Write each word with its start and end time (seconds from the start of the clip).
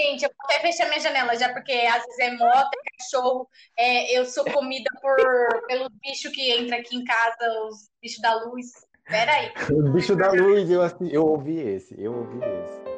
gente, 0.00 0.24
eu 0.24 0.30
vou 0.30 0.46
até 0.46 0.60
fechar 0.60 0.88
minha 0.88 1.00
janela 1.00 1.36
já, 1.36 1.52
porque 1.52 1.72
às 1.72 2.04
vezes 2.04 2.18
é 2.18 2.30
moto, 2.32 2.70
é 2.74 2.98
cachorro, 2.98 3.48
é, 3.78 4.18
eu 4.18 4.24
sou 4.24 4.44
comida 4.44 4.88
por, 5.00 5.16
pelos 5.66 5.88
bichos 6.02 6.32
que 6.32 6.56
entram 6.56 6.78
aqui 6.78 6.96
em 6.96 7.04
casa, 7.04 7.62
os 7.68 7.90
bichos 8.02 8.20
da 8.20 8.34
luz. 8.44 8.66
Peraí. 9.06 9.52
O 9.70 9.92
bicho 9.92 10.16
da 10.16 10.30
luz, 10.30 10.70
eu, 10.70 10.80
eu 11.10 11.26
ouvi 11.26 11.58
esse, 11.58 12.00
eu 12.00 12.14
ouvi 12.14 12.38
esse. 12.38 12.90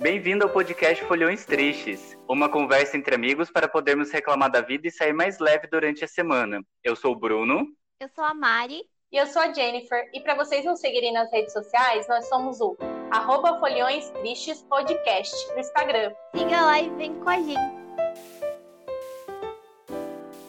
Bem-vindo 0.00 0.44
ao 0.44 0.50
podcast 0.50 1.02
Folhões 1.06 1.46
Tristes, 1.46 2.14
uma 2.28 2.50
conversa 2.50 2.98
entre 2.98 3.14
amigos 3.14 3.50
para 3.50 3.66
podermos 3.66 4.10
reclamar 4.10 4.50
da 4.50 4.60
vida 4.60 4.86
e 4.86 4.90
sair 4.90 5.14
mais 5.14 5.38
leve 5.38 5.66
durante 5.66 6.04
a 6.04 6.08
semana. 6.08 6.62
Eu 6.82 6.94
sou 6.94 7.12
o 7.12 7.18
Bruno. 7.18 7.66
Eu 7.98 8.08
sou 8.10 8.22
a 8.22 8.34
Mari. 8.34 8.82
E 9.14 9.16
eu 9.16 9.28
sou 9.28 9.40
a 9.40 9.52
Jennifer. 9.52 10.10
E 10.12 10.20
para 10.20 10.34
vocês 10.34 10.64
nos 10.64 10.80
seguirem 10.80 11.12
nas 11.12 11.30
redes 11.30 11.52
sociais, 11.52 12.08
nós 12.08 12.28
somos 12.28 12.60
o 12.60 12.76
arroba 13.12 13.60
Folhões 13.60 14.10
Tristes 14.10 14.60
Podcast 14.64 15.52
no 15.52 15.60
Instagram. 15.60 16.12
Siga 16.34 16.60
lá 16.62 16.80
e 16.80 16.90
vem 16.96 17.14
com 17.20 17.30
a 17.30 17.36
gente. 17.36 17.60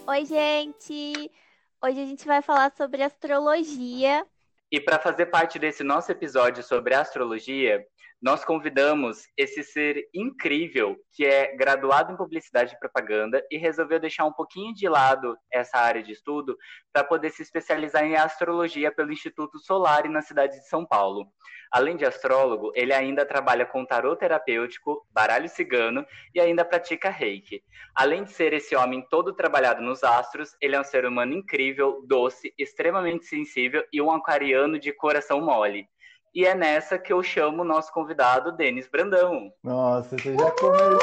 Oi, 0.08 0.26
gente! 0.26 1.32
Hoje 1.80 2.02
a 2.02 2.06
gente 2.08 2.26
vai 2.26 2.42
falar 2.42 2.72
sobre 2.76 3.04
astrologia. 3.04 4.26
E 4.72 4.82
para 4.82 4.98
fazer 4.98 5.28
parte 5.28 5.60
desse 5.60 5.84
nosso 5.84 6.12
episódio 6.12 6.64
sobre 6.64 6.96
astrologia, 6.96 7.86
nós 8.26 8.44
convidamos 8.44 9.28
esse 9.38 9.62
ser 9.62 10.10
incrível 10.12 10.98
que 11.14 11.24
é 11.24 11.56
graduado 11.56 12.12
em 12.12 12.18
publicidade 12.18 12.74
e 12.74 12.80
propaganda 12.80 13.46
e 13.52 13.58
resolveu 13.60 14.00
deixar 14.00 14.26
um 14.26 14.34
pouquinho 14.34 14.74
de 14.74 14.90
lado 14.90 15.38
essa 15.54 15.78
área 15.78 16.02
de 16.02 16.14
estudo 16.14 16.58
para 16.92 17.04
poder 17.04 17.30
se 17.30 17.44
especializar 17.44 18.04
em 18.04 18.16
astrologia 18.16 18.92
pelo 18.92 19.14
Instituto 19.14 19.60
Solar 19.60 20.10
na 20.10 20.24
cidade 20.24 20.58
de 20.58 20.68
São 20.68 20.84
Paulo. 20.84 21.28
Além 21.72 21.96
de 21.96 22.04
astrólogo, 22.04 22.72
ele 22.74 22.94
ainda 22.94 23.28
trabalha 23.28 23.64
com 23.64 23.86
tarô 23.86 24.16
terapêutico, 24.16 25.06
baralho 25.12 25.48
cigano 25.48 26.04
e 26.34 26.40
ainda 26.40 26.66
pratica 26.66 27.12
reiki. 27.12 27.62
Além 27.94 28.24
de 28.24 28.32
ser 28.32 28.54
esse 28.54 28.76
homem 28.76 29.06
todo 29.08 29.36
trabalhado 29.36 29.84
nos 29.84 30.04
astros, 30.04 30.56
ele 30.60 30.76
é 30.76 30.82
um 30.82 30.84
ser 30.84 31.06
humano 31.06 31.34
incrível, 31.34 32.04
doce, 32.08 32.52
extremamente 32.58 33.26
sensível 33.26 33.86
e 33.94 34.02
um 34.02 34.10
aquariano 34.10 34.80
de 34.80 34.92
coração 34.92 35.40
mole. 35.42 35.88
E 36.36 36.46
é 36.46 36.54
nessa 36.54 37.00
que 37.00 37.14
eu 37.14 37.24
chamo 37.24 37.62
o 37.62 37.66
nosso 37.66 37.94
convidado, 37.94 38.52
Denis 38.52 38.90
Brandão. 38.90 39.54
Nossa, 39.64 40.18
você 40.18 40.36
já 40.36 40.52
começou! 40.52 41.00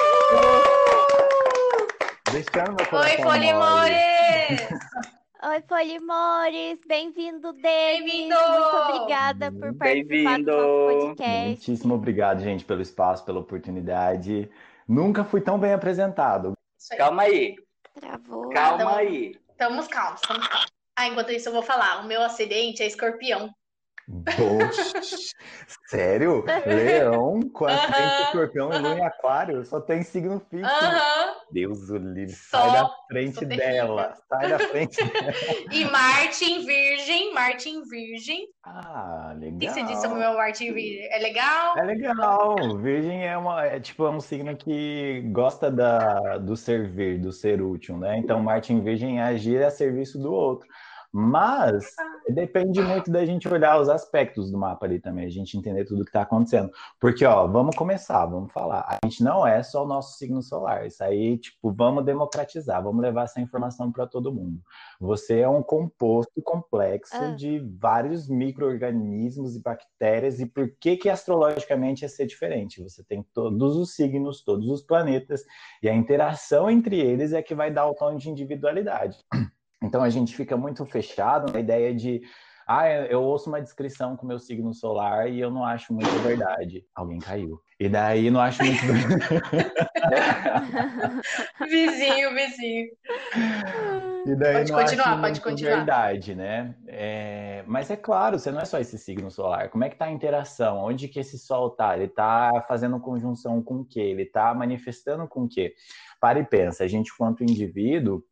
Deixando 2.31 2.77
meu 2.77 3.01
Oi, 3.01 3.17
Polimores! 3.17 4.61
Oi, 5.43 5.61
Polimores! 5.63 6.79
Bem-vindo, 6.87 7.51
Denis! 7.55 7.63
Bem-vindo! 7.63 8.35
Muito 8.35 8.77
obrigada 8.77 9.51
por 9.51 9.75
participar 9.75 10.39
do 10.39 10.53
nosso 10.53 11.07
podcast. 11.07 11.47
Muitíssimo 11.47 11.95
obrigado, 11.95 12.43
gente, 12.43 12.67
pelo 12.67 12.83
espaço, 12.83 13.25
pela 13.25 13.41
oportunidade. 13.41 14.51
Nunca 14.87 15.25
fui 15.25 15.41
tão 15.41 15.59
bem 15.59 15.73
apresentado. 15.73 16.53
Aí. 16.91 16.99
Calma 16.99 17.23
aí. 17.23 17.57
Travou. 17.99 18.51
Calma 18.51 18.97
aí. 18.97 19.35
Estamos 19.49 19.89
calmos, 19.89 20.21
estamos 20.21 20.47
calmos. 20.47 20.71
Ah, 20.95 21.09
enquanto 21.09 21.33
isso 21.33 21.49
eu 21.49 21.55
vou 21.55 21.63
falar. 21.63 22.05
O 22.05 22.07
meu 22.07 22.21
acidente 22.21 22.83
é 22.83 22.87
escorpião. 22.87 23.51
Poxa, 24.09 25.01
sério? 25.89 26.45
Leão 26.67 27.41
com 27.53 27.67
a 27.67 27.77
frente 27.77 28.23
escorpião 28.25 28.73
e 28.73 28.79
lua 28.79 28.95
em 28.99 29.05
aquário 29.05 29.65
só 29.65 29.81
tem 29.81 30.03
signo 30.03 30.41
fixo. 30.51 30.71
Deus 31.53 31.89
o 31.89 31.97
livre, 31.97 32.35
sai 32.35 32.73
da 32.73 32.91
frente 33.09 33.45
dela. 33.45 34.15
Sai 34.29 34.49
da 34.49 34.59
frente 34.59 34.97
dela. 35.05 35.33
E 35.71 35.85
Marte 35.85 36.45
em 36.45 36.65
Virgem, 36.65 37.33
Marte 37.33 37.69
em 37.69 37.83
Virgem. 37.83 38.49
Ah, 38.65 39.35
legal. 39.39 39.57
O 39.57 39.59
que 39.59 39.71
você 39.71 39.83
disse 39.85 40.03
sobre 40.03 40.17
o 40.17 40.21
meu 40.21 40.35
Marte 40.35 40.65
em 40.65 40.73
Virgem? 40.73 41.09
É 41.13 41.19
legal? 41.19 41.79
É 41.79 41.83
legal. 41.83 42.57
Virgem 42.79 43.27
é 43.27 43.37
uma 43.37 43.65
é 43.65 43.79
tipo 43.79 44.05
é 44.05 44.11
um 44.11 44.21
signo 44.21 44.57
que 44.57 45.23
gosta 45.33 45.71
da, 45.71 46.39
do 46.39 46.57
servir, 46.57 47.21
do 47.21 47.33
ser 47.33 47.63
útil, 47.63 47.97
né? 47.97 48.19
Então 48.19 48.41
Marte 48.43 48.73
em 48.73 48.83
Virgem 48.83 49.21
é 49.21 49.25
agir 49.25 49.63
a 49.63 49.71
serviço 49.71 50.19
do 50.19 50.33
outro. 50.33 50.69
Mas 51.13 51.95
depende 52.31 52.81
muito 52.81 53.11
da 53.11 53.25
gente 53.27 53.47
olhar 53.47 53.79
os 53.79 53.91
aspectos 53.91 54.51
do 54.51 54.57
mapa 54.57 54.87
ali 54.87 54.99
também, 54.99 55.27
a 55.27 55.31
gente 55.31 55.59
entender 55.59 55.85
tudo 55.85 56.05
que 56.05 56.09
está 56.09 56.23
acontecendo. 56.23 56.71
Porque, 56.99 57.23
ó, 57.25 57.47
vamos 57.47 57.77
começar, 57.77 58.25
vamos 58.25 58.51
falar. 58.51 58.87
A 58.89 58.99
gente 59.05 59.23
não 59.23 59.47
é 59.47 59.63
só 59.63 59.85
o 59.85 59.87
nosso 59.87 60.17
signo 60.17 60.43
solar. 60.43 60.87
Isso 60.87 61.05
aí, 61.05 61.37
tipo, 61.37 61.71
vamos 61.71 62.05
democratizar, 62.07 62.83
vamos 62.83 63.03
levar 63.03 63.25
essa 63.25 63.41
informação 63.43 63.93
para 63.93 64.07
todo 64.07 64.33
mundo. 64.33 64.63
Você 64.99 65.41
é 65.41 65.49
um 65.49 65.63
composto 65.63 66.41
complexo 66.43 67.15
ah. 67.15 67.35
de 67.35 67.59
vários 67.79 68.27
micro-organismos 68.27 69.55
e 69.55 69.63
bactérias. 69.63 70.41
E 70.41 70.47
por 70.47 70.71
que 70.81 70.97
que 70.97 71.11
astrologicamente 71.11 72.03
ia 72.03 72.09
ser 72.09 72.27
diferente? 72.27 72.83
Você 72.83 73.05
tem 73.05 73.23
todos 73.35 73.77
os 73.77 73.95
signos, 73.95 74.43
todos 74.43 74.67
os 74.69 74.83
planetas, 74.83 75.45
e 75.83 75.91
a 75.91 75.95
interação 75.95 76.71
entre 76.71 76.99
eles 76.99 77.35
é 77.35 77.43
que 77.43 77.55
vai 77.55 77.71
dar 77.71 77.87
o 77.87 77.95
tom 77.95 78.17
de 78.17 78.31
individualidade. 78.31 79.19
Então 79.83 80.03
a 80.03 80.11
gente 80.11 80.37
fica 80.37 80.57
muito 80.57 80.85
fechado 80.87 81.53
na 81.53 81.61
ideia 81.61 81.95
de 81.95 82.23
ah, 82.67 82.89
eu 82.89 83.23
ouço 83.23 83.49
uma 83.49 83.61
descrição 83.61 84.17
com 84.17 84.27
meu 84.27 84.39
signo 84.39 84.73
solar 84.73 85.29
e 85.29 85.41
eu 85.41 85.51
não 85.51 85.65
acho 85.65 85.93
muito 85.93 86.09
verdade. 86.23 86.85
Alguém 86.95 87.19
caiu. 87.19 87.61
E 87.79 87.89
daí 87.89 88.31
não 88.31 88.41
acho 88.41 88.63
muito. 88.63 88.81
vizinho, 91.69 92.35
vizinho. 92.35 92.87
E 94.25 94.37
daí 94.37 94.55
pode 94.55 94.73
não 94.73 94.79
continuar, 94.79 95.13
acho 95.13 95.21
pode 95.21 95.41
continuar. 95.41 95.77
verdade, 95.77 96.35
né? 96.35 96.75
É... 96.87 97.65
Mas 97.67 97.91
é 97.91 97.97
claro, 97.97 98.39
você 98.39 98.53
não 98.53 98.61
é 98.61 98.65
só 98.65 98.79
esse 98.79 98.97
signo 98.97 99.31
solar. 99.31 99.69
Como 99.69 99.85
é 99.85 99.91
que 99.91 99.97
tá 99.97 100.07
a 100.07 100.13
interação? 100.13 100.79
Onde 100.79 101.09
que 101.09 101.19
esse 101.19 101.39
sol 101.39 101.71
tá? 101.71 101.97
Ele 101.97 102.09
tá 102.09 102.65
fazendo 102.69 103.01
conjunção 103.01 103.63
com 103.63 103.81
o 103.81 103.85
quê? 103.85 104.01
Ele 104.01 104.27
tá 104.27 104.55
manifestando 104.55 105.27
com 105.27 105.43
o 105.43 105.49
quê? 105.49 105.75
Para 106.21 106.39
e 106.39 106.45
pensa, 106.45 106.85
a 106.85 106.89
gente, 106.89 107.13
quanto 107.17 107.43
indivíduo, 107.43 108.23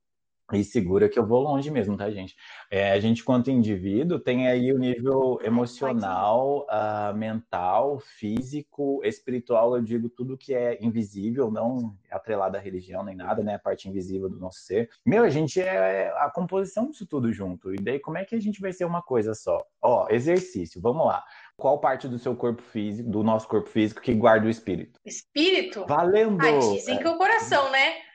e 0.52 0.64
segura 0.64 1.08
que 1.08 1.18
eu 1.18 1.26
vou 1.26 1.40
longe 1.40 1.70
mesmo, 1.70 1.96
tá, 1.96 2.10
gente? 2.10 2.36
É, 2.70 2.92
a 2.92 3.00
gente, 3.00 3.24
quanto 3.24 3.50
indivíduo, 3.50 4.18
tem 4.18 4.48
aí 4.48 4.72
o 4.72 4.78
nível 4.78 5.38
emocional, 5.42 6.66
uh, 6.68 7.16
mental, 7.16 7.98
físico, 8.00 9.00
espiritual, 9.04 9.76
eu 9.76 9.82
digo 9.82 10.08
tudo 10.08 10.36
que 10.36 10.54
é 10.54 10.78
invisível, 10.80 11.50
não 11.50 11.96
atrelado 12.10 12.56
à 12.56 12.60
religião 12.60 13.02
nem 13.04 13.14
nada, 13.14 13.42
né? 13.42 13.54
A 13.54 13.58
parte 13.58 13.88
invisível 13.88 14.28
do 14.28 14.38
nosso 14.38 14.60
ser. 14.60 14.88
Meu, 15.04 15.24
a 15.24 15.30
gente 15.30 15.60
é 15.60 16.12
a 16.16 16.30
composição 16.30 16.90
disso 16.90 17.06
tudo 17.06 17.32
junto. 17.32 17.74
E 17.74 17.76
daí, 17.76 17.98
como 17.98 18.18
é 18.18 18.24
que 18.24 18.34
a 18.34 18.40
gente 18.40 18.60
vai 18.60 18.72
ser 18.72 18.84
uma 18.84 19.02
coisa 19.02 19.34
só? 19.34 19.64
Ó, 19.82 20.06
exercício, 20.10 20.80
vamos 20.80 21.06
lá. 21.06 21.24
Qual 21.56 21.78
parte 21.78 22.08
do 22.08 22.18
seu 22.18 22.34
corpo 22.34 22.62
físico, 22.62 23.08
do 23.10 23.22
nosso 23.22 23.46
corpo 23.46 23.68
físico, 23.68 24.00
que 24.00 24.14
guarda 24.14 24.46
o 24.46 24.50
espírito? 24.50 24.98
Espírito? 25.04 25.84
Valendo! 25.86 26.40
Ah, 26.40 26.58
dizem 26.58 26.98
que 26.98 27.06
é 27.06 27.10
o 27.10 27.18
coração, 27.18 27.70
né? 27.70 28.09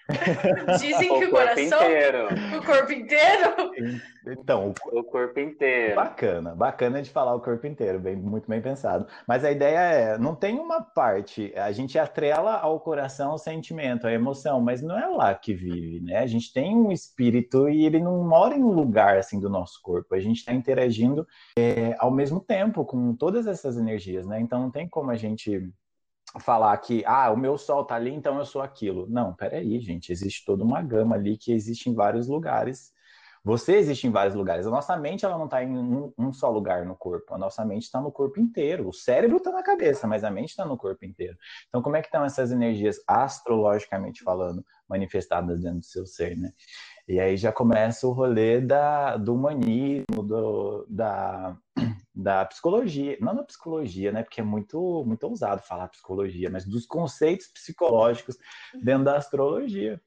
Dizem 0.79 1.07
que 1.19 1.25
o, 1.25 1.27
o 1.27 1.31
coração. 1.31 1.63
Inteiro. 1.63 2.27
O 2.57 2.65
corpo 2.65 2.91
inteiro? 2.91 3.99
Então, 4.27 4.73
o 4.91 5.03
corpo 5.03 5.39
inteiro. 5.39 5.95
Bacana, 5.95 6.55
bacana 6.55 7.01
de 7.01 7.09
falar 7.09 7.35
o 7.35 7.41
corpo 7.41 7.65
inteiro, 7.65 7.99
bem, 7.99 8.15
muito 8.15 8.47
bem 8.47 8.61
pensado. 8.61 9.07
Mas 9.27 9.43
a 9.43 9.51
ideia 9.51 9.79
é, 9.79 10.17
não 10.17 10.35
tem 10.35 10.59
uma 10.59 10.81
parte, 10.81 11.53
a 11.55 11.71
gente 11.71 11.97
atrela 11.97 12.55
ao 12.55 12.79
coração 12.79 13.33
o 13.33 13.37
sentimento, 13.37 14.07
a 14.07 14.11
emoção, 14.11 14.61
mas 14.61 14.81
não 14.81 14.97
é 14.97 15.07
lá 15.07 15.33
que 15.33 15.53
vive, 15.53 15.99
né? 16.01 16.17
A 16.17 16.27
gente 16.27 16.53
tem 16.53 16.75
um 16.75 16.91
espírito 16.91 17.69
e 17.69 17.85
ele 17.85 17.99
não 17.99 18.23
mora 18.23 18.55
em 18.55 18.63
um 18.63 18.71
lugar 18.71 19.17
assim 19.17 19.39
do 19.39 19.49
nosso 19.49 19.79
corpo. 19.81 20.13
A 20.13 20.19
gente 20.19 20.37
está 20.37 20.53
interagindo 20.53 21.27
é, 21.57 21.95
ao 21.99 22.11
mesmo 22.11 22.39
tempo 22.39 22.85
com 22.85 23.15
todas 23.15 23.47
essas 23.47 23.77
energias, 23.77 24.25
né? 24.25 24.39
Então 24.39 24.59
não 24.59 24.71
tem 24.71 24.87
como 24.87 25.11
a 25.11 25.15
gente 25.15 25.71
falar 26.39 26.77
que, 26.77 27.03
ah, 27.05 27.31
o 27.31 27.37
meu 27.37 27.57
sol 27.57 27.85
tá 27.85 27.95
ali, 27.95 28.13
então 28.13 28.37
eu 28.37 28.45
sou 28.45 28.61
aquilo. 28.61 29.07
Não, 29.09 29.33
peraí, 29.33 29.79
gente, 29.79 30.11
existe 30.11 30.45
toda 30.45 30.63
uma 30.63 30.81
gama 30.81 31.15
ali 31.15 31.37
que 31.37 31.51
existe 31.51 31.89
em 31.89 31.93
vários 31.93 32.27
lugares. 32.27 32.93
Você 33.43 33.75
existe 33.75 34.07
em 34.07 34.09
vários 34.09 34.33
lugares. 34.33 34.65
A 34.65 34.71
nossa 34.71 34.97
mente, 34.97 35.23
ela 35.23 35.37
não 35.37 35.45
está 35.45 35.63
em 35.63 35.69
um, 35.69 36.11
um, 36.17 36.33
só 36.33 36.49
lugar 36.49 36.83
no 36.83 36.95
corpo. 36.95 37.35
A 37.35 37.37
nossa 37.37 37.63
mente 37.63 37.83
está 37.83 38.01
no 38.01 38.11
corpo 38.11 38.39
inteiro. 38.39 38.89
O 38.89 38.93
cérebro 38.93 39.37
está 39.37 39.51
na 39.51 39.61
cabeça, 39.61 40.07
mas 40.07 40.23
a 40.23 40.31
mente 40.31 40.49
está 40.49 40.65
no 40.65 40.75
corpo 40.75 41.05
inteiro. 41.05 41.37
Então, 41.67 41.79
como 41.79 41.95
é 41.95 42.01
que 42.01 42.07
estão 42.07 42.25
essas 42.25 42.51
energias, 42.51 42.97
astrologicamente 43.07 44.23
falando, 44.23 44.65
manifestadas 44.89 45.61
dentro 45.61 45.79
do 45.79 45.85
seu 45.85 46.07
ser, 46.07 46.35
né? 46.35 46.51
E 47.07 47.19
aí 47.19 47.37
já 47.37 47.51
começa 47.51 48.07
o 48.07 48.11
rolê 48.11 48.59
da, 48.59 49.15
do 49.15 49.35
humanismo, 49.35 50.23
do, 50.23 50.87
da, 50.89 51.55
da 52.15 52.45
psicologia, 52.45 53.17
não 53.19 53.35
da 53.35 53.43
psicologia, 53.43 54.11
né? 54.11 54.23
Porque 54.23 54.39
é 54.39 54.43
muito, 54.43 55.03
muito 55.05 55.27
ousado 55.27 55.61
falar 55.61 55.89
psicologia, 55.89 56.49
mas 56.49 56.65
dos 56.65 56.85
conceitos 56.85 57.47
psicológicos 57.47 58.37
dentro 58.81 59.03
da 59.03 59.17
astrologia. 59.17 60.01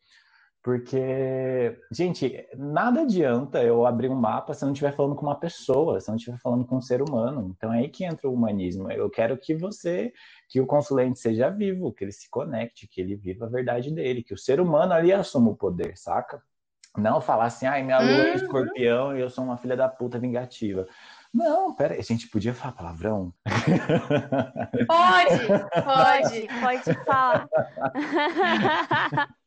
Porque, 0.62 1.78
gente, 1.90 2.46
nada 2.56 3.02
adianta 3.02 3.62
eu 3.62 3.86
abrir 3.86 4.08
um 4.08 4.14
mapa 4.14 4.52
se 4.52 4.64
eu 4.64 4.66
não 4.66 4.72
estiver 4.72 4.94
falando 4.94 5.14
com 5.14 5.24
uma 5.24 5.38
pessoa, 5.38 6.00
se 6.00 6.10
eu 6.10 6.12
não 6.12 6.16
estiver 6.16 6.38
falando 6.38 6.66
com 6.66 6.76
um 6.76 6.82
ser 6.82 7.00
humano. 7.00 7.54
Então 7.56 7.72
é 7.72 7.78
aí 7.78 7.88
que 7.88 8.04
entra 8.04 8.28
o 8.28 8.34
humanismo. 8.34 8.90
Eu 8.90 9.08
quero 9.08 9.36
que 9.38 9.54
você, 9.54 10.12
que 10.48 10.60
o 10.60 10.66
consulente 10.66 11.18
seja 11.18 11.48
vivo, 11.48 11.92
que 11.92 12.04
ele 12.04 12.12
se 12.12 12.28
conecte, 12.28 12.88
que 12.88 13.00
ele 13.00 13.14
viva 13.16 13.46
a 13.46 13.48
verdade 13.48 13.90
dele, 13.90 14.22
que 14.22 14.34
o 14.34 14.38
ser 14.38 14.60
humano 14.60 14.92
ali 14.92 15.12
assuma 15.12 15.50
o 15.50 15.56
poder, 15.56 15.96
saca? 15.96 16.42
Não 16.96 17.20
falar 17.20 17.44
assim, 17.44 17.66
ai, 17.66 17.82
minha 17.82 18.00
lua 18.00 18.10
é 18.10 18.30
uhum. 18.30 18.34
escorpião 18.34 19.16
e 19.16 19.20
eu 19.20 19.30
sou 19.30 19.44
uma 19.44 19.56
filha 19.56 19.76
da 19.76 19.88
puta 19.88 20.18
vingativa. 20.18 20.86
Não, 21.32 21.74
pera 21.74 21.94
aí, 21.94 22.00
a 22.00 22.02
gente 22.02 22.28
podia 22.28 22.54
falar 22.54 22.72
palavrão? 22.72 23.32
Pode, 24.86 25.46
pode, 25.84 26.48
pode 26.60 27.04
falar. 27.04 27.48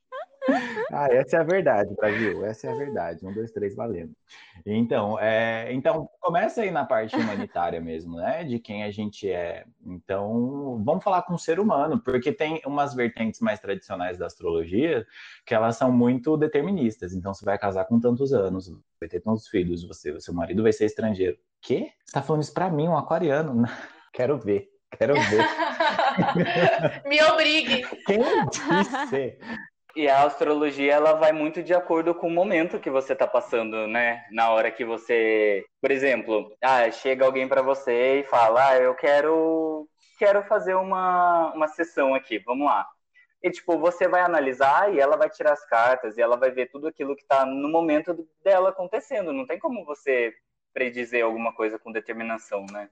Ah, 0.94 1.08
essa 1.10 1.38
é 1.38 1.40
a 1.40 1.44
verdade, 1.44 1.96
Brasil. 1.96 2.46
Essa 2.46 2.68
é 2.68 2.72
a 2.72 2.76
verdade. 2.76 3.26
Um, 3.26 3.34
dois, 3.34 3.50
três, 3.52 3.74
valendo. 3.74 4.12
Então, 4.66 5.18
é, 5.20 5.72
então 5.72 6.10
começa 6.20 6.62
aí 6.62 6.70
na 6.70 6.84
parte 6.84 7.16
humanitária 7.16 7.80
mesmo, 7.80 8.18
né? 8.18 8.44
De 8.44 8.60
quem 8.60 8.84
a 8.84 8.92
gente 8.92 9.30
é. 9.30 9.64
Então, 9.86 10.82
vamos 10.84 11.02
falar 11.02 11.22
com 11.22 11.36
o 11.36 11.40
ser 11.40 11.62
humano, 11.62 11.98
porque 12.04 12.34
tem 12.34 12.62
umas 12.66 12.94
vertentes 12.94 13.40
mais 13.40 13.60
tradicionais 13.62 14.18
da 14.18 14.26
astrologia 14.26 15.06
que 15.46 15.54
elas 15.54 15.78
são 15.78 15.92
muito 15.92 16.36
deterministas. 16.36 17.14
Então, 17.14 17.34
você 17.34 17.46
vai 17.46 17.58
casar 17.58 17.86
com 17.86 18.00
tantos 18.00 18.34
anos, 18.34 18.70
vai 19.00 19.08
ter 19.08 19.22
tantos 19.22 19.48
filhos, 19.48 19.88
você, 19.88 20.20
seu 20.20 20.34
marido 20.34 20.62
vai 20.62 20.74
ser 20.74 20.86
estrangeiro. 20.86 21.38
Quê? 21.62 21.92
Você 22.04 22.14
tá 22.14 22.22
falando 22.22 22.44
isso 22.44 22.54
pra 22.54 22.70
mim, 22.70 22.88
um 22.88 22.98
aquariano? 22.98 23.64
Quero 24.12 24.38
ver. 24.38 24.68
Quero 24.98 25.14
ver. 25.14 25.46
Me 27.08 27.22
obrigue. 27.24 27.88
Quem 28.06 28.20
disse? 28.50 29.38
E 29.96 30.08
a 30.08 30.24
astrologia, 30.24 30.94
ela 30.94 31.14
vai 31.14 31.32
muito 31.32 31.62
de 31.62 31.74
acordo 31.74 32.16
com 32.16 32.28
o 32.28 32.32
momento 32.32 32.80
que 32.80 32.90
você 32.90 33.14
está 33.14 33.28
passando, 33.28 33.88
né? 33.88 34.26
Na 34.32 34.50
hora 34.52 34.72
que 34.72 34.86
você, 34.86 35.66
por 35.82 35.92
exemplo, 35.92 36.52
ah, 36.64 36.90
chega 36.92 37.26
alguém 37.26 37.48
para 37.48 37.62
você 37.62 38.20
e 38.22 38.24
fala: 38.24 38.70
"Ah, 38.70 38.78
eu 38.78 38.96
quero 38.96 39.88
quero 40.18 40.44
fazer 40.44 40.76
uma 40.76 41.52
uma 41.54 41.68
sessão 41.68 42.16
aqui, 42.16 42.40
vamos 42.40 42.66
lá". 42.68 42.88
E 43.44 43.50
tipo, 43.50 43.78
você 43.80 44.08
vai 44.08 44.22
analisar 44.22 44.94
e 44.94 45.00
ela 45.00 45.18
vai 45.18 45.30
tirar 45.30 45.54
as 45.54 45.66
cartas 45.66 46.18
e 46.18 46.22
ela 46.22 46.38
vai 46.38 46.52
ver 46.52 46.70
tudo 46.70 46.88
aquilo 46.88 47.16
que 47.16 47.24
está 47.24 47.46
no 47.46 47.70
momento 47.70 48.16
dela 48.44 48.70
acontecendo. 48.70 49.34
Não 49.34 49.46
tem 49.48 49.60
como 49.60 49.84
você 49.84 50.34
predizer 50.74 51.26
alguma 51.26 51.54
coisa 51.54 51.78
com 51.80 51.92
determinação, 51.92 52.66
né? 52.72 52.90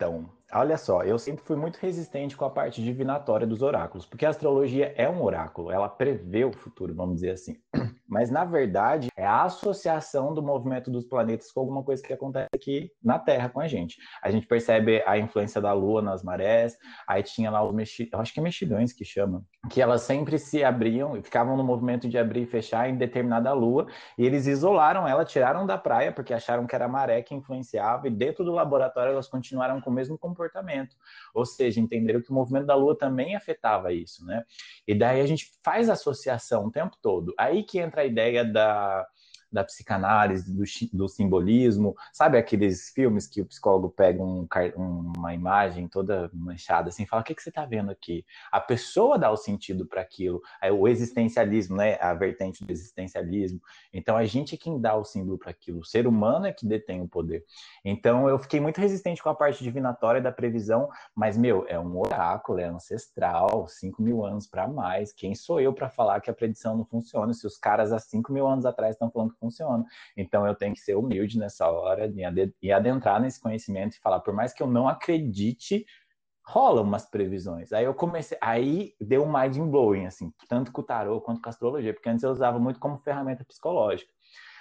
Então, 0.00 0.30
olha 0.50 0.78
só, 0.78 1.02
eu 1.02 1.18
sempre 1.18 1.44
fui 1.44 1.56
muito 1.56 1.76
resistente 1.76 2.34
com 2.34 2.46
a 2.46 2.50
parte 2.50 2.82
divinatória 2.82 3.46
dos 3.46 3.60
oráculos, 3.60 4.06
porque 4.06 4.24
a 4.24 4.30
astrologia 4.30 4.94
é 4.96 5.06
um 5.06 5.22
oráculo, 5.22 5.70
ela 5.70 5.90
prevê 5.90 6.42
o 6.42 6.54
futuro, 6.54 6.94
vamos 6.94 7.16
dizer 7.16 7.32
assim. 7.32 7.60
Mas, 8.10 8.28
na 8.28 8.44
verdade, 8.44 9.08
é 9.16 9.24
a 9.24 9.44
associação 9.44 10.34
do 10.34 10.42
movimento 10.42 10.90
dos 10.90 11.04
planetas 11.04 11.52
com 11.52 11.60
alguma 11.60 11.84
coisa 11.84 12.02
que 12.02 12.12
acontece 12.12 12.48
aqui 12.52 12.90
na 13.00 13.20
Terra 13.20 13.48
com 13.48 13.60
a 13.60 13.68
gente. 13.68 13.98
A 14.20 14.32
gente 14.32 14.48
percebe 14.48 15.00
a 15.06 15.16
influência 15.16 15.60
da 15.60 15.72
Lua 15.72 16.02
nas 16.02 16.24
marés, 16.24 16.76
aí 17.06 17.22
tinha 17.22 17.50
lá 17.52 17.62
os 17.62 17.72
mexi... 17.72 18.08
acho 18.12 18.34
que 18.34 18.40
é 18.40 18.42
mexilhões 18.42 18.92
que 18.92 19.04
chama, 19.04 19.44
que 19.70 19.80
elas 19.80 20.02
sempre 20.02 20.38
se 20.38 20.64
abriam 20.64 21.16
e 21.16 21.22
ficavam 21.22 21.56
no 21.56 21.62
movimento 21.62 22.08
de 22.08 22.18
abrir 22.18 22.42
e 22.42 22.46
fechar 22.46 22.90
em 22.90 22.96
determinada 22.96 23.52
lua, 23.52 23.86
e 24.18 24.26
eles 24.26 24.46
isolaram 24.48 25.06
ela, 25.06 25.24
tiraram 25.24 25.64
da 25.64 25.78
praia, 25.78 26.10
porque 26.10 26.34
acharam 26.34 26.66
que 26.66 26.74
era 26.74 26.86
a 26.86 26.88
maré 26.88 27.22
que 27.22 27.34
influenciava, 27.34 28.08
e 28.08 28.10
dentro 28.10 28.44
do 28.44 28.50
laboratório 28.50 29.12
elas 29.12 29.28
continuaram 29.28 29.80
com 29.80 29.90
o 29.90 29.92
mesmo 29.92 30.18
comportamento. 30.18 30.96
Ou 31.34 31.44
seja, 31.44 31.80
entenderam 31.80 32.20
que 32.20 32.30
o 32.30 32.34
movimento 32.34 32.66
da 32.66 32.74
lua 32.74 32.96
também 32.96 33.36
afetava 33.36 33.92
isso, 33.92 34.24
né? 34.24 34.44
E 34.86 34.94
daí 34.94 35.20
a 35.20 35.26
gente 35.26 35.50
faz 35.62 35.88
associação 35.88 36.66
o 36.66 36.70
tempo 36.70 36.96
todo. 37.00 37.34
Aí 37.38 37.62
que 37.62 37.78
entra 37.78 38.02
a 38.02 38.06
ideia 38.06 38.44
da, 38.44 39.06
da 39.52 39.64
psicanálise, 39.64 40.52
do, 40.52 40.62
do, 40.92 41.08
simbolismo. 41.08 41.94
Sabe 42.12 42.38
aqueles 42.38 42.90
filmes 42.90 43.26
que 43.26 43.40
o 43.40 43.46
psicólogo 43.46 43.90
pega 43.90 44.22
um, 44.22 44.46
uma 45.16 45.34
imagem 45.34 45.88
toda 45.88 46.30
manchada 46.32 46.88
assim, 46.88 47.06
fala: 47.06 47.22
o 47.22 47.24
que, 47.24 47.34
que 47.34 47.42
você 47.42 47.48
está 47.48 47.64
vendo 47.64 47.90
aqui? 47.90 48.24
A 48.52 48.60
pessoa 48.60 49.18
dá 49.18 49.30
o 49.30 49.36
sentido 49.36 49.86
para 49.86 50.00
aquilo. 50.00 50.40
É 50.62 50.70
o 50.70 50.86
existencialismo, 50.86 51.76
né? 51.76 51.98
A 52.00 52.14
vertente 52.14 52.64
do 52.64 52.70
existencialismo. 52.70 53.60
Então 53.92 54.16
a 54.16 54.24
gente 54.24 54.54
é 54.54 54.58
quem 54.58 54.80
dá 54.80 54.94
o 54.94 55.04
símbolo 55.04 55.38
para 55.38 55.50
aquilo. 55.50 55.80
O 55.80 55.84
ser 55.84 56.06
humano 56.06 56.46
é 56.46 56.52
que 56.52 56.66
detém 56.66 57.00
o 57.00 57.08
poder. 57.08 57.44
Então 57.84 58.28
eu 58.28 58.38
fiquei 58.38 58.60
muito 58.60 58.80
resistente 58.80 59.22
com 59.22 59.28
a 59.28 59.34
parte 59.34 59.62
divinatória 59.62 60.20
da 60.20 60.30
previsão, 60.30 60.88
mas 61.14 61.36
meu, 61.36 61.64
é 61.68 61.78
um 61.78 61.98
oráculo, 61.98 62.60
é 62.60 62.66
ancestral, 62.66 63.66
5 63.68 64.02
mil 64.02 64.24
anos 64.24 64.46
para 64.46 64.68
mais. 64.68 65.12
Quem 65.12 65.34
sou 65.34 65.60
eu 65.60 65.72
para 65.72 65.88
falar 65.88 66.20
que 66.20 66.30
a 66.30 66.34
predição 66.34 66.76
não 66.76 66.84
funciona? 66.84 67.32
Se 67.32 67.46
os 67.46 67.56
caras 67.58 67.92
há 67.92 67.98
5 67.98 68.32
mil 68.32 68.46
anos 68.46 68.64
atrás 68.64 68.94
estão 68.94 69.10
falando 69.10 69.32
que 69.32 69.39
funciona. 69.40 69.84
Então 70.16 70.46
eu 70.46 70.54
tenho 70.54 70.74
que 70.74 70.80
ser 70.80 70.94
humilde 70.94 71.38
nessa 71.38 71.68
hora 71.68 72.12
e 72.62 72.70
adentrar 72.70 73.20
nesse 73.20 73.40
conhecimento 73.40 73.96
e 73.96 74.00
falar, 74.00 74.20
por 74.20 74.32
mais 74.32 74.52
que 74.52 74.62
eu 74.62 74.66
não 74.68 74.86
acredite, 74.86 75.84
rola 76.46 76.82
umas 76.82 77.08
previsões. 77.08 77.72
Aí 77.72 77.84
eu 77.84 77.94
comecei, 77.94 78.38
aí 78.40 78.94
deu 79.00 79.24
um 79.24 79.32
mind 79.32 79.56
blowing, 79.58 80.06
assim, 80.06 80.32
tanto 80.48 80.70
com 80.70 80.80
o 80.80 80.84
tarô 80.84 81.20
quanto 81.20 81.40
com 81.40 81.48
a 81.48 81.50
astrologia, 81.50 81.94
porque 81.94 82.08
antes 82.08 82.22
eu 82.22 82.30
usava 82.30 82.58
muito 82.58 82.78
como 82.78 82.98
ferramenta 82.98 83.44
psicológica. 83.44 84.12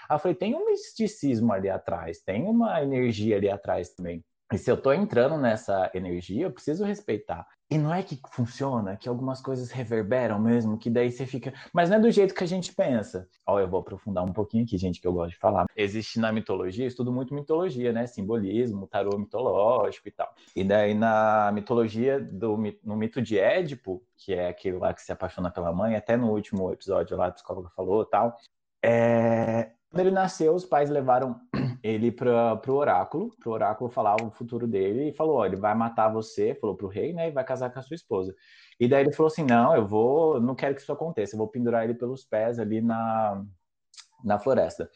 Aí 0.09 0.15
eu 0.15 0.19
falei, 0.19 0.35
tem 0.35 0.55
um 0.55 0.65
misticismo 0.65 1.53
ali 1.53 1.69
atrás, 1.69 2.19
tem 2.21 2.45
uma 2.45 2.81
energia 2.81 3.37
ali 3.37 3.49
atrás 3.49 3.89
também. 3.93 4.23
E 4.51 4.57
se 4.57 4.71
eu 4.71 4.81
tô 4.81 4.91
entrando 4.91 5.37
nessa 5.37 5.91
energia, 5.93 6.45
eu 6.45 6.51
preciso 6.51 6.83
respeitar. 6.83 7.45
E 7.71 7.77
não 7.77 7.93
é 7.93 8.01
que 8.01 8.19
funciona, 8.31 8.97
que 8.97 9.07
algumas 9.07 9.41
coisas 9.41 9.69
reverberam 9.69 10.39
mesmo, 10.39 10.75
que 10.75 10.89
daí 10.89 11.11
você 11.11 11.27
fica. 11.27 11.53
Mas 11.71 11.87
não 11.87 11.97
é 11.97 11.99
do 11.99 12.09
jeito 12.09 12.33
que 12.33 12.43
a 12.43 12.47
gente 12.47 12.73
pensa. 12.73 13.29
Ó, 13.45 13.59
eu 13.59 13.69
vou 13.69 13.79
aprofundar 13.79 14.23
um 14.23 14.33
pouquinho 14.33 14.63
aqui, 14.63 14.75
gente, 14.75 14.99
que 14.99 15.07
eu 15.07 15.13
gosto 15.13 15.31
de 15.31 15.37
falar. 15.37 15.67
Existe 15.75 16.19
na 16.19 16.31
mitologia, 16.31 16.87
estudo 16.87 17.11
muito 17.11 17.31
mitologia, 17.31 17.93
né? 17.93 18.07
Simbolismo, 18.07 18.87
tarô 18.87 19.19
mitológico 19.19 20.07
e 20.07 20.11
tal. 20.11 20.33
E 20.55 20.63
daí 20.63 20.95
na 20.95 21.51
mitologia, 21.53 22.19
do, 22.19 22.57
no 22.83 22.95
mito 22.95 23.21
de 23.21 23.37
Édipo, 23.37 24.03
que 24.17 24.33
é 24.33 24.49
aquele 24.49 24.77
lá 24.77 24.91
que 24.91 25.03
se 25.03 25.11
apaixona 25.11 25.51
pela 25.51 25.71
mãe, 25.71 25.95
até 25.95 26.17
no 26.17 26.31
último 26.31 26.71
episódio 26.73 27.15
lá, 27.15 27.27
a 27.27 27.31
psicóloga 27.31 27.69
falou 27.75 28.03
tal. 28.03 28.35
É... 28.83 29.73
Quando 29.91 30.01
ele 30.01 30.11
nasceu, 30.11 30.55
os 30.55 30.65
pais 30.65 30.89
levaram 30.89 31.39
ele 31.83 32.11
para 32.11 32.59
o 32.67 32.73
oráculo, 32.73 33.35
para 33.39 33.49
o 33.49 33.53
oráculo 33.53 33.89
falar 33.89 34.15
o 34.21 34.31
futuro 34.31 34.67
dele 34.67 35.09
e 35.09 35.13
falou: 35.13 35.37
ó, 35.37 35.45
ele 35.45 35.55
vai 35.55 35.75
matar 35.75 36.09
você, 36.09 36.55
falou 36.55 36.75
para 36.75 36.85
o 36.85 36.89
rei, 36.89 37.13
né, 37.13 37.29
e 37.29 37.31
vai 37.31 37.43
casar 37.43 37.71
com 37.71 37.79
a 37.79 37.81
sua 37.81 37.95
esposa. 37.95 38.35
E 38.79 38.87
daí 38.87 39.03
ele 39.03 39.13
falou 39.13 39.27
assim: 39.27 39.43
não, 39.43 39.75
eu 39.75 39.85
vou, 39.85 40.39
não 40.39 40.55
quero 40.55 40.75
que 40.75 40.81
isso 40.81 40.91
aconteça, 40.91 41.35
eu 41.35 41.37
vou 41.37 41.47
pendurar 41.47 41.83
ele 41.83 41.93
pelos 41.93 42.23
pés 42.23 42.59
ali 42.59 42.81
na, 42.81 43.43
na 44.23 44.39
floresta 44.39 44.89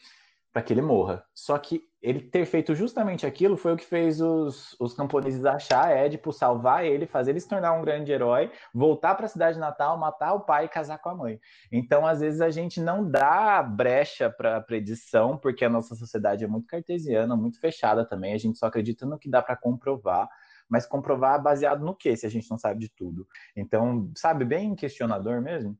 para 0.54 0.62
que 0.62 0.72
ele 0.72 0.80
morra. 0.80 1.26
Só 1.34 1.58
que 1.58 1.82
ele 2.00 2.20
ter 2.20 2.46
feito 2.46 2.76
justamente 2.76 3.26
aquilo 3.26 3.56
foi 3.56 3.72
o 3.72 3.76
que 3.76 3.84
fez 3.84 4.20
os, 4.20 4.76
os 4.78 4.94
camponeses 4.94 5.44
achar 5.44 5.90
Édipo, 5.90 6.32
salvar 6.32 6.84
ele, 6.84 7.08
fazer 7.08 7.32
ele 7.32 7.40
se 7.40 7.48
tornar 7.48 7.72
um 7.72 7.82
grande 7.82 8.12
herói, 8.12 8.52
voltar 8.72 9.16
para 9.16 9.26
a 9.26 9.28
cidade 9.28 9.58
natal, 9.58 9.98
matar 9.98 10.32
o 10.32 10.42
pai 10.42 10.66
e 10.66 10.68
casar 10.68 10.98
com 10.98 11.08
a 11.08 11.14
mãe. 11.14 11.40
Então, 11.72 12.06
às 12.06 12.20
vezes, 12.20 12.40
a 12.40 12.50
gente 12.50 12.80
não 12.80 13.10
dá 13.10 13.60
brecha 13.64 14.30
para 14.30 14.60
predição, 14.60 15.36
porque 15.36 15.64
a 15.64 15.68
nossa 15.68 15.96
sociedade 15.96 16.44
é 16.44 16.46
muito 16.46 16.68
cartesiana, 16.68 17.34
muito 17.34 17.58
fechada 17.58 18.06
também, 18.06 18.32
a 18.32 18.38
gente 18.38 18.56
só 18.56 18.66
acredita 18.66 19.04
no 19.04 19.18
que 19.18 19.28
dá 19.28 19.42
para 19.42 19.56
comprovar. 19.56 20.28
Mas 20.68 20.86
comprovar 20.86 21.42
baseado 21.42 21.84
no 21.84 21.96
que, 21.96 22.16
se 22.16 22.26
a 22.26 22.30
gente 22.30 22.48
não 22.48 22.56
sabe 22.56 22.78
de 22.78 22.88
tudo? 22.88 23.26
Então, 23.56 24.10
sabe, 24.16 24.44
bem 24.44 24.76
questionador 24.76 25.42
mesmo. 25.42 25.76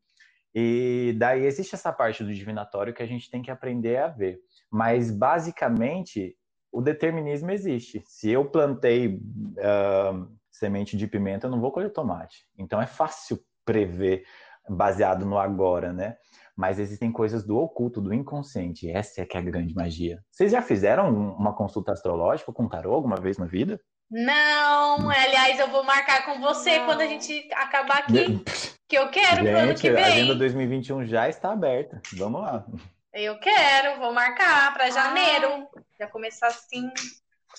E 0.54 1.14
daí 1.19 1.45
existe 1.45 1.75
essa 1.75 1.93
parte 1.93 2.23
do 2.23 2.33
divinatório 2.33 2.95
que 2.95 3.02
a 3.02 3.07
gente 3.07 3.28
tem 3.28 3.43
que 3.43 3.50
aprender 3.50 3.97
a 3.97 4.07
ver. 4.07 4.38
Mas, 4.75 5.09
basicamente, 5.09 6.37
o 6.73 6.81
determinismo 6.81 7.49
existe. 7.52 8.02
Se 8.09 8.28
eu 8.28 8.45
plantei 8.45 9.07
uh, 9.14 10.28
semente 10.50 10.97
de 10.97 11.07
pimenta, 11.07 11.47
eu 11.47 11.50
não 11.52 11.61
vou 11.61 11.71
colher 11.71 11.93
tomate. 11.93 12.45
Então, 12.59 12.83
é 12.83 12.87
fácil 12.87 13.38
prever 13.64 14.25
baseado 14.69 15.25
no 15.25 15.38
agora, 15.38 15.93
né? 15.93 16.16
Mas 16.57 16.81
existem 16.81 17.12
coisas 17.12 17.47
do 17.47 17.57
oculto, 17.57 18.00
do 18.00 18.12
inconsciente. 18.12 18.90
Essa 18.90 19.21
é 19.21 19.25
que 19.25 19.37
é 19.37 19.40
a 19.40 19.45
grande 19.45 19.73
magia. 19.76 20.21
Vocês 20.28 20.50
já 20.50 20.61
fizeram 20.61 21.09
uma 21.09 21.54
consulta 21.54 21.93
astrológica 21.93 22.52
com 22.52 22.69
tarô 22.69 22.95
alguma 22.95 23.21
vez 23.21 23.38
na 23.38 23.47
vida? 23.47 23.81
Não, 24.11 25.09
aliás, 25.09 25.61
eu 25.61 25.71
vou 25.71 25.85
marcar 25.85 26.25
com 26.25 26.40
você 26.40 26.81
não. 26.81 26.87
quando 26.87 27.02
a 27.02 27.07
gente 27.07 27.49
acabar 27.54 27.99
aqui, 27.99 28.43
que 28.88 28.99
eu 28.99 29.09
quero 29.09 29.45
gente, 29.45 29.50
pro 29.50 29.59
ano 29.59 29.75
que 29.76 29.88
vem. 29.88 30.02
A 30.02 30.07
agenda 30.09 30.35
2021 30.35 31.04
já 31.04 31.28
está 31.28 31.52
aberta. 31.52 32.02
Vamos 32.16 32.40
lá. 32.40 32.66
Eu 33.14 33.38
quero, 33.38 34.00
vou 34.00 34.12
marcar 34.12 34.75
para 34.75 34.90
janeiro. 34.90 35.68
Ah. 35.76 35.80
Já 36.00 36.09
começar 36.09 36.49
assim. 36.49 36.90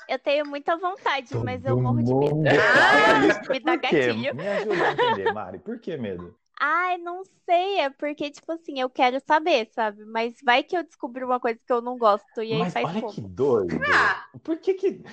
Eu 0.09 0.19
tenho 0.19 0.45
muita 0.45 0.75
vontade, 0.75 1.29
Todo 1.29 1.45
mas 1.45 1.63
eu 1.63 1.81
morro 1.81 2.03
de 2.03 2.13
medo. 2.13 2.43
Ah, 2.45 3.47
me 3.50 3.59
dá 3.62 3.77
gatilho. 3.77 4.35
Me 4.35 4.47
ajuda 4.50 4.83
a 4.83 4.91
entender, 4.91 5.33
Mari. 5.33 5.59
Por 5.59 5.79
que 5.79 5.95
medo? 5.95 6.35
Ai, 6.59 6.97
não 6.97 7.21
sei, 7.45 7.79
é 7.79 7.89
porque, 7.89 8.29
tipo 8.29 8.51
assim, 8.51 8.81
eu 8.81 8.89
quero 8.89 9.17
saber, 9.25 9.69
sabe? 9.74 10.03
Mas 10.03 10.35
vai 10.43 10.62
que 10.62 10.77
eu 10.77 10.83
descobri 10.83 11.24
uma 11.24 11.39
coisa 11.39 11.57
que 11.65 11.71
eu 11.71 11.81
não 11.81 11.97
gosto 11.97 12.43
e 12.43 12.51
aí 12.51 12.59
Mas 12.59 12.74
faz 12.74 12.85
olha 12.89 13.01
como. 13.01 13.13
que 13.13 13.21
doido. 13.21 13.79
Ah. 13.93 14.25
Por 14.43 14.57
que 14.57 14.74
que... 14.74 15.03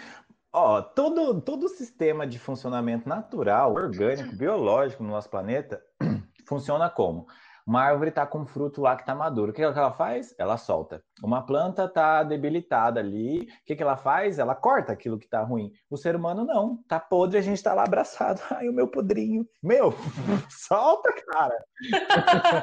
Ó, 0.53 0.83
todo, 0.83 1.41
todo 1.41 1.69
sistema 1.69 2.27
de 2.27 2.39
funcionamento 2.39 3.09
natural, 3.09 3.75
orgânico, 3.75 4.35
biológico 4.35 5.05
no 5.05 5.11
nosso 5.11 5.31
planeta 5.31 5.81
funciona 6.47 6.91
como? 6.91 7.27
Uma 7.67 7.83
árvore 7.83 8.11
está 8.11 8.27
com 8.27 8.41
um 8.41 8.47
fruto 8.47 8.81
lá 8.81 8.97
que 8.97 9.03
está 9.03 9.15
maduro. 9.15 9.51
O 9.51 9.55
que 9.55 9.63
ela 9.63 9.93
faz? 9.93 10.35
Ela 10.39 10.57
solta. 10.57 11.03
Uma 11.23 11.45
planta 11.45 11.85
está 11.85 12.23
debilitada 12.23 13.01
ali. 13.01 13.43
O 13.43 13.47
que 13.65 13.83
ela 13.83 13.97
faz? 13.97 14.39
Ela 14.39 14.55
corta 14.55 14.93
aquilo 14.93 15.19
que 15.19 15.27
está 15.27 15.43
ruim. 15.43 15.71
O 15.89 15.97
ser 15.97 16.17
humano 16.17 16.45
não. 16.45 16.79
Está 16.83 16.99
podre, 16.99 17.39
a 17.39 17.43
gente 17.43 17.57
está 17.57 17.75
lá 17.75 17.85
abraçado. 17.85 18.41
Ai, 18.51 18.69
o 18.69 18.73
meu 18.73 18.89
podrinho. 18.89 19.47
Meu, 19.63 19.93
solta, 20.51 21.13
cara. 21.31 21.65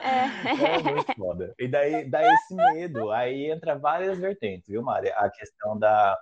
É. 0.04 0.76
é 0.76 0.84
muito 0.84 1.14
foda. 1.16 1.54
E 1.60 1.68
daí 1.68 2.10
dá 2.10 2.22
esse 2.34 2.56
medo. 2.56 3.12
Aí 3.12 3.50
entra 3.50 3.78
várias 3.78 4.18
vertentes, 4.18 4.68
viu, 4.68 4.82
Mária? 4.82 5.14
A 5.16 5.30
questão 5.30 5.78
da 5.78 6.18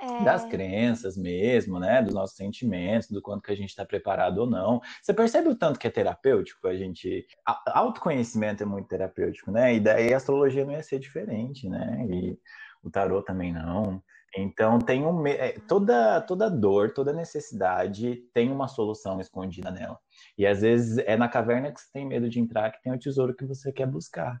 é... 0.00 0.24
das 0.24 0.44
crenças 0.44 1.16
mesmo, 1.16 1.78
né? 1.78 2.02
Dos 2.02 2.14
nossos 2.14 2.36
sentimentos, 2.36 3.10
do 3.10 3.20
quanto 3.22 3.42
que 3.42 3.52
a 3.52 3.56
gente 3.56 3.70
está 3.70 3.84
preparado 3.84 4.38
ou 4.38 4.46
não. 4.46 4.80
Você 5.02 5.12
percebe 5.12 5.48
o 5.48 5.56
tanto 5.56 5.78
que 5.78 5.86
é 5.86 5.90
terapêutico? 5.90 6.66
A 6.68 6.76
gente. 6.76 7.26
A, 7.46 7.78
autoconhecimento 7.78 8.62
é 8.62 8.66
muito 8.66 8.88
terapêutico, 8.88 9.50
né? 9.50 9.74
E 9.74 9.80
daí 9.80 10.12
a 10.12 10.16
astrologia 10.16 10.64
não 10.64 10.72
ia 10.72 10.82
ser 10.82 10.98
diferente, 10.98 11.68
né? 11.68 12.06
E 12.10 12.38
o 12.82 12.90
tarô 12.90 13.22
também 13.22 13.52
não. 13.52 14.02
Então 14.36 14.78
tem 14.78 15.06
um 15.06 15.26
é, 15.26 15.52
toda 15.66 16.20
toda 16.20 16.50
dor, 16.50 16.92
toda 16.92 17.12
necessidade 17.12 18.16
tem 18.34 18.50
uma 18.50 18.68
solução 18.68 19.20
escondida 19.20 19.70
nela. 19.70 19.98
E 20.36 20.46
às 20.46 20.60
vezes 20.60 20.98
é 20.98 21.16
na 21.16 21.28
caverna 21.28 21.72
que 21.72 21.80
você 21.80 21.88
tem 21.92 22.06
medo 22.06 22.28
de 22.28 22.38
entrar 22.38 22.70
que 22.70 22.82
tem 22.82 22.92
o 22.92 22.98
tesouro 22.98 23.34
que 23.34 23.46
você 23.46 23.72
quer 23.72 23.86
buscar. 23.86 24.40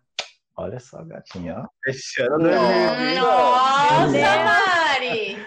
Olha 0.58 0.80
só, 0.80 1.04
gatinha, 1.04 1.60
ó. 1.60 1.68
Fechando 1.84 2.50
Nossa, 3.20 4.08
Mari! 4.44 5.38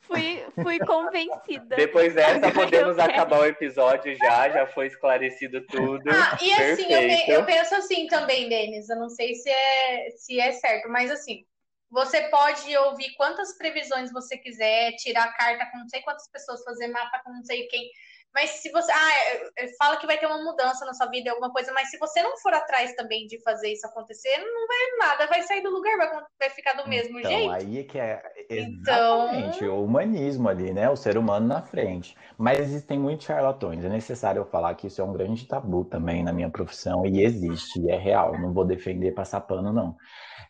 Fui, 0.00 0.42
fui 0.54 0.78
convencida. 0.78 1.76
Depois 1.76 2.14
dessa, 2.14 2.50
podemos 2.50 2.98
acabar 2.98 3.40
o 3.40 3.44
episódio 3.44 4.16
já, 4.16 4.48
já 4.48 4.66
foi 4.66 4.86
esclarecido 4.86 5.60
tudo. 5.66 6.10
Ah, 6.10 6.38
e 6.40 6.52
assim, 6.54 6.90
eu, 6.90 7.34
eu, 7.34 7.44
penso 7.44 7.74
assim 7.74 8.06
também, 8.06 8.48
Denis, 8.48 8.88
eu 8.88 8.96
não 8.96 9.10
sei 9.10 9.34
se 9.34 9.50
é, 9.50 10.10
se 10.16 10.40
é 10.40 10.52
certo, 10.52 10.88
mas 10.88 11.10
assim, 11.10 11.44
você 11.90 12.22
pode 12.30 12.74
ouvir 12.78 13.14
quantas 13.16 13.58
previsões 13.58 14.10
você 14.10 14.38
quiser, 14.38 14.92
tirar 14.96 15.36
carta 15.36 15.66
com 15.70 15.78
não 15.78 15.88
sei 15.88 16.00
quantas 16.00 16.26
pessoas, 16.30 16.64
fazer 16.64 16.88
mapa 16.88 17.20
com 17.22 17.30
não 17.30 17.44
sei 17.44 17.66
quem. 17.66 17.90
Mas 18.34 18.50
se 18.50 18.70
você. 18.70 18.90
Ah, 18.92 19.12
é, 19.12 19.64
é, 19.64 19.76
fala 19.76 19.96
que 19.96 20.06
vai 20.06 20.18
ter 20.18 20.26
uma 20.26 20.42
mudança 20.42 20.84
na 20.84 20.94
sua 20.94 21.06
vida, 21.06 21.30
alguma 21.30 21.52
coisa, 21.52 21.72
mas 21.72 21.90
se 21.90 21.98
você 21.98 22.22
não 22.22 22.38
for 22.38 22.54
atrás 22.54 22.94
também 22.94 23.26
de 23.26 23.42
fazer 23.42 23.72
isso 23.72 23.86
acontecer, 23.86 24.38
não 24.38 24.66
vai 24.66 25.08
nada, 25.08 25.26
vai 25.26 25.42
sair 25.42 25.62
do 25.62 25.70
lugar, 25.70 25.96
vai, 25.96 26.22
vai 26.38 26.50
ficar 26.50 26.74
do 26.74 26.88
mesmo 26.88 27.18
então, 27.18 27.30
jeito. 27.30 27.52
Aí 27.52 27.78
é 27.80 27.82
que 27.82 27.98
é 27.98 28.22
exatamente 28.48 29.64
então... 29.64 29.78
o 29.78 29.84
humanismo 29.84 30.48
ali, 30.48 30.72
né? 30.72 30.88
O 30.88 30.96
ser 30.96 31.18
humano 31.18 31.46
na 31.46 31.62
frente. 31.62 32.16
Mas 32.38 32.60
existem 32.60 32.98
muitos 32.98 33.26
charlatões. 33.26 33.84
É 33.84 33.88
necessário 33.88 34.40
eu 34.40 34.46
falar 34.46 34.74
que 34.74 34.86
isso 34.86 35.00
é 35.00 35.04
um 35.04 35.12
grande 35.12 35.46
tabu 35.46 35.84
também 35.84 36.22
na 36.22 36.32
minha 36.32 36.50
profissão, 36.50 37.04
e 37.04 37.24
existe, 37.24 37.80
e 37.80 37.90
é 37.90 37.96
real. 37.96 38.38
Não 38.38 38.52
vou 38.52 38.64
defender 38.64 39.12
passar 39.12 39.40
pano, 39.40 39.72
não. 39.72 39.96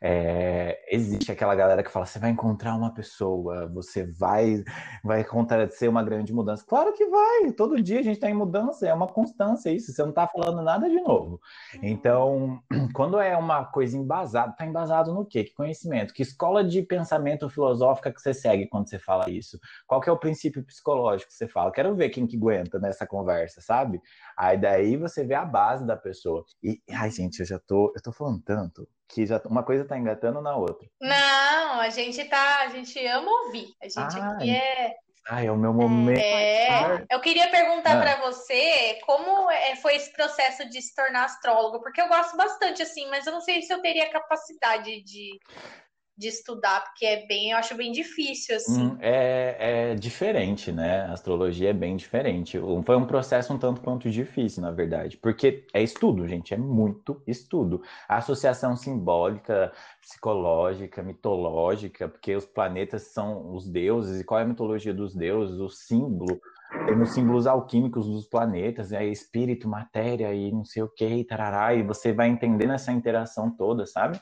É, 0.03 0.79
existe 0.91 1.31
aquela 1.31 1.55
galera 1.55 1.83
que 1.83 1.91
fala: 1.91 2.07
você 2.07 2.19
vai 2.19 2.31
encontrar 2.31 2.75
uma 2.75 2.93
pessoa, 2.95 3.69
você 3.69 4.05
vai 4.07 4.65
vai 5.05 5.21
acontecer 5.21 5.89
uma 5.89 6.03
grande 6.03 6.33
mudança. 6.33 6.65
Claro 6.67 6.95
que 6.95 7.05
vai, 7.07 7.53
todo 7.53 7.83
dia 7.83 8.01
a 8.01 8.03
gente 8.03 8.15
está 8.15 8.31
em 8.31 8.35
mudança, 8.35 8.89
é 8.89 8.95
uma 8.95 9.07
constância 9.07 9.71
isso, 9.71 9.93
você 9.93 10.03
não 10.03 10.11
está 10.11 10.27
falando 10.27 10.63
nada 10.63 10.89
de 10.89 11.01
novo. 11.01 11.39
Então, 11.83 12.61
quando 12.95 13.21
é 13.21 13.37
uma 13.37 13.65
coisa 13.67 13.97
embasada, 13.97 14.53
está 14.53 14.65
embasado 14.65 15.13
no 15.13 15.27
quê? 15.27 15.45
Que 15.45 15.53
conhecimento? 15.53 16.15
Que 16.15 16.23
escola 16.23 16.65
de 16.65 16.83
pensamento 16.83 17.49
filosófica 17.51 18.11
que 18.13 18.21
você 18.21 18.33
segue 18.33 18.67
quando 18.67 18.89
você 18.89 18.99
fala 18.99 19.29
isso? 19.29 19.59
Qual 19.87 20.01
que 20.01 20.09
é 20.09 20.13
o 20.13 20.19
princípio 20.19 20.65
psicológico 20.65 21.31
que 21.31 21.37
você 21.37 21.47
fala? 21.47 21.73
Quero 21.73 21.95
ver 21.95 22.09
quem 22.09 22.27
que 22.27 22.37
aguenta 22.37 22.79
nessa 22.79 23.07
conversa, 23.07 23.61
sabe? 23.61 24.01
Aí 24.41 24.57
daí 24.57 24.97
você 24.97 25.23
vê 25.23 25.35
a 25.35 25.45
base 25.45 25.87
da 25.87 25.99
pessoa. 25.99 26.47
E, 26.63 26.81
ai, 26.91 27.11
gente, 27.11 27.41
eu 27.41 27.47
já 27.47 27.59
tô, 27.59 27.93
eu 27.95 28.01
tô 28.03 28.11
falando 28.11 28.41
tanto 28.43 28.89
que 29.07 29.27
já 29.27 29.39
uma 29.45 29.63
coisa 29.63 29.85
tá 29.85 29.99
engatando 29.99 30.41
na 30.41 30.57
outra. 30.57 30.89
Não, 30.99 31.81
a 31.81 31.91
gente 31.91 32.25
tá, 32.25 32.61
a 32.61 32.69
gente 32.69 33.07
ama 33.07 33.31
ouvir. 33.31 33.67
A 33.83 33.85
gente 33.85 34.19
ai, 34.19 34.33
aqui 34.33 34.51
é 34.51 34.95
Ai, 35.29 35.47
é 35.47 35.53
o 35.53 35.57
meu 35.57 35.75
momento. 35.75 36.19
É, 36.19 37.05
eu 37.11 37.21
queria 37.21 37.51
perguntar 37.51 37.99
ah. 37.99 38.01
para 38.01 38.21
você 38.23 38.99
como 39.05 39.51
é, 39.51 39.77
foi 39.77 39.95
esse 39.95 40.11
processo 40.13 40.69
de 40.71 40.81
se 40.81 40.95
tornar 40.95 41.25
astrólogo, 41.25 41.81
porque 41.81 42.01
eu 42.01 42.09
gosto 42.09 42.35
bastante 42.37 42.83
assim, 42.83 43.09
mas 43.11 43.27
eu 43.27 43.33
não 43.35 43.43
sei 43.43 43.61
se 43.61 43.73
eu 43.73 43.83
teria 43.83 44.11
capacidade 44.11 45.03
de 45.03 45.39
de 46.21 46.29
estudar, 46.29 46.85
porque 46.85 47.07
é 47.07 47.27
bem, 47.27 47.51
eu 47.51 47.57
acho 47.57 47.75
bem 47.75 47.91
difícil, 47.91 48.55
assim. 48.55 48.83
Hum, 48.83 48.99
é, 49.01 49.93
é 49.93 49.95
diferente, 49.95 50.71
né? 50.71 51.07
A 51.07 51.15
astrologia 51.15 51.71
é 51.71 51.73
bem 51.73 51.97
diferente. 51.97 52.61
Foi 52.85 52.97
um 52.97 53.07
processo 53.07 53.55
um 53.55 53.59
tanto 53.59 53.81
quanto 53.81 54.11
difícil, 54.11 54.61
na 54.61 54.71
verdade, 54.71 55.17
porque 55.17 55.65
é 55.73 55.83
estudo, 55.83 56.29
gente, 56.29 56.53
é 56.53 56.59
muito 56.59 57.23
estudo. 57.27 57.83
A 58.07 58.19
associação 58.19 58.77
simbólica, 58.77 59.73
psicológica, 60.03 61.03
mitológica, 61.03 62.07
porque 62.07 62.37
os 62.37 62.45
planetas 62.45 63.05
são 63.15 63.55
os 63.55 63.67
deuses, 63.67 64.21
e 64.21 64.25
qual 64.25 64.41
é 64.41 64.43
a 64.43 64.47
mitologia 64.47 64.93
dos 64.93 65.15
deuses? 65.15 65.59
O 65.59 65.71
símbolo 65.71 66.39
temos 66.87 67.15
símbolos 67.15 67.47
alquímicos 67.47 68.07
dos 68.07 68.27
planetas, 68.27 68.91
né? 68.91 69.07
espírito, 69.07 69.67
matéria 69.67 70.35
e 70.35 70.53
não 70.53 70.67
sei 70.67 70.83
o 70.83 70.89
que, 70.89 71.25
tarará, 71.25 71.75
e 71.75 71.83
você 71.83 72.13
vai 72.13 72.29
entendendo 72.29 72.75
essa 72.75 72.93
interação 72.93 73.51
toda, 73.51 73.87
sabe? 73.87 74.21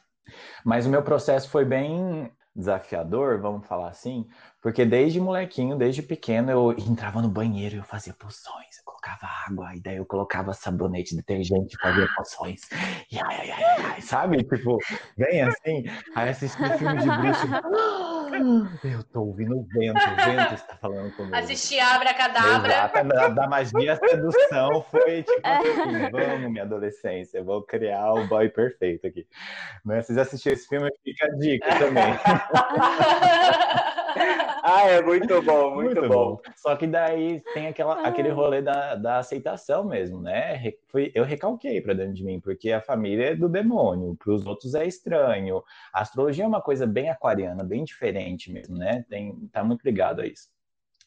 Mas 0.65 0.87
o 0.87 0.91
meu 0.91 1.03
processo 1.03 1.49
foi 1.49 1.65
bem 1.65 2.31
desafiador, 2.55 3.41
vamos 3.41 3.67
falar 3.67 3.89
assim, 3.89 4.27
porque 4.61 4.85
desde 4.85 5.21
molequinho, 5.21 5.77
desde 5.77 6.03
pequeno, 6.03 6.51
eu 6.51 6.73
entrava 6.79 7.23
no 7.23 7.29
banheiro 7.29 7.77
e 7.77 7.79
eu 7.79 7.85
fazia 7.85 8.13
eu 8.81 8.85
colocava 9.09 9.33
água, 9.47 9.75
e 9.75 9.81
daí 9.81 9.97
eu 9.97 10.05
colocava 10.05 10.53
sabonete, 10.53 11.17
detergente, 11.17 11.77
fazia 11.81 12.07
poções, 12.17 12.61
e 13.11 13.19
ai, 13.19 13.37
ai, 13.41 13.51
ai, 13.51 13.85
ai, 13.93 14.01
sabe? 14.01 14.43
Tipo, 14.45 14.79
bem 15.17 15.43
assim, 15.43 15.85
aí 16.15 16.29
assisti 16.29 16.63
filme 16.79 16.99
de 16.99 17.07
bruxo, 17.07 17.47
eu 18.85 19.03
tô 19.05 19.23
ouvindo 19.23 19.59
o 19.59 19.67
vento, 19.73 19.97
o 19.97 20.17
vento 20.17 20.55
está 20.55 20.77
falando 20.77 21.11
comigo. 21.17 21.35
Assistir 21.35 21.81
Abra 21.81 22.13
Cadabra. 22.15 22.73
Exato, 22.73 23.09
da, 23.09 23.29
da 23.29 23.49
magia 23.49 23.95
à 23.95 23.97
sedução 23.97 24.85
foi 24.91 25.23
tipo 25.23 25.41
assim, 25.45 26.11
vamos, 26.11 26.51
minha 26.51 26.65
adolescência, 26.65 27.43
vou 27.43 27.63
criar 27.63 28.13
o 28.13 28.27
boy 28.27 28.49
perfeito 28.49 29.07
aqui. 29.07 29.27
Mas 29.85 30.07
vocês 30.07 30.19
assistiram 30.19 30.55
esse 30.55 30.69
filme, 30.69 30.91
fica 31.05 31.27
a 31.27 31.31
dica 31.37 31.79
também. 31.79 32.15
ah, 34.63 34.85
é 34.87 35.03
muito 35.03 35.43
bom, 35.43 35.75
muito, 35.75 36.01
muito 36.01 36.09
bom. 36.09 36.37
bom. 36.37 36.43
Só 36.57 36.77
que 36.77 36.87
daí 36.87 37.43
tem 37.55 37.67
aquela, 37.67 38.01
aquele 38.03 38.31
rolê 38.31 38.63
da, 38.63 38.95
da 38.95 39.19
aceitação 39.19 39.85
mesmo, 39.85 40.21
né? 40.21 40.73
eu 41.15 41.25
recalquei 41.25 41.81
para 41.81 41.95
dentro 41.95 42.15
de 42.15 42.25
mim, 42.25 42.41
porque 42.41 42.73
a 42.73 42.81
família 42.81 43.31
é 43.31 43.35
do 43.35 43.49
demônio, 43.49 44.17
para 44.17 44.33
os 44.33 44.47
outros 44.47 44.75
é 44.75 44.87
estranho. 44.87 45.63
A 45.93 46.01
astrologia 46.01 46.45
é 46.45 46.49
uma 46.49 46.63
coisa 46.63 46.87
bem 46.87 47.11
aquariana, 47.11 47.63
bem 47.63 47.85
diferente 47.85 48.53
mesmo, 48.53 48.77
né? 48.77 49.05
Tem, 49.09 49.35
tá 49.53 49.63
muito 49.63 49.83
ligado 49.85 50.21
a 50.21 50.27
isso. 50.27 50.49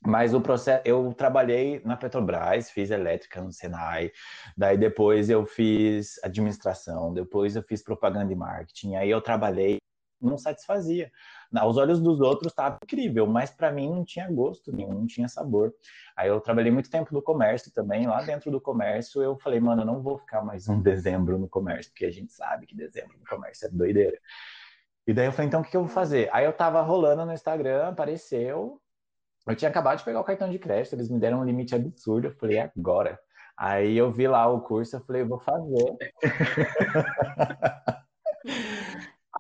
Mas 0.06 0.34
o 0.34 0.42
processo, 0.42 0.82
eu 0.84 1.14
trabalhei 1.14 1.80
na 1.86 1.96
Petrobras, 1.96 2.72
fiz 2.72 2.90
elétrica 2.90 3.40
no 3.42 3.52
Senai, 3.52 4.12
daí 4.58 4.76
depois 4.76 5.30
eu 5.30 5.46
fiz 5.46 6.20
administração, 6.24 7.14
depois 7.14 7.56
eu 7.56 7.62
fiz 7.62 7.84
propaganda 7.84 8.34
e 8.34 8.36
marketing, 8.36 8.96
aí 8.96 9.12
eu 9.12 9.22
trabalhei, 9.22 9.78
não 10.20 10.40
satisfazia 10.40 11.12
aos 11.60 11.78
olhos 11.78 12.00
dos 12.00 12.22
outros 12.22 12.52
estava 12.52 12.78
incrível, 12.84 13.28
mas 13.28 13.52
para 13.52 13.72
mim 13.72 13.90
não 13.90 14.06
tinha 14.06 14.30
gosto 14.32 14.72
nenhum, 14.72 14.94
não 14.94 15.08
tinha 15.08 15.28
sabor. 15.28 15.74
Aí 16.16 16.30
eu 16.30 16.40
trabalhei 16.40 16.72
muito 16.72 16.90
tempo 16.90 17.14
no 17.14 17.22
comércio 17.22 17.72
também, 17.74 18.08
lá 18.08 18.22
dentro 18.22 18.50
do 18.52 18.62
comércio 18.62 19.22
eu 19.22 19.38
falei, 19.38 19.60
mano, 19.60 19.82
eu 19.82 19.86
não 19.86 20.02
vou 20.02 20.18
ficar 20.18 20.42
mais 20.44 20.68
um 20.70 20.82
dezembro 20.82 21.38
no 21.38 21.50
comércio, 21.50 21.92
porque 21.92 22.06
a 22.06 22.12
gente 22.12 22.32
sabe 22.32 22.66
que 22.66 22.76
dezembro 22.76 23.18
no 23.20 23.26
comércio 23.26 23.68
é 23.68 23.70
doideira. 23.70 24.18
E 25.06 25.14
daí 25.14 25.26
eu 25.26 25.32
falei, 25.32 25.48
então 25.48 25.62
o 25.62 25.64
que, 25.64 25.72
que 25.72 25.78
eu 25.78 25.84
vou 25.84 25.94
fazer? 25.94 26.30
Aí 26.32 26.46
eu 26.46 26.54
tava 26.54 26.82
rolando 26.82 27.26
no 27.26 27.34
Instagram, 27.34 27.90
apareceu, 27.90 28.80
eu 29.48 29.56
tinha 29.56 29.70
acabado 29.70 29.98
de 29.98 30.06
pegar 30.06 30.20
o 30.22 30.24
cartão 30.24 30.50
de 30.50 30.60
crédito, 30.60 30.94
eles 30.94 31.10
me 31.10 31.20
deram 31.20 31.40
um 31.42 31.44
limite 31.44 31.74
absurdo, 31.74 32.28
eu 32.28 32.34
falei, 32.36 32.60
agora. 32.60 33.20
Aí 33.58 33.98
eu 33.98 34.12
vi 34.12 34.28
lá 34.28 34.48
o 34.48 34.62
curso, 34.62 34.96
eu 34.96 35.02
falei, 35.02 35.24
vou 35.24 35.40
fazer. 35.40 35.98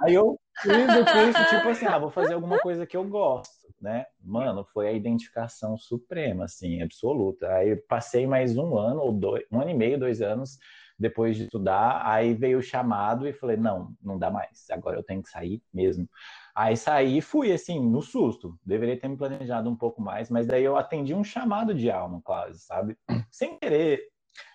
Aí 0.01 0.13
eu 0.15 0.39
fiz 0.60 0.72
o 0.74 1.05
curso, 1.05 1.55
tipo 1.55 1.70
assim, 1.70 1.86
ah, 1.86 1.98
vou 1.98 2.10
fazer 2.10 2.34
alguma 2.34 2.60
coisa 2.60 2.86
que 2.86 2.98
eu 2.98 3.03
gosto, 3.03 3.74
né? 3.81 4.05
Mano, 4.22 4.65
foi 4.74 4.88
a 4.88 4.91
identificação 4.91 5.77
suprema, 5.77 6.46
assim, 6.46 6.81
absoluta. 6.81 7.48
Aí 7.53 7.75
passei 7.75 8.27
mais 8.27 8.58
um 8.58 8.77
ano 8.77 9.01
ou 9.01 9.12
dois, 9.12 9.43
um 9.51 9.62
ano 9.62 9.70
e 9.70 9.74
meio, 9.74 10.00
dois 10.00 10.22
anos 10.22 10.58
depois 11.01 11.36
de 11.36 11.46
estudar, 11.46 12.03
aí 12.05 12.34
veio 12.36 12.60
o 12.60 12.62
chamado 12.62 13.27
e 13.27 13.34
falei, 13.34 13.58
não, 13.58 13.96
não 14.01 14.20
dá 14.20 14.29
mais, 14.29 14.70
agora 14.70 14.98
eu 14.98 15.03
tenho 15.03 15.24
que 15.24 15.29
sair 15.29 15.60
mesmo. 15.74 16.08
Aí 16.53 16.77
saí 16.77 17.17
e 17.17 17.22
fui, 17.22 17.51
assim, 17.51 17.79
no 17.79 18.01
susto. 18.01 18.55
Deveria 18.63 19.00
ter 19.00 19.08
me 19.08 19.17
planejado 19.17 19.70
um 19.70 19.75
pouco 19.75 20.01
mais, 20.01 20.29
mas 20.29 20.46
daí 20.46 20.63
eu 20.63 20.77
atendi 20.77 21.13
um 21.13 21.24
chamado 21.24 21.74
de 21.74 21.89
alma, 21.89 22.22
quase, 22.24 22.60
sabe? 22.60 22.96
Sem 23.31 23.58
querer 23.58 24.11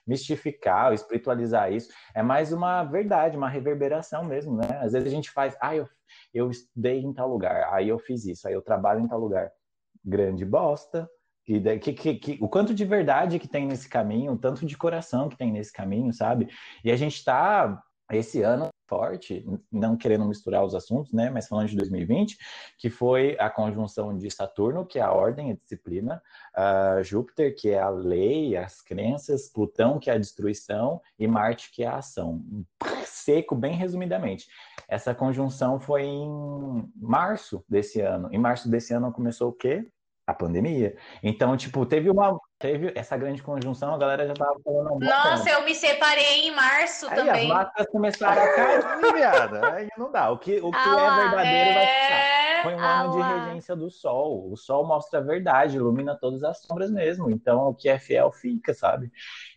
mistificar, 0.07 0.93
espiritualizar 0.93 1.73
isso. 1.73 1.93
É 2.15 2.23
mais 2.23 2.53
uma 2.53 2.85
verdade, 2.85 3.37
uma 3.37 3.49
reverberação 3.49 4.25
mesmo, 4.25 4.57
né? 4.57 4.79
Às 4.81 4.93
vezes 4.93 5.09
a 5.09 5.11
gente 5.11 5.31
faz, 5.31 5.57
ah, 5.61 5.75
eu, 5.75 5.89
eu 6.33 6.51
estudei 6.51 7.01
em 7.01 7.13
tal 7.13 7.29
lugar, 7.29 7.73
aí 7.73 7.89
eu 7.89 7.99
fiz 7.99 8.25
isso, 8.25 8.47
aí 8.47 8.55
eu 8.55 8.63
trabalho 8.63 9.01
em 9.01 9.09
tal 9.09 9.19
lugar. 9.19 9.51
Grande 10.05 10.45
bosta, 10.45 11.09
Que, 11.45 11.93
que, 11.93 12.15
que, 12.15 12.39
o 12.41 12.49
quanto 12.49 12.75
de 12.75 12.85
verdade 12.85 13.39
que 13.39 13.49
tem 13.49 13.67
nesse 13.67 13.89
caminho, 13.89 14.33
o 14.33 14.39
tanto 14.39 14.67
de 14.67 14.77
coração 14.77 15.29
que 15.29 15.37
tem 15.37 15.53
nesse 15.53 15.73
caminho, 15.73 16.13
sabe? 16.13 16.49
E 16.85 16.91
a 16.91 16.97
gente 16.97 17.17
está 17.17 17.81
esse 18.11 18.43
ano 18.43 18.69
forte, 18.87 19.45
não 19.71 19.97
querendo 19.97 20.25
misturar 20.25 20.65
os 20.65 20.75
assuntos, 20.75 21.13
né, 21.13 21.31
mas 21.31 21.49
falando 21.49 21.69
de 21.69 21.77
2020, 21.77 22.39
que 22.79 22.91
foi 22.91 23.37
a 23.39 23.51
conjunção 23.51 24.17
de 24.17 24.31
Saturno, 24.31 24.87
que 24.87 24.99
é 24.99 25.03
a 25.03 25.13
ordem, 25.13 25.51
a 25.51 25.55
disciplina, 25.55 26.23
uh, 26.57 27.03
Júpiter, 27.03 27.55
que 27.55 27.71
é 27.71 27.79
a 27.79 27.89
lei, 27.89 28.57
as 28.57 28.81
crenças, 28.81 29.49
Plutão, 29.49 29.99
que 29.99 30.11
é 30.11 30.15
a 30.15 30.19
destruição, 30.19 31.01
e 31.19 31.27
Marte, 31.27 31.71
que 31.71 31.83
é 31.83 31.87
a 31.87 31.97
ação. 31.97 32.43
Seco, 33.05 33.55
bem 33.55 33.75
resumidamente. 33.75 34.47
Essa 34.89 35.15
conjunção 35.15 35.81
foi 35.81 36.03
em 36.05 36.89
março 36.95 37.65
desse 37.69 38.01
ano. 38.01 38.29
Em 38.33 38.39
março 38.39 38.69
desse 38.69 38.95
ano 38.95 39.13
começou 39.13 39.49
o 39.49 39.53
quê? 39.53 39.87
a 40.27 40.35
pandemia. 40.35 40.97
Então, 41.23 41.57
tipo, 41.57 41.87
teve 41.87 42.11
uma 42.11 42.39
teve 42.59 42.93
essa 42.95 43.17
grande 43.17 43.43
conjunção, 43.43 43.95
a 43.95 43.99
galera 43.99 44.27
já 44.27 44.35
tava 44.35 44.57
falando. 44.65 45.01
Nossa, 45.01 45.51
eu 45.51 45.63
me 45.65 45.75
separei 45.75 46.49
em 46.49 46.55
março 46.55 47.09
aí 47.09 47.17
também. 47.17 47.51
As 47.51 47.57
máscaras 47.57 47.87
começaram 47.93 48.43
a 48.43 48.55
cair, 48.55 49.15
viada. 49.15 49.75
Aí 49.75 49.89
não 49.97 50.11
dá. 50.11 50.31
O 50.31 50.39
que, 50.39 50.59
o 50.61 50.71
que 50.71 50.79
ah, 50.79 51.19
é 51.19 51.23
verdadeiro 51.23 51.71
é... 51.71 51.75
vai 51.75 51.87
ficar. 51.87 52.36
Foi 52.67 52.75
um 52.75 52.81
ano 52.81 53.13
de 53.13 53.23
regência 53.23 53.77
do 53.77 53.91
sol. 53.91 54.51
O 54.51 54.57
sol 54.57 54.87
mostra 54.87 55.21
a 55.21 55.23
verdade, 55.23 55.77
ilumina 55.77 56.17
todas 56.17 56.43
as 56.43 56.61
sombras 56.63 56.91
mesmo. 56.91 57.31
Então, 57.31 57.69
o 57.69 57.75
que 57.75 57.89
é 57.89 57.99
fiel 57.99 58.33
fica, 58.33 58.75
sabe? 58.75 59.11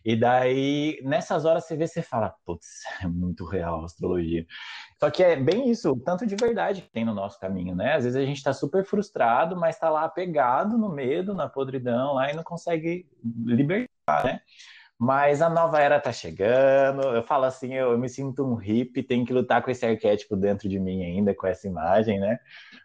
E 0.04 0.16
daí, 0.16 1.00
nessas 1.02 1.44
horas, 1.44 1.64
você 1.64 1.76
vê, 1.76 1.86
você 1.86 2.02
fala, 2.02 2.34
putz, 2.44 2.82
é 3.02 3.06
muito 3.06 3.44
real 3.44 3.82
a 3.82 3.84
astrologia. 3.84 4.46
Só 4.98 5.10
que 5.10 5.22
é 5.22 5.36
bem 5.36 5.70
isso, 5.70 5.90
o 5.90 5.98
tanto 5.98 6.26
de 6.26 6.36
verdade 6.36 6.82
que 6.82 6.90
tem 6.90 7.04
no 7.04 7.14
nosso 7.14 7.38
caminho, 7.40 7.74
né? 7.74 7.94
Às 7.94 8.04
vezes 8.04 8.16
a 8.16 8.24
gente 8.24 8.36
está 8.36 8.52
super 8.52 8.84
frustrado, 8.84 9.56
mas 9.56 9.76
está 9.76 9.88
lá 9.88 10.04
apegado 10.04 10.76
no 10.78 10.88
medo, 10.90 11.34
na 11.34 11.48
podridão, 11.48 12.14
lá 12.14 12.30
e 12.30 12.36
não 12.36 12.42
consegue 12.44 13.08
libertar, 13.44 14.24
né? 14.24 14.40
Mas 15.02 15.40
a 15.40 15.48
nova 15.48 15.80
era 15.80 15.98
tá 15.98 16.12
chegando. 16.12 17.00
Eu 17.00 17.22
falo 17.22 17.44
assim, 17.44 17.72
eu, 17.72 17.92
eu 17.92 17.98
me 17.98 18.06
sinto 18.06 18.44
um 18.44 18.54
hippie, 18.54 19.02
tenho 19.02 19.24
que 19.24 19.32
lutar 19.32 19.62
com 19.62 19.70
esse 19.70 19.86
arquétipo 19.86 20.36
dentro 20.36 20.68
de 20.68 20.78
mim 20.78 21.02
ainda, 21.02 21.34
com 21.34 21.46
essa 21.46 21.66
imagem, 21.66 22.20
né? 22.20 22.38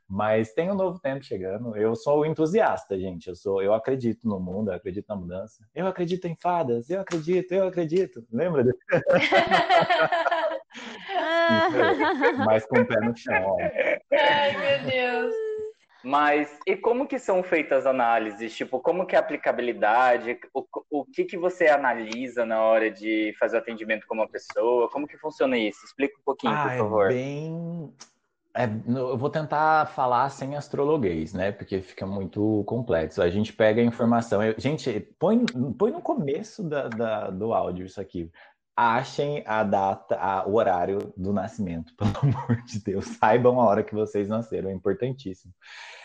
Mas 0.07 0.53
tem 0.53 0.71
um 0.71 0.75
novo 0.75 0.97
tempo 0.97 1.25
chegando. 1.25 1.75
Eu 1.75 1.93
sou 1.93 2.25
entusiasta, 2.25 2.97
gente. 2.97 3.27
Eu 3.27 3.35
sou, 3.35 3.61
eu 3.61 3.73
acredito 3.73 4.29
no 4.29 4.39
mundo, 4.39 4.71
eu 4.71 4.75
acredito 4.75 5.09
na 5.09 5.17
mudança. 5.17 5.61
Eu 5.75 5.87
acredito 5.87 6.25
em 6.25 6.37
fadas, 6.37 6.89
eu 6.89 7.01
acredito, 7.01 7.51
eu 7.51 7.67
acredito. 7.67 8.25
Lembra? 8.31 8.63
Mas 12.45 12.65
com 12.65 12.79
o 12.79 12.85
pé 12.85 12.99
no 13.01 13.17
chão. 13.17 13.43
Ó. 13.43 13.57
Ai, 13.59 14.57
meu 14.57 14.89
Deus. 14.89 15.44
Mas 16.05 16.59
e 16.67 16.77
como 16.77 17.07
que 17.07 17.17
são 17.17 17.41
feitas 17.41 17.79
as 17.79 17.85
análises? 17.87 18.55
Tipo, 18.55 18.79
como 18.79 19.07
que 19.07 19.15
é 19.15 19.17
a 19.17 19.21
aplicabilidade? 19.21 20.37
O, 20.53 20.63
o 20.91 21.03
que 21.03 21.23
que 21.23 21.35
você 21.35 21.65
analisa 21.67 22.45
na 22.45 22.61
hora 22.61 22.91
de 22.91 23.33
fazer 23.39 23.55
o 23.55 23.59
atendimento 23.59 24.05
com 24.05 24.13
uma 24.13 24.27
pessoa? 24.27 24.87
Como 24.89 25.07
que 25.07 25.17
funciona 25.17 25.57
isso? 25.57 25.83
Explica 25.83 26.15
um 26.19 26.23
pouquinho, 26.23 26.53
ah, 26.53 26.61
por 26.61 26.71
é 26.71 26.77
favor. 26.77 27.05
É 27.05 27.13
bem... 27.15 27.93
É, 28.57 28.69
eu 28.87 29.17
vou 29.17 29.31
tentar 29.31 29.87
falar 29.87 30.29
sem 30.29 30.55
astrologuês, 30.55 31.33
né? 31.33 31.51
Porque 31.51 31.81
fica 31.81 32.05
muito 32.05 32.63
complexo. 32.65 33.21
A 33.21 33.29
gente 33.29 33.51
pega 33.51 33.81
a 33.81 33.85
informação. 33.85 34.43
Eu, 34.43 34.53
gente, 34.59 34.99
põe, 35.17 35.43
põe 35.77 35.91
no 35.91 36.01
começo 36.01 36.63
da, 36.63 36.87
da, 36.87 37.29
do 37.31 37.51
áudio 37.51 37.87
isso 37.87 37.99
aqui 37.99 38.31
achem 38.75 39.43
a 39.45 39.63
data, 39.63 40.17
a, 40.17 40.45
o 40.47 40.55
horário 40.55 41.13
do 41.15 41.31
nascimento, 41.31 41.93
pelo 41.97 42.11
amor 42.21 42.61
de 42.63 42.79
Deus. 42.83 43.05
Saibam 43.17 43.59
a 43.59 43.65
hora 43.65 43.83
que 43.83 43.95
vocês 43.95 44.27
nasceram, 44.27 44.69
é 44.69 44.73
importantíssimo. 44.73 45.53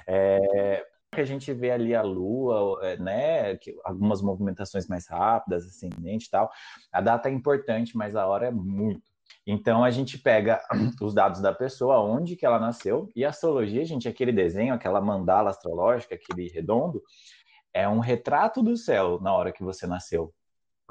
É, 0.06 0.86
que 1.12 1.20
a 1.20 1.24
gente 1.24 1.52
vê 1.52 1.72
ali 1.72 1.94
a 1.94 2.02
Lua, 2.02 2.78
é, 2.82 2.96
né, 2.96 3.56
que, 3.56 3.74
algumas 3.84 4.22
movimentações 4.22 4.86
mais 4.86 5.08
rápidas, 5.08 5.66
ascendente 5.66 6.26
e 6.26 6.30
tal. 6.30 6.50
A 6.92 7.00
data 7.00 7.28
é 7.28 7.32
importante, 7.32 7.96
mas 7.96 8.14
a 8.14 8.26
hora 8.26 8.46
é 8.46 8.50
muito. 8.50 9.10
Então 9.46 9.82
a 9.82 9.90
gente 9.90 10.18
pega 10.18 10.60
os 11.02 11.12
dados 11.12 11.40
da 11.40 11.52
pessoa, 11.52 12.00
onde 12.00 12.36
que 12.36 12.46
ela 12.46 12.60
nasceu, 12.60 13.08
e 13.16 13.24
a 13.24 13.30
astrologia, 13.30 13.84
gente, 13.84 14.08
aquele 14.08 14.32
desenho, 14.32 14.72
aquela 14.72 15.00
mandala 15.00 15.50
astrológica, 15.50 16.14
aquele 16.14 16.48
redondo, 16.48 17.02
é 17.72 17.88
um 17.88 17.98
retrato 17.98 18.62
do 18.62 18.76
céu 18.76 19.20
na 19.20 19.32
hora 19.32 19.52
que 19.52 19.62
você 19.62 19.86
nasceu. 19.86 20.32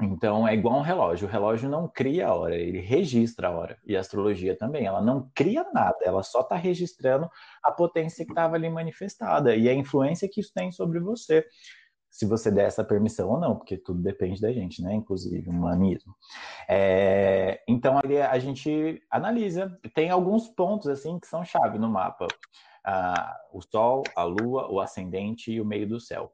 Então 0.01 0.47
é 0.47 0.53
igual 0.53 0.77
um 0.77 0.81
relógio. 0.81 1.27
O 1.27 1.31
relógio 1.31 1.69
não 1.69 1.87
cria 1.87 2.27
a 2.27 2.33
hora, 2.33 2.55
ele 2.55 2.79
registra 2.79 3.47
a 3.47 3.51
hora. 3.51 3.77
E 3.85 3.95
a 3.95 3.99
astrologia 3.99 4.55
também, 4.57 4.85
ela 4.85 5.01
não 5.01 5.29
cria 5.35 5.65
nada, 5.73 5.97
ela 6.03 6.23
só 6.23 6.41
está 6.41 6.55
registrando 6.55 7.29
a 7.63 7.71
potência 7.71 8.25
que 8.25 8.31
estava 8.31 8.55
ali 8.55 8.69
manifestada 8.69 9.55
e 9.55 9.67
a 9.67 9.73
influência 9.73 10.29
que 10.29 10.41
isso 10.41 10.51
tem 10.53 10.71
sobre 10.71 10.99
você. 10.99 11.45
Se 12.09 12.25
você 12.25 12.49
der 12.49 12.65
essa 12.65 12.83
permissão 12.83 13.29
ou 13.29 13.39
não, 13.39 13.55
porque 13.55 13.77
tudo 13.77 14.01
depende 14.01 14.41
da 14.41 14.51
gente, 14.51 14.81
né? 14.81 14.95
Inclusive 14.95 15.47
humanismo. 15.47 16.15
É... 16.67 17.61
Então 17.67 17.99
a 17.99 18.39
gente 18.39 19.01
analisa. 19.11 19.77
Tem 19.93 20.09
alguns 20.09 20.47
pontos 20.49 20.87
assim 20.87 21.19
que 21.19 21.27
são 21.27 21.45
chave 21.45 21.77
no 21.77 21.87
mapa: 21.87 22.27
ah, 22.83 23.37
o 23.53 23.61
Sol, 23.61 24.03
a 24.15 24.23
Lua, 24.23 24.71
o 24.71 24.79
ascendente 24.79 25.51
e 25.51 25.61
o 25.61 25.65
meio 25.65 25.87
do 25.87 25.99
céu 25.99 26.33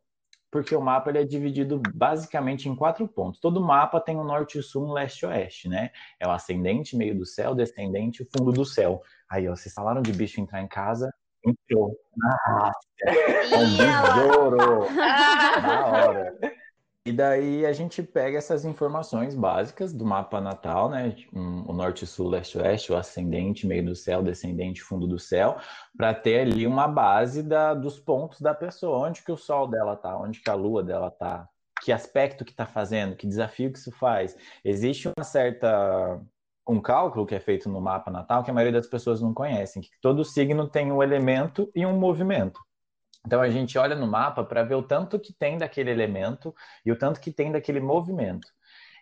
porque 0.56 0.74
o 0.74 0.80
mapa 0.80 1.10
ele 1.10 1.18
é 1.20 1.26
dividido 1.26 1.82
basicamente 1.94 2.70
em 2.70 2.76
quatro 2.78 3.06
pontos. 3.10 3.42
Todo 3.42 3.60
mapa 3.60 4.00
tem 4.00 4.16
um 4.16 4.24
norte, 4.24 4.64
sul, 4.64 4.86
um 4.86 4.94
leste 4.94 5.24
e 5.24 5.26
oeste, 5.26 5.68
né? 5.68 5.92
É 6.18 6.26
o 6.26 6.32
ascendente, 6.32 6.96
meio 6.96 7.14
do 7.14 7.26
céu, 7.26 7.54
descendente 7.54 8.24
e 8.24 8.26
fundo 8.26 8.54
do 8.54 8.64
céu. 8.64 9.02
Aí, 9.30 9.50
ó, 9.50 9.52
vocês 9.54 9.76
falaram 9.76 10.02
de 10.02 10.14
bicho 10.14 10.40
entrar 10.40 10.62
em 10.62 10.68
casa, 10.70 11.14
entrou. 11.46 11.94
Nossa, 12.16 12.80
é 13.04 13.58
um 13.58 13.76
besouro! 13.76 14.86
Na 15.62 15.88
hora. 15.88 16.34
E 17.08 17.14
daí 17.14 17.68
a 17.68 17.72
gente 17.72 18.02
pega 18.02 18.40
essas 18.40 18.66
informações 18.66 19.36
básicas 19.36 19.94
do 19.94 20.04
mapa 20.04 20.42
natal, 20.42 20.90
né? 20.90 21.16
O 21.32 21.72
norte, 21.72 22.08
sul, 22.08 22.30
leste, 22.30 22.58
oeste, 22.58 22.92
o 22.92 22.98
ascendente, 22.98 23.68
meio 23.68 23.86
do 23.86 23.96
céu, 23.96 24.24
descendente, 24.24 24.82
fundo 24.82 25.06
do 25.06 25.20
céu, 25.20 25.58
para 25.96 26.16
ter 26.16 26.40
ali 26.40 26.66
uma 26.66 26.88
base 26.88 27.44
da, 27.44 27.76
dos 27.76 28.00
pontos 28.00 28.42
da 28.42 28.56
pessoa, 28.56 29.08
onde 29.08 29.22
que 29.22 29.32
o 29.32 29.38
sol 29.38 29.68
dela 29.68 29.96
tá, 29.96 30.18
onde 30.18 30.42
que 30.42 30.50
a 30.50 30.56
lua 30.56 30.82
dela 30.82 31.12
tá, 31.12 31.48
que 31.84 31.92
aspecto 31.92 32.44
que 32.44 32.52
está 32.52 32.66
fazendo, 32.66 33.16
que 33.16 33.28
desafio 33.28 33.72
que 33.72 33.78
isso 33.78 33.92
faz. 33.92 34.36
Existe 34.64 35.08
uma 35.08 35.24
certa 35.24 36.20
um 36.68 36.82
cálculo 36.82 37.28
que 37.28 37.36
é 37.36 37.40
feito 37.40 37.70
no 37.70 37.80
mapa 37.80 38.10
natal 38.10 38.44
que 38.44 38.50
a 38.50 38.54
maioria 38.54 38.80
das 38.80 38.88
pessoas 38.88 39.22
não 39.22 39.32
conhecem, 39.32 39.84
que 39.84 39.90
todo 40.02 40.26
signo 40.26 40.68
tem 40.68 40.92
um 40.92 41.04
elemento 41.04 41.70
e 41.76 41.86
um 41.86 41.96
movimento. 41.96 42.60
Então 43.26 43.42
a 43.42 43.50
gente 43.50 43.78
olha 43.78 43.96
no 43.96 44.08
mapa 44.08 44.44
para 44.44 44.64
ver 44.64 44.76
o 44.76 44.84
tanto 44.84 45.20
que 45.20 45.34
tem 45.34 45.58
daquele 45.58 45.92
elemento 45.92 46.54
e 46.86 46.92
o 46.92 46.98
tanto 46.98 47.20
que 47.20 47.32
tem 47.32 47.52
daquele 47.52 47.80
movimento. 47.80 48.48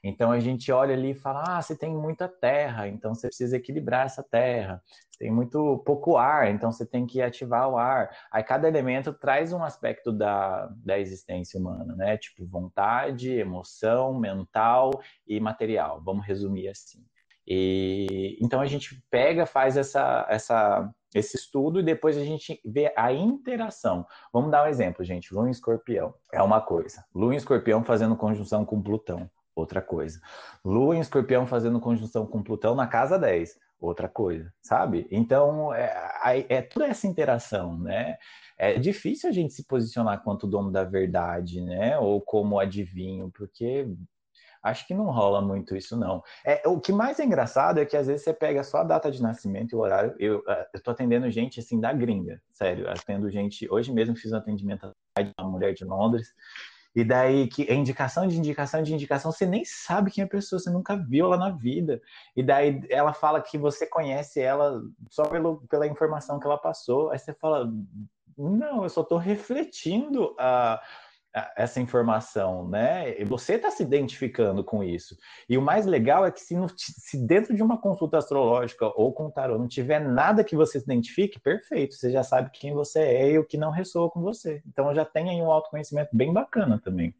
Então 0.04 0.32
a 0.34 0.40
gente 0.40 0.70
olha 0.72 0.94
ali 0.94 1.12
e 1.12 1.16
fala: 1.16 1.44
ah, 1.48 1.62
você 1.62 1.78
tem 1.78 1.96
muita 1.96 2.28
terra, 2.28 2.88
então 2.90 3.16
você 3.16 3.28
precisa 3.28 3.56
equilibrar 3.56 4.06
essa 4.06 4.22
terra. 4.22 4.84
Tem 5.18 5.32
muito 5.32 5.82
pouco 5.86 6.18
ar, 6.18 6.52
então 6.52 6.72
você 6.72 6.86
tem 6.86 7.06
que 7.06 7.22
ativar 7.22 7.70
o 7.70 7.78
ar. 7.78 8.10
Aí 8.30 8.44
cada 8.44 8.68
elemento 8.68 9.14
traz 9.14 9.54
um 9.54 9.64
aspecto 9.64 10.12
da, 10.12 10.68
da 10.84 11.00
existência 11.00 11.58
humana, 11.58 11.96
né? 11.96 12.18
Tipo 12.18 12.46
vontade, 12.46 13.32
emoção, 13.32 14.20
mental 14.20 14.92
e 15.26 15.40
material. 15.40 16.02
Vamos 16.04 16.26
resumir 16.26 16.68
assim. 16.68 17.06
E 17.48 18.38
então 18.42 18.60
a 18.60 18.66
gente 18.66 19.02
pega, 19.10 19.46
faz 19.46 19.78
essa, 19.78 20.26
essa 20.30 20.94
esse 21.14 21.38
estudo 21.38 21.80
e 21.80 21.84
depois 21.84 22.18
a 22.18 22.24
gente 22.24 22.60
vê 22.66 22.92
a 22.96 23.12
interação. 23.12 24.06
Vamos 24.32 24.52
dar 24.52 24.66
um 24.66 24.68
exemplo, 24.68 25.04
gente. 25.04 25.34
Lua 25.34 25.48
em 25.48 25.52
escorpião 25.52 26.14
é 26.32 26.42
uma 26.42 26.62
coisa. 26.62 27.04
Lua 27.14 27.34
em 27.34 27.38
escorpião 27.38 27.84
fazendo 27.84 28.16
conjunção 28.16 28.66
com 28.66 28.82
Plutão, 28.82 29.30
outra 29.56 29.82
coisa. 29.82 30.20
Lua 30.64 30.96
em 30.96 31.00
escorpião 31.00 31.46
fazendo 31.46 31.80
conjunção 31.80 32.26
com 32.26 32.44
Plutão 32.44 32.76
na 32.76 32.88
casa 32.88 33.18
10, 33.20 33.58
outra 33.80 34.08
coisa, 34.08 34.52
sabe? 34.62 35.08
Então, 35.12 35.74
é, 35.74 36.46
é 36.50 36.62
toda 36.62 36.88
essa 36.88 37.08
interação, 37.08 37.78
né? 37.78 38.18
É 38.58 38.80
difícil 38.80 39.30
a 39.30 39.34
gente 39.34 39.54
se 39.54 39.66
posicionar 39.66 40.24
quanto 40.24 40.48
dono 40.48 40.72
da 40.72 40.84
verdade, 40.84 41.62
né? 41.62 41.98
Ou 42.00 42.22
como 42.22 42.60
adivinho, 42.60 43.32
porque 43.32 43.88
Acho 44.64 44.88
que 44.88 44.94
não 44.94 45.12
rola 45.12 45.42
muito 45.42 45.76
isso, 45.76 45.98
não. 45.98 46.24
É, 46.46 46.66
o 46.66 46.80
que 46.80 46.94
mais 46.94 47.20
é 47.20 47.26
engraçado 47.26 47.80
é 47.80 47.86
que 47.86 47.98
às 47.98 48.08
vezes 48.08 48.24
você 48.24 48.34
pega 48.34 48.64
só 48.64 48.78
a 48.78 48.84
data 48.84 49.12
de 49.12 49.22
nascimento 49.22 49.74
e 49.74 49.76
o 49.76 49.80
horário. 49.80 50.16
Eu, 50.18 50.42
é, 50.48 50.80
tô 50.82 50.92
atendendo 50.92 51.30
gente 51.30 51.60
assim 51.60 51.82
da 51.82 51.92
gringa, 51.92 52.42
sério. 52.54 52.90
Atendo 52.90 53.30
gente. 53.30 53.68
Hoje 53.70 53.92
mesmo 53.92 54.16
fiz 54.16 54.32
um 54.32 54.38
atendimento 54.38 54.90
de 55.18 55.32
uma 55.38 55.50
mulher 55.50 55.74
de 55.74 55.84
Londres. 55.84 56.34
E 56.96 57.04
daí 57.04 57.48
que 57.48 57.64
é 57.64 57.74
indicação 57.74 58.28
de 58.28 58.38
indicação 58.38 58.84
de 58.84 58.94
indicação, 58.94 59.32
você 59.32 59.46
nem 59.46 59.66
sabe 59.66 60.12
quem 60.12 60.22
é 60.22 60.26
a 60.26 60.30
pessoa, 60.30 60.60
você 60.60 60.70
nunca 60.70 60.96
viu 60.96 61.26
ela 61.26 61.38
na 61.38 61.50
vida. 61.50 62.00
E 62.36 62.42
daí 62.42 62.82
ela 62.90 63.14
fala 63.14 63.42
que 63.42 63.58
você 63.58 63.86
conhece 63.86 64.40
ela 64.40 64.82
só 65.10 65.26
pelo, 65.26 65.62
pela 65.68 65.88
informação 65.88 66.40
que 66.40 66.46
ela 66.46 66.58
passou. 66.58 67.10
Aí 67.10 67.20
você 67.20 67.34
fala, 67.34 67.70
não, 68.38 68.84
eu 68.84 68.90
só 68.90 69.02
estou 69.02 69.18
refletindo 69.18 70.36
a 70.40 70.82
essa 71.56 71.80
informação, 71.80 72.68
né? 72.68 73.20
E 73.20 73.26
você 73.26 73.56
está 73.56 73.72
se 73.72 73.82
identificando 73.82 74.64
com 74.64 74.84
isso. 74.84 75.18
E 75.50 75.58
o 75.58 75.62
mais 75.62 75.86
legal 75.86 76.26
é 76.26 76.32
que 76.32 76.40
se, 76.40 76.56
se, 76.78 77.18
dentro 77.18 77.56
de 77.56 77.64
uma 77.64 77.80
consulta 77.82 78.18
astrológica 78.20 78.86
ou 78.96 79.12
com 79.12 79.32
tarô 79.32 79.58
não 79.58 79.68
tiver 79.68 80.00
nada 80.00 80.44
que 80.44 80.56
você 80.56 80.80
se 80.80 80.86
identifique, 80.86 81.40
perfeito. 81.40 81.96
Você 81.96 82.12
já 82.12 82.24
sabe 82.24 82.52
quem 82.52 82.74
você 82.74 83.00
é 83.00 83.32
e 83.32 83.40
o 83.40 83.46
que 83.46 83.58
não 83.58 83.72
ressoa 83.72 84.10
com 84.10 84.22
você. 84.22 84.62
Então 84.68 84.94
já 84.94 85.06
tem 85.06 85.30
aí 85.30 85.42
um 85.42 85.52
autoconhecimento 85.52 86.16
bem 86.16 86.32
bacana 86.32 86.80
também. 86.80 87.16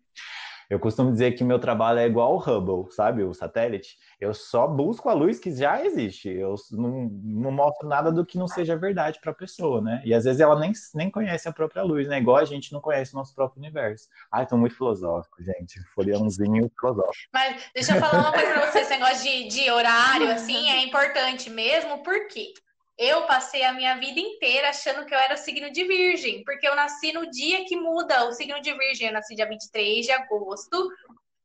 Eu 0.70 0.80
costumo 0.80 1.12
dizer 1.12 1.34
que 1.34 1.44
meu 1.44 1.60
trabalho 1.60 2.00
é 2.00 2.06
igual 2.06 2.36
o 2.36 2.38
Hubble, 2.38 2.92
sabe? 2.94 3.24
O 3.24 3.34
satélite. 3.34 3.98
Eu 4.20 4.34
só 4.34 4.68
busco 4.68 5.10
a 5.10 5.14
luz 5.14 5.40
que 5.40 5.52
já 5.52 5.84
existe. 5.84 6.30
Eu 6.30 6.56
não, 6.72 7.10
não 7.24 7.52
mostro 7.52 7.88
nada 7.88 8.12
do 8.12 8.26
que 8.26 8.38
não 8.38 8.48
seja 8.48 8.76
verdade 8.76 9.20
para 9.22 9.32
a 9.32 9.36
pessoa, 9.36 9.82
né? 9.82 10.02
E 10.06 10.14
às 10.14 10.24
vezes 10.24 10.40
ela 10.40 10.60
nem, 10.60 10.72
nem 10.96 11.12
conhece 11.12 11.48
a 11.48 11.54
própria 11.54 11.84
luz, 11.84 12.08
né? 12.08 12.20
Igual 12.20 12.38
a 12.38 12.46
gente 12.46 12.72
não 12.72 12.82
conhece 12.82 13.14
o 13.14 13.18
nosso 13.18 13.36
próprio 13.36 13.60
universo. 13.60 14.08
Ai, 14.32 14.46
tô 14.46 14.58
muito 14.58 14.76
filosófico, 14.76 15.44
gente. 15.44 15.80
Folhãozinho 15.94 16.72
filosófico. 16.80 17.30
Mas 17.34 17.64
deixa 17.74 17.96
eu 17.96 18.00
falar 18.00 18.20
uma 18.20 18.32
coisa 18.32 18.54
para 18.54 18.72
você. 18.72 18.80
Esse 18.80 18.92
negócio 18.92 19.24
de, 19.24 19.48
de 19.48 19.72
horário, 19.72 20.32
assim, 20.32 20.70
é 20.70 20.84
importante 20.84 21.50
mesmo. 21.50 22.04
Por 22.04 22.28
quê? 22.28 22.54
Eu 22.98 23.26
passei 23.26 23.64
a 23.64 23.74
minha 23.74 23.96
vida 23.98 24.20
inteira 24.20 24.70
achando 24.70 25.06
que 25.06 25.14
eu 25.14 25.18
era 25.18 25.34
o 25.34 25.38
signo 25.38 25.72
de 25.72 25.84
Virgem, 25.84 26.44
porque 26.44 26.68
eu 26.68 26.76
nasci 26.76 27.12
no 27.12 27.30
dia 27.30 27.66
que 27.66 27.76
muda 27.76 28.26
o 28.26 28.32
signo 28.32 28.62
de 28.62 28.72
Virgem. 28.74 29.08
Eu 29.08 29.14
nasci 29.14 29.36
dia 29.36 29.48
23 29.48 30.06
de 30.06 30.12
agosto. 30.12 30.90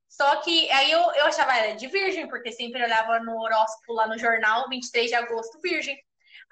Só 0.09 0.37
que 0.43 0.71
aí 0.71 0.91
eu, 0.91 1.01
eu 1.01 1.27
achava 1.27 1.55
era 1.55 1.77
de 1.77 1.87
Virgem, 1.87 2.29
porque 2.29 2.53
sempre 2.53 2.83
olhava 2.83 3.21
no 3.21 3.39
horóscopo 3.41 3.93
lá 3.93 4.07
no 4.07 4.19
jornal, 4.19 4.69
23 4.69 5.09
de 5.09 5.15
agosto, 5.15 5.61
Virgem. 5.61 5.97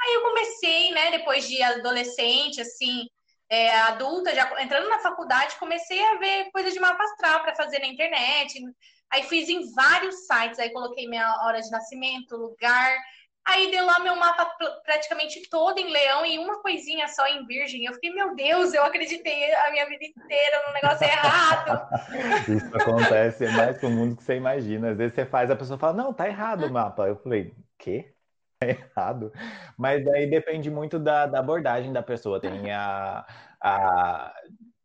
Aí 0.01 0.15
eu 0.15 0.23
comecei, 0.23 0.91
né, 0.93 1.11
depois 1.11 1.49
de 1.49 1.63
adolescente, 1.63 2.61
assim, 2.61 3.09
é, 3.49 3.75
adulta, 3.81 4.35
já 4.35 4.63
entrando 4.63 4.89
na 4.89 4.99
faculdade, 4.99 5.57
comecei 5.57 6.03
a 6.05 6.17
ver 6.17 6.51
coisas 6.53 6.73
de 6.73 6.81
mapa 6.81 7.03
astral 7.03 7.43
para 7.43 7.55
fazer 7.55 7.79
na 7.79 7.87
internet. 7.87 8.61
Aí 9.11 9.23
fiz 9.23 9.49
em 9.49 9.73
vários 9.73 10.27
sites, 10.27 10.59
aí 10.59 10.71
coloquei 10.71 11.09
minha 11.09 11.45
hora 11.45 11.61
de 11.61 11.71
nascimento, 11.71 12.37
lugar, 12.37 12.97
Aí 13.47 13.71
deu 13.71 13.87
lá 13.87 14.01
meu 14.01 14.17
mapa 14.17 14.45
praticamente 14.85 15.49
todo 15.49 15.79
em 15.79 15.93
leão 15.93 16.27
e 16.27 16.37
uma 16.37 16.61
coisinha 16.61 17.07
só 17.07 17.27
em 17.29 17.47
virgem. 17.47 17.85
Eu 17.85 17.95
fiquei, 17.95 18.13
meu 18.13 18.35
Deus, 18.35 18.75
eu 18.75 18.83
acreditei 18.83 19.55
a 19.55 19.71
minha 19.71 19.87
vida 19.89 20.05
inteira 20.05 20.63
no 20.67 20.73
negócio 20.75 21.05
errado. 21.05 21.89
Isso 22.51 22.77
acontece 22.77 23.45
é 23.45 23.51
mais 23.53 23.79
comum 23.79 24.09
do 24.09 24.17
que 24.17 24.25
você 24.25 24.35
imagina. 24.35 24.91
Às 24.91 24.97
vezes 24.97 25.15
você 25.15 25.25
faz, 25.25 25.49
a 25.49 25.57
pessoa 25.57 25.79
fala, 25.79 25.93
não, 25.93 26.13
tá 26.13 26.27
errado 26.27 26.67
o 26.67 26.73
mapa. 26.73 27.07
Eu 27.07 27.17
falei, 27.17 27.55
quê? 27.79 28.13
Tá 28.59 28.69
errado. 28.69 29.33
Mas 29.77 30.07
aí 30.09 30.29
depende 30.29 30.69
muito 30.69 30.99
da, 30.99 31.27
da 31.27 31.39
abordagem 31.39 31.93
da 31.93 32.03
pessoa. 32.03 32.41
Tem 32.41 32.73
a, 32.73 33.25
a 33.61 34.35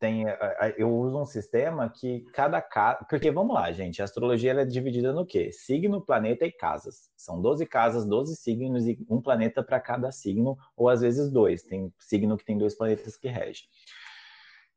tem, 0.02 0.26
eu 0.78 0.92
uso 0.92 1.22
um 1.22 1.26
sistema 1.28 1.88
que 1.88 2.22
cada 2.34 2.60
casa. 2.60 3.06
Porque 3.08 3.30
vamos 3.30 3.54
lá, 3.54 3.72
gente, 3.72 4.02
a 4.02 4.06
astrologia 4.06 4.52
é 4.52 4.66
dividida 4.66 5.14
no 5.14 5.28
quê? 5.28 5.52
Signo, 5.52 6.02
planeta 6.02 6.44
e 6.44 6.52
casas. 6.52 7.12
São 7.16 7.40
12 7.40 7.68
casas, 7.68 8.04
12 8.04 8.36
signos 8.36 8.88
e 8.88 8.98
um 9.08 9.22
planeta 9.22 9.62
para 9.64 9.80
cada 9.80 10.12
signo, 10.12 10.58
ou 10.76 10.90
às 10.90 11.02
vezes 11.02 11.32
dois. 11.32 11.62
Tem 11.62 11.94
signo 12.00 12.36
que 12.36 12.44
tem 12.44 12.58
dois 12.58 12.76
planetas 12.76 13.16
que 13.16 13.28
regem. 13.28 13.66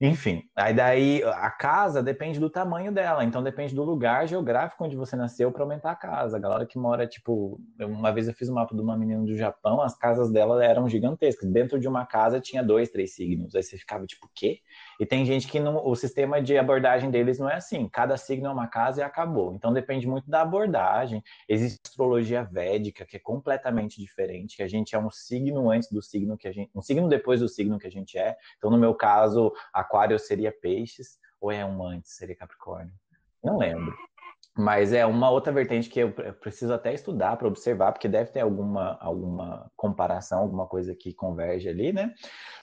Enfim, 0.01 0.43
aí 0.57 0.75
daí 0.75 1.23
a 1.23 1.51
casa 1.51 2.03
depende 2.03 2.41
do 2.41 2.51
tamanho 2.51 2.93
dela, 2.93 3.25
então 3.25 3.43
depende 3.43 3.75
do 3.75 3.85
lugar 3.85 4.27
geográfico 4.27 4.85
onde 4.85 4.97
você 4.97 5.15
nasceu 5.15 5.53
para 5.53 5.63
aumentar 5.63 5.93
a 5.93 5.97
casa. 5.97 6.37
A 6.37 6.41
galera 6.41 6.67
que 6.67 6.77
mora, 6.77 7.07
tipo, 7.07 7.61
uma 7.81 8.13
vez 8.13 8.27
eu 8.27 8.35
fiz 8.35 8.49
um 8.49 8.55
mapa 8.55 8.75
de 8.75 8.83
uma 8.83 8.99
menina 8.99 9.23
do 9.23 9.37
Japão, 9.37 9.81
as 9.81 9.97
casas 9.97 10.33
dela 10.33 10.63
eram 10.65 10.89
gigantescas. 10.89 11.49
Dentro 11.49 11.79
de 11.79 11.87
uma 11.87 12.05
casa 12.05 12.41
tinha 12.41 12.63
dois, 12.63 12.91
três 12.91 13.15
signos. 13.15 13.55
Aí 13.55 13.63
você 13.63 13.79
ficava 13.79 14.05
tipo, 14.05 14.29
quê? 14.35 14.59
E 14.99 15.07
tem 15.07 15.25
gente 15.25 15.49
que 15.49 15.61
não, 15.61 15.85
o 15.87 15.95
sistema 15.95 16.41
de 16.41 16.57
abordagem 16.57 17.11
deles 17.11 17.39
não 17.39 17.49
é 17.49 17.55
assim. 17.57 17.89
Cada 17.89 18.17
signo 18.17 18.47
é 18.47 18.51
uma 18.51 18.67
casa 18.67 19.01
e 19.01 19.05
acabou. 19.05 19.55
Então 19.55 19.73
depende 19.73 20.07
muito 20.07 20.29
da 20.31 20.43
abordagem. 20.43 21.23
Existe 21.49 21.81
astrologia 21.85 22.43
védica, 22.45 23.05
que 23.05 23.17
é 23.17 23.21
completamente 23.21 24.01
diferente, 24.01 24.57
que 24.57 24.63
a 24.63 24.69
gente 24.69 24.95
é 24.95 24.99
um 24.99 25.11
signo 25.11 25.71
antes 25.71 25.91
do 25.91 26.03
signo 26.03 26.37
que 26.37 26.49
a 26.49 26.53
gente. 26.53 26.71
Um 26.75 26.83
signo 26.83 27.09
depois 27.09 27.41
do 27.41 27.49
signo 27.49 27.79
que 27.79 27.87
a 27.87 27.91
gente 27.91 28.19
é. 28.19 28.37
Então, 28.59 28.71
no 28.71 28.79
meu 28.79 28.95
caso, 28.95 29.53
Aquário 29.73 30.19
seria 30.19 30.53
peixes, 30.53 31.19
ou 31.41 31.51
é 31.51 31.65
um 31.65 31.85
antes, 31.85 32.17
seria 32.17 32.37
Capricórnio? 32.37 32.93
Não 33.43 33.59
lembro. 33.59 33.95
Mas 34.57 34.93
é 34.93 35.05
uma 35.05 35.31
outra 35.31 35.53
vertente 35.53 35.89
que 35.89 35.99
eu 35.99 36.13
preciso 36.13 36.73
até 36.73 36.95
estudar 36.95 37.37
para 37.37 37.49
observar, 37.49 37.91
porque 37.91 38.07
deve 38.07 38.31
ter 38.31 38.41
alguma, 38.41 38.97
alguma 39.01 39.69
comparação, 39.77 40.39
alguma 40.39 40.65
coisa 40.67 40.95
que 40.95 41.13
converge 41.13 41.69
ali, 41.69 41.93
né? 41.93 42.15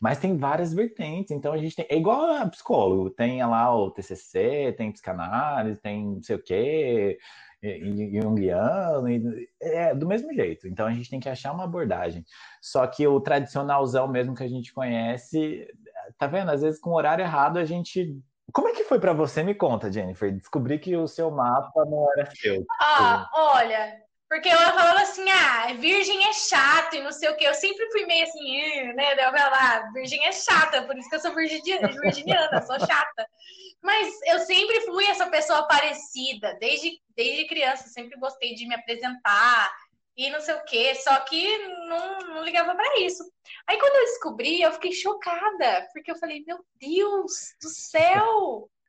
Mas 0.01 0.17
tem 0.17 0.37
várias 0.37 0.73
vertentes, 0.73 1.31
então 1.31 1.51
a 1.51 1.57
gente 1.57 1.75
tem. 1.75 1.85
É 1.89 1.97
igual 1.97 2.31
a 2.31 2.47
psicólogo, 2.47 3.09
tem 3.09 3.45
lá 3.45 3.75
o 3.75 3.91
TCC, 3.91 4.73
tem 4.77 4.91
psicanálise, 4.91 5.81
tem 5.81 6.05
não 6.05 6.23
sei 6.23 6.37
o 6.37 6.41
quê, 6.41 7.17
junguiano, 8.21 9.07
é 9.61 9.93
do 9.93 10.07
mesmo 10.07 10.33
jeito. 10.33 10.69
Então 10.69 10.87
a 10.87 10.93
gente 10.93 11.09
tem 11.09 11.19
que 11.19 11.29
achar 11.29 11.51
uma 11.51 11.65
abordagem. 11.65 12.23
Só 12.61 12.87
que 12.87 13.05
o 13.05 13.19
tradicionalzão 13.19 14.07
mesmo 14.07 14.33
que 14.33 14.43
a 14.43 14.47
gente 14.47 14.73
conhece, 14.73 15.67
tá 16.17 16.25
vendo? 16.25 16.51
Às 16.51 16.61
vezes 16.61 16.79
com 16.79 16.91
o 16.91 16.95
horário 16.95 17.23
errado 17.23 17.57
a 17.57 17.65
gente 17.65 18.17
como 18.53 18.69
é 18.69 18.73
que 18.73 18.83
foi 18.83 18.99
para 18.99 19.13
você? 19.13 19.43
Me 19.43 19.55
conta, 19.55 19.91
Jennifer. 19.91 20.31
Descobri 20.31 20.79
que 20.79 20.95
o 20.95 21.07
seu 21.07 21.31
mapa 21.31 21.85
não 21.85 22.07
era 22.17 22.29
seu. 22.31 22.65
Ah, 22.79 23.29
olha, 23.33 24.01
porque 24.31 24.47
eu 24.47 24.57
falava 24.57 25.01
assim, 25.01 25.29
ah, 25.29 25.73
virgem 25.77 26.25
é 26.25 26.33
chato 26.33 26.95
e 26.95 27.01
não 27.01 27.11
sei 27.11 27.29
o 27.29 27.35
quê. 27.35 27.45
Eu 27.47 27.53
sempre 27.53 27.89
fui 27.91 28.05
meio 28.05 28.23
assim, 28.23 28.93
né? 28.93 29.13
Eu 29.13 29.31
falava, 29.31 29.55
ah, 29.55 29.91
virgem 29.93 30.25
é 30.25 30.31
chata, 30.31 30.83
por 30.83 30.97
isso 30.97 31.09
que 31.09 31.15
eu 31.15 31.19
sou 31.19 31.35
virginiana, 31.35 32.61
sou 32.61 32.79
chata. 32.79 33.27
Mas 33.81 34.13
eu 34.27 34.39
sempre 34.39 34.79
fui 34.81 35.05
essa 35.07 35.27
pessoa 35.27 35.67
parecida, 35.67 36.55
desde, 36.59 36.91
desde 37.15 37.47
criança, 37.47 37.89
sempre 37.89 38.17
gostei 38.19 38.53
de 38.53 38.67
me 38.67 38.75
apresentar, 38.75 39.69
e 40.15 40.29
não 40.29 40.41
sei 40.41 40.55
o 40.55 40.63
quê, 40.65 40.93
só 40.95 41.19
que 41.21 41.57
não, 41.87 42.19
não 42.19 42.43
ligava 42.43 42.75
para 42.75 42.99
isso. 42.99 43.23
Aí 43.67 43.77
quando 43.79 43.95
eu 43.95 44.05
descobri, 44.05 44.61
eu 44.61 44.71
fiquei 44.73 44.91
chocada, 44.91 45.87
porque 45.93 46.11
eu 46.11 46.17
falei, 46.17 46.43
meu 46.45 46.59
Deus 46.79 47.31
do 47.61 47.69
céu! 47.69 48.69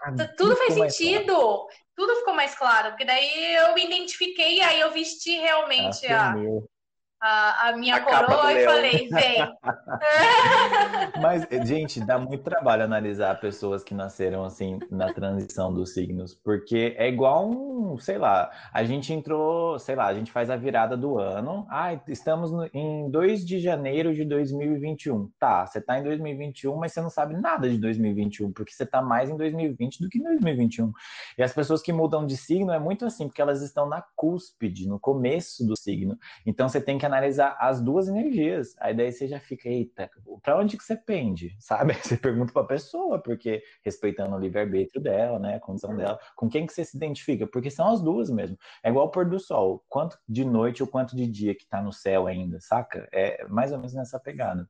Ah, 0.00 0.12
tudo 0.38 0.56
faz 0.56 0.72
sentido, 0.72 1.68
tudo 1.94 2.16
ficou 2.16 2.32
mais 2.32 2.54
claro, 2.54 2.90
porque 2.90 3.04
daí 3.04 3.54
eu 3.56 3.74
me 3.74 3.84
identifiquei, 3.84 4.62
aí 4.62 4.80
eu 4.80 4.90
vesti 4.92 5.36
realmente 5.36 6.06
a, 6.06 6.32
a, 7.20 7.68
a 7.68 7.76
minha 7.76 7.96
a 7.96 8.00
coroa 8.00 8.52
e 8.52 8.64
falei, 8.64 9.08
vem. 9.08 9.38
Mas, 11.20 11.46
gente, 11.66 12.00
dá 12.00 12.18
muito 12.18 12.44
trabalho 12.44 12.84
analisar 12.84 13.40
pessoas 13.40 13.82
que 13.82 13.92
nasceram 13.92 14.44
assim 14.44 14.78
na 14.90 15.12
transição 15.12 15.72
dos 15.72 15.94
signos, 15.94 16.34
porque 16.34 16.94
é 16.96 17.08
igual 17.08 17.48
um, 17.50 17.98
sei 17.98 18.18
lá, 18.18 18.50
a 18.72 18.84
gente 18.84 19.12
entrou, 19.12 19.78
sei 19.78 19.96
lá, 19.96 20.06
a 20.06 20.14
gente 20.14 20.30
faz 20.30 20.48
a 20.48 20.56
virada 20.56 20.96
do 20.96 21.18
ano. 21.18 21.66
Ah, 21.68 21.98
estamos 22.06 22.52
no, 22.52 22.68
em 22.72 23.10
2 23.10 23.44
de 23.44 23.58
janeiro 23.58 24.14
de 24.14 24.24
2021. 24.24 25.28
Tá, 25.38 25.66
você 25.66 25.80
tá 25.80 25.98
em 25.98 26.04
2021, 26.04 26.76
mas 26.76 26.92
você 26.92 27.00
não 27.00 27.10
sabe 27.10 27.34
nada 27.34 27.68
de 27.68 27.78
2021, 27.78 28.52
porque 28.52 28.72
você 28.72 28.86
tá 28.86 29.02
mais 29.02 29.28
em 29.28 29.36
2020 29.36 30.00
do 30.00 30.08
que 30.08 30.18
em 30.18 30.22
2021. 30.22 30.92
E 31.36 31.42
as 31.42 31.52
pessoas 31.52 31.82
que 31.82 31.92
mudam 31.92 32.24
de 32.24 32.36
signo 32.36 32.72
é 32.72 32.78
muito 32.78 33.04
assim, 33.04 33.26
porque 33.26 33.42
elas 33.42 33.60
estão 33.60 33.88
na 33.88 34.04
cúspide, 34.14 34.88
no 34.88 35.00
começo 35.00 35.66
do 35.66 35.76
signo. 35.76 36.16
Então 36.46 36.68
você 36.68 36.80
tem 36.80 36.96
que 36.96 37.07
analisar 37.08 37.56
as 37.58 37.80
duas 37.80 38.08
energias. 38.08 38.76
Aí 38.78 38.94
daí 38.94 39.10
você 39.10 39.26
já 39.26 39.40
fica, 39.40 39.68
eita, 39.68 40.10
para 40.42 40.58
onde 40.58 40.76
que 40.76 40.84
você 40.84 40.96
pende? 40.96 41.56
Sabe? 41.60 41.94
Você 41.94 42.16
pergunta 42.16 42.52
para 42.52 42.62
a 42.62 42.66
pessoa, 42.66 43.20
porque 43.20 43.62
respeitando 43.84 44.36
o 44.36 44.38
livre-arbítrio 44.38 45.02
dela, 45.02 45.38
né, 45.38 45.56
a 45.56 45.60
condição 45.60 45.96
dela, 45.96 46.18
com 46.36 46.48
quem 46.48 46.66
que 46.66 46.72
você 46.72 46.84
se 46.84 46.96
identifica? 46.96 47.46
Porque 47.46 47.70
são 47.70 47.90
as 47.90 48.00
duas 48.00 48.30
mesmo. 48.30 48.56
É 48.82 48.90
igual 48.90 49.06
o 49.06 49.10
pôr 49.10 49.28
do 49.28 49.38
sol, 49.38 49.84
quanto 49.88 50.18
de 50.28 50.44
noite 50.44 50.82
ou 50.82 50.88
quanto 50.88 51.16
de 51.16 51.26
dia 51.26 51.54
que 51.54 51.66
tá 51.66 51.82
no 51.82 51.92
céu 51.92 52.26
ainda, 52.26 52.60
saca? 52.60 53.08
É 53.12 53.46
mais 53.48 53.72
ou 53.72 53.78
menos 53.78 53.94
nessa 53.94 54.20
pegada. 54.20 54.68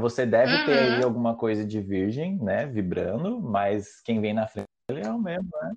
Você 0.00 0.24
deve 0.24 0.54
uhum. 0.54 0.66
ter 0.66 0.78
aí 0.78 0.98
uhum. 0.98 1.04
alguma 1.04 1.36
coisa 1.36 1.64
de 1.64 1.80
virgem, 1.80 2.36
né, 2.38 2.66
vibrando, 2.66 3.40
mas 3.40 4.00
quem 4.02 4.20
vem 4.20 4.32
na 4.32 4.46
frente 4.46 4.68
é 4.88 5.10
o 5.10 5.18
mesmo, 5.18 5.50
né? 5.62 5.72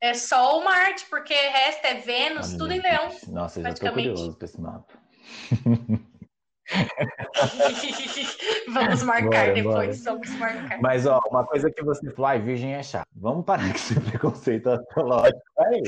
É 0.00 0.14
só 0.14 0.58
o 0.58 0.64
Marte, 0.64 1.06
porque 1.10 1.34
o 1.34 1.52
resto 1.52 1.86
é 1.86 1.94
Vênus, 1.94 2.50
Olha, 2.50 2.58
tudo 2.58 2.72
em 2.72 2.80
Leão. 2.80 3.08
Nossa, 3.28 3.58
eu 3.58 3.64
já 3.64 3.74
tô 3.74 3.92
curioso 3.92 4.36
pra 4.36 4.44
esse 4.44 4.60
mapa. 4.60 4.94
vamos 8.68 9.02
marcar 9.02 9.30
bora, 9.30 9.54
depois, 9.54 10.04
bora. 10.04 10.16
vamos 10.16 10.30
marcar. 10.38 10.80
Mas, 10.80 11.06
ó, 11.06 11.20
uma 11.30 11.46
coisa 11.46 11.70
que 11.70 11.82
você 11.82 12.10
falou, 12.10 12.26
ai, 12.26 12.40
virgem 12.40 12.74
é 12.74 12.82
chato. 12.82 13.06
Vamos 13.14 13.44
parar 13.44 13.70
com 13.70 13.76
esse 13.76 13.98
preconceito 14.00 14.68
astrológico. 14.68 15.40
Aí, 15.58 15.82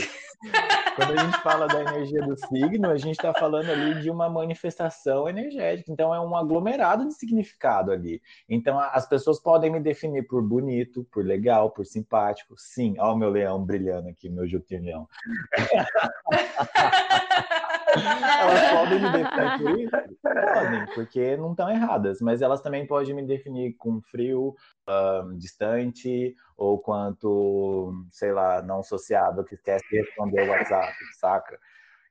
quando 0.97 1.19
a 1.19 1.25
gente 1.25 1.43
fala 1.43 1.67
da 1.67 1.83
energia 1.83 2.23
do 2.23 2.37
signo, 2.49 2.91
a 2.91 2.97
gente 2.97 3.17
está 3.17 3.35
falando 3.35 3.71
ali 3.71 4.01
de 4.01 4.11
uma 4.11 4.31
manifestação 4.31 5.29
energética. 5.29 5.93
Então, 5.93 6.15
é 6.15 6.21
um 6.21 6.35
aglomerado 6.35 7.07
de 7.07 7.15
significado 7.15 7.93
ali. 7.93 8.23
Então, 8.49 8.79
as 8.79 9.07
pessoas 9.07 9.39
podem 9.41 9.71
me 9.71 9.81
definir 9.81 10.27
por 10.27 10.43
bonito, 10.43 11.05
por 11.13 11.25
legal, 11.25 11.71
por 11.71 11.85
simpático. 11.85 12.55
Sim, 12.57 12.95
ó, 12.99 13.13
o 13.13 13.17
meu 13.17 13.31
leão 13.31 13.63
brilhando 13.63 14.09
aqui, 14.09 14.31
meu 14.31 14.49
jupião. 14.49 15.07
elas 17.95 18.71
podem 18.71 19.01
me 19.01 19.11
definir 19.11 19.59
por 19.59 19.81
isso? 19.81 20.19
Podem, 20.23 20.87
porque 20.95 21.37
não 21.37 21.51
estão 21.53 21.71
erradas, 21.71 22.21
mas 22.21 22.43
elas 22.43 22.61
também 22.61 22.87
podem 22.87 23.15
me 23.15 23.27
definir 23.27 23.75
com 23.75 24.01
frio, 24.01 24.55
um, 24.89 25.37
distante, 25.37 26.35
ou 26.57 26.79
quanto, 26.79 27.93
sei 28.11 28.33
lá, 28.33 28.63
não 28.63 28.83
sociável, 28.83 29.45
que 29.45 29.55
esquece 29.55 29.85
de 29.91 29.99
responder 29.99 30.49
o 30.49 30.51
WhatsApp, 30.51 30.93
saca? 31.19 31.59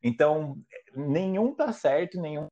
Então, 0.03 0.57
nenhum 0.95 1.53
tá 1.53 1.71
certo, 1.73 2.19
nenhum 2.19 2.47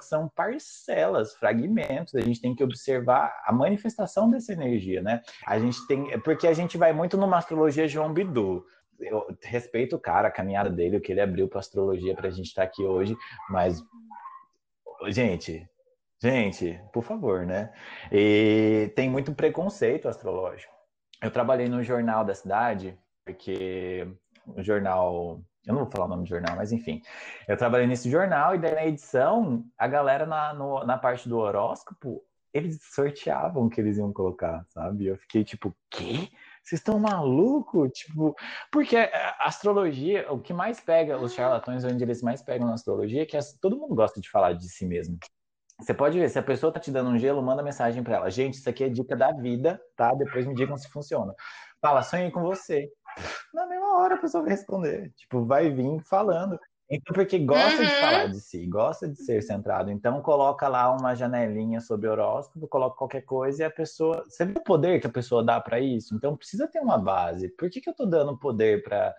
são 0.00 0.28
parcelas, 0.28 1.34
fragmentos. 1.34 2.14
A 2.14 2.20
gente 2.20 2.40
tem 2.40 2.54
que 2.54 2.62
observar 2.62 3.34
a 3.44 3.52
manifestação 3.52 4.30
dessa 4.30 4.52
energia, 4.52 5.02
né? 5.02 5.20
A 5.46 5.58
gente 5.58 5.84
tem, 5.86 6.18
porque 6.20 6.46
a 6.46 6.52
gente 6.52 6.78
vai 6.78 6.92
muito 6.92 7.16
numa 7.16 7.38
astrologia 7.38 7.88
João 7.88 8.12
Bidu. 8.12 8.64
Eu 9.00 9.26
respeito 9.42 9.96
o 9.96 10.00
cara, 10.00 10.28
a 10.28 10.32
caminhada 10.32 10.70
dele, 10.70 10.96
o 10.96 11.00
que 11.00 11.12
ele 11.12 11.20
abriu 11.20 11.48
para 11.48 11.60
astrologia 11.60 12.14
para 12.14 12.28
a 12.28 12.30
gente 12.30 12.46
estar 12.46 12.62
tá 12.62 12.68
aqui 12.68 12.82
hoje, 12.82 13.16
mas 13.48 13.82
gente, 15.08 15.68
gente, 16.22 16.80
por 16.92 17.02
favor, 17.02 17.46
né? 17.46 17.72
E 18.12 18.92
tem 18.94 19.08
muito 19.08 19.34
preconceito 19.34 20.08
astrológico. 20.08 20.72
Eu 21.22 21.30
trabalhei 21.30 21.68
no 21.68 21.82
jornal 21.82 22.24
da 22.24 22.34
cidade, 22.34 22.98
porque 23.24 24.06
o 24.46 24.62
jornal 24.62 25.40
eu 25.66 25.74
não 25.74 25.82
vou 25.82 25.90
falar 25.90 26.06
o 26.06 26.08
nome 26.08 26.22
do 26.22 26.28
jornal, 26.28 26.56
mas 26.56 26.72
enfim. 26.72 27.02
Eu 27.46 27.56
trabalhei 27.56 27.86
nesse 27.86 28.10
jornal 28.10 28.54
e 28.54 28.58
daí 28.58 28.74
na 28.74 28.86
edição, 28.86 29.64
a 29.76 29.86
galera 29.86 30.24
na, 30.26 30.54
no, 30.54 30.84
na 30.84 30.96
parte 30.96 31.28
do 31.28 31.38
horóscopo, 31.38 32.22
eles 32.52 32.80
sorteavam 32.82 33.66
o 33.66 33.70
que 33.70 33.80
eles 33.80 33.98
iam 33.98 34.12
colocar, 34.12 34.64
sabe? 34.70 35.06
Eu 35.06 35.16
fiquei 35.16 35.44
tipo, 35.44 35.74
quê? 35.90 36.28
Vocês 36.62 36.80
estão 36.80 36.98
malucos? 36.98 37.90
Tipo, 37.92 38.34
porque 38.70 38.96
a 38.96 39.46
astrologia, 39.46 40.30
o 40.32 40.40
que 40.40 40.52
mais 40.52 40.80
pega, 40.80 41.18
os 41.18 41.32
charlatões, 41.34 41.84
onde 41.84 42.02
eles 42.02 42.22
mais 42.22 42.42
pegam 42.42 42.68
na 42.68 42.74
astrologia, 42.74 43.22
é 43.22 43.26
que 43.26 43.38
todo 43.60 43.76
mundo 43.76 43.94
gosta 43.94 44.20
de 44.20 44.30
falar 44.30 44.52
de 44.52 44.68
si 44.68 44.86
mesmo. 44.86 45.18
Você 45.80 45.94
pode 45.94 46.18
ver, 46.18 46.28
se 46.28 46.38
a 46.38 46.42
pessoa 46.42 46.72
tá 46.72 46.78
te 46.78 46.90
dando 46.90 47.10
um 47.10 47.18
gelo, 47.18 47.42
manda 47.42 47.62
mensagem 47.62 48.02
para 48.02 48.16
ela. 48.16 48.30
Gente, 48.30 48.54
isso 48.54 48.68
aqui 48.68 48.84
é 48.84 48.88
dica 48.88 49.16
da 49.16 49.32
vida, 49.32 49.80
tá? 49.96 50.14
Depois 50.14 50.46
me 50.46 50.54
digam 50.54 50.76
se 50.76 50.88
funciona. 50.90 51.34
Fala, 51.80 52.02
sonhei 52.02 52.30
com 52.30 52.42
você 52.42 52.90
na 53.52 53.66
mesma 53.66 53.98
hora 53.98 54.14
a 54.14 54.18
pessoa 54.18 54.42
vai 54.42 54.52
responder. 54.52 55.12
Tipo, 55.16 55.44
vai 55.44 55.70
vir 55.70 56.00
falando. 56.04 56.58
Então, 56.90 57.14
porque 57.14 57.38
gosta 57.38 57.80
uhum. 57.80 57.86
de 57.86 57.94
falar 58.00 58.26
de 58.26 58.40
si, 58.40 58.66
gosta 58.66 59.08
de 59.08 59.16
ser 59.22 59.40
centrado. 59.42 59.92
Então, 59.92 60.20
coloca 60.20 60.66
lá 60.66 60.90
uma 60.90 61.14
janelinha 61.14 61.80
sobre 61.80 62.08
horóscopo, 62.08 62.66
coloca 62.66 62.96
qualquer 62.96 63.20
coisa 63.20 63.62
e 63.62 63.64
a 63.64 63.70
pessoa. 63.70 64.24
Você 64.28 64.44
vê 64.44 64.58
o 64.58 64.64
poder 64.64 65.00
que 65.00 65.06
a 65.06 65.10
pessoa 65.10 65.44
dá 65.44 65.60
para 65.60 65.78
isso? 65.78 66.16
Então, 66.16 66.36
precisa 66.36 66.66
ter 66.66 66.80
uma 66.80 66.98
base. 66.98 67.48
Por 67.50 67.70
que, 67.70 67.80
que 67.80 67.88
eu 67.88 67.92
estou 67.92 68.06
dando 68.06 68.36
poder 68.36 68.82
para 68.82 69.14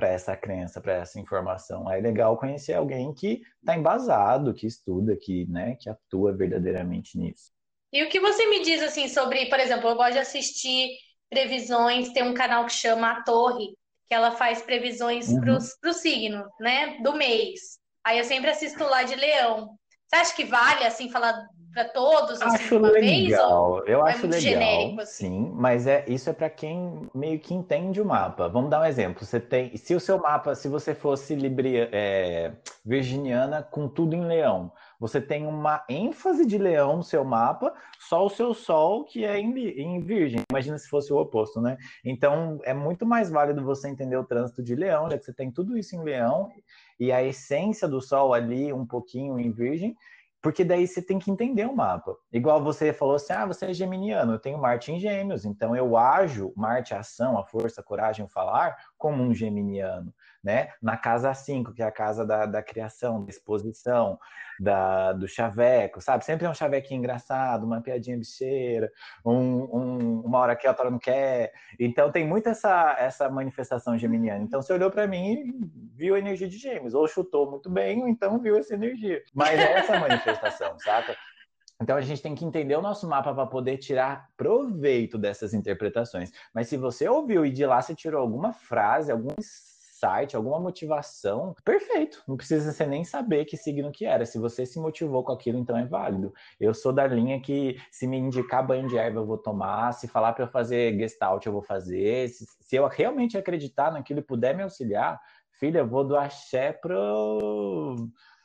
essa 0.00 0.36
crença, 0.36 0.80
para 0.80 0.92
essa 0.92 1.18
informação. 1.18 1.90
É 1.90 2.00
legal 2.00 2.38
conhecer 2.38 2.74
alguém 2.74 3.12
que 3.12 3.42
está 3.58 3.76
embasado, 3.76 4.54
que 4.54 4.66
estuda, 4.66 5.16
que, 5.16 5.44
né, 5.46 5.76
que 5.80 5.90
atua 5.90 6.32
verdadeiramente 6.32 7.18
nisso. 7.18 7.50
E 7.92 8.00
o 8.04 8.08
que 8.08 8.20
você 8.20 8.46
me 8.48 8.62
diz 8.62 8.80
assim 8.80 9.08
sobre, 9.08 9.46
por 9.46 9.58
exemplo, 9.58 9.90
eu 9.90 9.96
gosto 9.96 10.12
de 10.12 10.18
assistir 10.20 10.96
previsões, 11.28 12.12
tem 12.12 12.22
um 12.22 12.32
canal 12.32 12.64
que 12.64 12.72
chama 12.72 13.10
A 13.10 13.22
Torre, 13.24 13.76
que 14.12 14.16
ela 14.16 14.32
faz 14.32 14.60
previsões 14.60 15.26
uhum. 15.28 15.40
para 15.40 15.90
o 15.90 15.94
signo, 15.94 16.44
né? 16.60 16.98
Do 17.02 17.14
mês. 17.14 17.78
Aí 18.04 18.18
eu 18.18 18.24
sempre 18.24 18.50
assisto 18.50 18.84
lá 18.84 19.04
de 19.04 19.14
leão. 19.14 19.70
Você 20.06 20.16
acha 20.16 20.36
que 20.36 20.44
vale, 20.44 20.84
assim, 20.84 21.08
falar 21.08 21.46
para 21.72 21.86
todos 21.86 22.42
assim, 22.42 22.56
acho 22.56 22.76
uma 22.76 22.90
legal. 22.90 23.76
Vez, 23.76 23.88
eu 23.88 24.06
é 24.06 24.10
acho 24.10 24.26
é 24.26 24.28
legal, 24.28 24.40
genérico, 24.40 25.00
assim? 25.00 25.28
sim, 25.28 25.52
mas 25.54 25.86
é 25.86 26.04
isso 26.06 26.28
é 26.28 26.34
para 26.34 26.50
quem 26.50 27.08
meio 27.14 27.40
que 27.40 27.54
entende 27.54 28.02
o 28.02 28.04
mapa. 28.04 28.50
Vamos 28.50 28.68
dar 28.68 28.82
um 28.82 28.84
exemplo. 28.84 29.24
Você 29.24 29.40
tem, 29.40 29.74
se 29.78 29.94
o 29.94 30.00
seu 30.00 30.18
mapa, 30.18 30.54
se 30.54 30.68
você 30.68 30.94
fosse 30.94 31.34
libria, 31.34 31.88
é, 31.90 32.52
virginiana 32.84 33.62
com 33.62 33.88
tudo 33.88 34.14
em 34.14 34.26
leão, 34.26 34.70
você 35.02 35.20
tem 35.20 35.44
uma 35.48 35.84
ênfase 35.88 36.46
de 36.46 36.56
leão 36.56 36.98
no 36.98 37.02
seu 37.02 37.24
mapa, 37.24 37.74
só 37.98 38.24
o 38.24 38.30
seu 38.30 38.54
sol 38.54 39.02
que 39.04 39.24
é 39.24 39.36
em, 39.36 39.52
em 39.58 39.98
virgem. 39.98 40.44
Imagina 40.48 40.78
se 40.78 40.88
fosse 40.88 41.12
o 41.12 41.16
oposto, 41.16 41.60
né? 41.60 41.76
Então 42.04 42.60
é 42.62 42.72
muito 42.72 43.04
mais 43.04 43.28
válido 43.28 43.64
você 43.64 43.88
entender 43.88 44.16
o 44.16 44.22
trânsito 44.22 44.62
de 44.62 44.76
leão, 44.76 45.10
já 45.10 45.18
que 45.18 45.24
você 45.24 45.34
tem 45.34 45.50
tudo 45.50 45.76
isso 45.76 45.96
em 45.96 46.04
leão 46.04 46.48
e 47.00 47.10
a 47.10 47.20
essência 47.20 47.88
do 47.88 48.00
sol 48.00 48.32
ali 48.32 48.72
um 48.72 48.86
pouquinho 48.86 49.40
em 49.40 49.50
virgem 49.50 49.96
porque 50.40 50.64
daí 50.64 50.86
você 50.86 51.02
tem 51.02 51.18
que 51.20 51.30
entender 51.30 51.66
o 51.66 51.74
mapa. 51.74 52.16
Igual 52.32 52.62
você 52.62 52.92
falou 52.92 53.14
assim: 53.14 53.32
ah, 53.32 53.46
você 53.46 53.66
é 53.66 53.74
geminiano, 53.74 54.32
eu 54.32 54.38
tenho 54.38 54.58
Marte 54.58 54.90
em 54.90 54.98
Gêmeos, 54.98 55.44
então 55.44 55.74
eu 55.74 55.96
ajo 55.96 56.52
Marte, 56.56 56.94
a 56.94 57.00
ação, 57.00 57.38
a 57.38 57.44
força, 57.44 57.80
a 57.80 57.84
coragem, 57.84 58.24
o 58.24 58.28
falar, 58.28 58.76
como 58.98 59.22
um 59.22 59.34
geminiano 59.34 60.12
né? 60.42 60.70
Na 60.82 60.96
casa 60.96 61.32
5, 61.32 61.72
que 61.72 61.82
é 61.82 61.86
a 61.86 61.92
casa 61.92 62.26
da, 62.26 62.46
da 62.46 62.62
criação, 62.62 63.24
da 63.24 63.30
exposição, 63.30 64.18
da, 64.58 65.12
do 65.12 65.28
chaveco, 65.28 66.00
sabe? 66.00 66.24
Sempre 66.24 66.46
é 66.46 66.50
um 66.50 66.54
chavequinho 66.54 66.98
engraçado, 66.98 67.64
uma 67.64 67.80
piadinha 67.80 68.16
bicheira, 68.16 68.90
um, 69.24 69.34
um, 69.34 70.20
uma 70.20 70.38
hora 70.38 70.56
que 70.56 70.66
a 70.66 70.70
outra 70.70 70.90
não 70.90 70.98
quer. 70.98 71.52
Então 71.78 72.10
tem 72.10 72.26
muito 72.26 72.48
essa, 72.48 72.96
essa 72.98 73.28
manifestação 73.28 73.96
geminiana. 73.98 74.44
Então 74.44 74.60
você 74.60 74.72
olhou 74.72 74.90
para 74.90 75.06
mim 75.06 75.32
e 75.32 75.52
viu 75.94 76.14
a 76.14 76.18
energia 76.18 76.48
de 76.48 76.58
gêmeos, 76.58 76.94
ou 76.94 77.06
chutou 77.06 77.50
muito 77.50 77.70
bem, 77.70 78.02
ou 78.02 78.08
então 78.08 78.38
viu 78.38 78.56
essa 78.56 78.74
energia. 78.74 79.22
Mas 79.34 79.58
é 79.58 79.78
essa 79.78 79.98
manifestação, 79.98 80.76
saca? 80.80 81.16
Então 81.80 81.96
a 81.96 82.00
gente 82.00 82.22
tem 82.22 82.34
que 82.34 82.44
entender 82.44 82.76
o 82.76 82.82
nosso 82.82 83.08
mapa 83.08 83.34
para 83.34 83.46
poder 83.46 83.76
tirar 83.76 84.28
proveito 84.36 85.18
dessas 85.18 85.52
interpretações. 85.52 86.30
Mas 86.54 86.68
se 86.68 86.76
você 86.76 87.08
ouviu 87.08 87.44
e 87.44 87.50
de 87.50 87.66
lá 87.66 87.82
você 87.82 87.92
tirou 87.92 88.20
alguma 88.20 88.52
frase, 88.52 89.10
algum 89.10 89.34
alguma 90.36 90.58
motivação, 90.58 91.54
perfeito. 91.64 92.22
Não 92.26 92.36
precisa 92.36 92.72
você 92.72 92.86
nem 92.86 93.04
saber 93.04 93.44
que 93.44 93.56
signo 93.56 93.92
que 93.92 94.04
era. 94.04 94.26
Se 94.26 94.38
você 94.38 94.66
se 94.66 94.78
motivou 94.78 95.24
com 95.24 95.32
aquilo, 95.32 95.58
então 95.58 95.76
é 95.76 95.84
válido. 95.84 96.32
Eu 96.60 96.74
sou 96.74 96.92
da 96.92 97.06
linha 97.06 97.40
que 97.40 97.76
se 97.90 98.06
me 98.06 98.16
indicar 98.18 98.66
banho 98.66 98.88
de 98.88 98.96
erva, 98.98 99.20
eu 99.20 99.26
vou 99.26 99.38
tomar. 99.38 99.92
Se 99.92 100.08
falar 100.08 100.32
para 100.32 100.44
eu 100.44 100.48
fazer 100.48 100.96
gestalt, 100.98 101.44
eu 101.46 101.52
vou 101.52 101.62
fazer. 101.62 102.28
Se, 102.28 102.46
se, 102.60 102.76
eu 102.76 102.86
realmente 102.88 103.38
acreditar 103.38 103.92
naquilo 103.92 104.20
e 104.20 104.22
puder 104.22 104.56
me 104.56 104.62
auxiliar, 104.62 105.20
filha, 105.52 105.78
eu 105.78 105.88
vou 105.88 106.04
do 106.04 106.16
axé 106.16 106.72
pro 106.72 107.96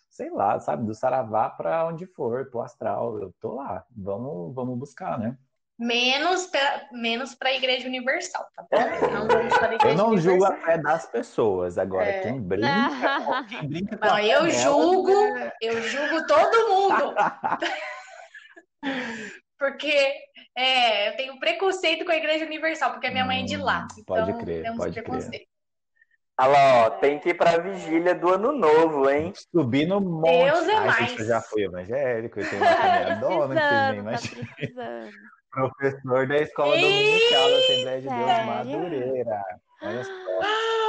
sei 0.10 0.32
lá, 0.32 0.60
sabe, 0.60 0.86
do 0.86 0.96
saravá 0.96 1.48
para 1.50 1.86
onde 1.88 2.08
for, 2.08 2.50
pro 2.50 2.62
astral. 2.62 3.20
Eu 3.20 3.34
tô 3.40 3.56
lá. 3.56 3.86
Vamos, 3.96 4.54
vamos 4.56 4.78
buscar, 4.78 5.20
né? 5.20 5.38
Menos 5.78 6.48
pra, 6.48 6.88
menos 6.92 7.36
para 7.36 7.50
a 7.50 7.54
Igreja 7.54 7.88
Universal, 7.88 8.48
tá 8.56 8.66
bom? 8.70 9.12
Não 9.12 9.28
vamos 9.28 9.58
para 9.58 9.70
a 9.70 9.76
Igreja 9.76 9.94
Eu 9.94 9.98
não 9.98 10.08
Universal. 10.08 10.32
julgo 10.32 10.46
a 10.46 10.56
fé 10.58 10.78
das 10.78 11.06
pessoas. 11.12 11.78
Agora, 11.78 12.08
é. 12.08 12.22
quem 12.22 12.42
brinca, 12.42 12.68
quem 13.50 13.68
brinca 13.68 13.98
com 13.98 14.06
Não, 14.06 14.20
eu 14.20 14.50
julgo, 14.50 15.12
é... 15.12 15.54
eu 15.62 15.82
julgo 15.82 16.26
todo 16.26 16.70
mundo. 16.70 17.14
porque 19.60 20.14
é, 20.56 21.10
eu 21.10 21.18
tenho 21.18 21.40
preconceito 21.40 22.06
com 22.06 22.12
a 22.12 22.18
Igreja 22.18 22.46
Universal, 22.46 22.92
porque 22.92 23.08
a 23.08 23.12
minha 23.12 23.26
mãe 23.26 23.42
é 23.42 23.46
de 23.46 23.58
lá. 23.58 23.88
Hum, 23.98 24.04
pode 24.06 24.32
então, 24.32 24.44
crer, 24.44 24.76
pode 24.76 25.02
crer. 25.02 25.48
Olha 26.40 26.50
lá, 26.50 26.86
ó, 26.86 26.90
tem 26.92 27.18
que 27.18 27.30
ir 27.30 27.34
para 27.34 27.56
a 27.56 27.58
vigília 27.58 28.14
do 28.14 28.32
ano 28.32 28.52
novo, 28.52 29.10
hein? 29.10 29.34
Subir 29.52 29.88
no 29.88 30.00
monte. 30.00 30.46
Deus 30.46 30.68
é 30.68 30.76
Ai, 30.76 30.86
mais. 30.86 31.10
Gente, 31.10 31.22
eu 31.22 31.28
já 31.28 31.42
fui 31.42 31.64
evangélico, 31.64 32.40
eu 32.40 32.48
tenho 32.48 32.62
uma 32.62 32.76
família 32.76 33.16
dona, 33.16 34.18
que 34.56 34.68
tá 34.68 35.10
Professor 35.52 36.28
da 36.28 36.38
Escola 36.38 36.78
Dominical 36.78 37.50
da 37.50 37.58
Assembleia 37.58 38.02
de 38.02 38.08
Deus 38.08 38.46
Madureira. 38.46 39.44
Olha 39.82 40.04
só. 40.04 40.12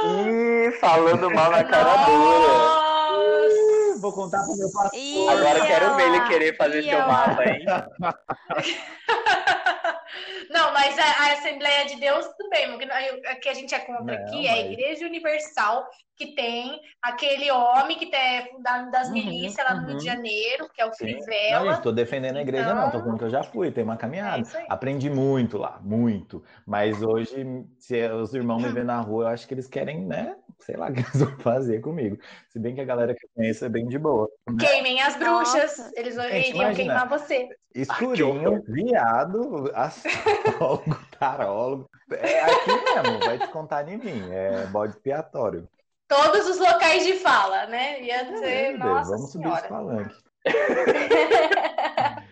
Ih, 0.07 0.71
falando 0.79 1.29
mal 1.31 1.51
na 1.51 1.63
cara 1.63 1.95
dura. 2.05 2.89
Vou 3.99 4.13
contar 4.13 4.43
pro 4.43 4.55
meu 4.55 4.71
pastor. 4.71 4.99
Ih, 4.99 5.27
Agora 5.27 5.65
quero 5.65 5.95
ver 5.95 6.07
ele 6.07 6.27
querer 6.27 6.55
fazer 6.57 6.83
seu 6.83 6.99
mapa, 6.99 7.43
hein? 7.43 7.65
Não, 10.49 10.73
mas 10.73 10.97
a, 10.97 11.03
a, 11.03 11.33
Assembleia 11.33 11.85
de 11.85 11.97
Deus, 11.97 12.25
tudo 12.37 12.49
bem, 12.49 12.73
o 12.73 12.79
que 13.39 13.49
a 13.49 13.53
gente 13.53 13.75
é 13.75 13.79
contra 13.79 14.03
Não, 14.03 14.13
aqui 14.13 14.37
mas... 14.37 14.45
é 14.45 14.51
a 14.51 14.71
Igreja 14.71 15.05
Universal, 15.05 15.85
que 16.19 16.35
tem 16.35 16.81
aquele 17.01 17.49
homem 17.49 17.97
que 17.97 18.13
é 18.13 18.47
fundado 18.51 18.91
das 18.91 19.07
uhum, 19.07 19.13
milícias 19.13 19.65
lá 19.65 19.73
no 19.73 19.83
uhum. 19.83 19.87
Rio 19.87 19.97
de 19.97 20.09
uhum. 20.09 20.13
Janeiro, 20.15 20.69
que 20.73 20.81
é 20.81 20.85
o 20.85 20.91
Crivella. 20.91 21.65
Não, 21.65 21.71
estou 21.71 21.93
defendendo 21.93 22.35
a 22.35 22.41
igreja, 22.41 22.65
então... 22.65 22.75
não, 22.75 22.85
estou 22.87 22.99
falando 22.99 23.17
que 23.17 23.23
eu 23.23 23.29
já 23.29 23.41
fui, 23.41 23.71
tem 23.71 23.85
uma 23.85 23.95
caminhada. 23.95 24.45
É 24.53 24.65
Aprendi 24.67 25.09
muito 25.09 25.57
lá, 25.57 25.79
muito. 25.81 26.43
Mas 26.67 27.01
hoje, 27.01 27.65
se 27.77 28.05
os 28.09 28.33
irmãos 28.33 28.61
me 28.61 28.67
verem 28.67 28.83
na 28.83 28.99
rua, 28.99 29.23
eu 29.23 29.27
acho 29.29 29.47
que 29.47 29.53
eles 29.53 29.67
querem, 29.67 30.05
né? 30.05 30.35
Sei 30.59 30.75
lá 30.75 30.87
o 30.91 30.93
que 30.93 30.99
eles 30.99 31.21
vão 31.21 31.39
fazer 31.39 31.79
comigo. 31.79 32.17
Se 32.49 32.59
bem 32.59 32.75
que 32.75 32.81
a 32.81 32.85
galera 32.85 33.15
que 33.15 33.25
eu 33.25 33.29
conheço 33.33 33.63
é 33.63 33.69
bem 33.69 33.87
de 33.87 33.97
boa. 33.97 34.29
Né? 34.49 34.57
Queimem 34.59 35.01
as 35.01 35.15
bruxas, 35.15 35.77
Nossa. 35.77 35.91
eles 35.95 36.17
iriam 36.17 36.73
queimar 36.73 37.07
você. 37.07 37.47
Escurinho, 37.73 38.61
viado, 38.67 39.71
astrólogo, 39.73 40.99
tarólogo. 41.17 41.89
É 42.11 42.41
aqui 42.41 42.71
mesmo, 42.71 43.19
vai 43.25 43.37
descontar 43.37 43.87
em 43.87 43.97
mim. 43.97 44.29
É 44.31 44.65
bode 44.65 44.93
expiatório. 44.93 45.65
Todos 46.09 46.47
os 46.47 46.57
locais 46.57 47.05
de 47.05 47.13
fala, 47.13 47.67
né? 47.67 48.01
Ia 48.01 48.25
dizer, 48.25 48.73
é, 48.73 48.77
nossa 48.77 49.11
Vamos 49.11 49.31
senhora. 49.31 49.55
subir 49.55 49.59
esse 49.59 49.69
palanque. 49.69 50.15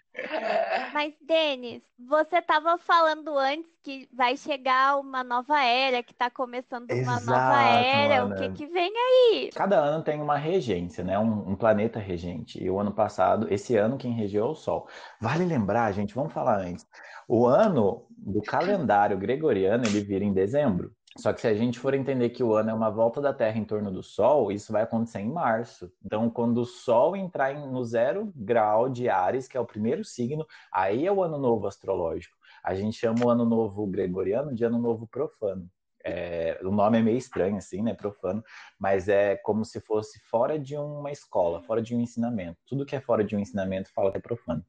Mas, 0.93 1.13
Denis, 1.21 1.83
você 1.99 2.37
estava 2.37 2.77
falando 2.79 3.37
antes 3.37 3.71
que 3.83 4.09
vai 4.11 4.35
chegar 4.35 4.99
uma 4.99 5.23
nova 5.23 5.63
era, 5.63 6.01
que 6.01 6.11
está 6.11 6.29
começando 6.29 6.89
uma 6.89 6.97
Exato, 6.97 7.25
nova 7.27 7.63
era. 7.69 8.23
Ana. 8.23 8.35
O 8.35 8.37
que, 8.39 8.49
que 8.53 8.65
vem 8.65 8.91
aí? 8.91 9.51
Cada 9.53 9.77
ano 9.77 10.03
tem 10.03 10.19
uma 10.19 10.37
regência, 10.37 11.03
né? 11.03 11.19
Um, 11.19 11.51
um, 11.51 11.55
planeta 11.55 11.99
regente. 11.99 12.61
E 12.61 12.67
o 12.67 12.79
ano 12.79 12.91
passado, 12.91 13.47
esse 13.53 13.75
ano, 13.75 13.97
quem 13.97 14.11
regeu 14.11 14.45
é 14.45 14.49
o 14.49 14.55
Sol. 14.55 14.87
Vale 15.21 15.45
lembrar, 15.45 15.91
gente, 15.91 16.15
vamos 16.15 16.33
falar 16.33 16.57
antes. 16.57 16.83
O 17.27 17.45
ano 17.45 18.07
do 18.09 18.41
calendário 18.41 19.17
gregoriano, 19.19 19.85
ele 19.85 20.01
vira 20.01 20.25
em 20.25 20.33
dezembro. 20.33 20.91
Só 21.17 21.33
que 21.33 21.41
se 21.41 21.47
a 21.47 21.53
gente 21.53 21.79
for 21.79 21.93
entender 21.95 22.29
que 22.29 22.43
o 22.43 22.53
ano 22.53 22.69
é 22.69 22.73
uma 22.73 22.91
volta 22.91 23.19
da 23.19 23.33
Terra 23.33 23.57
em 23.57 23.65
torno 23.65 23.91
do 23.91 24.03
Sol, 24.03 24.51
isso 24.51 24.71
vai 24.71 24.83
acontecer 24.83 25.19
em 25.19 25.31
março. 25.31 25.91
Então, 26.05 26.29
quando 26.29 26.59
o 26.59 26.65
Sol 26.65 27.15
entrar 27.15 27.53
no 27.55 27.83
zero 27.83 28.31
grau 28.35 28.87
de 28.87 29.09
Ares, 29.09 29.47
que 29.47 29.57
é 29.57 29.59
o 29.59 29.65
primeiro 29.65 30.03
signo, 30.05 30.45
aí 30.71 31.07
é 31.07 31.11
o 31.11 31.23
ano 31.23 31.39
novo 31.39 31.67
astrológico. 31.67 32.37
A 32.63 32.75
gente 32.75 32.97
chama 32.97 33.25
o 33.25 33.29
ano 33.29 33.45
novo 33.45 33.87
gregoriano 33.87 34.53
de 34.53 34.63
ano 34.63 34.77
novo 34.77 35.07
profano. 35.07 35.67
É, 36.03 36.59
o 36.63 36.71
nome 36.71 36.99
é 36.99 37.01
meio 37.01 37.17
estranho, 37.17 37.57
assim, 37.57 37.81
né? 37.81 37.93
Profano, 37.93 38.43
mas 38.79 39.09
é 39.09 39.35
como 39.37 39.65
se 39.65 39.81
fosse 39.81 40.19
fora 40.19 40.57
de 40.57 40.77
uma 40.77 41.11
escola, 41.11 41.61
fora 41.63 41.81
de 41.81 41.95
um 41.95 41.99
ensinamento. 41.99 42.57
Tudo 42.65 42.85
que 42.85 42.95
é 42.95 43.01
fora 43.01 43.23
de 43.23 43.35
um 43.35 43.39
ensinamento 43.39 43.91
fala 43.93 44.11
que 44.11 44.17
é 44.17 44.21
profano. 44.21 44.63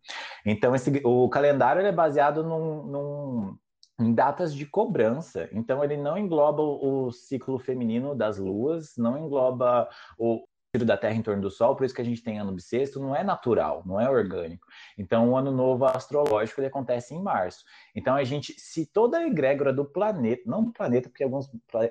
Então, 0.45 0.75
esse, 0.75 0.91
o 1.05 1.29
calendário 1.29 1.85
é 1.87 1.93
baseado 1.93 2.43
num, 2.43 2.83
num 2.85 3.59
em 3.99 4.15
datas 4.15 4.55
de 4.55 4.65
cobrança. 4.65 5.49
Então, 5.53 5.83
ele 5.83 5.97
não 5.97 6.17
engloba 6.17 6.63
o 6.63 7.11
ciclo 7.11 7.59
feminino 7.59 8.15
das 8.15 8.39
luas, 8.39 8.97
não 8.97 9.19
engloba 9.19 9.89
o 10.19 10.45
giro 10.75 10.85
da 10.85 10.97
Terra 10.97 11.15
em 11.15 11.23
torno 11.23 11.43
do 11.43 11.51
Sol, 11.51 11.75
por 11.75 11.85
isso 11.85 11.95
que 11.95 12.03
a 12.03 12.05
gente 12.05 12.23
tem 12.23 12.39
ano 12.39 12.53
bissexto, 12.53 13.01
não 13.01 13.17
é 13.17 13.25
natural, 13.25 13.83
não 13.87 14.01
é 14.01 14.09
orgânico. 14.09 14.67
Então, 14.99 15.31
o 15.31 15.37
ano 15.37 15.51
novo 15.51 15.87
astrológico 15.87 16.61
ele 16.61 16.69
acontece 16.69 17.15
em 17.15 17.23
março. 17.23 17.65
Então, 17.95 18.15
a 18.15 18.23
gente, 18.23 18.53
se 18.59 18.87
toda 18.87 19.19
a 19.19 19.27
egrégora 19.27 19.73
do 19.73 19.85
planeta, 19.85 20.43
não 20.47 20.63
do 20.63 20.73
planeta, 20.73 21.09
porque 21.09 21.25
alguns 21.25 21.51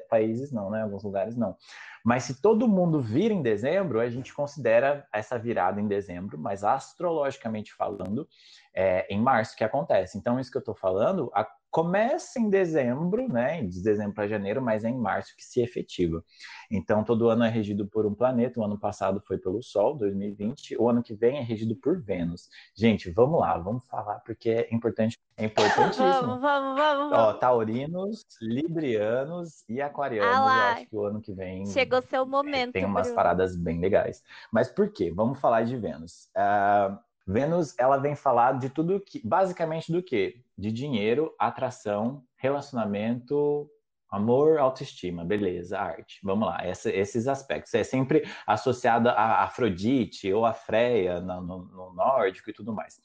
países 0.09 0.51
não, 0.51 0.69
né? 0.69 0.83
Alguns 0.83 1.03
lugares 1.03 1.35
não. 1.35 1.57
Mas 2.05 2.23
se 2.23 2.41
todo 2.41 2.67
mundo 2.67 3.01
vira 3.01 3.33
em 3.33 3.41
dezembro, 3.41 3.99
a 3.99 4.09
gente 4.09 4.33
considera 4.33 5.05
essa 5.11 5.37
virada 5.37 5.81
em 5.81 5.87
dezembro, 5.87 6.37
mas 6.37 6.63
astrologicamente 6.63 7.73
falando, 7.73 8.27
é 8.73 9.05
em 9.13 9.19
março 9.19 9.55
que 9.57 9.63
acontece. 9.63 10.17
Então, 10.17 10.39
isso 10.39 10.51
que 10.51 10.57
eu 10.57 10.61
estou 10.61 10.75
falando, 10.75 11.31
a 11.33 11.45
começa 11.69 12.39
em 12.39 12.49
dezembro, 12.49 13.27
né? 13.27 13.63
De 13.63 13.81
dezembro 13.81 14.13
para 14.13 14.27
janeiro, 14.27 14.61
mas 14.61 14.83
é 14.83 14.89
em 14.89 14.97
março 14.97 15.35
que 15.35 15.43
se 15.43 15.61
efetiva. 15.61 16.23
Então, 16.71 17.03
todo 17.03 17.29
ano 17.29 17.43
é 17.43 17.49
regido 17.49 17.87
por 17.87 18.05
um 18.05 18.13
planeta. 18.13 18.59
O 18.59 18.63
ano 18.63 18.79
passado 18.79 19.21
foi 19.25 19.37
pelo 19.37 19.61
Sol, 19.61 19.95
2020. 19.95 20.77
O 20.79 20.89
ano 20.89 21.03
que 21.03 21.13
vem 21.13 21.37
é 21.37 21.41
regido 21.41 21.75
por 21.75 22.01
Vênus. 22.01 22.49
Gente, 22.75 23.11
vamos 23.11 23.39
lá, 23.39 23.57
vamos 23.57 23.85
falar, 23.85 24.19
porque 24.19 24.49
é 24.49 24.73
importante, 24.73 25.17
é 25.35 25.45
importantíssimo. 25.45 26.03
vamos, 26.03 26.41
vamos, 26.41 26.79
vamos, 26.79 27.13
Ó, 27.13 27.33
taurinos, 27.33 28.25
librianos 28.41 29.63
e 29.67 29.81
aquarianos. 29.81 30.35
Ah 30.35 30.37
eu 30.37 30.73
acho 30.73 30.89
que 30.89 30.95
o 30.95 31.05
ano 31.05 31.21
que 31.21 31.33
vem. 31.33 31.65
Chegou 31.67 32.01
seu 32.01 32.25
momento. 32.25 32.73
Tem 32.73 32.85
umas 32.85 33.07
Bruno. 33.07 33.15
paradas 33.15 33.55
bem 33.55 33.79
legais. 33.79 34.23
Mas 34.51 34.69
por 34.69 34.89
quê? 34.91 35.11
Vamos 35.11 35.39
falar 35.39 35.63
de 35.63 35.77
Vênus. 35.77 36.29
Uh, 36.35 36.97
Vênus, 37.27 37.77
ela 37.77 37.97
vem 37.97 38.15
falar 38.15 38.53
de 38.53 38.69
tudo 38.69 39.01
que, 39.01 39.21
basicamente 39.25 39.91
do 39.91 40.01
que? 40.01 40.41
De 40.57 40.71
dinheiro, 40.71 41.33
atração, 41.37 42.23
relacionamento, 42.37 43.69
amor, 44.09 44.57
autoestima, 44.57 45.23
beleza, 45.23 45.79
arte. 45.79 46.19
Vamos 46.23 46.47
lá, 46.47 46.59
essa, 46.63 46.89
esses 46.89 47.27
aspectos. 47.27 47.73
É 47.73 47.83
sempre 47.83 48.23
associada 48.45 49.11
a 49.11 49.43
Afrodite 49.43 50.31
ou 50.33 50.45
a 50.45 50.53
Freia 50.53 51.19
no, 51.19 51.41
no, 51.41 51.65
no 51.65 51.93
nórdico 51.93 52.49
e 52.49 52.53
tudo 52.53 52.73
mais. 52.73 52.99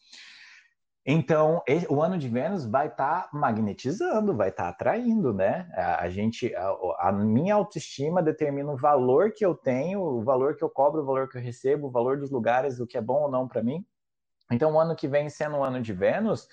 Então, 1.04 1.60
o 1.88 2.00
ano 2.00 2.16
de 2.16 2.28
Vênus 2.28 2.64
vai 2.64 2.86
estar 2.86 3.22
tá 3.22 3.30
magnetizando, 3.32 4.36
vai 4.36 4.50
estar 4.50 4.64
tá 4.64 4.68
atraindo, 4.68 5.34
né? 5.34 5.68
A, 5.74 6.08
gente, 6.08 6.54
a, 6.54 7.08
a, 7.08 7.12
minha 7.12 7.56
autoestima 7.56 8.22
determina 8.22 8.70
o 8.70 8.76
valor 8.76 9.32
que 9.32 9.44
eu 9.44 9.52
tenho, 9.52 10.00
o 10.00 10.22
valor 10.22 10.54
que 10.54 10.62
eu 10.62 10.70
cobro, 10.70 11.02
o 11.02 11.04
valor 11.04 11.28
que 11.28 11.36
eu 11.36 11.42
recebo, 11.42 11.88
o 11.88 11.90
valor 11.90 12.18
dos 12.18 12.30
lugares, 12.30 12.78
o 12.78 12.86
que 12.86 12.96
é 12.96 13.00
bom 13.00 13.22
ou 13.22 13.30
não 13.30 13.48
para 13.48 13.64
mim. 13.64 13.84
Então, 14.48 14.74
o 14.74 14.78
ano 14.78 14.94
que 14.94 15.08
vem 15.08 15.28
sendo 15.28 15.56
um 15.56 15.64
ano 15.64 15.82
de 15.82 15.92
Vênus, 15.92 16.46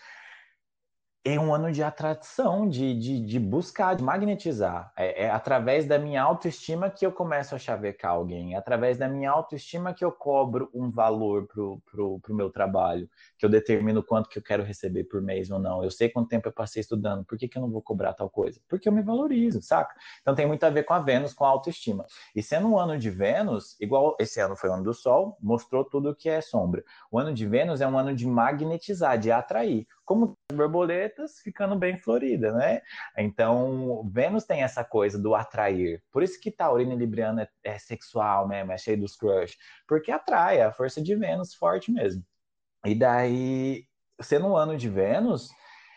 é 1.24 1.38
um 1.38 1.54
ano 1.54 1.70
de 1.72 1.84
atração, 1.84 2.68
de, 2.68 2.98
de, 2.98 3.20
de 3.20 3.40
buscar, 3.40 3.96
de 3.96 4.04
magnetizar. 4.04 4.92
É, 4.96 5.26
é, 5.26 5.30
através 5.30 5.86
da 5.86 6.00
minha 6.00 6.22
autoestima 6.22 6.90
que 6.90 7.06
eu 7.06 7.12
começo 7.12 7.54
a 7.54 7.58
chavecar 7.58 8.12
alguém, 8.12 8.54
é 8.54 8.58
através 8.58 8.98
da 8.98 9.08
minha 9.08 9.30
autoestima 9.30 9.94
que 9.94 10.04
eu 10.04 10.12
cobro 10.14 10.70
um 10.74 10.90
valor 10.90 11.46
pro, 11.48 11.82
pro, 11.92 12.20
pro 12.20 12.34
meu 12.34 12.50
trabalho, 12.50 13.10
que 13.38 13.46
eu 13.46 13.50
determino 13.50 14.02
quanto 14.02 14.30
que 14.30 14.40
eu 14.40 14.44
quero 14.44 14.64
receber 14.64 15.04
por 15.04 15.22
mês 15.22 15.52
ou 15.52 15.60
não. 15.60 15.84
Eu 15.84 15.92
sei 15.92 16.10
quanto 16.10 16.30
tempo 16.30 16.48
eu 16.48 16.54
passei 16.54 16.80
estudando, 16.80 17.26
por 17.26 17.38
que, 17.38 17.50
que 17.50 17.58
eu 17.58 17.62
não 17.62 17.70
vou 17.70 17.82
cobrar 17.82 18.14
tal 18.14 18.30
coisa? 18.30 18.62
Porque 18.70 18.88
eu 18.88 18.94
me 18.94 19.02
valorizo, 19.02 19.62
saca? 19.62 19.94
Então 20.22 20.34
tem 20.34 20.48
muito 20.48 20.64
a 20.64 20.70
ver 20.70 20.84
com 20.84 20.94
a 20.94 21.00
Vênus, 21.00 21.34
com 21.34 21.44
a 21.44 21.50
autoestima. 21.50 22.06
E 22.34 22.42
sendo 22.42 22.70
um 22.70 22.80
ano 22.80 22.98
de 22.98 23.10
Vênus, 23.10 23.76
igual 23.82 24.16
esse 24.20 24.40
ano 24.40 24.56
foi 24.56 24.70
o 24.70 24.74
ano 24.74 24.84
do 24.84 24.94
Sol, 24.94 25.38
mostrou 25.42 25.84
tudo 25.84 26.16
que 26.16 26.30
é 26.30 26.40
sombra. 26.40 26.82
O 27.12 27.20
ano 27.20 27.34
de 27.34 27.46
Vênus 27.46 27.82
é 27.82 27.88
um 27.88 27.98
ano 27.98 28.16
de 28.16 28.26
magnetizar, 28.26 29.18
de 29.18 29.32
atrair 29.32 29.86
como 30.10 30.36
borboletas 30.52 31.40
ficando 31.40 31.76
bem 31.76 31.96
florida, 31.96 32.52
né? 32.52 32.82
Então, 33.16 34.10
Vênus 34.12 34.44
tem 34.44 34.64
essa 34.64 34.84
coisa 34.84 35.20
do 35.20 35.36
atrair. 35.36 36.02
Por 36.12 36.24
isso 36.24 36.42
que 36.42 36.50
Taurina 36.50 36.96
e 36.96 36.98
Libriana 36.98 37.44
é, 37.64 37.76
é 37.76 37.78
sexual 37.78 38.48
mesmo, 38.48 38.72
é 38.72 38.78
cheio 38.80 39.00
dos 39.00 39.16
crush. 39.16 39.56
Porque 39.88 40.12
atrai, 40.12 40.58
é 40.58 40.64
a 40.64 40.72
força 40.72 41.00
de 41.00 41.16
Vênus 41.16 41.54
forte 41.54 41.92
mesmo. 41.92 42.26
E 42.84 42.96
daí, 42.96 43.86
sendo 44.20 44.48
um 44.48 44.58
ano 44.58 44.76
de 44.76 44.90
Vênus, 44.90 45.52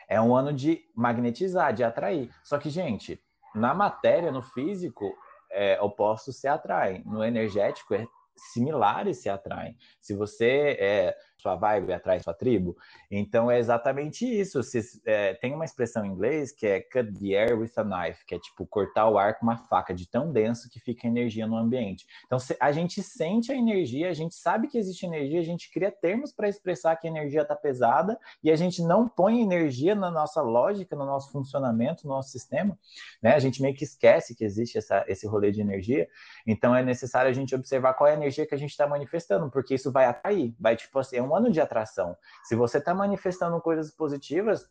é 0.07 0.20
um 0.20 0.37
ano 0.37 0.53
de 0.53 0.83
magnetizar, 0.94 1.72
de 1.72 1.83
atrair. 1.83 2.31
Só 2.44 2.59
que, 2.59 2.68
gente, 2.68 3.18
na 3.55 3.72
matéria, 3.72 4.31
no 4.31 4.42
físico, 4.42 5.11
é, 5.51 5.81
opostos 5.81 6.38
se 6.38 6.46
atraem. 6.46 7.03
No 7.07 7.25
energético, 7.25 7.94
é, 7.94 8.07
similares 8.37 9.22
se 9.22 9.31
atraem. 9.31 9.75
Se 10.03 10.14
você 10.14 10.77
é 10.79 11.16
sua 11.42 11.57
vibe 11.57 11.92
atrai 11.92 12.20
sua 12.20 12.33
tribo. 12.33 12.76
Então 13.11 13.50
é 13.50 13.59
exatamente 13.59 14.24
isso. 14.24 14.62
Se, 14.62 14.81
é, 15.05 15.35
tem 15.35 15.55
uma 15.55 15.64
expressão 15.64 16.05
em 16.05 16.11
inglês 16.11 16.52
que 16.52 16.66
é 16.66 16.81
cut 16.81 17.12
the 17.18 17.35
air 17.35 17.59
with 17.59 17.72
a 17.76 17.85
knife, 17.85 18.24
que 18.24 18.35
é 18.35 18.38
tipo 18.38 18.64
cortar 18.66 19.09
o 19.09 19.18
ar 19.18 19.38
com 19.38 19.46
uma 19.46 19.57
faca 19.57 19.92
de 19.92 20.09
tão 20.09 20.33
denso 20.33 20.70
que 20.70 20.78
fica 20.78 21.07
energia 21.07 21.46
no 21.46 21.57
ambiente. 21.57 22.07
Então 22.26 22.38
a 22.61 22.72
gente 22.72 23.02
sente 23.02 23.50
a 23.50 23.57
energia, 23.57 24.09
a 24.09 24.14
gente 24.14 24.35
sabe 24.35 24.68
que 24.68 24.78
existe 24.78 25.05
energia, 25.05 25.40
a 25.40 25.44
gente 25.44 25.70
cria 25.70 25.90
termos 25.90 26.33
para 26.33 26.48
expressar 26.48 26.96
que 26.96 27.07
a 27.07 27.11
energia 27.11 27.42
está 27.42 27.57
pesada 27.57 28.18
e 28.42 28.50
a 28.50 28.57
gente 28.57 28.83
não 28.83 29.09
põe 29.09 29.40
energia 29.42 29.94
na 29.94 30.11
nossa 30.11 30.40
lógica, 30.40 30.94
no 30.94 31.05
nosso 31.05 31.31
funcionamento, 31.33 32.07
no 32.07 32.14
nosso 32.14 32.31
sistema. 32.31 32.78
Né? 33.20 33.35
A 33.35 33.38
gente 33.38 33.61
meio 33.61 33.74
que 33.74 33.85
esquece 33.85 34.35
que 34.35 34.44
existe 34.44 34.78
essa, 34.78 35.05
esse 35.09 35.26
rolê 35.26 35.50
de 35.50 35.61
energia. 35.61 36.09
Então 36.46 36.74
é 36.74 36.83
necessário 36.83 37.31
a 37.31 37.35
gente 37.35 37.55
observar 37.55 37.94
qual 37.94 38.09
é 38.09 38.12
a 38.12 38.16
energia 38.16 38.46
que 38.46 38.55
a 38.55 38.59
gente 38.59 38.70
está 38.70 38.87
manifestando, 38.87 39.50
porque 39.50 39.74
isso 39.74 39.90
vai 39.90 40.07
atrair, 40.07 40.55
vai 40.59 40.76
tipo 40.76 40.98
assim, 40.98 41.16
é 41.16 41.22
um 41.22 41.31
ano 41.34 41.50
de 41.50 41.60
atração. 41.60 42.16
Se 42.44 42.54
você 42.54 42.78
está 42.78 42.94
manifestando 42.94 43.60
coisas 43.60 43.90
positivas, 43.90 44.66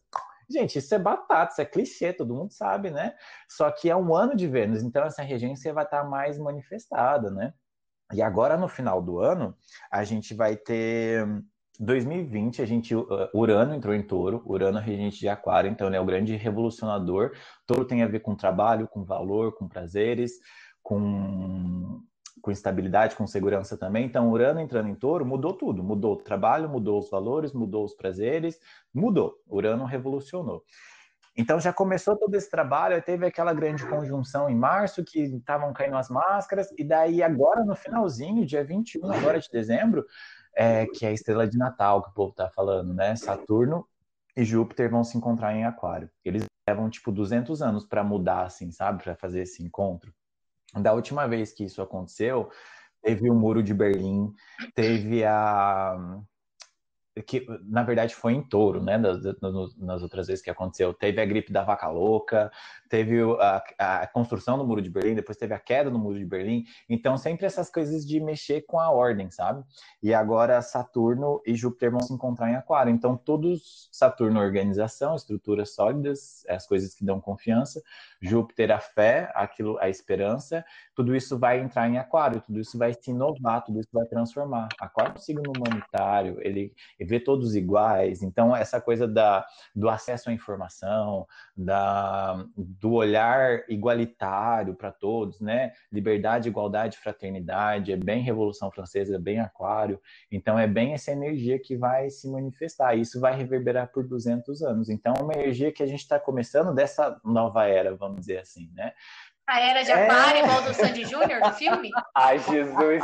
gente, 0.50 0.78
isso 0.80 0.93
é 0.93 1.00
batata, 1.00 1.52
isso 1.52 1.62
é 1.62 1.65
clichê, 1.65 2.13
todo 2.13 2.36
mundo 2.36 2.52
sabe, 2.52 2.91
né? 2.91 3.13
Só 3.50 3.71
que 3.71 3.89
é 3.89 3.95
um 3.95 4.15
ano 4.15 4.36
de 4.36 4.47
Vênus, 4.47 4.84
então 4.84 5.04
essa 5.04 5.21
regência 5.21 5.74
vai 5.74 5.86
estar 5.86 6.04
tá 6.04 6.08
mais 6.08 6.38
manifestada, 6.38 7.32
né? 7.32 7.54
E 8.13 8.21
agora 8.21 8.58
no 8.58 8.67
final 8.67 9.02
do 9.02 9.19
ano, 9.19 9.56
a 9.89 10.04
gente 10.04 10.34
vai 10.34 10.58
ter 10.58 11.26
2020, 11.80 12.62
a 12.62 12.65
gente 12.65 12.95
uh, 12.95 13.08
Urano 13.34 13.74
entrou 13.74 13.95
em 13.95 14.04
Touro, 14.04 14.43
Urano 14.45 14.78
é 14.78 14.82
regente 14.82 15.19
de 15.19 15.30
Aquário, 15.30 15.69
então 15.69 15.88
ele 15.88 15.95
é 15.95 16.02
o 16.02 16.06
grande 16.06 16.36
revolucionador. 16.36 17.32
Touro 17.65 17.86
tem 17.86 18.04
a 18.04 18.08
ver 18.08 18.19
com 18.19 18.36
trabalho, 18.36 18.88
com 18.88 19.04
valor, 19.04 19.56
com 19.56 19.67
prazeres, 19.67 20.34
com 20.84 22.02
com 22.42 22.52
estabilidade, 22.52 23.16
com 23.16 23.28
segurança 23.28 23.78
também. 23.78 24.06
Então, 24.06 24.30
Urano 24.32 24.60
entrando 24.60 24.90
em 24.90 24.96
touro 24.96 25.26
mudou 25.26 25.54
tudo. 25.54 25.84
Mudou 25.84 26.14
o 26.14 26.18
trabalho, 26.18 26.70
mudou 26.70 27.00
os 27.00 27.10
valores, 27.10 27.54
mudou 27.54 27.86
os 27.86 27.94
prazeres, 27.94 28.60
mudou. 28.94 29.36
Urano 29.48 29.86
revolucionou. 29.86 30.64
Então 31.36 31.60
já 31.60 31.72
começou 31.72 32.18
todo 32.18 32.36
esse 32.36 32.50
trabalho, 32.50 33.02
teve 33.02 33.26
aquela 33.26 33.54
grande 33.54 33.88
conjunção 33.88 34.50
em 34.50 34.56
março 34.56 35.04
que 35.04 35.22
estavam 35.22 35.72
caindo 35.72 35.96
as 35.96 36.10
máscaras, 36.10 36.68
e 36.78 36.84
daí 36.84 37.24
agora 37.24 37.64
no 37.64 37.76
finalzinho, 37.76 38.46
dia 38.46 38.64
21 38.64 39.12
agora 39.12 39.40
de 39.40 39.48
dezembro, 39.50 40.06
é, 40.54 40.86
que 40.88 41.06
é 41.06 41.10
a 41.10 41.14
estrela 41.14 41.48
de 41.48 41.58
Natal 41.58 42.04
que 42.04 42.10
o 42.10 42.14
povo 42.14 42.32
está 42.32 42.50
falando, 42.50 42.94
né? 42.94 43.16
Saturno 43.16 43.88
e 44.36 44.44
Júpiter 44.44 44.90
vão 44.90 45.04
se 45.04 45.18
encontrar 45.18 45.56
em 45.56 45.66
Aquário. 45.66 46.10
Eles 46.24 46.44
levam 46.68 46.90
tipo 46.90 47.12
200 47.12 47.62
anos 47.62 47.86
para 47.86 48.04
mudar 48.04 48.44
assim, 48.44 48.70
sabe, 48.72 49.02
para 49.02 49.16
fazer 49.16 49.42
esse 49.42 49.64
encontro. 49.64 50.14
Da 50.80 50.94
última 50.94 51.28
vez 51.28 51.54
que 51.54 51.66
isso 51.66 51.82
aconteceu, 51.82 52.50
teve 53.02 53.30
o 53.30 53.36
Muro 53.36 53.62
de 53.62 53.74
Berlim, 53.74 54.34
teve 54.74 55.26
a 55.26 56.24
que 57.26 57.46
na 57.66 57.84
verdade 57.84 58.16
foi 58.16 58.34
em 58.34 58.42
touro, 58.42 58.82
né? 58.82 58.98
Das, 58.98 59.22
nas 59.78 60.02
outras 60.02 60.28
vezes 60.28 60.42
que 60.42 60.50
aconteceu. 60.50 60.94
Teve 60.94 61.20
a 61.22 61.26
gripe 61.26 61.52
da 61.52 61.64
vaca 61.64 61.90
louca, 61.90 62.50
teve 62.90 63.20
a, 63.40 63.64
a, 63.78 64.08
construção 64.08 64.58
do 64.58 64.66
muro 64.66 64.82
de 64.82 64.90
Berlim, 64.90 65.16
depois 65.16 65.38
teve 65.38 65.54
a 65.54 65.60
queda 65.60 65.90
do 65.92 66.00
muro 66.00 66.18
de 66.18 66.26
Berlim. 66.26 66.64
Então, 66.90 67.18
sempre 67.18 67.46
essas 67.46 67.70
coisas 67.70 68.06
de 68.08 68.20
mexer 68.22 68.62
com 68.62 68.80
a 68.80 68.90
ordem, 68.90 69.30
sabe? 69.30 69.64
E 70.02 70.14
agora 70.14 70.62
Saturno 70.62 71.42
e 71.46 71.54
Júpiter 71.54 71.92
vão 71.92 72.02
se 72.02 72.14
encontrar 72.14 72.50
em 72.50 72.56
Aquário. 72.56 72.94
Então, 72.94 73.18
todos 73.18 73.90
Saturno, 73.92 74.40
organização, 74.40 75.16
estruturas 75.16 75.76
sólidas, 75.76 76.46
as 76.48 76.66
coisas 76.66 76.94
que 76.94 77.04
dão 77.04 77.20
confiança. 77.20 77.82
Júpiter, 78.22 78.72
a 78.72 78.80
fé, 78.80 79.32
aquilo, 79.34 79.78
a 79.80 79.90
esperança. 79.90 80.64
Tudo 80.96 81.16
isso 81.16 81.40
vai 81.40 81.60
entrar 81.60 81.90
em 81.90 81.98
Aquário, 81.98 82.42
tudo 82.42 82.60
isso 82.60 82.78
vai 82.78 82.94
se 82.94 83.10
inovar, 83.10 83.64
tudo 83.64 83.80
isso 83.80 83.90
vai 83.92 84.06
transformar. 84.06 84.70
Aquário 84.80 85.14
é 85.14 85.16
um 85.16 85.18
signo 85.18 85.52
humanitário, 85.58 86.38
ele 86.41 86.72
vê 87.00 87.20
todos 87.20 87.56
iguais. 87.56 88.22
Então, 88.22 88.56
essa 88.56 88.80
coisa 88.80 89.08
da, 89.08 89.43
do 89.76 89.89
acesso 89.89 90.30
à 90.30 90.34
informação, 90.34 91.26
da, 91.58 92.45
do 92.56 92.93
olhar 92.93 93.64
igualitário 93.68 94.76
para 94.76 94.91
todos, 94.91 95.41
né? 95.41 95.72
Liberdade, 95.91 96.48
igualdade, 96.48 97.00
fraternidade, 97.00 97.91
é 97.91 97.98
bem 97.98 98.22
Revolução 98.22 98.70
Francesa, 98.70 99.16
é 99.16 99.20
bem 99.20 99.39
Aquário. 99.39 100.00
Então, 100.32 100.60
é 100.60 100.68
bem 100.68 100.93
essa 100.93 101.12
energia 101.12 101.58
que 101.58 101.76
vai 101.76 102.10
se 102.12 102.30
manifestar. 102.30 102.95
Isso 102.95 103.20
vai 103.20 103.36
reverberar 103.36 103.91
por 103.91 104.08
200 104.08 104.62
anos. 104.62 104.89
Então, 104.89 105.14
é 105.18 105.24
uma 105.24 105.34
energia 105.34 105.72
que 105.72 105.82
a 105.82 105.88
gente 105.88 106.02
está 106.02 106.20
começando 106.20 106.74
dessa 106.74 107.20
nova 107.24 107.66
era, 107.66 107.95
vamos 107.95 108.11
dizer 108.16 108.39
assim, 108.39 108.70
né? 108.74 108.93
A 109.47 109.59
era 109.59 109.84
de 109.84 109.91
Aquário, 109.91 110.41
é... 110.41 110.43
igual 110.43 110.62
do 110.62 110.74
Sandy 110.74 111.05
Júnior, 111.05 111.41
do 111.41 111.53
filme? 111.53 111.89
Ai, 112.16 112.39
Jesus! 112.39 113.03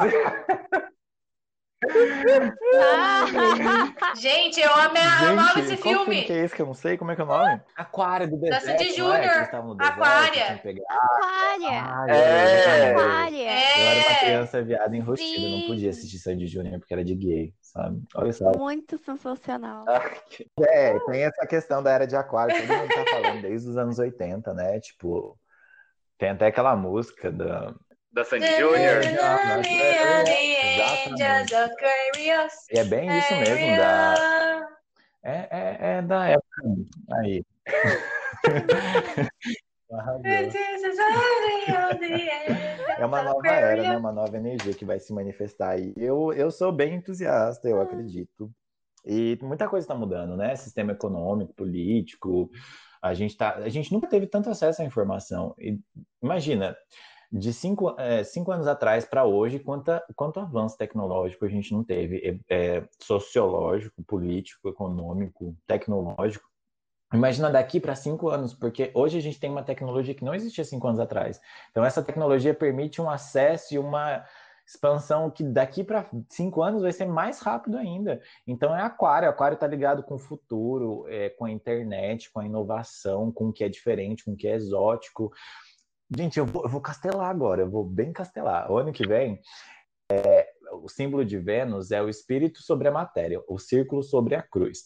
Ah, 1.85 3.25
gente, 4.17 4.59
eu 4.59 4.73
amei, 4.73 5.03
gente, 5.03 5.25
amava 5.25 5.59
esse 5.59 5.77
filme. 5.77 6.05
Qual 6.05 6.25
que 6.25 6.33
é 6.33 6.43
esse 6.43 6.55
que 6.55 6.61
eu 6.61 6.65
não 6.65 6.73
sei? 6.73 6.97
Como 6.97 7.11
é 7.11 7.15
que 7.15 7.21
é 7.21 7.23
o 7.23 7.27
nome? 7.27 7.61
Aquária 7.75 8.27
do 8.27 8.35
deserto. 8.35 8.65
Da 8.65 8.71
Sandy 8.71 8.95
Júnior. 8.95 9.15
Aquária. 9.79 10.61
Aquária. 10.89 11.69
É. 12.09 12.91
Aquária. 12.91 13.51
Eu 13.77 13.85
era 13.85 14.09
uma 14.09 14.19
criança 14.19 14.63
viada 14.63 14.97
enrustida, 14.97 15.49
não 15.49 15.67
podia 15.67 15.91
assistir 15.91 16.17
Sandy 16.17 16.47
Júnior 16.47 16.79
porque 16.79 16.93
era 16.93 17.05
de 17.05 17.13
gay, 17.13 17.53
sabe? 17.61 18.01
Olha 18.15 18.33
só. 18.33 18.51
Muito 18.57 18.97
sensacional. 18.97 19.85
É, 20.59 20.99
tem 20.99 21.23
essa 21.23 21.45
questão 21.45 21.81
da 21.81 21.91
era 21.91 22.05
de 22.05 22.15
Aquário, 22.15 22.55
todo 22.55 22.77
mundo 22.77 22.89
tá 22.89 23.05
falando 23.09 23.41
desde 23.41 23.69
os 23.69 23.77
anos 23.77 23.99
80, 23.99 24.53
né? 24.53 24.79
Tipo, 24.79 25.37
tem 26.17 26.29
até 26.29 26.47
aquela 26.47 26.75
música 26.75 27.31
da 27.31 27.73
da 28.17 28.25
Sandy 28.25 28.47
Júnior. 28.57 29.03
E 32.71 32.79
é 32.79 32.83
bem 32.83 33.07
isso 33.15 33.35
mesmo, 33.35 33.77
da... 33.77 34.67
É, 35.23 35.47
é, 35.51 35.77
é 35.79 36.01
da 36.01 36.27
época. 36.29 36.47
Aí. 37.11 37.45
é 42.97 43.05
uma 43.05 43.21
nova 43.21 43.47
era, 43.47 43.83
né? 43.83 43.97
Uma 43.97 44.11
nova 44.11 44.35
energia 44.35 44.73
que 44.73 44.83
vai 44.83 44.99
se 44.99 45.13
manifestar 45.13 45.71
aí. 45.71 45.93
Eu, 45.95 46.33
eu 46.33 46.49
sou 46.49 46.71
bem 46.71 46.95
entusiasta, 46.95 47.69
eu 47.69 47.79
acredito. 47.79 48.51
E 49.05 49.37
muita 49.43 49.69
coisa 49.69 49.85
está 49.85 49.93
mudando, 49.93 50.35
né? 50.35 50.55
Sistema 50.55 50.93
econômico, 50.93 51.53
político. 51.53 52.49
A 52.99 53.13
gente, 53.13 53.37
tá, 53.37 53.57
a 53.57 53.69
gente 53.69 53.93
nunca 53.93 54.07
teve 54.07 54.25
tanto 54.25 54.49
acesso 54.49 54.81
à 54.81 54.85
informação. 54.85 55.53
E, 55.59 55.79
imagina, 56.21 56.75
de 57.31 57.51
cinco, 57.53 57.95
é, 57.99 58.23
cinco 58.23 58.51
anos 58.51 58.67
atrás 58.67 59.05
para 59.05 59.25
hoje, 59.25 59.59
quanto, 59.59 59.91
quanto 60.15 60.39
avanço 60.39 60.77
tecnológico 60.77 61.45
a 61.45 61.49
gente 61.49 61.73
não 61.73 61.83
teve, 61.83 62.41
é, 62.49 62.77
é, 62.77 62.87
sociológico, 63.01 64.01
político, 64.03 64.69
econômico, 64.69 65.55
tecnológico. 65.67 66.47
Imagina 67.13 67.49
daqui 67.49 67.79
para 67.79 67.95
cinco 67.95 68.29
anos, 68.29 68.53
porque 68.53 68.91
hoje 68.93 69.17
a 69.17 69.21
gente 69.21 69.39
tem 69.39 69.49
uma 69.49 69.63
tecnologia 69.63 70.13
que 70.13 70.25
não 70.25 70.35
existia 70.35 70.65
cinco 70.65 70.87
anos 70.87 70.99
atrás. 70.99 71.39
Então, 71.71 71.83
essa 71.85 72.03
tecnologia 72.03 72.53
permite 72.53 73.01
um 73.01 73.09
acesso 73.09 73.73
e 73.73 73.79
uma 73.79 74.25
expansão 74.65 75.31
que 75.31 75.41
daqui 75.41 75.81
para 75.81 76.09
cinco 76.29 76.61
anos 76.61 76.81
vai 76.81 76.91
ser 76.91 77.05
mais 77.05 77.39
rápido 77.39 77.77
ainda. 77.77 78.21
Então, 78.45 78.75
é 78.75 78.81
aquário. 78.81 79.29
Aquário 79.29 79.55
está 79.55 79.65
ligado 79.65 80.03
com 80.03 80.15
o 80.15 80.19
futuro, 80.19 81.05
é, 81.07 81.29
com 81.29 81.45
a 81.45 81.51
internet, 81.51 82.29
com 82.29 82.41
a 82.41 82.45
inovação, 82.45 83.31
com 83.31 83.47
o 83.47 83.53
que 83.53 83.63
é 83.63 83.69
diferente, 83.69 84.25
com 84.25 84.33
o 84.33 84.35
que 84.35 84.47
é 84.47 84.55
exótico. 84.55 85.31
Gente, 86.15 86.39
eu 86.39 86.45
vou, 86.45 86.63
eu 86.63 86.69
vou 86.69 86.81
castelar 86.81 87.29
agora, 87.29 87.61
eu 87.61 87.69
vou 87.69 87.83
bem 87.83 88.13
castelar. 88.13 88.71
O 88.71 88.77
ano 88.77 88.93
que 88.93 89.05
vem, 89.05 89.39
é, 90.11 90.47
o 90.81 90.87
símbolo 90.87 91.25
de 91.25 91.37
Vênus 91.37 91.91
é 91.91 92.01
o 92.01 92.09
espírito 92.09 92.61
sobre 92.61 92.87
a 92.87 92.91
matéria, 92.91 93.41
o 93.47 93.59
círculo 93.59 94.03
sobre 94.03 94.35
a 94.35 94.41
cruz. 94.41 94.85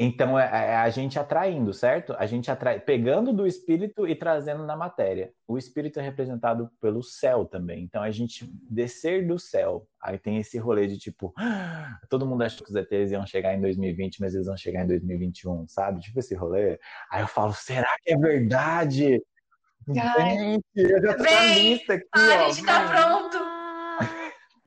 Então, 0.00 0.38
é, 0.38 0.44
é 0.44 0.76
a 0.76 0.88
gente 0.90 1.18
atraindo, 1.18 1.74
certo? 1.74 2.14
A 2.16 2.24
gente 2.24 2.48
atrai, 2.48 2.78
pegando 2.78 3.32
do 3.32 3.44
espírito 3.44 4.06
e 4.06 4.14
trazendo 4.14 4.64
na 4.64 4.76
matéria. 4.76 5.32
O 5.44 5.58
espírito 5.58 5.98
é 5.98 6.02
representado 6.02 6.70
pelo 6.80 7.02
céu 7.02 7.44
também. 7.44 7.82
Então, 7.82 8.00
a 8.00 8.10
gente 8.12 8.48
descer 8.70 9.26
do 9.26 9.40
céu. 9.40 9.88
Aí 10.00 10.16
tem 10.16 10.38
esse 10.38 10.56
rolê 10.56 10.86
de 10.86 10.98
tipo, 10.98 11.34
ah, 11.36 11.98
todo 12.08 12.24
mundo 12.24 12.42
acha 12.42 12.62
que 12.62 12.70
os 12.70 12.76
ETs 12.76 13.10
iam 13.10 13.26
chegar 13.26 13.54
em 13.56 13.60
2020, 13.60 14.20
mas 14.20 14.34
eles 14.36 14.46
vão 14.46 14.56
chegar 14.56 14.84
em 14.84 14.86
2021, 14.86 15.66
sabe? 15.66 16.00
Tipo 16.00 16.20
esse 16.20 16.36
rolê. 16.36 16.78
Aí 17.10 17.22
eu 17.22 17.28
falo, 17.28 17.52
será 17.52 17.88
que 18.04 18.12
é 18.12 18.16
verdade? 18.16 19.20
Gente, 19.94 20.62
eu 20.76 21.02
já 21.02 21.14
tô 21.16 21.22
lista 21.54 21.94
aqui, 21.94 22.06
Ai, 22.14 22.38
ó. 22.38 22.44
a 22.46 22.50
gente 22.50 22.66
tá 22.66 22.88
pronto. 22.88 23.38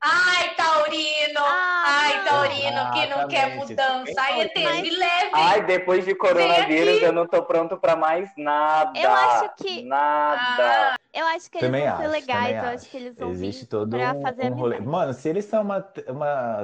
Ai, 0.04 0.56
Taurino! 0.56 1.40
Ai, 1.86 2.24
Taurino, 2.26 2.92
que 2.92 3.06
não 3.08 3.28
quer 3.28 3.56
mudança. 3.56 4.14
Ai, 4.18 4.42
ET, 4.42 4.56
me 4.58 4.90
leve! 4.90 5.30
Ai, 5.32 5.64
depois 5.64 6.04
de 6.04 6.16
coronavírus, 6.16 7.04
eu 7.04 7.14
não 7.14 7.28
tô 7.28 7.44
pronto 7.44 7.78
pra 7.78 7.96
mais 7.96 8.32
nada. 8.36 9.00
Eu 9.00 9.12
acho 9.12 9.54
que. 9.58 9.84
Nada. 9.84 10.40
Ah, 10.40 10.96
eu 11.14 11.28
acho 11.28 11.52
que 11.52 11.60
eles 11.60 11.68
também 11.68 11.84
vão 11.84 11.94
acho, 11.94 12.02
ser 12.02 12.08
legais, 12.08 12.56
eu 12.56 12.62
acho. 12.64 12.74
acho 12.78 12.90
que 12.90 12.98
eles 12.98 13.16
vão 13.16 13.30
Existe 13.30 13.62
vir 13.62 13.68
todo 13.68 13.98
pra 13.98 14.12
um, 14.14 14.22
fazer 14.24 14.52
um 14.52 14.56
rolê. 14.56 14.80
Mano, 14.80 15.14
se 15.14 15.30
eles 15.30 15.46
são 15.46 15.62
uma, 15.62 15.88
uma. 16.08 16.64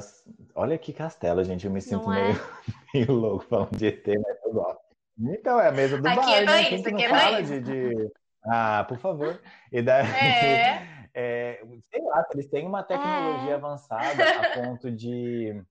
Olha 0.56 0.78
que 0.80 0.92
castelo, 0.92 1.44
gente. 1.44 1.68
Eu 1.68 1.72
me 1.72 1.82
sinto 1.82 2.08
Não 2.08 2.14
é? 2.14 2.24
meio, 2.24 2.42
meio 2.94 3.12
louco 3.12 3.46
falando 3.48 3.78
de 3.78 3.86
ET, 3.86 4.08
mas 4.08 4.38
eu 4.44 4.52
gosto. 4.52 4.82
Então, 5.20 5.60
é 5.60 5.68
a 5.68 5.72
mesa 5.72 5.98
do 6.00 6.08
Aqui 6.08 6.16
bar, 6.16 6.30
é 6.32 6.46
né? 6.46 6.70
Não 6.72 6.96
aqui 6.96 7.04
é 7.04 7.10
fala 7.10 7.44
de, 7.44 7.60
de- 7.60 8.12
Ah, 8.48 8.86
por 8.88 8.98
favor. 8.98 9.40
E 9.72 9.82
daí, 9.82 10.06
É. 10.06 10.88
é, 11.14 11.62
sei 11.92 12.02
lá, 12.04 12.26
eles 12.34 12.48
têm 12.48 12.66
uma 12.66 12.84
tecnologia 12.84 13.52
É. 13.52 13.56
avançada 13.56 14.24
a 14.24 14.54
ponto 14.54 14.92
de, 14.92 15.62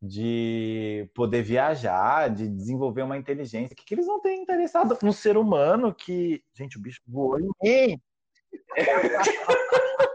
de 0.00 1.10
poder 1.14 1.42
viajar, 1.42 2.28
de 2.28 2.48
desenvolver 2.48 3.02
uma 3.02 3.16
inteligência. 3.16 3.72
O 3.72 3.76
que, 3.76 3.84
que 3.84 3.94
eles 3.94 4.06
não 4.06 4.20
têm 4.20 4.42
interessado 4.42 4.98
no 5.02 5.12
ser 5.12 5.36
humano 5.36 5.94
que. 5.94 6.42
Gente, 6.54 6.78
o 6.78 6.80
bicho 6.80 7.00
voou 7.06 7.38
em 7.40 7.48
mim! 7.62 8.00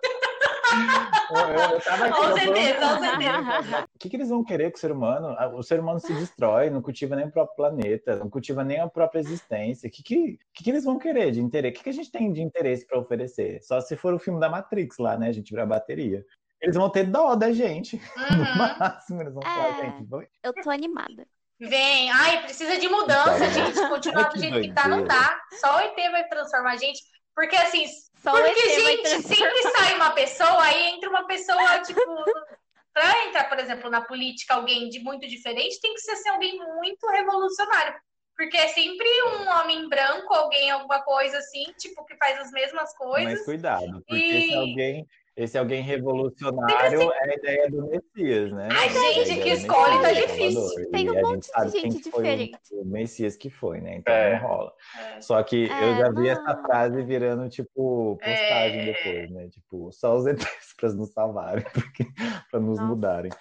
Eu, 1.29 1.79
tava 1.81 2.05
aqui, 2.05 2.15
Com 2.19 2.37
certeza, 2.37 2.79
com 2.79 2.99
certeza. 2.99 3.83
o 3.95 3.99
que, 3.99 4.09
que 4.09 4.15
eles 4.17 4.29
vão 4.29 4.43
querer 4.43 4.71
com 4.71 4.77
o 4.77 4.79
ser 4.79 4.91
humano? 4.91 5.35
Ah, 5.37 5.47
O 5.47 5.63
ser 5.63 5.79
humano 5.79 5.99
se 5.99 6.13
destrói, 6.13 6.69
não 6.69 6.81
cultiva 6.81 7.15
nem 7.15 7.25
o 7.25 7.31
próprio 7.31 7.55
planeta, 7.55 8.15
não 8.17 8.29
cultiva 8.29 8.63
nem 8.63 8.79
a 8.79 8.87
própria 8.87 9.19
existência. 9.19 9.87
O 9.87 9.91
que, 9.91 10.03
que, 10.03 10.39
que, 10.53 10.63
que 10.63 10.69
eles 10.69 10.83
vão 10.83 10.99
querer 10.99 11.31
de 11.31 11.41
interesse? 11.41 11.73
O 11.73 11.77
que, 11.77 11.83
que 11.83 11.89
a 11.89 11.93
gente 11.93 12.11
tem 12.11 12.31
de 12.31 12.41
interesse 12.41 12.85
para 12.85 12.99
oferecer? 12.99 13.61
Só 13.63 13.79
se 13.81 13.95
for 13.95 14.13
o 14.13 14.19
filme 14.19 14.39
da 14.39 14.49
Matrix 14.49 14.97
lá, 14.97 15.17
né? 15.17 15.29
A 15.29 15.31
gente 15.33 15.49
vira 15.49 15.63
a 15.63 15.67
bateria. 15.67 16.23
Eles 16.61 16.75
vão 16.75 16.89
ter 16.89 17.03
dó 17.05 17.35
da 17.35 17.51
gente. 17.51 17.99
No 18.31 18.37
Uhum. 18.37 18.57
máximo, 18.57 19.21
eles 19.21 19.33
vão 19.33 19.43
falar, 19.43 19.79
É. 19.79 19.81
gente, 19.81 20.03
vai- 20.09 20.27
Eu 20.43 20.53
tô 20.53 20.69
animada. 20.69 21.25
Vem. 21.59 22.11
Ai, 22.11 22.41
precisa 22.43 22.77
de 22.79 22.89
mudança, 22.89 23.45
Então, 23.45 23.49
gente. 23.65 23.89
Continuar 23.89 24.23
do 24.33 24.39
jeito 24.39 24.61
que 24.61 24.73
tá, 24.73 24.87
não 24.87 25.03
dá. 25.05 25.39
Só 25.59 25.77
o 25.77 25.79
ET 25.79 25.95
vai 26.11 26.27
transformar 26.27 26.71
a 26.73 26.77
gente. 26.77 27.01
Porque 27.35 27.55
assim, 27.55 27.85
Só 28.23 28.31
Porque, 28.31 28.69
gente, 28.69 29.21
sempre 29.23 29.61
sai 29.75 29.95
uma 29.95 30.11
pessoa, 30.11 30.63
aí 30.63 30.91
entra 30.91 31.09
uma 31.09 31.27
pessoa, 31.27 31.79
tipo. 31.81 32.01
Pra 32.93 33.25
entrar, 33.25 33.49
por 33.49 33.59
exemplo, 33.59 33.89
na 33.89 34.01
política, 34.01 34.53
alguém 34.53 34.87
de 34.87 34.99
muito 34.99 35.27
diferente, 35.27 35.81
tem 35.81 35.95
que 35.95 35.99
ser 35.99 36.11
assim, 36.11 36.29
alguém 36.29 36.57
muito 36.75 37.07
revolucionário. 37.07 37.95
Porque 38.37 38.55
é 38.55 38.67
sempre 38.67 39.07
um 39.23 39.49
homem 39.49 39.89
branco, 39.89 40.33
alguém, 40.33 40.69
alguma 40.69 41.01
coisa 41.01 41.37
assim, 41.39 41.63
tipo, 41.77 42.05
que 42.05 42.15
faz 42.17 42.39
as 42.39 42.51
mesmas 42.51 42.95
coisas. 42.95 43.33
Mas 43.33 43.45
cuidado, 43.45 44.03
porque 44.07 44.23
E- 44.23 44.45
esse 44.45 44.55
alguém, 44.55 45.07
esse 45.35 45.57
alguém 45.57 45.81
revolucionário 45.81 47.11
é 47.11 47.29
a 47.31 47.35
ideia 47.35 47.69
do 47.71 47.87
Messias, 47.87 48.51
né? 48.51 48.67
A 48.71 48.87
gente, 48.87 49.41
que 49.41 49.49
escolhe 49.49 50.01
tá 50.01 50.11
difícil. 50.13 50.91
Tem 50.91 51.09
um 51.09 51.21
monte 51.21 51.49
de 51.51 51.79
gente 51.79 52.03
diferente. 52.03 52.59
O 52.73 52.85
Messias 52.85 53.35
que 53.35 53.49
foi, 53.49 53.81
né? 53.81 53.97
Então 53.97 54.13
É. 54.13 54.39
não 54.39 54.47
rola. 54.47 54.73
É. 55.15 55.21
Só 55.21 55.41
que 55.41 55.65
eu 55.67 55.73
É, 55.73 55.97
já 55.97 56.09
vi 56.09 56.15
não. 56.15 56.27
essa 56.27 56.57
frase 56.63 57.01
virando, 57.03 57.49
tipo, 57.49 58.17
postagem 58.17 58.81
É. 58.81 58.85
depois, 58.93 59.31
né? 59.31 59.49
Tipo, 59.49 59.91
só 59.91 60.15
os 60.15 60.25
ETs 60.27 60.37
para 60.79 60.93
nos 60.93 61.11
salvarem, 61.13 61.65
porque, 61.73 62.05
para 62.51 62.59
nos 62.59 62.77
Nossa. 62.77 62.83
mudarem. 62.83 63.31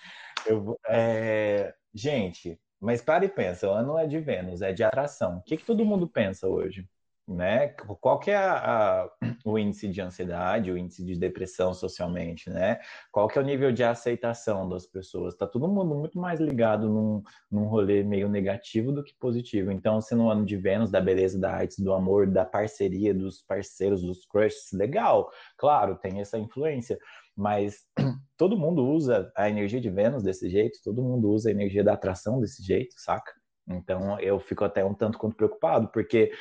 Eu, 0.47 0.79
é, 0.89 1.75
Gente, 1.95 2.59
mas 2.81 3.03
para 3.03 3.27
e 3.27 3.29
pensa, 3.29 3.69
o 3.69 3.71
ano 3.71 3.99
é 3.99 4.07
de 4.07 4.19
Vênus, 4.19 4.63
é 4.63 4.73
de 4.73 4.83
atração. 4.83 5.37
O 5.37 5.43
que, 5.43 5.59
que 5.59 5.65
todo 5.65 5.85
mundo 5.85 6.09
pensa 6.09 6.49
hoje? 6.49 6.89
Né? 7.27 7.69
Qual 8.01 8.19
que 8.19 8.31
é 8.31 8.37
a, 8.37 9.03
a, 9.03 9.11
o 9.45 9.59
índice 9.59 9.89
de 9.89 10.01
ansiedade, 10.01 10.71
o 10.71 10.77
índice 10.77 11.05
de 11.05 11.19
depressão 11.19 11.73
socialmente, 11.73 12.51
né? 12.51 12.81
Qual 13.11 13.29
que 13.29 13.39
é 13.39 13.43
o 13.43 13.45
nível 13.45 13.73
de 13.73 13.85
aceitação 13.85 14.69
das 14.69 14.87
pessoas? 14.87 15.37
Tá 15.37 15.47
todo 15.47 15.69
mundo 15.69 15.95
muito 15.95 16.19
mais 16.19 16.41
ligado 16.41 16.89
num, 16.89 17.23
num 17.51 17.65
rolê 17.65 18.03
meio 18.03 18.29
negativo 18.29 18.93
do 18.93 19.05
que 19.05 19.15
positivo. 19.19 19.71
Então, 19.71 20.01
se 20.01 20.15
no 20.15 20.29
ano 20.29 20.45
de 20.45 20.57
Vênus, 20.57 20.91
da 20.91 21.01
beleza, 21.01 21.39
da 21.39 21.53
arte, 21.53 21.83
do 21.83 21.93
amor, 21.93 22.27
da 22.27 22.45
parceria, 22.45 23.15
dos 23.15 23.43
parceiros, 23.43 24.03
dos 24.03 24.27
crushes, 24.27 24.73
legal, 24.73 25.31
claro, 25.57 25.97
tem 25.97 26.21
essa 26.21 26.39
influência, 26.39 26.99
mas 27.37 27.87
todo 28.37 28.59
mundo 28.59 28.85
usa 28.85 29.31
a 29.37 29.49
energia 29.49 29.81
de 29.81 29.91
Vênus 29.91 30.23
desse 30.23 30.51
jeito, 30.51 30.81
todo 30.85 31.03
mundo 31.03 31.31
usa 31.31 31.49
a 31.49 31.53
energia 31.53 31.85
da 31.85 31.93
atração 31.93 32.41
desse 32.41 32.63
jeito, 32.63 32.95
saca? 32.99 33.33
Então 33.69 34.19
eu 34.21 34.41
fico 34.41 34.65
até 34.65 34.85
um 34.85 34.95
tanto 34.95 35.19
quanto 35.19 35.37
preocupado, 35.37 35.89
porque 35.89 36.33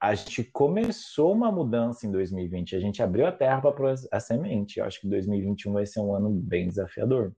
a 0.00 0.14
gente 0.14 0.44
começou 0.44 1.32
uma 1.32 1.50
mudança 1.50 2.06
em 2.06 2.10
2020, 2.10 2.76
a 2.76 2.80
gente 2.80 3.02
abriu 3.02 3.26
a 3.26 3.32
terra 3.32 3.60
para 3.60 3.94
a 4.12 4.20
semente. 4.20 4.78
Eu 4.78 4.84
acho 4.84 5.00
que 5.00 5.08
2021 5.08 5.72
vai 5.72 5.86
ser 5.86 6.00
um 6.00 6.14
ano 6.14 6.30
bem 6.30 6.68
desafiador. 6.68 7.32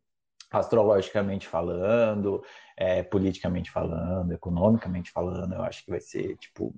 Astrologicamente 0.51 1.47
falando, 1.47 2.43
é, 2.77 3.03
politicamente 3.03 3.71
falando, 3.71 4.33
economicamente 4.33 5.11
falando, 5.11 5.55
eu 5.55 5.63
acho 5.63 5.85
que 5.85 5.91
vai 5.91 6.01
ser 6.01 6.37
tipo 6.39 6.75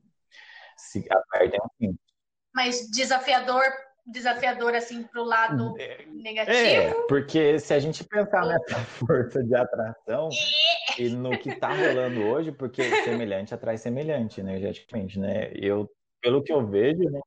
se 0.77 1.07
apertem 1.11 1.61
assim. 1.63 1.99
Mas 2.55 2.91
desafiador 2.91 3.63
desafiador 4.07 4.75
assim 4.75 5.03
para 5.03 5.21
o 5.21 5.25
lado 5.25 5.75
é, 5.79 6.05
negativo. 6.07 6.57
É, 6.57 6.95
porque 7.09 7.59
se 7.59 7.75
a 7.75 7.79
gente 7.79 8.05
pensar 8.05 8.47
nessa 8.47 8.79
força 9.07 9.43
de 9.43 9.55
atração 9.55 10.29
e 10.99 11.09
no 11.11 11.31
que 11.39 11.51
está 11.51 11.69
rolando 11.69 12.23
hoje, 12.27 12.53
porque 12.53 12.83
semelhante 13.05 13.55
atrai 13.55 13.79
semelhante 13.79 14.41
energeticamente, 14.41 15.19
né? 15.19 15.51
Eu, 15.55 15.91
pelo 16.21 16.43
que 16.43 16.53
eu 16.53 16.67
vejo, 16.67 17.03
né, 17.11 17.21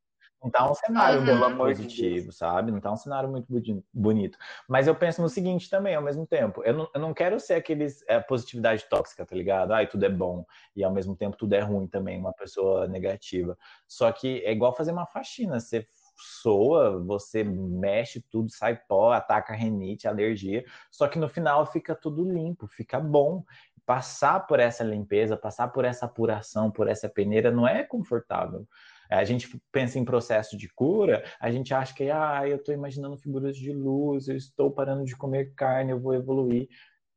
não 0.44 0.52
tá 0.52 0.70
um 0.70 0.76
cenário 0.76 1.22
uhum. 1.22 1.40
muito 1.40 1.58
positivo, 1.58 2.32
sabe? 2.34 2.70
Não 2.70 2.82
tá 2.82 2.92
um 2.92 2.98
cenário 2.98 3.30
muito 3.30 3.48
bonito. 3.94 4.38
Mas 4.68 4.88
eu 4.88 4.94
penso 4.94 5.22
no 5.22 5.30
seguinte 5.30 5.70
também, 5.70 5.96
ao 5.96 6.02
mesmo 6.02 6.28
tempo. 6.28 6.62
Eu 6.66 6.74
não, 6.74 6.90
eu 6.94 7.00
não 7.00 7.14
quero 7.14 7.40
ser 7.40 7.54
aqueles 7.54 8.04
é, 8.10 8.20
positividade 8.20 8.86
tóxica, 8.90 9.26
tá 9.26 9.34
ligado? 9.34 9.72
Ai, 9.72 9.88
tudo 9.88 10.06
é 10.06 10.10
bom. 10.10 10.46
E 10.76 10.84
ao 10.84 10.92
mesmo 10.92 11.16
tempo 11.16 11.38
tudo 11.38 11.54
é 11.54 11.62
ruim 11.62 11.88
também, 11.88 12.20
uma 12.20 12.34
pessoa 12.34 12.88
negativa. 12.90 13.58
Só 13.88 14.12
que 14.12 14.44
é 14.44 14.52
igual 14.52 14.76
fazer 14.76 14.92
uma 14.92 15.06
faxina. 15.06 15.62
Você 15.62 15.88
soa, 16.16 17.00
você 17.04 17.44
mexe 17.44 18.22
tudo, 18.30 18.50
sai 18.52 18.76
pó, 18.88 19.12
ataca 19.12 19.54
renite, 19.54 20.08
alergia, 20.08 20.64
só 20.92 21.08
que 21.08 21.20
no 21.20 21.28
final 21.28 21.66
fica 21.66 21.96
tudo 21.96 22.24
limpo, 22.30 22.68
fica 22.68 23.00
bom. 23.00 23.44
Passar 23.86 24.48
por 24.48 24.60
essa 24.60 24.84
limpeza, 24.84 25.36
passar 25.36 25.68
por 25.68 25.84
essa 25.84 26.06
apuração, 26.06 26.72
por 26.72 26.88
essa 26.88 27.10
peneira, 27.10 27.52
não 27.52 27.68
é 27.68 27.84
confortável. 27.84 28.66
A 29.10 29.26
gente 29.26 29.62
pensa 29.72 30.00
em 30.00 30.06
processo 30.06 30.58
de 30.58 30.70
cura, 30.70 31.24
a 31.40 31.52
gente 31.52 31.74
acha 31.74 31.94
que, 31.94 32.10
ah, 32.10 32.48
eu 32.48 32.56
estou 32.56 32.74
imaginando 32.74 33.18
figuras 33.18 33.56
de 33.58 33.72
luz, 33.72 34.28
eu 34.28 34.36
estou 34.36 34.72
parando 34.72 35.04
de 35.04 35.16
comer 35.16 35.54
carne, 35.54 35.92
eu 35.92 36.00
vou 36.00 36.14
evoluir. 36.14 36.68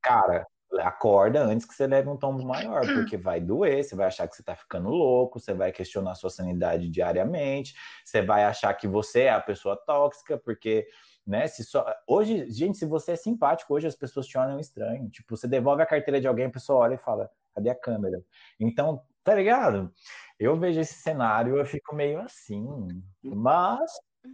Cara, 0.03 0.47
acorda 0.81 1.43
antes 1.43 1.67
que 1.67 1.75
você 1.75 1.87
leve 1.87 2.09
um 2.09 2.17
tombo 2.17 2.45
maior, 2.45 2.85
porque 2.87 3.17
vai 3.17 3.41
doer, 3.41 3.85
você 3.85 3.95
vai 3.95 4.07
achar 4.07 4.29
que 4.29 4.35
você 4.35 4.43
está 4.43 4.55
ficando 4.55 4.89
louco, 4.89 5.39
você 5.39 5.55
vai 5.55 5.73
questionar 5.73 6.15
sua 6.15 6.31
sanidade 6.31 6.89
diariamente, 6.89 7.75
você 8.05 8.23
vai 8.23 8.45
achar 8.45 8.73
que 8.75 8.87
você 8.87 9.23
é 9.23 9.31
a 9.31 9.41
pessoa 9.41 9.77
tóxica, 9.77 10.37
porque, 10.39 10.87
né, 11.27 11.47
se 11.47 11.65
só... 11.65 11.87
Hoje, 12.07 12.51
gente, 12.51 12.79
se 12.79 12.87
você 12.87 13.13
é 13.13 13.17
simpático, 13.17 13.75
hoje 13.75 13.87
as 13.87 13.97
pessoas 13.97 14.27
te 14.27 14.37
olham 14.37 14.59
estranho. 14.59 15.09
Tipo, 15.11 15.37
você 15.37 15.47
devolve 15.47 15.83
a 15.83 15.87
carteira 15.87 16.21
de 16.21 16.27
alguém, 16.27 16.47
a 16.47 16.51
pessoa 16.51 16.81
olha 16.81 16.95
e 16.95 16.99
fala, 16.99 17.31
cadê 17.55 17.71
a 17.71 17.75
câmera? 17.75 18.23
Então, 18.59 19.01
tá 19.23 19.35
ligado? 19.35 19.93
Eu 20.39 20.57
vejo 20.57 20.81
esse 20.81 20.95
cenário, 20.95 21.57
eu 21.57 21.65
fico 21.65 21.95
meio 21.95 22.21
assim, 22.21 22.67
mas... 23.23 23.91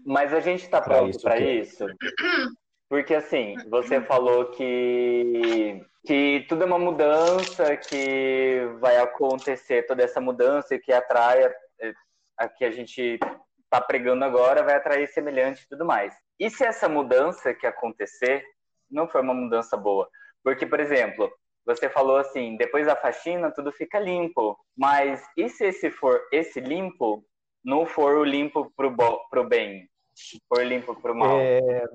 Mas 0.07 0.33
a 0.33 0.41
gente 0.41 0.69
tá 0.69 0.81
pronto 0.81 1.21
para 1.21 1.39
isso? 1.39 1.85
Porque 2.93 3.15
assim, 3.15 3.57
você 3.71 4.03
falou 4.03 4.51
que 4.51 5.83
que 6.07 6.45
tudo 6.47 6.65
é 6.65 6.67
uma 6.67 6.79
mudança, 6.79 7.75
que 7.75 8.67
vai 8.81 8.99
acontecer 8.99 9.87
toda 9.87 10.03
essa 10.03 10.21
mudança 10.21 10.75
e 10.75 10.79
que 10.79 10.93
atrai 10.93 11.43
é, 11.81 11.95
a 12.37 12.47
que 12.51 12.67
a 12.67 12.71
gente 12.71 13.19
está 13.65 13.81
pregando 13.81 14.27
agora, 14.27 14.63
vai 14.63 14.75
atrair 14.75 15.09
semelhante 15.09 15.63
e 15.63 15.69
tudo 15.71 15.87
mais. 15.87 16.15
E 16.39 16.51
se 16.51 16.67
essa 16.67 16.87
mudança 16.87 17.55
que 17.55 17.67
acontecer 17.67 18.45
não 18.91 19.09
for 19.09 19.23
uma 19.23 19.33
mudança 19.33 19.75
boa? 19.75 20.07
Porque, 20.45 20.67
por 20.67 20.79
exemplo, 20.79 21.33
você 21.65 21.89
falou 21.89 22.19
assim, 22.19 22.59
depois 22.59 22.87
da 22.87 22.95
faxina 22.95 23.51
tudo 23.51 23.73
fica 23.73 23.99
limpo, 23.99 24.55
mas 24.77 25.25
e 25.35 25.49
se 25.49 25.65
esse 25.65 25.91
for 25.91 26.21
esse 26.31 26.61
limpo 26.61 27.25
não 27.65 27.87
for 27.87 28.19
o 28.19 28.25
limpo 28.25 28.71
pro, 28.77 28.91
bo, 28.91 29.27
pro 29.31 29.49
bem, 29.49 29.89
for 30.47 30.63
limpo 30.63 30.95
pro 31.01 31.15
mal? 31.15 31.41
É, 31.41 31.87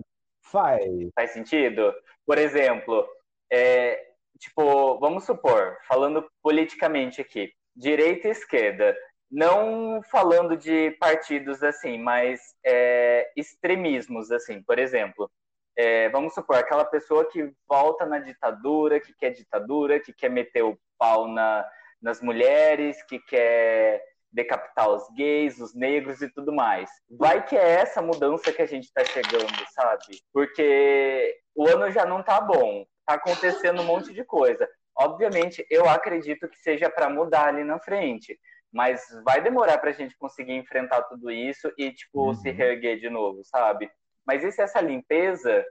faz. 0.52 0.84
Faz 1.16 1.32
sentido? 1.32 1.94
Por 2.26 2.38
exemplo, 2.38 3.08
é, 3.52 4.00
tipo, 4.40 5.00
vamos 5.00 5.26
supor, 5.26 5.78
falando 5.88 6.28
politicamente 6.42 7.22
aqui, 7.22 7.52
direita 7.76 8.28
e 8.28 8.32
esquerda, 8.32 8.96
não 9.30 10.02
falando 10.04 10.56
de 10.56 10.92
partidos 11.00 11.62
assim, 11.64 11.98
mas 11.98 12.40
é, 12.66 13.30
extremismos 13.36 14.32
assim, 14.32 14.62
por 14.64 14.80
exemplo, 14.80 15.30
é, 15.76 16.10
vamos 16.10 16.34
supor 16.34 16.58
aquela 16.58 16.86
pessoa 16.86 17.30
que 17.30 17.52
volta 17.68 18.06
na 18.06 18.20
ditadura, 18.20 19.00
que 19.00 19.14
quer 19.14 19.32
ditadura, 19.32 20.00
que 20.00 20.12
quer 20.12 20.30
meter 20.30 20.64
o 20.64 20.78
pau 20.98 21.28
na, 21.28 21.70
nas 22.02 22.22
mulheres, 22.22 23.04
que 23.04 23.20
quer 23.20 24.02
decapitar 24.32 24.90
os 24.90 25.04
gays, 25.16 25.60
os 25.60 25.74
negros 25.74 26.22
e 26.22 26.30
tudo 26.30 26.54
mais. 26.54 26.90
Vai 27.10 27.44
que 27.46 27.56
é 27.56 27.80
essa 27.80 28.02
mudança 28.02 28.52
que 28.52 28.62
a 28.62 28.66
gente 28.66 28.86
está 28.86 29.04
chegando, 29.04 29.66
sabe? 29.72 30.22
Porque 30.34 31.40
o 31.56 31.68
ano 31.68 31.92
já 31.92 32.06
não 32.06 32.22
tá 32.22 32.40
bom 32.42 32.86
tá 33.06 33.14
acontecendo 33.14 33.82
um 33.82 33.86
monte 33.86 34.14
de 34.14 34.24
coisa. 34.26 34.70
Obviamente, 34.96 35.66
eu 35.72 35.88
acredito 35.88 36.50
que 36.50 36.60
seja 36.60 36.90
para 36.90 37.10
mudar 37.10 37.48
ali 37.48 37.64
na 37.64 37.80
frente, 37.80 38.38
mas 38.72 39.02
vai 39.24 39.42
demorar 39.42 39.78
para 39.78 39.92
a 39.92 39.94
gente 39.94 40.18
conseguir 40.18 40.54
enfrentar 40.54 41.04
tudo 41.04 41.32
isso 41.32 41.72
e, 41.78 41.92
tipo, 41.94 42.28
uhum. 42.28 42.34
se 42.34 42.52
reerguer 42.52 43.00
de 43.00 43.10
novo, 43.10 43.42
sabe? 43.46 43.90
Mas 44.26 44.44
e 44.44 44.52
se 44.52 44.62
essa 44.62 44.82
limpeza 44.82 45.66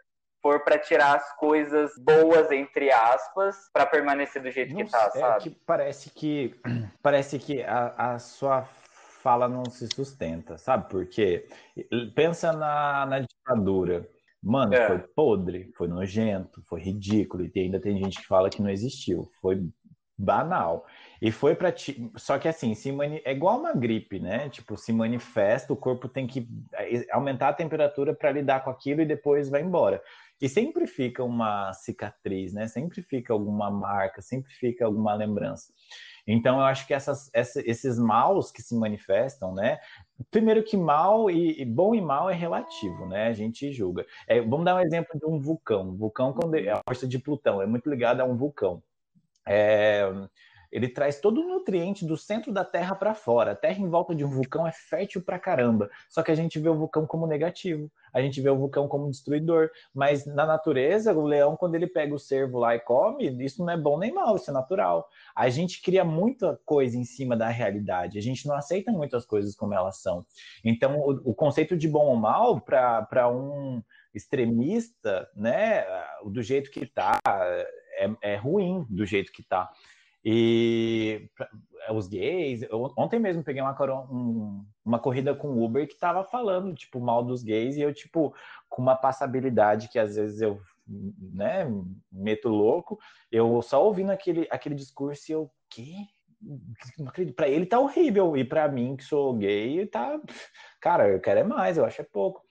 for 0.47 0.61
para 0.61 0.79
tirar 0.79 1.17
as 1.17 1.37
coisas 1.37 1.91
boas, 1.99 2.51
entre 2.53 2.93
aspas, 2.93 3.69
para 3.73 3.85
permanecer 3.85 4.41
do 4.41 4.51
jeito 4.51 4.73
não, 4.73 4.85
que 4.85 4.91
tá, 4.91 5.11
é 5.13 5.19
sabe? 5.19 5.43
Que 5.43 5.51
parece 5.51 6.11
que, 6.11 6.55
parece 7.03 7.39
que 7.39 7.63
a, 7.65 8.13
a 8.15 8.19
sua 8.21 8.63
fala 9.23 9.49
não 9.49 9.65
se 9.69 9.89
sustenta, 9.93 10.57
sabe 10.57 10.89
por 10.89 11.05
quê? 11.07 11.49
Pensa 12.15 12.53
na, 12.53 13.07
na 13.07 13.21
ditadura. 13.21 14.09
Mano, 14.41 14.75
é. 14.75 14.87
foi 14.87 14.99
podre, 14.99 15.73
foi 15.77 15.89
nojento, 15.89 16.63
foi 16.69 16.81
ridículo. 16.81 17.45
E 17.53 17.61
ainda 17.61 17.81
tem 17.81 17.99
gente 17.99 18.21
que 18.21 18.27
fala 18.27 18.49
que 18.49 18.63
não 18.63 18.71
existiu. 18.71 19.29
Foi 19.41 19.61
banal. 20.17 20.87
E 21.21 21.31
foi 21.31 21.55
para 21.55 21.73
ti. 21.73 22.11
Só 22.17 22.39
que 22.39 22.49
assim, 22.49 22.75
se 22.75 22.91
mani... 22.93 23.21
é 23.25 23.33
igual 23.33 23.59
uma 23.59 23.73
gripe, 23.75 24.19
né? 24.19 24.49
Tipo, 24.49 24.77
se 24.77 24.93
manifesta, 24.93 25.73
o 25.73 25.77
corpo 25.77 26.09
tem 26.09 26.27
que 26.27 26.49
é, 26.75 27.07
aumentar 27.11 27.49
a 27.49 27.55
temperatura 27.55 28.15
para 28.15 28.31
lidar 28.33 28.63
com 28.63 28.71
aquilo 28.71 29.03
e 29.03 29.07
depois 29.07 29.49
vai 29.49 29.63
embora. 29.63 30.03
E 30.41 30.49
sempre 30.49 30.87
fica 30.87 31.25
uma 31.25 31.73
cicatriz, 31.73 32.53
né? 32.53 32.67
Sempre 32.69 33.03
fica 33.03 33.33
alguma 33.33 33.71
marca, 33.71 34.21
sempre 34.21 34.53
fica 34.53 34.85
alguma 34.85 35.15
lembrança. 35.15 35.73
Então, 36.27 36.59
eu 36.59 36.65
acho 36.65 36.87
que 36.87 36.93
essas, 36.93 37.31
essa, 37.33 37.63
esses 37.65 37.99
maus 37.99 38.51
que 38.51 38.61
se 38.61 38.75
manifestam, 38.75 39.55
né? 39.55 39.79
Primeiro 40.31 40.63
que 40.63 40.77
mal 40.77 41.31
e, 41.31 41.63
e, 41.63 41.65
bom 41.65 41.95
e 41.95 42.01
mal 42.01 42.29
é 42.29 42.35
relativo, 42.35 43.07
né? 43.07 43.29
A 43.29 43.33
gente 43.33 43.73
julga. 43.73 44.05
É, 44.27 44.41
vamos 44.41 44.65
dar 44.65 44.75
um 44.75 44.81
exemplo 44.81 45.19
de 45.19 45.25
um 45.25 45.39
vulcão. 45.39 45.89
O 45.89 45.97
vulcão, 45.97 46.33
quando 46.33 46.55
é 46.57 46.71
a 46.71 46.81
força 46.87 47.07
de 47.07 47.19
Plutão, 47.19 47.63
é 47.63 47.67
muito 47.67 47.89
ligada 47.89 48.23
a 48.23 48.27
um 48.27 48.37
vulcão. 48.37 48.83
É, 49.47 50.03
ele 50.71 50.89
traz 50.89 51.21
todo 51.21 51.41
o 51.41 51.49
nutriente 51.49 52.05
do 52.05 52.17
centro 52.17 52.53
da 52.53 52.65
Terra 52.65 52.95
para 52.95 53.15
fora. 53.15 53.53
A 53.53 53.57
Terra 53.57 53.81
em 53.81 53.89
volta 53.89 54.15
de 54.15 54.25
um 54.25 54.29
vulcão 54.29 54.67
é 54.67 54.73
fértil 54.73 55.23
pra 55.23 55.39
caramba. 55.39 55.89
Só 56.09 56.23
que 56.23 56.31
a 56.31 56.35
gente 56.35 56.59
vê 56.59 56.69
o 56.69 56.77
vulcão 56.77 57.07
como 57.07 57.27
negativo. 57.27 57.91
A 58.17 58.23
gente 58.23 58.41
vê 58.41 58.49
o 58.49 58.57
vulcão 58.57 58.89
como 58.89 59.11
destruidor. 59.11 59.69
Mas 59.93 60.25
na 60.25 60.47
natureza, 60.47 61.13
o 61.13 61.27
leão, 61.27 61.55
quando 61.55 61.75
ele 61.75 61.87
pega 61.87 62.15
o 62.15 62.19
cervo 62.19 62.59
lá 62.59 62.75
e 62.75 62.81
come, 62.81 63.29
isso 63.45 63.63
não 63.63 63.71
é 63.71 63.77
bom 63.77 63.99
nem 63.99 64.11
mal, 64.11 64.37
isso 64.37 64.51
é 64.51 64.55
natural. 64.55 65.07
A 65.35 65.51
gente 65.51 65.83
cria 65.83 66.03
muita 66.03 66.59
coisa 66.65 66.97
em 66.97 67.05
cima 67.05 67.37
da 67.37 67.49
realidade. 67.49 68.17
A 68.19 68.23
gente 68.23 68.49
não 68.49 68.57
aceita 68.57 68.91
muitas 68.91 69.27
coisas 69.27 69.55
como 69.55 69.75
elas 69.75 69.99
são. 69.99 70.25
Então, 70.65 70.99
o, 70.99 71.31
o 71.31 71.35
conceito 71.35 71.77
de 71.77 71.87
bom 71.87 72.07
ou 72.07 72.17
mal, 72.17 72.59
para 72.59 73.29
um 73.29 73.83
extremista, 74.15 75.29
né, 75.37 75.85
do 76.25 76.43
jeito 76.43 76.71
que 76.71 76.85
está, 76.85 77.19
é, 77.99 78.11
é 78.23 78.37
ruim 78.37 78.87
do 78.89 79.05
jeito 79.05 79.31
que 79.31 79.43
está. 79.43 79.71
E 80.29 81.31
os 81.95 82.09
gays, 82.09 82.63
eu, 82.63 82.93
ontem 82.99 83.21
mesmo 83.21 83.45
peguei 83.45 83.63
uma, 83.63 83.77
um, 84.11 84.67
uma 84.85 84.99
corrida 84.99 85.33
com 85.37 85.63
Uber 85.63 85.87
que 85.87 85.97
tava 85.97 86.25
falando, 86.25 86.75
tipo, 86.75 86.99
mal 86.99 87.23
dos 87.23 87.45
gays, 87.45 87.77
e 87.77 87.83
eu, 87.83 87.95
tipo, 87.95 88.35
com 88.69 88.83
uma 88.83 88.97
passabilidade 88.97 89.89
que 89.89 90.01
às 90.01 90.17
vezes 90.17 90.41
eu, 90.41 90.61
né, 90.89 91.65
meto 92.11 92.49
louco, 92.49 92.99
eu 93.31 93.63
só 93.63 93.85
ouvindo 93.85 94.11
aquele, 94.11 94.49
aquele 94.51 94.75
discurso 94.75 95.31
e 95.31 95.33
eu, 95.33 95.49
que? 95.71 95.95
para 97.35 97.49
ele 97.49 97.65
tá 97.65 97.79
horrível 97.79 98.37
e 98.37 98.45
para 98.45 98.69
mim 98.69 98.95
que 98.95 99.05
sou 99.05 99.33
gay 99.35 99.87
tá, 99.87 100.21
cara, 100.81 101.09
eu 101.09 101.21
quero 101.21 101.41
é 101.41 101.45
mais, 101.45 101.79
eu 101.79 101.85
acho 101.85 102.03
é 102.03 102.05
pouco. 102.05 102.46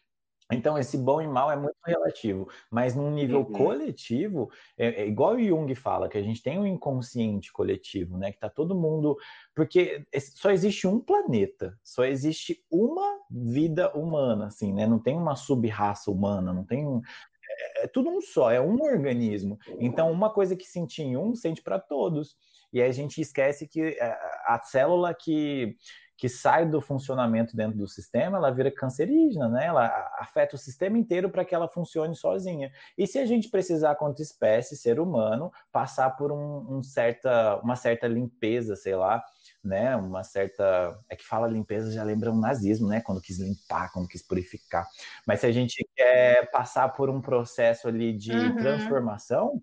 Então, 0.52 0.78
esse 0.78 0.96
bom 0.96 1.20
e 1.22 1.28
mal 1.28 1.52
é 1.52 1.56
muito 1.56 1.76
relativo, 1.84 2.48
mas 2.70 2.96
num 2.96 3.10
nível 3.10 3.40
uhum. 3.40 3.52
coletivo, 3.52 4.52
é, 4.78 5.02
é, 5.02 5.08
igual 5.08 5.34
o 5.34 5.44
Jung 5.44 5.74
fala, 5.74 6.08
que 6.08 6.18
a 6.18 6.22
gente 6.22 6.42
tem 6.44 6.60
um 6.60 6.68
inconsciente 6.68 7.52
coletivo, 7.52 8.18
né? 8.18 8.32
Que 8.32 8.40
tá 8.40 8.50
todo 8.50 8.76
mundo. 8.76 9.18
Porque 9.56 10.06
só 10.36 10.52
existe 10.52 10.86
um 10.86 11.00
planeta, 11.00 11.76
só 11.84 12.06
existe 12.06 12.64
uma 12.70 13.20
vida 13.30 13.92
humana, 13.98 14.48
assim, 14.48 14.72
né? 14.72 14.86
Não 14.86 15.00
tem 15.00 15.18
uma 15.18 15.36
sub-raça 15.36 16.12
humana, 16.12 16.54
não 16.54 16.64
tem 16.64 16.86
um. 16.86 17.02
É, 17.50 17.86
é 17.86 17.88
tudo 17.88 18.10
um 18.10 18.22
só, 18.22 18.52
é 18.52 18.62
um 18.62 18.80
organismo. 18.84 19.58
Então, 19.80 20.12
uma 20.12 20.30
coisa 20.30 20.56
que 20.56 20.66
sente 20.66 21.02
em 21.02 21.18
um, 21.18 21.34
sente 21.34 21.64
para 21.64 21.80
todos. 21.80 22.36
E 22.72 22.82
aí 22.82 22.90
a 22.90 22.94
gente 22.94 23.20
esquece 23.20 23.68
que 23.68 23.82
é, 23.82 24.12
a 24.46 24.62
célula 24.64 25.14
que 25.14 25.76
que 26.18 26.30
sai 26.30 26.66
do 26.66 26.80
funcionamento 26.80 27.56
dentro 27.56 27.78
do 27.78 27.88
sistema, 27.88 28.38
ela 28.38 28.50
vira 28.50 28.72
cancerígena, 28.72 29.50
né? 29.50 29.66
Ela 29.66 29.86
afeta 30.18 30.56
o 30.56 30.60
sistema 30.60 30.98
inteiro 30.98 31.30
para 31.30 31.44
que 31.44 31.54
ela 31.54 31.68
funcione 31.68 32.16
sozinha. 32.16 32.72
E 32.98 33.06
se 33.06 33.20
a 33.20 33.26
gente 33.26 33.50
precisar, 33.50 33.96
quanto 33.96 34.22
espécie, 34.22 34.78
ser 34.78 35.00
humano, 35.00 35.52
passar 35.72 36.12
por 36.12 36.32
um, 36.32 36.78
um 36.78 36.84
certa, 36.84 37.60
uma 37.62 37.76
certa 37.76 38.08
limpeza, 38.08 38.76
sei 38.76 38.96
lá, 38.96 39.22
né? 39.64 39.96
Uma 39.98 40.24
certa. 40.24 40.98
É 41.10 41.16
que 41.16 41.26
fala 41.26 41.48
limpeza 41.48 41.92
já 41.92 42.04
lembra 42.04 42.32
um 42.32 42.40
nazismo, 42.40 42.88
né? 42.88 43.02
Quando 43.02 43.22
quis 43.22 43.40
limpar, 43.40 43.92
quando 43.92 44.08
quis 44.08 44.26
purificar. 44.26 44.88
Mas 45.28 45.42
se 45.42 45.48
a 45.48 45.52
gente 45.52 45.86
quer 45.96 46.50
passar 46.50 46.90
por 46.90 47.10
um 47.10 47.22
processo 47.22 47.90
ali 47.90 48.14
de 48.14 48.32
uhum. 48.32 48.56
transformação, 48.56 49.62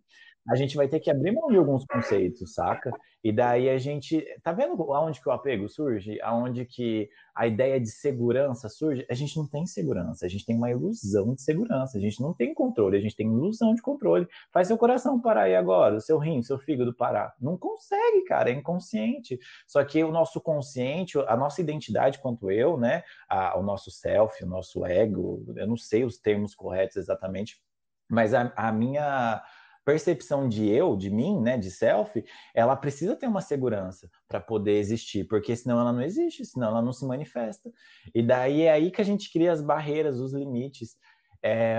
a 0.48 0.56
gente 0.56 0.76
vai 0.76 0.88
ter 0.88 0.98
que 0.98 1.10
abrir 1.10 1.32
mão 1.32 1.48
de 1.48 1.56
alguns 1.56 1.84
conceitos, 1.84 2.54
saca? 2.54 2.92
E 3.22 3.30
daí 3.30 3.68
a 3.68 3.78
gente. 3.78 4.24
Tá 4.42 4.52
vendo 4.52 4.92
aonde 4.92 5.20
que 5.20 5.28
o 5.28 5.32
apego 5.32 5.68
surge? 5.68 6.20
Aonde 6.20 6.64
que 6.64 7.08
a 7.34 7.46
ideia 7.46 7.80
de 7.80 7.88
segurança 7.88 8.68
surge? 8.68 9.06
A 9.08 9.14
gente 9.14 9.36
não 9.36 9.46
tem 9.46 9.64
segurança, 9.66 10.26
a 10.26 10.28
gente 10.28 10.44
tem 10.44 10.56
uma 10.56 10.70
ilusão 10.70 11.32
de 11.32 11.42
segurança, 11.42 11.96
a 11.96 12.00
gente 12.00 12.20
não 12.20 12.34
tem 12.34 12.52
controle, 12.52 12.96
a 12.96 13.00
gente 13.00 13.14
tem 13.14 13.26
ilusão 13.28 13.72
de 13.74 13.80
controle. 13.80 14.26
Faz 14.52 14.66
seu 14.66 14.76
coração 14.76 15.20
parar 15.20 15.42
aí 15.42 15.54
agora, 15.54 15.96
o 15.96 16.00
seu 16.00 16.18
rim, 16.18 16.42
seu 16.42 16.58
fígado 16.58 16.92
parar. 16.92 17.34
Não 17.40 17.56
consegue, 17.56 18.24
cara, 18.24 18.50
é 18.50 18.54
inconsciente. 18.54 19.38
Só 19.68 19.84
que 19.84 20.02
o 20.02 20.10
nosso 20.10 20.40
consciente, 20.40 21.18
a 21.18 21.36
nossa 21.36 21.60
identidade 21.60 22.18
quanto 22.18 22.50
eu, 22.50 22.76
né? 22.76 23.04
A, 23.28 23.56
o 23.56 23.62
nosso 23.62 23.92
self, 23.92 24.42
o 24.42 24.48
nosso 24.48 24.84
ego, 24.84 25.44
eu 25.56 25.68
não 25.68 25.76
sei 25.76 26.04
os 26.04 26.18
termos 26.18 26.52
corretos 26.52 26.96
exatamente, 26.96 27.62
mas 28.10 28.34
a, 28.34 28.52
a 28.56 28.72
minha 28.72 29.40
percepção 29.84 30.48
de 30.48 30.68
eu, 30.68 30.96
de 30.96 31.10
mim, 31.10 31.40
né, 31.40 31.58
de 31.58 31.70
self, 31.70 32.24
ela 32.54 32.76
precisa 32.76 33.16
ter 33.16 33.26
uma 33.26 33.40
segurança 33.40 34.08
para 34.28 34.40
poder 34.40 34.78
existir, 34.78 35.24
porque 35.24 35.54
senão 35.56 35.80
ela 35.80 35.92
não 35.92 36.02
existe, 36.02 36.44
senão 36.44 36.68
ela 36.68 36.82
não 36.82 36.92
se 36.92 37.04
manifesta. 37.04 37.70
E 38.14 38.22
daí 38.22 38.62
é 38.62 38.72
aí 38.72 38.90
que 38.90 39.00
a 39.00 39.04
gente 39.04 39.32
cria 39.32 39.52
as 39.52 39.60
barreiras, 39.60 40.18
os 40.20 40.32
limites. 40.32 40.96
É, 41.42 41.76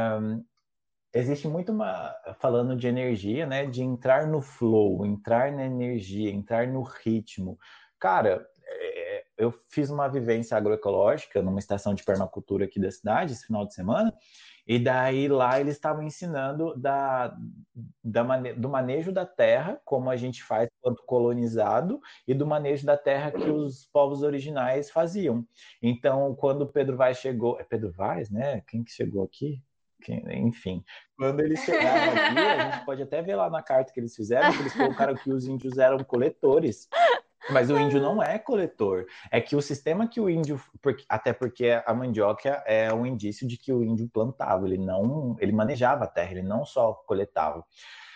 existe 1.14 1.48
muito 1.48 1.72
uma 1.72 2.14
falando 2.40 2.76
de 2.76 2.88
energia, 2.88 3.46
né, 3.46 3.66
de 3.66 3.82
entrar 3.82 4.28
no 4.28 4.42
flow, 4.42 5.06
entrar 5.06 5.52
na 5.52 5.66
energia, 5.66 6.32
entrar 6.32 6.68
no 6.68 6.82
ritmo. 6.82 7.58
Cara, 8.00 8.46
é, 8.66 9.24
eu 9.38 9.54
fiz 9.70 9.90
uma 9.90 10.08
vivência 10.08 10.58
agroecológica 10.58 11.42
numa 11.42 11.60
estação 11.60 11.94
de 11.94 12.04
permacultura 12.04 12.66
aqui 12.66 12.80
da 12.80 12.92
cidade 12.92 13.34
esse 13.34 13.46
final 13.46 13.66
de 13.66 13.74
semana 13.74 14.14
e 14.66 14.80
daí 14.80 15.28
lá 15.28 15.60
eles 15.60 15.76
estavam 15.76 16.04
ensinando 16.04 16.74
da, 16.78 17.36
da 18.04 18.24
mane 18.24 18.54
do 18.54 18.70
manejo 18.70 19.12
da 19.12 19.26
terra, 19.26 19.80
como 19.84 20.10
a 20.10 20.16
gente 20.16 20.44
faz 20.44 20.70
quanto 20.82 21.04
colonizado, 21.04 22.00
e 22.28 22.34
do 22.34 22.48
manejo 22.48 22.86
da 22.86 22.98
terra 22.98 23.32
que 23.32 23.50
os 23.50 23.86
povos 23.88 24.24
originais 24.24 24.90
faziam. 24.90 25.46
Então, 25.82 26.36
quando 26.36 26.68
Pedro 26.68 26.98
Vaz 26.98 27.18
chegou, 27.18 27.60
é 27.60 27.64
Pedro 27.64 27.92
Vaz, 27.92 28.30
né? 28.30 28.62
Quem 28.68 28.84
que 28.84 28.92
chegou 28.92 29.24
aqui? 29.24 29.62
enfim, 30.12 30.84
quando 31.18 31.40
eles 31.40 31.60
chegaram 31.62 32.12
aqui, 32.12 32.40
a 32.40 32.72
gente 32.72 32.86
pode 32.86 33.02
até 33.02 33.22
ver 33.22 33.36
lá 33.36 33.50
na 33.50 33.62
carta 33.62 33.94
que 33.94 34.00
eles 34.00 34.16
fizeram, 34.16 34.52
que 34.52 34.60
eles 34.60 34.74
colocaram 34.74 35.16
que 35.16 35.32
os 35.32 35.48
índios 35.48 35.78
eram 35.78 36.04
coletores. 36.04 36.90
Mas 37.50 37.70
o 37.70 37.78
índio 37.78 38.02
não 38.02 38.22
é 38.22 38.40
coletor. 38.40 39.06
É 39.32 39.42
que 39.42 39.56
o 39.56 39.62
sistema 39.62 40.08
que 40.08 40.20
o 40.20 40.30
índio, 40.30 40.62
até 41.10 41.34
porque 41.34 41.82
a 41.86 41.94
mandioca 41.94 42.64
é 42.66 42.94
um 42.94 43.06
indício 43.06 43.48
de 43.48 43.58
que 43.58 43.74
o 43.74 43.84
índio 43.84 44.10
plantava, 44.12 44.66
ele 44.66 44.78
não, 44.78 45.36
ele 45.40 45.52
manejava 45.52 46.06
a 46.06 46.08
terra, 46.08 46.32
ele 46.32 46.44
não 46.44 46.66
só 46.66 46.94
coletava. 46.94 47.66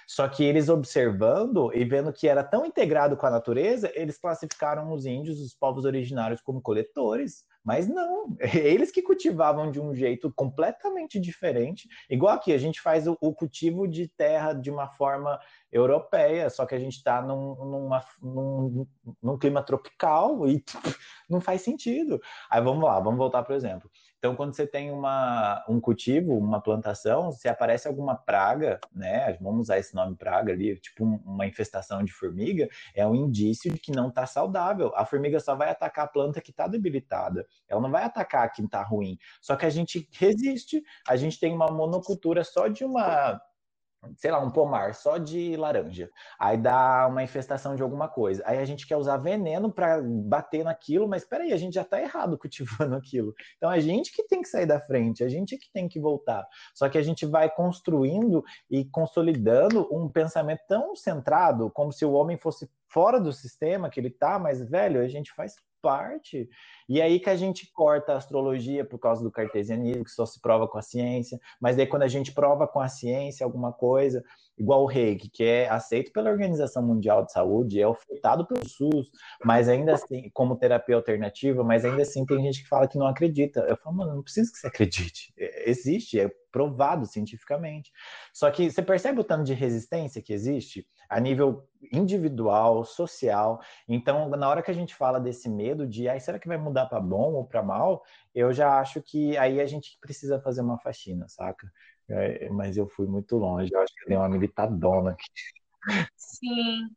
Só 0.07 0.25
que 0.29 0.43
eles 0.45 0.69
observando 0.69 1.69
e 1.73 1.83
vendo 1.83 2.13
que 2.13 2.29
era 2.29 2.41
tão 2.41 2.65
integrado 2.65 3.17
com 3.17 3.25
a 3.25 3.29
natureza, 3.29 3.91
eles 3.93 4.17
classificaram 4.17 4.93
os 4.93 5.05
índios, 5.05 5.41
os 5.41 5.53
povos 5.53 5.83
originários, 5.83 6.39
como 6.39 6.61
coletores. 6.61 7.43
Mas 7.63 7.87
não, 7.87 8.35
eles 8.53 8.91
que 8.91 9.01
cultivavam 9.01 9.69
de 9.71 9.79
um 9.79 9.93
jeito 9.93 10.31
completamente 10.33 11.19
diferente. 11.19 11.87
Igual 12.09 12.35
aqui, 12.35 12.53
a 12.53 12.57
gente 12.57 12.81
faz 12.81 13.07
o, 13.07 13.17
o 13.19 13.33
cultivo 13.33 13.87
de 13.87 14.07
terra 14.07 14.53
de 14.53 14.71
uma 14.71 14.87
forma 14.87 15.39
europeia, 15.71 16.49
só 16.49 16.65
que 16.65 16.75
a 16.75 16.79
gente 16.79 16.95
está 16.95 17.21
num, 17.21 17.89
num, 18.21 18.87
num, 19.21 19.37
clima 19.37 19.61
tropical 19.61 20.47
e 20.47 20.63
não 21.29 21.41
faz 21.41 21.61
sentido. 21.61 22.21
Aí 22.49 22.61
vamos 22.61 22.83
lá, 22.83 22.99
vamos 22.99 23.17
voltar 23.17 23.43
para 23.43 23.53
o 23.53 23.57
exemplo. 23.57 23.89
Então, 24.17 24.35
quando 24.35 24.55
você 24.55 24.65
tem 24.65 24.91
uma, 24.91 25.63
um 25.69 25.79
cultivo, 25.79 26.37
uma 26.37 26.61
plantação, 26.61 27.31
se 27.31 27.47
aparece 27.47 27.87
alguma 27.87 28.15
praga, 28.15 28.79
né? 28.93 29.37
Vamos 29.39 29.61
usar 29.61 29.77
esse 29.77 29.93
nome 29.93 30.15
praga 30.15 30.51
ali, 30.51 30.79
tipo 30.79 31.03
uma 31.03 31.45
infestação 31.45 32.03
de 32.03 32.11
formiga, 32.11 32.67
é 32.95 33.05
um 33.05 33.15
indício 33.15 33.71
de 33.71 33.79
que 33.79 33.91
não 33.91 34.09
está 34.09 34.25
saudável. 34.25 34.91
A 34.95 35.05
formiga 35.05 35.39
só 35.39 35.55
vai 35.55 35.69
atacar 35.69 36.05
a 36.05 36.07
planta 36.07 36.41
que 36.41 36.51
está 36.51 36.67
debilitada. 36.67 37.45
Ela 37.67 37.81
não 37.81 37.91
vai 37.91 38.03
atacar 38.03 38.45
a 38.45 38.49
que 38.49 38.61
está 38.63 38.81
ruim. 38.81 39.17
Só 39.41 39.55
que 39.55 39.65
a 39.65 39.69
gente 39.69 40.07
resiste. 40.13 40.83
A 41.07 41.15
gente 41.15 41.39
tem 41.39 41.53
uma 41.53 41.67
monocultura 41.67 42.43
só 42.43 42.67
de 42.67 42.83
uma 42.83 43.39
sei 44.15 44.31
lá, 44.31 44.39
um 44.39 44.49
pomar 44.49 44.95
só 44.95 45.17
de 45.17 45.55
laranja. 45.55 46.09
Aí 46.39 46.57
dá 46.57 47.07
uma 47.07 47.23
infestação 47.23 47.75
de 47.75 47.81
alguma 47.81 48.07
coisa. 48.07 48.43
Aí 48.45 48.57
a 48.59 48.65
gente 48.65 48.87
quer 48.87 48.97
usar 48.97 49.17
veneno 49.17 49.71
para 49.71 50.01
bater 50.01 50.63
naquilo, 50.63 51.07
mas 51.07 51.23
espera 51.23 51.43
aí, 51.43 51.53
a 51.53 51.57
gente 51.57 51.73
já 51.73 51.81
está 51.81 52.01
errado 52.01 52.37
cultivando 52.39 52.95
aquilo. 52.95 53.33
Então 53.57 53.69
a 53.69 53.79
gente 53.79 54.11
que 54.11 54.23
tem 54.27 54.41
que 54.41 54.47
sair 54.47 54.65
da 54.65 54.79
frente, 54.79 55.23
a 55.23 55.29
gente 55.29 55.57
que 55.57 55.71
tem 55.73 55.87
que 55.87 55.99
voltar. 55.99 56.45
Só 56.73 56.87
que 56.89 56.97
a 56.97 57.03
gente 57.03 57.25
vai 57.25 57.49
construindo 57.49 58.43
e 58.69 58.85
consolidando 58.85 59.87
um 59.91 60.09
pensamento 60.09 60.61
tão 60.67 60.95
centrado, 60.95 61.71
como 61.71 61.91
se 61.91 62.05
o 62.05 62.13
homem 62.13 62.37
fosse 62.37 62.69
fora 62.89 63.19
do 63.19 63.33
sistema 63.33 63.89
que 63.89 63.99
ele 63.99 64.09
tá, 64.09 64.39
mas 64.39 64.61
velho, 64.61 65.01
a 65.01 65.07
gente 65.07 65.33
faz 65.33 65.55
parte. 65.87 66.49
E 66.89 67.01
aí 67.01 67.17
que 67.17 67.29
a 67.29 67.35
gente 67.37 67.71
corta 67.71 68.11
a 68.11 68.17
astrologia 68.17 68.83
por 68.83 68.99
causa 68.99 69.23
do 69.23 69.31
cartesianismo, 69.31 70.03
que 70.03 70.11
só 70.11 70.25
se 70.25 70.41
prova 70.41 70.67
com 70.67 70.77
a 70.77 70.81
ciência, 70.81 71.39
mas 71.61 71.77
daí 71.77 71.87
quando 71.87 72.03
a 72.03 72.09
gente 72.09 72.33
prova 72.33 72.67
com 72.67 72.81
a 72.81 72.89
ciência 72.89 73.45
alguma 73.45 73.71
coisa, 73.71 74.21
igual 74.57 74.83
o 74.83 74.85
reiki, 74.85 75.29
que 75.29 75.45
é 75.45 75.69
aceito 75.69 76.11
pela 76.11 76.29
Organização 76.29 76.83
Mundial 76.83 77.23
de 77.25 77.31
Saúde, 77.31 77.79
é 77.79 77.87
ofertado 77.87 78.45
pelo 78.45 78.67
SUS, 78.67 79.09
mas 79.45 79.69
ainda 79.69 79.93
assim, 79.93 80.29
como 80.33 80.57
terapia 80.57 80.97
alternativa, 80.97 81.63
mas 81.63 81.85
ainda 81.85 82.01
assim 82.01 82.25
tem 82.25 82.41
gente 82.41 82.63
que 82.63 82.67
fala 82.67 82.87
que 82.87 82.97
não 82.97 83.07
acredita. 83.07 83.61
Eu 83.61 83.77
falo, 83.77 83.95
mano, 83.95 84.15
não 84.15 84.23
precisa 84.23 84.51
que 84.51 84.57
você 84.57 84.67
acredite. 84.67 85.33
É, 85.37 85.69
existe, 85.69 86.19
é 86.19 86.29
provado 86.57 87.05
cientificamente. 87.05 87.91
Só 88.33 88.49
que 88.49 88.71
você 88.71 88.81
percebe 88.81 89.19
o 89.19 89.23
tanto 89.23 89.43
de 89.43 89.53
resistência 89.53 90.21
que 90.21 90.33
existe 90.33 90.87
a 91.07 91.19
nível 91.19 91.67
individual, 91.93 92.83
social. 92.83 93.61
Então, 93.87 94.27
na 94.29 94.49
hora 94.49 94.63
que 94.63 94.71
a 94.71 94.73
gente 94.73 94.95
fala 94.95 95.19
desse 95.19 95.47
medo 95.47 95.87
de, 95.87 96.09
ai, 96.09 96.19
será 96.19 96.39
que 96.39 96.47
vai 96.47 96.57
mudar 96.57 96.87
para 96.87 96.99
bom 96.99 97.33
ou 97.33 97.45
para 97.45 97.61
mal? 97.61 98.03
Eu 98.33 98.51
já 98.51 98.79
acho 98.79 99.01
que 99.03 99.37
aí 99.37 99.61
a 99.61 99.67
gente 99.67 99.99
precisa 100.01 100.41
fazer 100.41 100.61
uma 100.61 100.79
faxina, 100.79 101.27
saca? 101.29 101.71
É, 102.09 102.49
mas 102.49 102.75
eu 102.75 102.87
fui 102.87 103.05
muito 103.05 103.37
longe, 103.37 103.71
eu 103.71 103.81
acho 103.81 103.93
que 103.95 104.07
dei 104.07 104.17
uma 104.17 104.29
militadona 104.29 105.11
aqui. 105.11 105.25
Sim. 106.15 106.95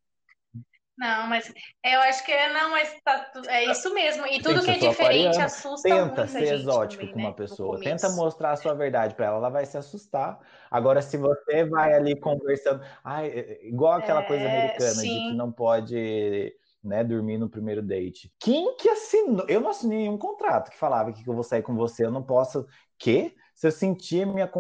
Não, 1.01 1.27
mas 1.29 1.51
eu 1.83 2.01
acho 2.03 2.23
que 2.27 2.31
é, 2.31 2.53
não, 2.53 2.73
mas 2.73 2.95
tá, 3.03 3.33
é 3.49 3.65
isso 3.73 3.93
mesmo. 3.95 4.27
E 4.27 4.43
tudo 4.43 4.61
que, 4.61 4.75
que 4.75 4.87
é 4.87 4.91
diferente 4.91 5.41
assusta 5.41 5.89
Tenta 5.89 6.27
muito 6.27 6.29
ser 6.29 6.53
exótico 6.53 7.01
também, 7.01 7.15
com 7.15 7.21
uma 7.21 7.31
né? 7.31 7.37
pessoa. 7.37 7.81
Tenta 7.81 8.11
mostrar 8.11 8.51
a 8.51 8.57
sua 8.57 8.75
verdade 8.75 9.15
para 9.15 9.25
ela, 9.25 9.37
ela 9.39 9.49
vai 9.49 9.65
se 9.65 9.79
assustar. 9.79 10.39
Agora, 10.71 11.01
se 11.01 11.17
você 11.17 11.65
vai 11.65 11.95
ali 11.95 12.15
conversando, 12.21 12.85
ai, 13.03 13.29
é, 13.29 13.39
é, 13.39 13.67
igual 13.67 13.95
aquela 13.95 14.21
é, 14.21 14.27
coisa 14.27 14.45
americana 14.45 14.91
sim. 14.91 15.09
de 15.09 15.31
que 15.31 15.37
não 15.37 15.51
pode 15.51 16.55
né, 16.85 17.03
dormir 17.03 17.39
no 17.39 17.49
primeiro 17.49 17.81
date. 17.81 18.31
Quem 18.39 18.77
que 18.77 18.91
assinou? 18.91 19.47
Eu 19.49 19.63
não 19.63 19.71
assinei 19.71 20.01
nenhum 20.01 20.19
contrato 20.19 20.71
que 20.71 20.77
falava 20.77 21.15
que 21.15 21.27
eu 21.27 21.33
vou 21.33 21.43
sair 21.43 21.63
com 21.63 21.75
você, 21.75 22.05
eu 22.05 22.11
não 22.11 22.23
posso. 22.23 22.67
Que? 22.99 23.35
Se 23.55 23.67
eu 23.67 23.73
sentir 23.73 24.27
minha. 24.27 24.51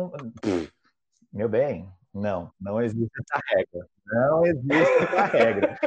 Meu 1.30 1.50
bem, 1.50 1.86
não, 2.14 2.50
não 2.58 2.80
existe 2.80 3.12
essa 3.20 3.42
regra. 3.46 3.86
Não 4.06 4.46
existe 4.46 5.02
essa 5.02 5.24
regra. 5.26 5.78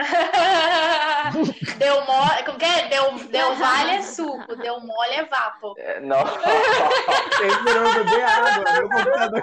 deu 1.78 2.04
mole, 2.06 2.44
como 2.44 2.58
que 2.58 2.64
é? 2.64 2.88
Deu, 2.88 3.18
deu 3.28 3.54
vale 3.56 3.90
é 3.92 4.02
suco, 4.02 4.56
deu 4.56 4.80
mole 4.80 5.14
é 5.14 5.24
vapo. 5.24 5.74
É, 5.78 6.00
não. 6.00 6.22
Esperou 7.42 7.94
beber 7.94 8.24
água, 8.24 8.72
meu 8.72 8.88
computador 8.88 9.42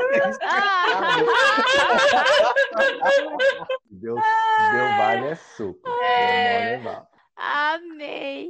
Deu, 3.91 4.15
deu 4.15 4.97
vale 4.97 5.27
é 5.27 5.35
suco. 5.35 5.89
É... 6.01 6.81
Amei. 7.35 8.49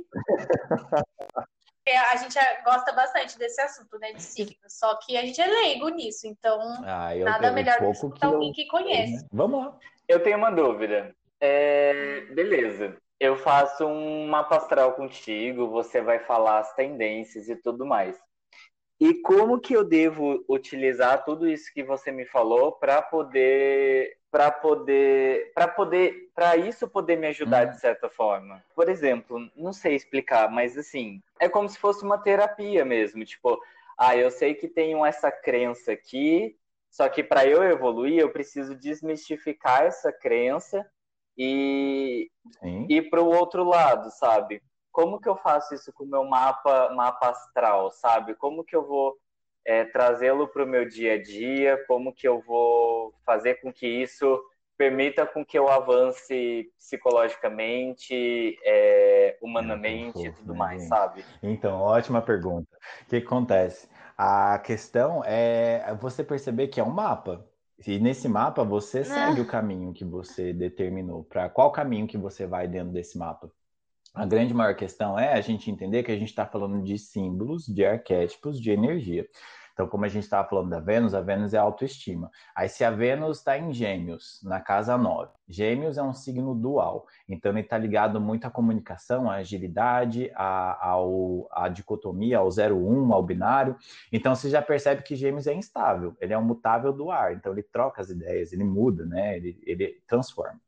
É, 1.85 1.97
a 1.97 2.15
gente 2.17 2.37
gosta 2.65 2.91
bastante 2.91 3.37
desse 3.37 3.61
assunto, 3.61 3.97
né, 3.99 4.11
de 4.11 4.21
signos. 4.21 4.57
Só 4.67 4.97
que 4.97 5.15
a 5.17 5.21
gente 5.21 5.39
é 5.39 5.47
leigo 5.47 5.87
nisso, 5.89 6.27
então 6.27 6.59
ah, 6.85 7.15
nada 7.15 7.51
melhor 7.51 7.79
do 7.79 7.85
que 7.85 7.91
escutar 7.91 8.27
alguém 8.27 8.51
que 8.51 8.67
conhece. 8.67 9.23
Né? 9.23 9.29
Vamos 9.31 9.65
lá. 9.65 9.77
Eu 10.07 10.21
tenho 10.21 10.37
uma 10.37 10.51
dúvida. 10.51 11.15
É... 11.39 12.21
Beleza. 12.31 12.97
Eu 13.19 13.35
faço 13.35 13.85
um 13.85 14.27
mapa 14.27 14.57
astral 14.57 14.93
contigo, 14.93 15.69
você 15.69 16.01
vai 16.01 16.19
falar 16.19 16.59
as 16.59 16.73
tendências 16.75 17.49
e 17.49 17.55
tudo 17.55 17.85
mais. 17.85 18.15
E 18.99 19.15
como 19.21 19.59
que 19.59 19.75
eu 19.75 19.83
devo 19.83 20.43
utilizar 20.49 21.23
tudo 21.23 21.47
isso 21.47 21.71
que 21.73 21.83
você 21.83 22.11
me 22.11 22.25
falou 22.25 22.71
para 22.71 23.01
poder 23.01 24.17
para 24.31 24.51
poder 24.51 25.51
para 25.53 25.67
poder 25.67 26.29
para 26.35 26.57
isso 26.57 26.87
poder 26.87 27.15
me 27.15 27.27
ajudar 27.27 27.67
hum. 27.67 27.71
de 27.71 27.79
certa 27.79 28.09
forma. 28.09 28.63
Por 28.75 28.89
exemplo, 28.89 29.49
não 29.55 29.71
sei 29.71 29.95
explicar, 29.95 30.49
mas 30.51 30.77
assim, 30.77 31.21
é 31.39 31.47
como 31.47 31.69
se 31.69 31.77
fosse 31.77 32.03
uma 32.03 32.17
terapia 32.17 32.83
mesmo, 32.83 33.23
tipo, 33.23 33.59
ah, 33.97 34.15
eu 34.15 34.29
sei 34.29 34.53
que 34.53 34.67
tenho 34.67 35.05
essa 35.05 35.31
crença 35.31 35.91
aqui, 35.91 36.55
só 36.89 37.07
que 37.07 37.23
para 37.23 37.45
eu 37.45 37.63
evoluir, 37.63 38.19
eu 38.19 38.29
preciso 38.29 38.75
desmistificar 38.75 39.83
essa 39.83 40.11
crença 40.11 40.87
e 41.37 42.29
Sim. 42.59 42.87
ir 42.89 43.09
para 43.09 43.21
o 43.21 43.27
outro 43.27 43.63
lado, 43.63 44.09
sabe? 44.11 44.61
como 44.97 45.21
que 45.21 45.29
eu 45.29 45.37
faço 45.37 45.75
isso 45.75 45.93
com 45.93 46.05
o 46.05 46.07
meu 46.07 46.25
mapa, 46.25 46.89
mapa 46.89 47.29
astral, 47.29 47.91
sabe? 47.91 48.33
Como 48.33 48.63
que 48.63 48.75
eu 48.75 48.83
vou 48.83 49.15
é, 49.63 49.85
trazê-lo 49.85 50.47
para 50.47 50.63
o 50.63 50.67
meu 50.67 50.89
dia 50.89 51.13
a 51.13 51.21
dia? 51.21 51.85
Como 51.87 52.11
que 52.11 52.27
eu 52.27 52.41
vou 52.41 53.13
fazer 53.23 53.61
com 53.61 53.71
que 53.71 53.85
isso 53.85 54.43
permita 54.75 55.23
com 55.27 55.45
que 55.45 55.57
eu 55.57 55.69
avance 55.69 56.67
psicologicamente, 56.79 58.57
é, 58.63 59.37
humanamente 59.39 60.25
e 60.25 60.31
tudo 60.31 60.55
mais, 60.55 60.81
gente. 60.81 60.89
sabe? 60.89 61.23
Então, 61.43 61.79
ótima 61.79 62.19
pergunta. 62.19 62.75
O 63.03 63.05
que 63.05 63.17
acontece? 63.17 63.87
A 64.17 64.57
questão 64.57 65.21
é 65.23 65.93
você 66.01 66.23
perceber 66.23 66.69
que 66.69 66.79
é 66.79 66.83
um 66.83 66.89
mapa. 66.89 67.45
E 67.85 67.99
nesse 67.99 68.27
mapa 68.27 68.63
você 68.63 69.03
segue 69.03 69.39
ah. 69.39 69.43
o 69.43 69.47
caminho 69.47 69.93
que 69.93 70.03
você 70.03 70.51
determinou. 70.51 71.23
Para 71.23 71.49
qual 71.49 71.71
caminho 71.71 72.07
que 72.07 72.17
você 72.17 72.47
vai 72.47 72.67
dentro 72.67 72.91
desse 72.91 73.17
mapa? 73.17 73.51
A 74.13 74.25
grande 74.25 74.53
maior 74.53 74.75
questão 74.75 75.17
é 75.17 75.33
a 75.33 75.41
gente 75.41 75.69
entender 75.69 76.01
que 76.01 76.11
a 76.11 76.17
gente 76.17 76.29
está 76.29 76.45
falando 76.45 76.81
de 76.83 76.97
símbolos, 76.97 77.67
de 77.67 77.85
arquétipos, 77.85 78.59
de 78.59 78.71
energia. 78.71 79.27
Então, 79.77 79.87
como 79.87 80.05
a 80.05 80.07
gente 80.07 80.23
estava 80.23 80.49
falando 80.49 80.71
da 80.71 80.79
Vênus, 80.79 81.13
a 81.13 81.21
Vênus 81.21 81.53
é 81.53 81.59
autoestima. 81.59 82.31
Aí, 82.55 82.67
se 82.67 82.83
a 82.83 82.89
Vênus 82.89 83.37
está 83.37 83.59
em 83.59 83.71
Gêmeos, 83.71 84.41
na 84.43 84.59
casa 84.59 84.97
9, 84.97 85.29
Gêmeos 85.47 85.99
é 85.99 86.01
um 86.01 86.15
signo 86.15 86.55
dual. 86.55 87.05
Então, 87.29 87.51
ele 87.51 87.59
está 87.59 87.77
ligado 87.77 88.19
muito 88.19 88.45
à 88.45 88.49
comunicação, 88.49 89.29
à 89.29 89.35
agilidade, 89.35 90.31
à, 90.33 90.83
ao, 90.83 91.47
à 91.51 91.69
dicotomia, 91.69 92.39
ao 92.39 92.47
0-1, 92.47 93.13
ao 93.13 93.21
binário. 93.21 93.75
Então, 94.11 94.33
você 94.33 94.49
já 94.49 94.63
percebe 94.63 95.03
que 95.03 95.15
Gêmeos 95.15 95.45
é 95.45 95.53
instável, 95.53 96.17
ele 96.19 96.33
é 96.33 96.37
um 96.39 96.43
mutável 96.43 96.91
do 96.91 97.11
ar. 97.11 97.33
Então, 97.33 97.51
ele 97.51 97.61
troca 97.61 98.01
as 98.01 98.09
ideias, 98.09 98.51
ele 98.51 98.63
muda, 98.63 99.05
né? 99.05 99.37
ele, 99.37 99.61
ele 99.63 100.01
transforma. 100.07 100.59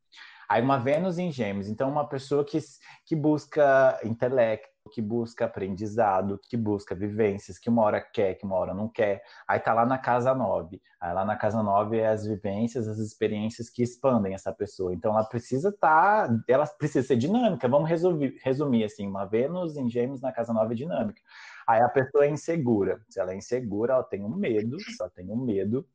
Aí 0.50 0.60
uma 0.60 0.78
Vênus 0.78 1.16
em 1.16 1.30
Gêmeos, 1.30 1.68
então 1.68 1.88
uma 1.88 2.08
pessoa 2.08 2.44
que, 2.44 2.58
que 3.06 3.14
busca 3.14 4.00
intelecto, 4.02 4.68
que 4.90 5.00
busca 5.00 5.44
aprendizado, 5.44 6.38
que 6.42 6.56
busca 6.56 6.94
vivências, 6.94 7.58
que 7.58 7.68
uma 7.70 7.82
hora 7.82 8.00
quer, 8.00 8.34
que 8.34 8.44
uma 8.44 8.56
hora 8.56 8.74
não 8.74 8.88
quer. 8.88 9.22
Aí 9.46 9.60
tá 9.60 9.72
lá 9.72 9.86
na 9.86 9.96
casa 9.98 10.34
9. 10.34 10.80
Aí 11.00 11.14
lá 11.14 11.24
na 11.24 11.36
casa 11.36 11.62
9 11.62 11.96
é 11.98 12.08
as 12.08 12.26
vivências, 12.26 12.88
as 12.88 12.98
experiências 12.98 13.70
que 13.70 13.82
expandem 13.82 14.34
essa 14.34 14.52
pessoa. 14.52 14.92
Então 14.92 15.12
ela 15.12 15.24
precisa 15.24 15.70
estar, 15.70 16.28
tá, 16.28 16.44
ela 16.48 16.66
precisa 16.66 17.06
ser 17.06 17.16
dinâmica. 17.16 17.68
Vamos 17.68 17.88
resolver, 17.88 18.38
resumir 18.42 18.84
assim, 18.84 19.06
uma 19.06 19.24
Vênus 19.24 19.76
em 19.76 19.88
Gêmeos 19.88 20.20
na 20.20 20.32
casa 20.32 20.52
9 20.52 20.74
é 20.74 20.76
dinâmica. 20.76 21.22
Aí 21.66 21.80
a 21.80 21.88
pessoa 21.88 22.24
é 22.24 22.30
insegura. 22.30 23.00
Se 23.08 23.20
ela 23.20 23.32
é 23.32 23.36
insegura, 23.36 23.94
ela 23.94 24.02
tem 24.02 24.24
um 24.24 24.34
medo, 24.34 24.78
se 24.80 25.00
ela 25.00 25.10
tem 25.10 25.30
um 25.30 25.36
medo, 25.36 25.86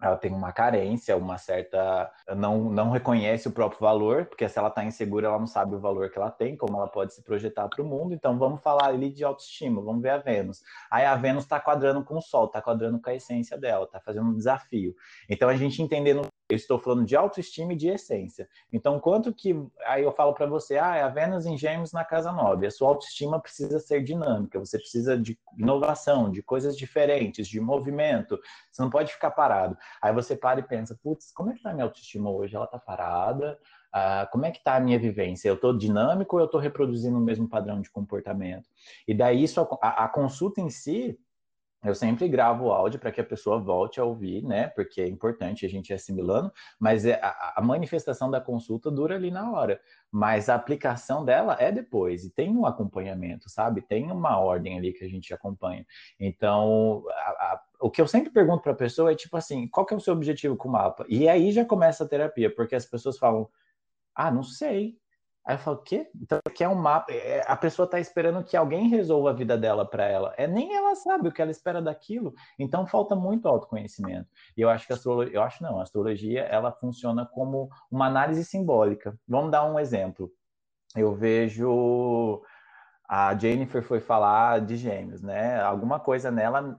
ela 0.00 0.16
tem 0.16 0.30
uma 0.30 0.52
carência, 0.52 1.16
uma 1.16 1.38
certa. 1.38 2.10
não, 2.36 2.70
não 2.70 2.90
reconhece 2.90 3.48
o 3.48 3.52
próprio 3.52 3.80
valor, 3.80 4.26
porque 4.26 4.48
se 4.48 4.58
ela 4.58 4.68
está 4.68 4.84
insegura, 4.84 5.28
ela 5.28 5.38
não 5.38 5.46
sabe 5.46 5.74
o 5.74 5.80
valor 5.80 6.10
que 6.10 6.18
ela 6.18 6.30
tem, 6.30 6.56
como 6.56 6.76
ela 6.76 6.88
pode 6.88 7.14
se 7.14 7.22
projetar 7.22 7.68
para 7.68 7.82
o 7.82 7.86
mundo. 7.86 8.14
Então 8.14 8.38
vamos 8.38 8.62
falar 8.62 8.86
ali 8.86 9.10
de 9.10 9.24
autoestima, 9.24 9.80
vamos 9.80 10.02
ver 10.02 10.10
a 10.10 10.18
Vênus. 10.18 10.62
Aí 10.90 11.04
a 11.04 11.16
Vênus 11.16 11.44
está 11.44 11.58
quadrando 11.58 12.04
com 12.04 12.16
o 12.18 12.22
Sol, 12.22 12.46
está 12.46 12.60
quadrando 12.60 13.00
com 13.00 13.08
a 13.08 13.14
essência 13.14 13.56
dela, 13.56 13.84
está 13.84 14.00
fazendo 14.00 14.28
um 14.28 14.36
desafio. 14.36 14.94
Então 15.28 15.48
a 15.48 15.56
gente 15.56 15.82
entendendo 15.82 16.26
eu 16.48 16.56
estou 16.56 16.78
falando 16.78 17.04
de 17.04 17.16
autoestima 17.16 17.72
e 17.72 17.76
de 17.76 17.88
essência. 17.88 18.48
Então, 18.72 19.00
quanto 19.00 19.32
que. 19.32 19.54
Aí 19.84 20.04
eu 20.04 20.12
falo 20.12 20.32
para 20.32 20.46
você, 20.46 20.78
ah, 20.78 20.96
é 20.96 21.02
a 21.02 21.08
Vênus 21.08 21.44
em 21.44 21.58
Gêmeos 21.58 21.92
na 21.92 22.04
casa 22.04 22.30
9. 22.32 22.66
A 22.66 22.70
sua 22.70 22.88
autoestima 22.88 23.40
precisa 23.40 23.80
ser 23.80 24.02
dinâmica, 24.02 24.58
você 24.58 24.78
precisa 24.78 25.18
de 25.18 25.38
inovação, 25.58 26.30
de 26.30 26.42
coisas 26.42 26.76
diferentes, 26.76 27.48
de 27.48 27.60
movimento. 27.60 28.38
Você 28.70 28.80
não 28.80 28.90
pode 28.90 29.12
ficar 29.12 29.32
parado. 29.32 29.76
Aí 30.00 30.12
você 30.12 30.36
para 30.36 30.60
e 30.60 30.62
pensa, 30.62 30.96
putz, 31.02 31.32
como 31.32 31.50
é 31.50 31.54
que 31.54 31.66
a 31.66 31.72
minha 31.72 31.84
autoestima 31.84 32.30
hoje? 32.30 32.54
Ela 32.54 32.66
está 32.66 32.78
parada? 32.78 33.58
Ah, 33.92 34.28
como 34.30 34.46
é 34.46 34.50
que 34.52 34.58
está 34.58 34.76
a 34.76 34.80
minha 34.80 34.98
vivência? 34.98 35.48
Eu 35.48 35.54
estou 35.54 35.76
dinâmico 35.76 36.36
ou 36.36 36.40
eu 36.40 36.46
estou 36.46 36.60
reproduzindo 36.60 37.16
o 37.16 37.20
mesmo 37.20 37.48
padrão 37.48 37.80
de 37.80 37.90
comportamento? 37.90 38.68
E 39.08 39.14
daí, 39.14 39.42
isso, 39.42 39.60
a, 39.82 40.04
a 40.04 40.08
consulta 40.08 40.60
em 40.60 40.70
si 40.70 41.18
eu 41.86 41.94
sempre 41.94 42.28
gravo 42.28 42.66
o 42.66 42.72
áudio 42.72 42.98
para 42.98 43.12
que 43.12 43.20
a 43.20 43.24
pessoa 43.24 43.58
volte 43.58 44.00
a 44.00 44.04
ouvir, 44.04 44.42
né? 44.42 44.68
Porque 44.68 45.00
é 45.00 45.06
importante 45.06 45.64
a 45.64 45.68
gente 45.68 45.90
ir 45.90 45.94
assimilando, 45.94 46.52
mas 46.78 47.06
é, 47.06 47.20
a, 47.22 47.54
a, 47.56 47.62
manifestação 47.62 48.30
da 48.30 48.40
consulta 48.40 48.90
dura 48.90 49.14
ali 49.14 49.30
na 49.30 49.50
hora. 49.50 49.80
Mas 50.10 50.48
a 50.48 50.54
aplicação 50.54 51.24
dela 51.24 51.56
é 51.60 51.70
depois, 51.70 52.24
e 52.24 52.30
tem 52.30 52.50
um 52.50 52.66
acompanhamento, 52.66 53.48
sabe? 53.48 53.82
Tem 53.82 54.10
uma 54.10 54.38
ordem 54.38 54.76
ali 54.76 54.92
que 54.92 55.04
a 55.04 55.08
gente 55.08 55.32
acompanha. 55.32 55.86
Então, 56.18 57.04
a, 57.08 57.30
a, 57.30 57.62
o 57.80 57.90
que 57.90 58.00
eu 58.00 58.08
sempre 58.08 58.30
pergunto 58.30 58.62
para 58.62 58.72
a 58.72 58.76
pessoa 58.76 59.12
é 59.12 59.14
tipo 59.14 59.36
assim: 59.36 59.68
qual 59.68 59.86
que 59.86 59.94
é 59.94 59.96
o 59.96 60.00
seu 60.00 60.14
objetivo 60.14 60.56
com 60.56 60.68
o 60.68 60.72
mapa? 60.72 61.04
E 61.08 61.28
aí 61.28 61.52
já 61.52 61.64
começa 61.64 62.04
a 62.04 62.08
terapia, 62.08 62.52
porque 62.54 62.74
as 62.74 62.86
pessoas 62.86 63.18
falam: 63.18 63.48
ah, 64.14 64.30
não 64.30 64.42
sei. 64.42 64.96
Aí 65.46 65.54
eu 65.54 65.58
falo, 65.60 65.76
o 65.76 65.82
quê? 65.82 66.10
Então, 66.20 66.40
que 66.52 66.64
é 66.64 66.68
um 66.68 66.74
mapa. 66.74 67.12
É, 67.12 67.44
a 67.46 67.56
pessoa 67.56 67.84
está 67.86 68.00
esperando 68.00 68.42
que 68.42 68.56
alguém 68.56 68.88
resolva 68.88 69.30
a 69.30 69.32
vida 69.32 69.56
dela 69.56 69.88
para 69.88 70.04
ela. 70.04 70.34
É 70.36 70.48
nem 70.48 70.74
ela 70.74 70.96
sabe 70.96 71.28
o 71.28 71.32
que 71.32 71.40
ela 71.40 71.52
espera 71.52 71.80
daquilo. 71.80 72.34
Então 72.58 72.84
falta 72.84 73.14
muito 73.14 73.46
autoconhecimento. 73.46 74.28
E 74.56 74.60
eu 74.60 74.68
acho 74.68 74.86
que 74.88 74.92
a 74.92 74.96
astrologia, 74.96 75.32
eu 75.32 75.42
acho 75.42 75.62
não, 75.62 75.78
a 75.78 75.84
astrologia 75.84 76.40
ela 76.42 76.72
funciona 76.72 77.24
como 77.24 77.70
uma 77.88 78.06
análise 78.06 78.44
simbólica. 78.44 79.16
Vamos 79.28 79.52
dar 79.52 79.64
um 79.64 79.78
exemplo. 79.78 80.32
Eu 80.96 81.14
vejo 81.14 82.42
a 83.08 83.36
Jennifer 83.36 83.84
foi 83.84 84.00
falar 84.00 84.60
de 84.60 84.76
gêmeos, 84.76 85.22
né? 85.22 85.60
Alguma 85.60 86.00
coisa 86.00 86.28
nela 86.28 86.76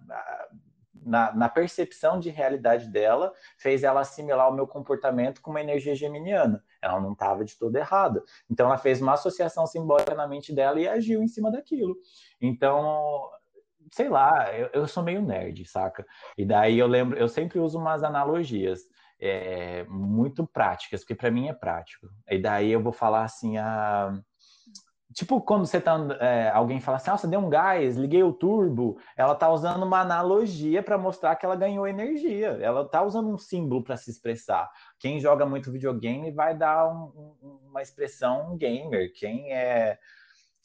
na, 1.07 1.33
na, 1.33 1.49
percepção 1.49 2.19
de 2.19 2.29
realidade 2.29 2.89
dela, 2.89 3.33
fez 3.57 3.83
ela 3.83 4.01
assimilar 4.01 4.49
o 4.49 4.53
meu 4.53 4.67
comportamento 4.67 5.41
com 5.41 5.49
uma 5.51 5.61
energia 5.61 5.95
geminiana. 5.95 6.63
Ela 6.81 6.99
não 6.99 7.13
estava 7.13 7.43
de 7.43 7.57
todo 7.57 7.75
errada. 7.75 8.23
Então, 8.49 8.67
ela 8.67 8.77
fez 8.77 9.01
uma 9.01 9.13
associação 9.13 9.65
simbólica 9.65 10.13
na 10.13 10.27
mente 10.27 10.53
dela 10.53 10.79
e 10.79 10.87
agiu 10.87 11.23
em 11.23 11.27
cima 11.27 11.51
daquilo. 11.51 11.95
Então, 12.41 13.29
sei 13.91 14.09
lá, 14.09 14.53
eu, 14.53 14.69
eu 14.73 14.87
sou 14.87 15.03
meio 15.03 15.21
nerd, 15.21 15.65
saca? 15.65 16.05
E 16.37 16.45
daí 16.45 16.77
eu 16.77 16.87
lembro, 16.87 17.17
eu 17.17 17.27
sempre 17.27 17.59
uso 17.59 17.79
umas 17.79 18.03
analogias. 18.03 18.81
É, 19.19 19.83
muito 19.85 20.45
práticas, 20.45 21.01
porque 21.01 21.15
para 21.15 21.31
mim 21.31 21.47
é 21.47 21.53
prático. 21.53 22.07
E 22.29 22.39
daí 22.39 22.71
eu 22.71 22.79
vou 22.79 22.93
falar 22.93 23.23
assim, 23.23 23.57
a, 23.57 24.13
Tipo, 25.17 25.41
quando 25.41 25.65
você 25.65 25.81
tá. 25.81 25.97
É, 26.19 26.51
alguém 26.51 26.79
fala 26.79 26.97
assim, 26.97 27.09
ah, 27.09 27.17
você 27.17 27.25
deu 27.27 27.39
um 27.39 27.49
gás, 27.49 27.97
liguei 27.97 28.21
o 28.21 28.31
turbo. 28.31 28.99
Ela 29.15 29.33
tá 29.33 29.49
usando 29.49 29.81
uma 29.81 29.99
analogia 29.99 30.83
para 30.83 30.95
mostrar 30.95 31.35
que 31.35 31.43
ela 31.43 31.55
ganhou 31.55 31.87
energia. 31.87 32.49
Ela 32.61 32.87
tá 32.87 33.01
usando 33.01 33.27
um 33.27 33.37
símbolo 33.37 33.83
para 33.83 33.97
se 33.97 34.11
expressar. 34.11 34.69
Quem 34.99 35.19
joga 35.19 35.43
muito 35.43 35.71
videogame 35.71 36.29
vai 36.29 36.55
dar 36.55 36.87
um, 36.87 37.33
um, 37.41 37.59
uma 37.67 37.81
expressão 37.81 38.55
gamer. 38.57 39.11
Quem 39.15 39.51
é, 39.51 39.97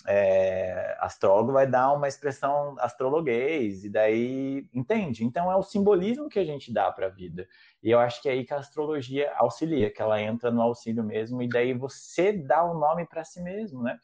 é, 0.07 0.96
astrólogo 1.00 1.53
vai 1.53 1.66
dar 1.66 1.92
uma 1.92 2.09
expressão 2.09 2.76
astrologuês. 2.78 3.84
E 3.84 3.88
daí. 3.88 4.68
Entende? 4.72 5.24
Então 5.24 5.50
é 5.50 5.57
o 5.57 5.62
simbolismo 5.62 6.28
que 6.28 6.38
a 6.38 6.44
gente 6.44 6.72
dá 6.72 6.90
para 6.90 7.07
a 7.07 7.11
vida. 7.11 7.46
E 7.82 7.90
eu 7.90 7.98
acho 7.98 8.20
que 8.22 8.28
é 8.28 8.32
aí 8.32 8.44
que 8.44 8.55
a 8.55 8.59
astrologia 8.59 9.32
auxilia, 9.36 9.90
que 9.90 10.03
ela 10.03 10.20
entra 10.20 10.50
no 10.50 10.62
auxílio 10.62 11.05
mesmo. 11.05 11.42
E 11.42 11.48
daí 11.48 11.72
você 11.74 12.32
dá 12.32 12.64
o 12.64 12.76
um 12.76 12.78
nome 12.78 13.07
para 13.07 13.24
si 13.24 13.40
mesmo, 13.42 13.82
né? 13.82 13.98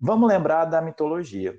Vamos 0.00 0.28
lembrar 0.28 0.66
da 0.66 0.82
mitologia. 0.82 1.58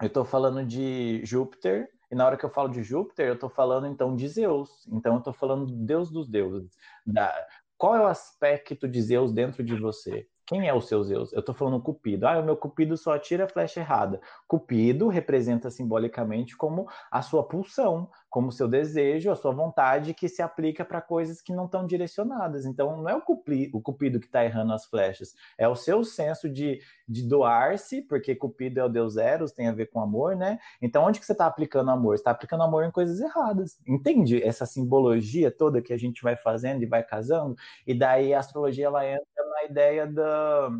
Eu 0.00 0.06
estou 0.06 0.24
falando 0.24 0.64
de 0.64 1.20
Júpiter, 1.24 1.88
e 2.10 2.14
na 2.14 2.26
hora 2.26 2.36
que 2.36 2.44
eu 2.44 2.50
falo 2.50 2.68
de 2.68 2.82
Júpiter, 2.82 3.26
eu 3.26 3.34
estou 3.34 3.50
falando 3.50 3.86
então 3.86 4.16
de 4.16 4.26
Zeus. 4.28 4.86
Então 4.88 5.14
eu 5.14 5.18
estou 5.18 5.32
falando 5.32 5.66
do 5.66 5.74
Deus 5.74 6.10
dos 6.10 6.28
deuses. 6.28 6.76
Da... 7.06 7.32
Qual 7.76 7.94
é 7.94 8.00
o 8.00 8.06
aspecto 8.06 8.88
de 8.88 9.02
Zeus 9.02 9.32
dentro 9.32 9.62
de 9.62 9.76
você? 9.76 10.26
Quem 10.50 10.66
é 10.66 10.74
o 10.74 10.80
seu 10.80 11.00
Zeus? 11.04 11.32
Eu 11.32 11.44
tô 11.44 11.54
falando 11.54 11.80
Cupido. 11.80 12.26
Ah, 12.26 12.40
o 12.40 12.44
meu 12.44 12.56
Cupido 12.56 12.96
só 12.96 13.14
atira 13.14 13.44
a 13.44 13.48
flecha 13.48 13.78
errada. 13.78 14.20
Cupido 14.48 15.06
representa 15.06 15.70
simbolicamente 15.70 16.56
como 16.56 16.88
a 17.08 17.22
sua 17.22 17.46
pulsão, 17.46 18.10
como 18.30 18.52
seu 18.52 18.68
desejo, 18.68 19.30
a 19.30 19.36
sua 19.36 19.50
vontade 19.50 20.14
que 20.14 20.28
se 20.28 20.40
aplica 20.40 20.84
para 20.84 21.00
coisas 21.00 21.42
que 21.42 21.52
não 21.52 21.64
estão 21.64 21.84
direcionadas. 21.84 22.64
Então, 22.64 22.96
não 22.96 23.08
é 23.08 23.14
o 23.14 23.20
Cupido, 23.20 23.76
o 23.76 23.82
Cupido 23.82 24.20
que 24.20 24.26
está 24.26 24.44
errando 24.44 24.72
as 24.72 24.86
flechas, 24.86 25.34
é 25.58 25.66
o 25.66 25.74
seu 25.74 26.04
senso 26.04 26.48
de, 26.48 26.80
de 27.08 27.26
doar-se, 27.26 28.02
porque 28.02 28.36
Cupido 28.36 28.78
é 28.78 28.84
o 28.84 28.88
deus 28.88 29.16
Eros, 29.16 29.50
tem 29.50 29.66
a 29.66 29.72
ver 29.72 29.86
com 29.86 30.00
amor, 30.00 30.36
né? 30.36 30.60
Então, 30.80 31.04
onde 31.04 31.18
que 31.18 31.26
você 31.26 31.32
está 31.32 31.46
aplicando 31.46 31.90
amor? 31.90 32.16
Você 32.16 32.20
está 32.20 32.30
aplicando 32.30 32.62
amor 32.62 32.84
em 32.84 32.90
coisas 32.92 33.20
erradas. 33.20 33.76
Entende 33.86 34.40
essa 34.42 34.64
simbologia 34.64 35.50
toda 35.50 35.82
que 35.82 35.92
a 35.92 35.98
gente 35.98 36.22
vai 36.22 36.36
fazendo 36.36 36.84
e 36.84 36.86
vai 36.86 37.02
casando? 37.02 37.56
E 37.84 37.92
daí 37.92 38.32
a 38.32 38.38
astrologia 38.38 38.86
ela 38.86 39.04
entra 39.04 39.44
na 39.50 39.64
ideia 39.64 40.06
da 40.06 40.70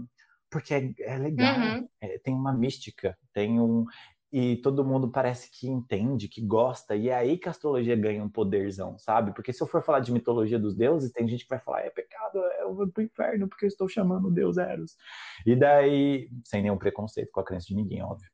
porque 0.51 0.75
é, 0.75 0.93
é 1.01 1.17
legal, 1.17 1.57
uhum. 1.57 1.89
é, 2.01 2.19
tem 2.19 2.35
uma 2.35 2.53
mística, 2.53 3.17
tem 3.33 3.61
um 3.61 3.87
e 4.33 4.57
todo 4.59 4.85
mundo 4.85 5.11
parece 5.11 5.51
que 5.51 5.69
entende, 5.69 6.29
que 6.29 6.41
gosta, 6.41 6.95
e 6.95 7.09
é 7.09 7.15
aí 7.15 7.37
que 7.37 7.49
a 7.49 7.51
astrologia 7.51 7.97
ganha 7.97 8.23
um 8.23 8.29
poderzão, 8.29 8.97
sabe? 8.99 9.35
Porque 9.35 9.53
se 9.53 9.63
eu 9.63 9.67
for 9.67 9.83
falar 9.83 10.01
de 10.01 10.13
mitologia 10.13 10.59
dos 10.59 10.75
deuses, 10.77 11.13
tem 11.13 11.27
gente 11.29 11.45
que 11.45 11.51
vai 11.51 11.59
falar, 11.59 11.81
é 11.81 11.91
pecado, 11.91 12.39
eu 12.61 12.75
vou 12.75 12.89
pro 12.89 13.03
inferno 13.03 13.49
porque 13.49 13.65
eu 13.65 13.69
estou 13.69 13.89
chamando 13.89 14.29
o 14.29 14.31
deus 14.31 14.57
Eros. 14.57 14.97
E 15.45 15.57
daí, 15.57 16.29
sem 16.45 16.63
nenhum 16.63 16.79
preconceito 16.79 17.31
com 17.33 17.41
a 17.41 17.45
crença 17.45 17.67
de 17.67 17.75
ninguém, 17.75 18.03
óbvio. 18.03 18.31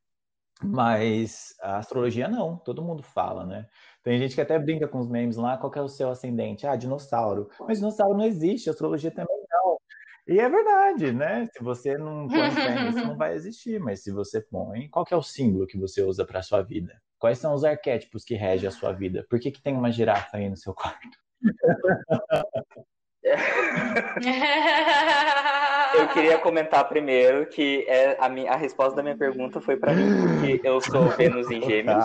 Mas 0.62 1.54
a 1.60 1.78
astrologia 1.78 2.28
não, 2.28 2.56
todo 2.56 2.82
mundo 2.82 3.02
fala, 3.02 3.44
né? 3.44 3.66
Tem 4.02 4.18
gente 4.18 4.34
que 4.34 4.40
até 4.40 4.58
brinca 4.58 4.88
com 4.88 4.98
os 4.98 5.08
memes 5.08 5.36
lá, 5.36 5.58
qual 5.58 5.72
é 5.74 5.82
o 5.82 5.88
seu 5.88 6.10
ascendente? 6.10 6.66
Ah, 6.66 6.76
dinossauro. 6.76 7.48
Mas 7.60 7.78
dinossauro 7.78 8.16
não 8.16 8.24
existe, 8.24 8.70
astrologia 8.70 9.10
também. 9.10 9.35
E 10.28 10.40
é 10.40 10.48
verdade, 10.48 11.12
né? 11.12 11.46
Se 11.52 11.62
você 11.62 11.96
não 11.96 12.26
põe 12.26 12.50
fé 12.50 12.82
nisso, 12.82 13.06
não 13.06 13.16
vai 13.16 13.34
existir. 13.34 13.78
Mas 13.78 14.02
se 14.02 14.10
você 14.10 14.40
põe, 14.40 14.88
qual 14.88 15.06
é 15.08 15.16
o 15.16 15.22
símbolo 15.22 15.66
que 15.66 15.78
você 15.78 16.02
usa 16.02 16.24
para 16.26 16.42
sua 16.42 16.62
vida? 16.62 16.92
Quais 17.18 17.38
são 17.38 17.54
os 17.54 17.64
arquétipos 17.64 18.24
que 18.24 18.34
regem 18.34 18.68
a 18.68 18.72
sua 18.72 18.92
vida? 18.92 19.24
Por 19.30 19.38
que, 19.38 19.52
que 19.52 19.62
tem 19.62 19.74
uma 19.74 19.92
girafa 19.92 20.36
aí 20.36 20.48
no 20.48 20.56
seu 20.56 20.74
quarto? 20.74 21.16
eu 25.94 26.08
queria 26.12 26.38
comentar 26.38 26.88
primeiro 26.88 27.46
que 27.46 27.84
é 27.88 28.16
a, 28.20 28.28
minha, 28.28 28.52
a 28.52 28.56
resposta 28.56 28.96
da 28.96 29.02
minha 29.02 29.16
pergunta 29.16 29.60
foi 29.60 29.76
para 29.76 29.92
mim, 29.94 30.04
porque 30.22 30.60
eu 30.66 30.80
sou 30.80 31.08
Vênus 31.10 31.50
em 31.50 31.60
Gêmeos, 31.62 32.04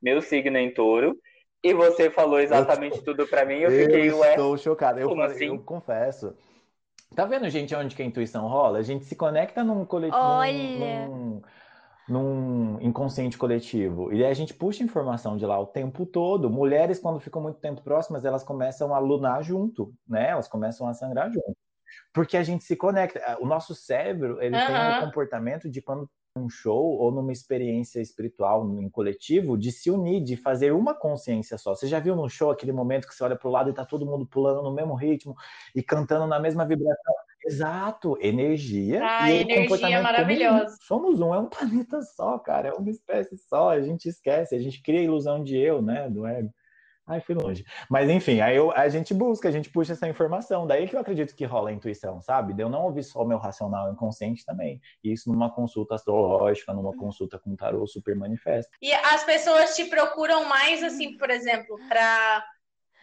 meu 0.00 0.22
signo 0.22 0.56
é 0.56 0.60
em 0.60 0.72
touro, 0.72 1.18
e 1.62 1.74
você 1.74 2.08
falou 2.08 2.38
exatamente 2.38 2.98
eu, 2.98 3.04
tudo 3.04 3.26
para 3.26 3.44
mim, 3.44 3.58
eu 3.58 3.70
fiquei, 3.70 4.10
eu 4.10 4.18
ué. 4.18 4.30
Estou 4.30 4.56
chocado, 4.56 5.00
eu, 5.00 5.08
falei, 5.08 5.24
assim? 5.26 5.46
eu 5.46 5.58
confesso 5.58 6.36
Tá 7.14 7.24
vendo, 7.24 7.48
gente, 7.48 7.74
onde 7.74 7.94
que 7.94 8.02
a 8.02 8.06
intuição 8.06 8.48
rola? 8.48 8.78
A 8.78 8.82
gente 8.82 9.04
se 9.04 9.14
conecta 9.14 9.62
num 9.62 9.84
coletivo. 9.84 10.20
Olha! 10.20 11.08
Num, 11.08 11.42
num 12.08 12.80
inconsciente 12.80 13.38
coletivo. 13.38 14.12
E 14.12 14.24
aí 14.24 14.30
a 14.30 14.34
gente 14.34 14.52
puxa 14.52 14.82
informação 14.82 15.36
de 15.36 15.46
lá 15.46 15.58
o 15.58 15.66
tempo 15.66 16.04
todo. 16.04 16.50
Mulheres, 16.50 16.98
quando 16.98 17.20
ficam 17.20 17.40
muito 17.40 17.60
tempo 17.60 17.82
próximas, 17.82 18.24
elas 18.24 18.42
começam 18.42 18.94
a 18.94 18.98
lunar 18.98 19.42
junto, 19.42 19.94
né? 20.06 20.30
Elas 20.30 20.48
começam 20.48 20.88
a 20.88 20.94
sangrar 20.94 21.30
junto. 21.30 21.56
Porque 22.12 22.36
a 22.36 22.42
gente 22.42 22.64
se 22.64 22.76
conecta. 22.76 23.38
O 23.40 23.46
nosso 23.46 23.74
cérebro, 23.74 24.42
ele 24.42 24.56
uhum. 24.56 24.66
tem 24.66 24.76
um 24.76 25.00
comportamento 25.06 25.70
de 25.70 25.80
quando 25.80 26.10
um 26.36 26.48
show 26.48 26.84
ou 26.98 27.12
numa 27.12 27.32
experiência 27.32 28.00
espiritual 28.00 28.66
em 28.80 28.88
coletivo 28.88 29.56
de 29.56 29.70
se 29.70 29.88
unir, 29.88 30.20
de 30.20 30.36
fazer 30.36 30.72
uma 30.72 30.92
consciência 30.92 31.56
só. 31.56 31.76
Você 31.76 31.86
já 31.86 32.00
viu 32.00 32.16
no 32.16 32.28
show 32.28 32.50
aquele 32.50 32.72
momento 32.72 33.06
que 33.06 33.14
você 33.14 33.22
olha 33.22 33.36
para 33.36 33.48
o 33.48 33.50
lado 33.50 33.70
e 33.70 33.72
tá 33.72 33.84
todo 33.84 34.04
mundo 34.04 34.26
pulando 34.26 34.60
no 34.60 34.72
mesmo 34.72 34.94
ritmo 34.94 35.36
e 35.74 35.82
cantando 35.82 36.26
na 36.26 36.40
mesma 36.40 36.66
vibração? 36.66 37.14
Exato, 37.46 38.18
energia. 38.20 39.00
Ah, 39.04 39.30
e 39.30 39.42
energia 39.42 40.02
maravilhosa. 40.02 40.76
Somos 40.80 41.20
um, 41.20 41.32
é 41.32 41.38
um 41.38 41.46
planeta 41.48 42.02
só, 42.02 42.36
cara, 42.38 42.68
é 42.68 42.72
uma 42.72 42.90
espécie 42.90 43.36
só. 43.36 43.70
A 43.70 43.80
gente 43.80 44.08
esquece, 44.08 44.56
a 44.56 44.58
gente 44.58 44.82
cria 44.82 45.00
a 45.00 45.04
ilusão 45.04 45.44
de 45.44 45.56
eu, 45.56 45.80
né, 45.80 46.10
do 46.10 46.26
ego. 46.26 46.52
Ai, 47.06 47.20
fui 47.20 47.34
longe. 47.34 47.64
Mas 47.90 48.08
enfim, 48.08 48.40
aí 48.40 48.56
eu, 48.56 48.72
a 48.72 48.88
gente 48.88 49.12
busca, 49.12 49.48
a 49.48 49.52
gente 49.52 49.68
puxa 49.68 49.92
essa 49.92 50.08
informação. 50.08 50.66
Daí 50.66 50.88
que 50.88 50.96
eu 50.96 51.00
acredito 51.00 51.34
que 51.34 51.44
rola 51.44 51.68
a 51.68 51.72
intuição, 51.72 52.22
sabe? 52.22 52.54
De 52.54 52.62
eu 52.62 52.68
não 52.70 52.84
ouvir 52.84 53.02
só 53.02 53.22
o 53.22 53.26
meu 53.26 53.36
racional 53.36 53.92
inconsciente 53.92 54.44
também. 54.44 54.80
Isso 55.02 55.30
numa 55.30 55.50
consulta 55.50 55.94
astrológica, 55.96 56.72
numa 56.72 56.96
consulta 56.96 57.38
com 57.38 57.54
tarô 57.54 57.86
super 57.86 58.16
manifesto. 58.16 58.72
E 58.80 58.92
as 58.92 59.22
pessoas 59.22 59.76
te 59.76 59.84
procuram 59.84 60.46
mais, 60.46 60.82
assim, 60.82 61.18
por 61.18 61.28
exemplo, 61.28 61.78
para 61.88 62.42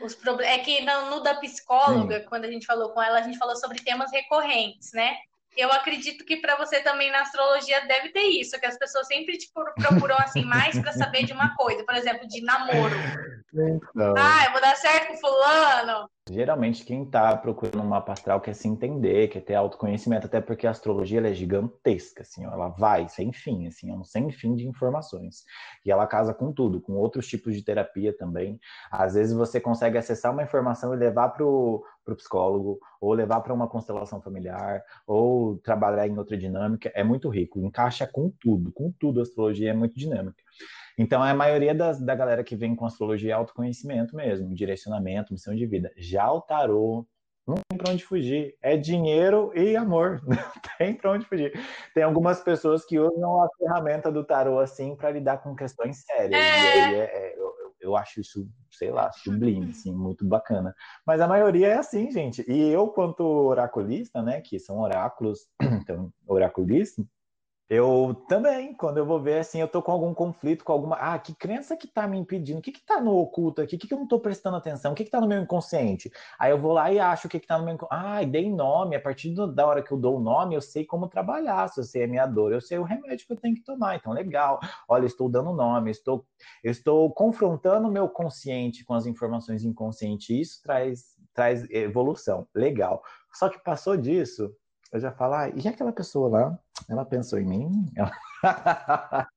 os 0.01 0.15
problemas. 0.15 0.55
É 0.55 0.57
que 0.57 0.81
no, 0.83 1.11
no 1.11 1.19
da 1.19 1.35
psicóloga, 1.35 2.21
Sim. 2.21 2.25
quando 2.25 2.45
a 2.45 2.51
gente 2.51 2.65
falou 2.65 2.89
com 2.93 3.01
ela, 3.01 3.19
a 3.19 3.21
gente 3.23 3.37
falou 3.37 3.55
sobre 3.55 3.83
temas 3.83 4.11
recorrentes, 4.11 4.91
né? 4.93 5.15
Eu 5.55 5.71
acredito 5.71 6.23
que 6.25 6.37
para 6.37 6.55
você 6.55 6.81
também 6.81 7.11
na 7.11 7.21
astrologia 7.21 7.85
deve 7.85 8.09
ter 8.09 8.23
isso, 8.23 8.59
que 8.59 8.65
as 8.65 8.77
pessoas 8.77 9.07
sempre 9.07 9.37
te 9.37 9.51
procuram 9.51 10.15
assim 10.17 10.45
mais 10.45 10.79
para 10.79 10.93
saber 10.93 11.25
de 11.25 11.33
uma 11.33 11.55
coisa, 11.55 11.83
por 11.83 11.95
exemplo, 11.95 12.27
de 12.27 12.41
namoro. 12.41 12.95
Então... 13.53 14.13
Ah, 14.17 14.45
eu 14.45 14.51
vou 14.51 14.61
dar 14.61 14.75
certo 14.77 15.07
com 15.07 15.17
fulano. 15.17 16.09
Geralmente 16.29 16.85
quem 16.85 17.01
está 17.01 17.35
procurando 17.35 17.81
um 17.81 17.87
mapa 17.87 18.13
astral 18.13 18.39
quer 18.39 18.53
se 18.53 18.67
entender, 18.67 19.27
quer 19.29 19.41
ter 19.41 19.55
autoconhecimento, 19.55 20.27
até 20.27 20.39
porque 20.39 20.67
a 20.67 20.69
astrologia 20.69 21.19
é 21.19 21.33
gigantesca, 21.33 22.21
assim, 22.21 22.43
ela 22.43 22.69
vai 22.69 23.09
sem 23.09 23.33
fim, 23.33 23.65
assim, 23.65 23.89
é 23.89 23.93
um 23.93 24.03
sem 24.03 24.29
fim 24.29 24.55
de 24.55 24.67
informações. 24.67 25.43
E 25.83 25.89
ela 25.89 26.05
casa 26.05 26.31
com 26.31 26.53
tudo, 26.53 26.79
com 26.79 26.93
outros 26.93 27.27
tipos 27.27 27.55
de 27.55 27.63
terapia 27.63 28.15
também. 28.15 28.59
Às 28.91 29.15
vezes 29.15 29.33
você 29.33 29.59
consegue 29.59 29.97
acessar 29.97 30.31
uma 30.31 30.43
informação 30.43 30.93
e 30.93 30.97
levar 30.97 31.29
para 31.29 31.43
o 31.43 31.83
psicólogo, 32.15 32.79
ou 33.01 33.13
levar 33.13 33.41
para 33.41 33.53
uma 33.53 33.67
constelação 33.67 34.21
familiar, 34.21 34.83
ou 35.07 35.57
trabalhar 35.57 36.07
em 36.07 36.17
outra 36.19 36.37
dinâmica, 36.37 36.91
é 36.93 37.03
muito 37.03 37.29
rico, 37.29 37.59
encaixa 37.59 38.05
com 38.05 38.29
tudo, 38.39 38.71
com 38.71 38.91
tudo 38.91 39.21
a 39.21 39.23
astrologia 39.23 39.71
é 39.71 39.73
muito 39.73 39.97
dinâmica. 39.97 40.43
Então, 40.97 41.21
a 41.21 41.33
maioria 41.33 41.73
das, 41.73 41.99
da 41.99 42.15
galera 42.15 42.43
que 42.43 42.55
vem 42.55 42.75
com 42.75 42.85
astrologia 42.85 43.31
é 43.31 43.33
autoconhecimento 43.33 44.15
mesmo, 44.15 44.53
direcionamento, 44.53 45.33
missão 45.33 45.55
de 45.55 45.65
vida. 45.65 45.91
Já 45.97 46.31
o 46.31 46.41
tarô, 46.41 47.07
não 47.47 47.55
tem 47.67 47.77
para 47.77 47.91
onde 47.91 48.05
fugir. 48.05 48.55
É 48.61 48.77
dinheiro 48.77 49.51
e 49.55 49.75
amor. 49.75 50.21
Não 50.27 50.37
tem 50.77 50.93
para 50.95 51.11
onde 51.11 51.25
fugir. 51.25 51.53
Tem 51.93 52.03
algumas 52.03 52.41
pessoas 52.41 52.85
que 52.85 52.99
usam 52.99 53.41
a 53.41 53.47
ferramenta 53.57 54.11
do 54.11 54.23
tarô 54.23 54.59
assim 54.59 54.95
para 54.95 55.11
lidar 55.11 55.39
com 55.39 55.55
questões 55.55 56.03
sérias. 56.05 56.39
É... 56.39 56.93
É, 56.93 56.99
é, 56.99 57.39
eu, 57.39 57.53
eu, 57.79 57.95
acho 57.95 58.21
isso, 58.21 58.47
sei 58.69 58.91
lá, 58.91 59.11
sublime, 59.11 59.71
assim, 59.71 59.93
muito 59.93 60.25
bacana. 60.25 60.73
Mas 61.05 61.19
a 61.19 61.27
maioria 61.27 61.67
é 61.67 61.77
assim, 61.77 62.11
gente. 62.11 62.45
E 62.47 62.69
eu, 62.69 62.87
quanto 62.87 63.23
oraculista, 63.23 64.21
né, 64.21 64.39
que 64.41 64.59
são 64.59 64.79
oráculos, 64.79 65.47
então, 65.61 66.11
oraculista, 66.27 67.03
eu 67.73 68.13
também, 68.27 68.73
quando 68.73 68.97
eu 68.97 69.05
vou 69.05 69.17
ver 69.17 69.39
assim, 69.39 69.61
eu 69.61 69.67
tô 69.67 69.81
com 69.81 69.93
algum 69.93 70.13
conflito, 70.13 70.61
com 70.61 70.73
alguma. 70.73 70.97
Ah, 70.97 71.17
que 71.17 71.33
crença 71.33 71.77
que 71.77 71.87
tá 71.87 72.05
me 72.05 72.17
impedindo? 72.17 72.59
O 72.59 72.61
que 72.61 72.69
que 72.69 72.85
tá 72.85 72.99
no 72.99 73.15
oculto 73.15 73.61
aqui? 73.61 73.77
O 73.77 73.79
que 73.79 73.87
que 73.87 73.93
eu 73.93 73.97
não 73.97 74.05
tô 74.05 74.19
prestando 74.19 74.57
atenção? 74.57 74.91
O 74.91 74.95
que 74.95 75.05
que 75.05 75.09
tá 75.09 75.21
no 75.21 75.27
meu 75.27 75.41
inconsciente? 75.41 76.11
Aí 76.37 76.51
eu 76.51 76.59
vou 76.59 76.73
lá 76.73 76.91
e 76.91 76.99
acho 76.99 77.27
o 77.27 77.29
que 77.29 77.39
que 77.39 77.47
tá 77.47 77.57
no 77.57 77.63
meu 77.63 77.77
Ah, 77.89 78.21
dei 78.25 78.51
nome. 78.51 78.97
A 78.97 78.99
partir 78.99 79.33
da 79.55 79.65
hora 79.65 79.81
que 79.81 79.89
eu 79.89 79.97
dou 79.97 80.17
o 80.17 80.19
nome, 80.19 80.53
eu 80.53 80.61
sei 80.61 80.83
como 80.85 81.07
trabalhar. 81.07 81.69
Se 81.69 81.79
eu 81.79 81.85
sei 81.85 82.03
a 82.03 82.07
minha 82.09 82.25
dor, 82.25 82.51
eu 82.51 82.59
sei 82.59 82.77
o 82.77 82.83
remédio 82.83 83.25
que 83.25 83.31
eu 83.31 83.37
tenho 83.37 83.55
que 83.55 83.63
tomar. 83.63 83.95
Então, 83.95 84.11
legal. 84.11 84.59
Olha, 84.85 85.05
estou 85.05 85.29
dando 85.29 85.53
nome, 85.53 85.91
estou, 85.91 86.25
estou 86.61 87.09
confrontando 87.13 87.87
o 87.87 87.91
meu 87.91 88.09
consciente 88.09 88.83
com 88.83 88.95
as 88.95 89.05
informações 89.05 89.63
inconscientes. 89.63 90.29
Isso 90.29 90.61
traz, 90.61 91.15
traz 91.33 91.65
evolução. 91.69 92.45
Legal. 92.53 93.01
Só 93.33 93.47
que 93.47 93.63
passou 93.63 93.95
disso, 93.95 94.53
eu 94.91 94.99
já 94.99 95.09
falo, 95.09 95.35
ah, 95.35 95.49
e 95.55 95.65
aquela 95.69 95.93
pessoa 95.93 96.27
lá, 96.27 96.59
ela 96.89 97.05
pensou 97.05 97.39
em 97.39 97.45
mim? 97.45 97.91
Ela... 97.95 98.11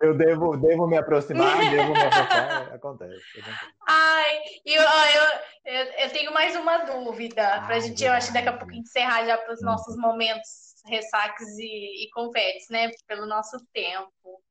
eu 0.00 0.16
devo, 0.16 0.56
devo 0.56 0.86
me 0.86 0.98
aproximar, 0.98 1.58
devo 1.70 1.92
me 1.92 2.00
afastar, 2.00 2.74
acontece, 2.74 3.40
acontece. 3.40 3.74
Ai, 3.88 4.38
eu, 4.64 4.82
eu, 4.82 5.84
eu, 5.98 6.10
tenho 6.10 6.32
mais 6.32 6.54
uma 6.56 6.78
dúvida, 6.78 7.62
para 7.66 7.76
a 7.76 7.80
gente, 7.80 8.04
eu 8.04 8.12
acho, 8.12 8.32
daqui 8.32 8.48
a 8.48 8.56
pouco 8.56 8.74
encerrar 8.74 9.24
já 9.24 9.38
para 9.38 9.52
os 9.52 9.60
uhum. 9.60 9.66
nossos 9.66 9.96
momentos 9.96 10.74
ressaques 10.86 11.48
e, 11.58 12.04
e 12.04 12.10
confetes, 12.10 12.68
né, 12.68 12.90
pelo 13.06 13.26
nosso 13.26 13.56
tempo. 13.72 14.42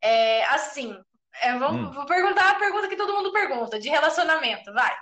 É, 0.00 0.44
assim, 0.46 0.96
é, 1.42 1.54
hum. 1.54 1.90
vou 1.90 2.06
perguntar 2.06 2.50
a 2.50 2.58
pergunta 2.58 2.88
que 2.88 2.96
todo 2.96 3.14
mundo 3.14 3.32
pergunta, 3.32 3.78
de 3.78 3.88
relacionamento, 3.88 4.72
vai. 4.72 4.94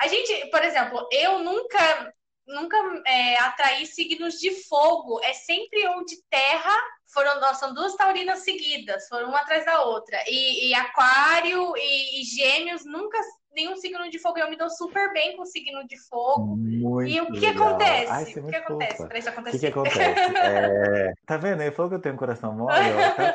A 0.00 0.08
gente, 0.08 0.46
por 0.50 0.62
exemplo, 0.64 1.06
eu 1.12 1.40
nunca 1.40 2.12
nunca 2.46 2.76
é, 3.06 3.38
atrair 3.40 3.86
signos 3.86 4.34
de 4.34 4.50
fogo. 4.68 5.20
É 5.22 5.32
sempre 5.32 5.86
ou 5.88 6.04
de 6.04 6.16
terra. 6.28 6.72
Foram, 7.12 7.54
são 7.54 7.74
duas 7.74 7.94
taurinas 7.94 8.38
seguidas, 8.38 9.06
foram 9.06 9.28
uma 9.28 9.40
atrás 9.40 9.66
da 9.66 9.82
outra. 9.82 10.16
E, 10.26 10.70
e 10.70 10.74
aquário 10.74 11.76
e, 11.76 12.22
e, 12.22 12.24
gêmeos 12.24 12.86
nunca, 12.86 13.18
nenhum 13.54 13.76
signo 13.76 14.08
de 14.08 14.18
fogo. 14.18 14.38
Eu 14.38 14.48
me 14.48 14.56
dou 14.56 14.70
super 14.70 15.12
bem 15.12 15.36
com 15.36 15.42
o 15.42 15.46
signo 15.46 15.86
de 15.86 15.98
fogo. 16.08 16.56
Muito 16.56 17.10
e 17.10 17.20
o 17.20 17.26
que 17.26 17.40
legal. 17.40 17.68
acontece? 17.68 18.10
Ai, 18.10 18.22
o 18.22 18.48
que 18.48 18.56
acontece 18.56 19.06
para 19.06 19.18
isso 19.18 19.28
acontecer? 19.28 19.56
O 19.56 19.60
que, 19.60 19.66
que 19.66 19.78
acontece? 19.78 20.36
é... 20.38 21.12
Tá 21.26 21.36
vendo? 21.36 21.60
Ele 21.60 21.70
falou 21.70 21.90
que 21.90 21.96
eu 21.96 22.00
tenho 22.00 22.14
um 22.14 22.18
coração 22.18 22.54
mole. 22.54 22.74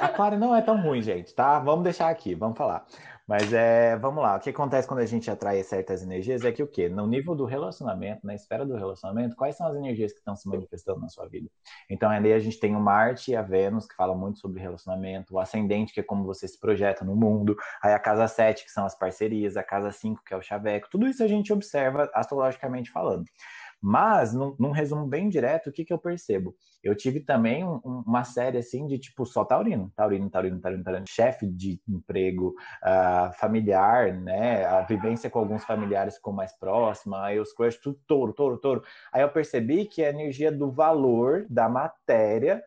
Aquário 0.01 0.39
não 0.39 0.55
é 0.55 0.61
tão 0.63 0.81
ruim, 0.81 1.03
gente, 1.03 1.35
tá? 1.35 1.59
Vamos 1.59 1.83
deixar 1.83 2.09
aqui, 2.09 2.33
vamos 2.33 2.57
falar. 2.57 2.83
Mas 3.27 3.51
é, 3.51 3.97
vamos 3.97 4.23
lá, 4.23 4.37
o 4.37 4.39
que 4.39 4.51
acontece 4.51 4.87
quando 4.87 5.01
a 5.01 5.05
gente 5.05 5.29
atrai 5.29 5.61
certas 5.61 6.01
energias 6.01 6.45
é 6.45 6.51
que 6.51 6.63
o 6.63 6.67
quê? 6.67 6.87
No 6.87 7.05
nível 7.05 7.35
do 7.35 7.43
relacionamento, 7.43 8.25
na 8.25 8.33
esfera 8.33 8.65
do 8.65 8.73
relacionamento, 8.73 9.35
quais 9.35 9.57
são 9.57 9.67
as 9.67 9.75
energias 9.75 10.13
que 10.13 10.19
estão 10.19 10.33
se 10.33 10.47
manifestando 10.47 11.01
na 11.01 11.09
sua 11.09 11.27
vida? 11.27 11.49
Então, 11.89 12.09
ali 12.09 12.31
a 12.31 12.39
gente 12.39 12.57
tem 12.57 12.73
o 12.73 12.79
Marte 12.79 13.31
e 13.31 13.35
a 13.35 13.41
Vênus, 13.41 13.85
que 13.85 13.93
falam 13.95 14.17
muito 14.17 14.39
sobre 14.39 14.61
relacionamento, 14.61 15.33
o 15.33 15.39
ascendente, 15.39 15.93
que 15.93 15.99
é 15.99 16.03
como 16.03 16.23
você 16.23 16.47
se 16.47 16.57
projeta 16.57 17.03
no 17.03 17.17
mundo, 17.17 17.57
aí 17.83 17.93
a 17.93 17.99
casa 17.99 18.29
7, 18.29 18.63
que 18.63 18.71
são 18.71 18.85
as 18.85 18.97
parcerias, 18.97 19.57
a 19.57 19.63
casa 19.63 19.91
5, 19.91 20.23
que 20.23 20.33
é 20.33 20.37
o 20.37 20.41
chaveco, 20.41 20.87
tudo 20.89 21.05
isso 21.05 21.21
a 21.21 21.27
gente 21.27 21.51
observa 21.51 22.09
astrologicamente 22.13 22.89
falando. 22.89 23.25
Mas, 23.81 24.33
num, 24.33 24.55
num, 24.59 24.71
resumo 24.71 25.05
bem 25.05 25.29
direto, 25.29 25.69
o 25.69 25.71
que, 25.71 25.85
que 25.85 25.93
eu 25.93 25.99
percebo? 25.99 26.55
Eu 26.83 26.95
tive 26.95 27.19
também 27.19 27.63
um, 27.63 27.79
uma 28.05 28.23
série 28.23 28.57
assim 28.57 28.87
de 28.87 28.97
tipo 28.97 29.25
só 29.25 29.45
taurino, 29.45 29.91
taurino, 29.95 30.29
taurino, 30.29 30.59
taurino, 30.59 30.83
taurino, 30.83 31.05
chefe 31.07 31.47
de 31.47 31.79
emprego, 31.87 32.55
uh, 32.83 33.31
familiar, 33.33 34.13
né? 34.13 34.65
A 34.65 34.81
vivência 34.81 35.29
com 35.29 35.39
alguns 35.39 35.63
familiares 35.63 36.15
ficou 36.15 36.33
mais 36.33 36.57
próxima, 36.57 37.23
aí 37.23 37.39
os 37.39 37.53
crush, 37.53 37.79
tudo 37.79 37.99
touro, 38.07 38.33
touro, 38.33 38.57
touro. 38.57 38.83
Aí 39.13 39.21
eu 39.21 39.29
percebi 39.29 39.85
que 39.85 40.03
a 40.03 40.09
energia 40.09 40.51
do 40.51 40.71
valor, 40.71 41.45
da 41.49 41.69
matéria, 41.69 42.63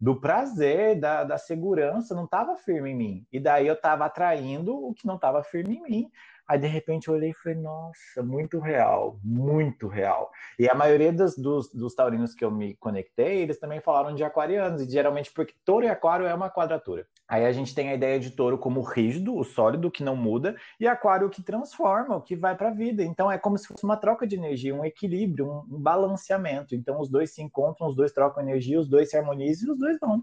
do 0.00 0.20
prazer, 0.20 0.98
da, 0.98 1.24
da 1.24 1.38
segurança, 1.38 2.14
não 2.14 2.24
estava 2.24 2.56
firme 2.56 2.90
em 2.90 2.96
mim. 2.96 3.26
E 3.32 3.40
daí 3.40 3.66
eu 3.66 3.74
estava 3.74 4.04
atraindo 4.04 4.74
o 4.74 4.92
que 4.92 5.06
não 5.06 5.16
estava 5.16 5.42
firme 5.42 5.76
em 5.76 5.82
mim. 5.82 6.10
Aí 6.46 6.58
de 6.58 6.66
repente 6.66 7.08
eu 7.08 7.14
olhei 7.14 7.30
e 7.30 7.34
falei, 7.34 7.58
nossa, 7.58 8.22
muito 8.22 8.58
real, 8.58 9.18
muito 9.22 9.88
real. 9.88 10.30
E 10.58 10.68
a 10.68 10.74
maioria 10.74 11.12
dos, 11.12 11.36
dos, 11.36 11.72
dos, 11.72 11.94
taurinos 11.94 12.34
que 12.34 12.44
eu 12.44 12.50
me 12.50 12.74
conectei, 12.76 13.42
eles 13.42 13.58
também 13.58 13.80
falaram 13.80 14.14
de 14.14 14.22
aquarianos, 14.22 14.82
e 14.82 14.90
geralmente 14.90 15.32
porque 15.32 15.54
touro 15.64 15.86
e 15.86 15.88
aquário 15.88 16.26
é 16.26 16.34
uma 16.34 16.50
quadratura. 16.50 17.06
Aí 17.26 17.46
a 17.46 17.52
gente 17.52 17.74
tem 17.74 17.88
a 17.88 17.94
ideia 17.94 18.20
de 18.20 18.30
touro 18.30 18.58
como 18.58 18.82
rígido, 18.82 19.34
o 19.34 19.44
sólido, 19.44 19.90
que 19.90 20.04
não 20.04 20.14
muda, 20.14 20.54
e 20.78 20.86
aquário 20.86 21.30
que 21.30 21.42
transforma, 21.42 22.16
o 22.16 22.20
que 22.20 22.36
vai 22.36 22.54
para 22.54 22.68
a 22.68 22.74
vida. 22.74 23.02
Então 23.02 23.32
é 23.32 23.38
como 23.38 23.56
se 23.56 23.66
fosse 23.66 23.82
uma 23.82 23.96
troca 23.96 24.26
de 24.26 24.36
energia, 24.36 24.74
um 24.74 24.84
equilíbrio, 24.84 25.50
um, 25.50 25.80
balanceamento. 25.80 26.74
Então 26.74 27.00
os 27.00 27.08
dois 27.08 27.32
se 27.34 27.42
encontram, 27.42 27.88
os 27.88 27.96
dois 27.96 28.12
trocam 28.12 28.42
energia, 28.42 28.78
os 28.78 28.88
dois 28.88 29.10
se 29.10 29.16
harmonizam 29.16 29.68
e 29.68 29.72
os 29.72 29.78
dois 29.78 29.98
vão. 29.98 30.22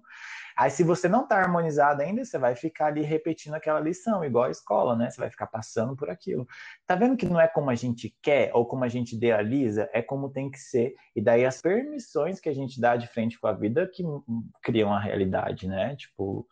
Aí, 0.56 0.70
se 0.70 0.84
você 0.84 1.08
não 1.08 1.24
está 1.24 1.38
harmonizado 1.38 2.02
ainda, 2.02 2.24
você 2.24 2.38
vai 2.38 2.56
ficar 2.56 2.88
ali 2.88 3.02
repetindo 3.02 3.54
aquela 3.56 3.80
lição, 3.80 4.24
igual 4.24 4.46
a 4.46 4.52
escola, 4.52 4.96
né? 4.96 5.10
Você 5.10 5.20
vai 5.20 5.30
ficar 5.30 5.48
passando 5.48 5.96
por 5.96 6.10
aquilo. 6.10 6.48
Tá 6.86 6.94
vendo 6.94 7.18
que 7.18 7.26
não 7.26 7.40
é 7.40 7.48
como 7.48 7.70
a 7.70 7.76
gente 7.76 8.16
quer 8.22 8.52
ou 8.54 8.66
como 8.66 8.84
a 8.84 8.88
gente 8.88 9.16
idealiza, 9.16 9.90
é 9.94 10.02
como 10.02 10.30
tem 10.30 10.52
que 10.52 10.60
ser. 10.60 10.94
E 11.16 11.22
daí 11.22 11.46
as 11.46 11.62
permissões 11.62 12.40
que 12.40 12.50
a 12.50 12.54
gente 12.54 12.80
dá 12.80 12.96
de 12.96 13.08
frente 13.08 13.40
com 13.40 13.48
a 13.48 13.54
vida 13.54 13.90
que 13.92 14.04
criam 14.62 14.94
a 14.94 15.00
realidade, 15.00 15.68
né? 15.68 15.96
Tipo, 15.96 16.48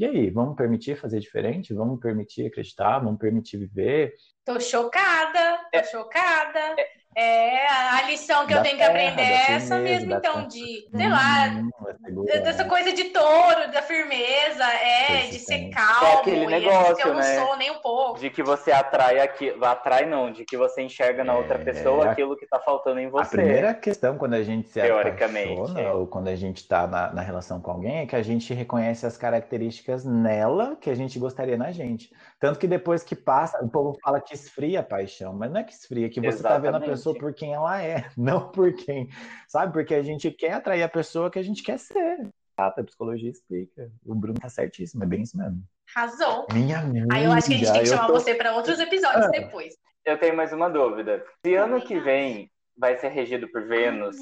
e 0.00 0.04
aí, 0.06 0.30
vamos 0.30 0.56
permitir 0.56 0.96
fazer 0.96 1.20
diferente? 1.20 1.74
Vamos 1.74 2.00
permitir 2.00 2.46
acreditar? 2.46 3.00
Vamos 3.00 3.18
permitir 3.18 3.58
viver? 3.58 4.14
Tô 4.42 4.58
chocada, 4.58 5.58
tô 5.70 5.78
é, 5.78 5.84
chocada. 5.84 6.58
É, 6.78 6.99
é, 7.16 7.66
a 7.66 8.02
lição 8.06 8.46
que 8.46 8.54
da 8.54 8.60
eu 8.60 8.62
tenho 8.62 8.78
terra, 8.78 8.92
que 8.92 8.98
aprender 8.98 9.22
é 9.22 9.52
essa 9.52 9.78
mesmo, 9.78 10.14
então, 10.14 10.34
terra. 10.34 10.46
de, 10.46 10.88
sei 10.94 11.08
lá, 11.08 11.48
hum, 11.48 12.24
dessa 12.24 12.64
coisa 12.64 12.92
de 12.92 13.04
touro, 13.04 13.72
da 13.72 13.82
firmeza, 13.82 14.64
é, 14.64 15.26
de 15.26 15.40
ser 15.40 15.70
calmo, 15.70 16.06
é 16.06 16.14
aquele 16.14 16.46
negócio, 16.46 17.08
eu 17.08 17.14
não 17.14 17.20
né? 17.20 17.44
sou 17.44 17.56
nem 17.56 17.70
um 17.72 17.80
pouco. 17.80 18.20
De 18.20 18.30
que 18.30 18.44
você 18.44 18.70
atrai 18.70 19.18
aquilo, 19.18 19.64
atrai 19.64 20.06
não, 20.06 20.30
de 20.30 20.44
que 20.44 20.56
você 20.56 20.82
enxerga 20.82 21.24
na 21.24 21.36
outra 21.36 21.56
é, 21.56 21.58
pessoa 21.58 22.06
é, 22.06 22.10
aquilo 22.10 22.36
que 22.36 22.46
tá 22.46 22.60
faltando 22.60 23.00
em 23.00 23.08
você. 23.08 23.24
A 23.24 23.42
primeira 23.42 23.74
questão 23.74 24.16
quando 24.16 24.34
a 24.34 24.42
gente 24.44 24.68
se 24.68 24.80
apaixona, 24.80 25.80
é. 25.80 25.92
ou 25.92 26.06
quando 26.06 26.28
a 26.28 26.36
gente 26.36 26.66
tá 26.68 26.86
na, 26.86 27.12
na 27.12 27.22
relação 27.22 27.60
com 27.60 27.72
alguém, 27.72 27.98
é 27.98 28.06
que 28.06 28.14
a 28.14 28.22
gente 28.22 28.54
reconhece 28.54 29.04
as 29.04 29.16
características 29.16 30.04
nela 30.04 30.76
que 30.80 30.88
a 30.88 30.94
gente 30.94 31.18
gostaria 31.18 31.56
na 31.56 31.72
gente. 31.72 32.12
Tanto 32.38 32.58
que 32.58 32.68
depois 32.68 33.02
que 33.02 33.16
passa, 33.16 33.62
o 33.62 33.68
povo 33.68 33.98
fala 34.02 34.20
que 34.20 34.32
esfria 34.32 34.80
a 34.80 34.82
paixão, 34.82 35.34
mas 35.34 35.50
não 35.50 35.60
é 35.60 35.64
que 35.64 35.72
esfria, 35.72 36.06
é 36.06 36.08
que 36.08 36.20
você 36.20 36.28
Exatamente. 36.28 36.62
tá 36.62 36.70
vendo 36.70 36.82
a 36.82 36.88
pessoa 36.88 36.99
pessoa 37.00 37.18
por 37.18 37.32
quem 37.32 37.54
ela 37.54 37.82
é, 37.82 38.10
não 38.16 38.50
por 38.50 38.72
quem, 38.74 39.08
sabe? 39.48 39.72
Porque 39.72 39.94
a 39.94 40.02
gente 40.02 40.30
quer 40.30 40.52
atrair 40.52 40.82
a 40.82 40.88
pessoa 40.88 41.30
que 41.30 41.38
a 41.38 41.42
gente 41.42 41.62
quer 41.62 41.78
ser. 41.78 42.28
A 42.56 42.70
psicologia 42.70 43.30
explica. 43.30 43.90
O 44.04 44.14
Bruno 44.14 44.38
tá 44.38 44.50
certíssimo, 44.50 45.02
é 45.02 45.06
bem 45.06 45.22
isso 45.22 45.36
mesmo. 45.36 45.62
Razão. 45.94 46.46
Minha 46.52 46.80
amiga. 46.80 47.06
Aí 47.10 47.24
eu 47.24 47.32
acho 47.32 47.48
que 47.48 47.54
a 47.54 47.56
gente 47.56 47.72
tem 47.72 47.82
que 47.82 47.88
chamar 47.88 48.06
tô... 48.06 48.12
você 48.12 48.34
para 48.34 48.54
outros 48.54 48.78
episódios 48.78 49.24
ah. 49.24 49.30
depois. 49.30 49.74
Eu 50.04 50.18
tenho 50.18 50.36
mais 50.36 50.52
uma 50.52 50.68
dúvida. 50.68 51.24
Se 51.44 51.54
ano 51.54 51.80
que 51.80 51.98
vem 51.98 52.50
vai 52.76 52.98
ser 52.98 53.08
regido 53.08 53.48
por 53.48 53.66
Vênus, 53.66 54.16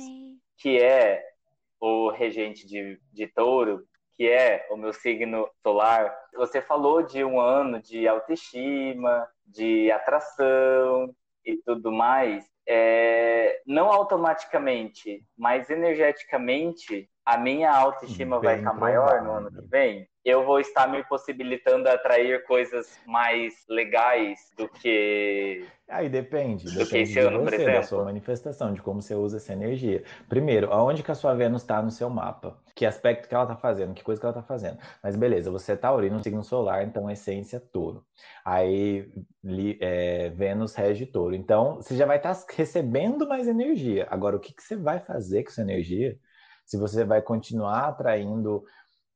que 0.57 0.79
é 0.79 1.25
o 1.81 2.11
regente 2.11 2.65
de, 2.65 3.01
de 3.13 3.27
touro, 3.27 3.85
que 4.15 4.29
é 4.29 4.67
o 4.71 4.77
meu 4.77 4.93
signo 4.93 5.49
solar, 5.63 6.15
você 6.35 6.63
falou 6.63 7.03
de 7.03 7.25
um 7.25 7.41
ano 7.41 7.81
de 7.83 8.07
autoestima, 8.07 9.29
de 9.45 9.91
atração 9.91 11.13
e 11.45 11.57
tudo 11.65 11.91
mais 11.91 12.45
é, 12.69 13.63
não 13.67 13.91
automaticamente, 13.91 15.25
mas 15.37 15.71
energeticamente, 15.71 17.09
a 17.25 17.39
minha 17.39 17.73
autoestima 17.73 18.39
Bem 18.39 18.51
vai 18.51 18.59
estar 18.59 18.75
maior 18.75 19.23
no 19.23 19.33
ano 19.33 19.51
que 19.51 19.63
vem 19.63 20.07
eu 20.29 20.45
vou 20.45 20.61
estar 20.61 20.87
me 20.87 21.03
possibilitando 21.05 21.89
a 21.89 21.95
atrair 21.95 22.45
coisas 22.45 22.99
mais 23.07 23.65
legais 23.69 24.53
do 24.57 24.69
que. 24.69 25.67
Aí 25.89 26.09
depende, 26.09 26.65
do 26.65 26.73
depende 26.73 26.91
que 26.91 26.99
esse 26.99 27.19
ano, 27.19 27.45
de 27.45 27.57
você, 27.57 27.65
da 27.65 27.83
sua 27.83 28.05
manifestação, 28.05 28.75
de 28.75 28.83
como 28.83 29.01
você 29.01 29.15
usa 29.15 29.39
essa 29.39 29.53
energia. 29.53 30.03
Primeiro, 30.29 30.71
aonde 30.73 31.03
que 31.03 31.11
a 31.11 31.15
sua 31.15 31.35
Vênus 31.35 31.63
está 31.63 31.81
no 31.81 31.91
seu 31.91 32.11
mapa? 32.11 32.59
Que 32.75 32.85
aspecto 32.85 33.27
que 33.27 33.35
ela 33.35 33.45
está 33.45 33.57
fazendo? 33.57 33.95
Que 33.95 34.05
coisa 34.05 34.21
que 34.21 34.27
ela 34.27 34.37
está 34.37 34.43
fazendo? 34.43 34.79
Mas 35.03 35.17
beleza, 35.17 35.51
você 35.51 35.73
está 35.73 35.89
Taurino 35.89 36.17
no 36.17 36.23
signo 36.23 36.45
solar, 36.45 36.85
então 36.85 37.11
essência 37.11 37.59
touro. 37.59 38.05
Aí 38.45 39.11
é, 39.81 40.29
Vênus 40.31 40.75
rege 40.75 41.07
touro. 41.07 41.35
Então 41.35 41.77
você 41.77 41.97
já 41.97 42.05
vai 42.05 42.19
estar 42.19 42.35
tá 42.35 42.47
recebendo 42.55 43.27
mais 43.27 43.49
energia. 43.49 44.07
Agora, 44.11 44.37
o 44.37 44.41
que, 44.41 44.53
que 44.53 44.63
você 44.63 44.77
vai 44.77 45.01
fazer 45.01 45.43
com 45.43 45.51
essa 45.51 45.63
energia? 45.63 46.19
Se 46.69 46.77
você 46.77 47.03
vai 47.03 47.23
continuar 47.23 47.89
atraindo 47.89 48.63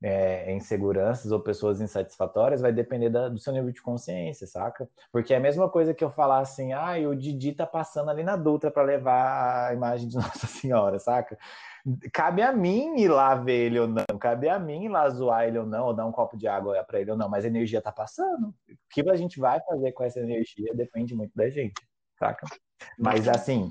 é, 0.02 0.52
inseguranças 0.52 1.30
ou 1.30 1.40
pessoas 1.40 1.80
insatisfatórias 1.80 2.60
vai 2.60 2.72
depender 2.72 3.08
da, 3.08 3.28
do 3.28 3.38
seu 3.38 3.52
nível 3.52 3.70
de 3.70 3.80
consciência, 3.80 4.46
saca? 4.46 4.88
Porque 5.12 5.32
é 5.32 5.36
a 5.36 5.40
mesma 5.40 5.68
coisa 5.68 5.94
que 5.94 6.02
eu 6.02 6.10
falar 6.10 6.40
assim, 6.40 6.72
ah, 6.72 6.94
o 7.08 7.14
Didi 7.14 7.52
tá 7.52 7.66
passando 7.66 8.10
ali 8.10 8.24
na 8.24 8.36
Dutra 8.36 8.70
para 8.70 8.82
levar 8.82 9.68
a 9.68 9.74
imagem 9.74 10.08
de 10.08 10.16
Nossa 10.16 10.46
Senhora, 10.46 10.98
saca? 10.98 11.38
Cabe 12.12 12.42
a 12.42 12.52
mim 12.52 13.00
ir 13.00 13.08
lá 13.08 13.34
ver 13.34 13.66
ele 13.66 13.78
ou 13.78 13.88
não, 13.88 14.18
cabe 14.18 14.48
a 14.48 14.58
mim 14.58 14.84
ir 14.84 14.88
lá 14.88 15.08
zoar 15.08 15.46
ele 15.46 15.58
ou 15.58 15.66
não, 15.66 15.86
ou 15.86 15.94
dar 15.94 16.06
um 16.06 16.12
copo 16.12 16.36
de 16.36 16.48
água 16.48 16.82
para 16.84 17.00
ele 17.00 17.10
ou 17.12 17.16
não, 17.16 17.28
mas 17.28 17.44
a 17.44 17.48
energia 17.48 17.80
tá 17.80 17.92
passando. 17.92 18.48
O 18.48 18.76
que 18.90 19.08
a 19.08 19.16
gente 19.16 19.38
vai 19.38 19.60
fazer 19.60 19.92
com 19.92 20.04
essa 20.04 20.20
energia 20.20 20.74
depende 20.74 21.14
muito 21.14 21.32
da 21.34 21.48
gente, 21.48 21.80
saca? 22.18 22.46
Mas 22.98 23.28
assim, 23.28 23.70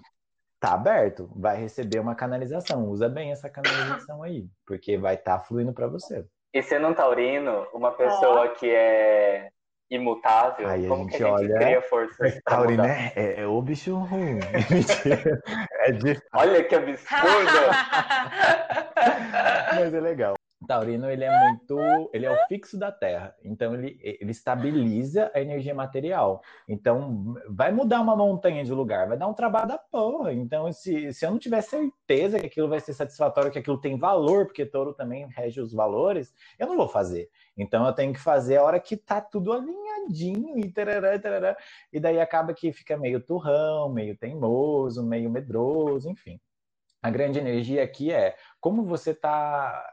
tá 0.62 0.76
aberto, 0.76 1.30
vai 1.36 1.58
receber 1.58 2.00
uma 2.00 2.16
canalização. 2.16 2.88
Usa 2.88 3.10
bem 3.10 3.32
essa 3.32 3.50
canalização 3.50 4.22
aí, 4.22 4.46
porque 4.66 4.96
vai 4.96 5.16
estar 5.16 5.40
tá 5.40 5.44
fluindo 5.44 5.74
para 5.74 5.88
você. 5.88 6.24
E 6.54 6.62
sendo 6.62 6.88
um 6.88 6.94
taurino, 6.94 7.66
uma 7.74 7.92
pessoa 7.92 8.50
que 8.50 8.70
é 8.70 9.50
imutável, 9.90 10.70
aí 10.70 10.88
como 10.88 11.02
a 11.02 11.10
gente 11.10 11.18
que 11.18 11.24
a 11.24 11.28
gente 11.28 11.52
olha... 11.52 11.60
cria 11.60 11.82
força? 11.82 12.24
Taurino 12.46 12.86
é, 12.86 13.12
é, 13.16 13.42
é, 13.42 13.48
o 13.48 13.62
bicho 13.62 13.98
ruim. 13.98 14.40
é 15.82 15.92
de... 15.92 16.22
Olha 16.34 16.64
que 16.64 16.76
absurdo! 16.76 17.26
Mas 19.76 19.94
é 19.94 20.00
legal. 20.00 20.36
Taurino 20.68 21.10
ele 21.10 21.24
é 21.24 21.50
muito, 21.50 22.10
ele 22.14 22.26
é 22.26 22.32
o 22.32 22.48
fixo 22.48 22.78
da 22.78 22.92
Terra, 22.92 23.36
então 23.44 23.74
ele, 23.74 24.00
ele 24.02 24.32
estabiliza 24.32 25.32
a 25.34 25.42
energia 25.42 25.74
material. 25.74 26.42
Então 26.68 27.36
vai 27.50 27.72
mudar 27.72 28.02
uma 28.02 28.16
montanha 28.16 28.64
de 28.64 28.72
lugar, 28.72 29.08
vai 29.08 29.18
dar 29.18 29.28
um 29.28 29.34
trabalho 29.34 29.70
da 29.70 29.78
porra. 29.78 30.34
Então 30.34 30.72
se, 30.72 31.12
se 31.14 31.26
eu 31.26 31.32
não 31.32 31.40
tiver 31.40 31.62
certeza 31.62 32.40
que 32.40 32.46
aquilo 32.46 32.70
vai 32.70 32.80
ser 32.80 32.94
satisfatório, 32.94 33.52
que 33.52 33.60
aquilo 33.60 33.80
tem 33.80 33.98
valor, 33.98 34.46
porque 34.46 34.66
touro 34.66 34.94
também 34.94 35.28
rege 35.28 35.60
os 35.60 35.74
valores, 35.74 36.34
eu 36.60 36.68
não 36.68 36.78
vou 36.78 36.88
fazer. 36.88 37.30
Então 37.58 37.86
eu 37.86 37.94
tenho 37.94 38.14
que 38.14 38.20
fazer 38.20 38.58
a 38.58 38.64
hora 38.64 38.80
que 38.80 38.96
tá 38.96 39.20
tudo 39.20 39.52
alinhadinho 39.54 40.58
e 40.58 40.72
tarará, 40.72 41.18
tarará, 41.20 41.58
e 41.92 42.00
daí 42.00 42.20
acaba 42.20 42.54
que 42.54 42.72
fica 42.72 42.98
meio 42.98 43.20
turrão, 43.20 43.90
meio 43.90 44.16
teimoso, 44.18 45.04
meio 45.04 45.30
medroso, 45.30 46.10
enfim. 46.10 46.40
A 47.04 47.10
grande 47.10 47.40
energia 47.40 47.84
aqui 47.84 48.12
é 48.12 48.36
como 48.60 48.86
você 48.86 49.12
tá 49.12 49.91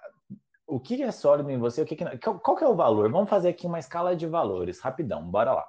o 0.69 0.79
que 0.79 1.03
é 1.03 1.11
sólido 1.11 1.51
em 1.51 1.59
você, 1.59 1.81
o 1.81 1.87
que, 1.87 1.97
que 1.97 2.05
não. 2.05 2.17
Qual 2.19 2.57
que 2.57 2.63
é 2.63 2.69
o 2.69 2.77
valor? 2.77 3.11
Vamos 3.11 3.31
fazer 3.31 3.49
aqui 3.49 3.67
uma 3.67 3.79
escala 3.79 4.15
de 4.15 4.27
valores, 4.27 4.79
rapidão, 4.81 5.23
bora 5.23 5.53
lá. 5.55 5.67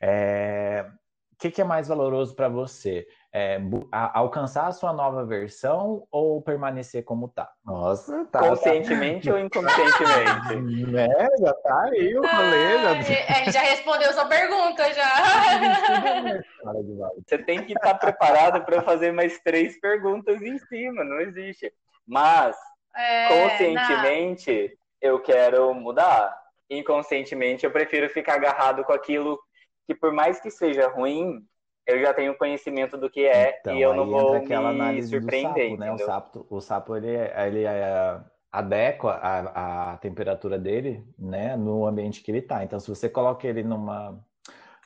É... 0.00 0.84
que, 1.38 1.50
que 1.50 1.60
é 1.60 1.64
mais 1.64 1.86
valoroso 1.88 2.34
para 2.34 2.48
você? 2.48 3.06
É, 3.34 3.58
a, 3.90 4.18
alcançar 4.18 4.66
a 4.66 4.72
sua 4.72 4.92
nova 4.92 5.24
versão 5.24 6.06
ou 6.10 6.42
permanecer 6.42 7.02
como 7.02 7.28
tá? 7.28 7.50
Nossa, 7.64 8.26
tá. 8.26 8.40
Conscientemente 8.40 9.28
tá. 9.28 9.34
ou 9.34 9.40
inconscientemente? 9.40 10.90
né, 10.92 11.08
já 11.40 11.54
tá 11.54 11.82
aí 11.84 12.14
o 12.14 12.20
rolê. 12.20 12.76
Ah, 12.76 13.00
já... 13.00 13.50
já 13.52 13.60
respondeu 13.60 14.12
sua 14.12 14.26
pergunta, 14.26 14.92
já. 14.92 15.08
Você 17.26 17.38
tem 17.38 17.64
que 17.64 17.72
estar 17.72 17.94
tá 17.94 17.98
preparado 17.98 18.64
para 18.64 18.82
fazer 18.82 19.12
mais 19.12 19.38
três 19.40 19.80
perguntas 19.80 20.42
em 20.42 20.58
cima, 20.58 21.02
não 21.04 21.20
existe. 21.20 21.72
Mas, 22.06 22.56
é, 22.94 23.28
conscientemente, 23.28 24.76
não. 25.02 25.10
eu 25.10 25.20
quero 25.20 25.74
mudar. 25.74 26.40
Inconscientemente, 26.70 27.64
eu 27.64 27.70
prefiro 27.70 28.08
ficar 28.08 28.34
agarrado 28.34 28.82
com 28.84 28.92
aquilo 28.92 29.38
que 29.86 29.94
por 29.94 30.12
mais 30.12 30.40
que 30.40 30.50
seja 30.50 30.88
ruim, 30.88 31.44
eu 31.86 32.00
já 32.00 32.14
tenho 32.14 32.36
conhecimento 32.36 32.96
do 32.96 33.10
que 33.10 33.26
é 33.26 33.58
então, 33.60 33.74
e 33.74 33.82
eu 33.82 33.94
não 33.94 34.06
vou 34.06 34.40
me 34.40 35.02
surpreender. 35.02 35.70
Sapo, 35.70 35.80
né? 35.80 35.92
O 35.92 35.98
sapo, 35.98 36.46
o 36.48 36.60
sapo 36.60 36.96
ele, 36.96 37.08
ele 37.08 37.64
é, 37.64 38.20
adequa 38.50 39.14
a, 39.14 39.92
a 39.92 39.96
temperatura 39.96 40.58
dele, 40.58 41.04
né, 41.18 41.56
no 41.56 41.86
ambiente 41.86 42.22
que 42.22 42.30
ele 42.30 42.38
está. 42.38 42.62
Então, 42.62 42.78
se 42.78 42.88
você 42.88 43.08
coloca 43.08 43.46
ele 43.46 43.62
numa 43.62 44.22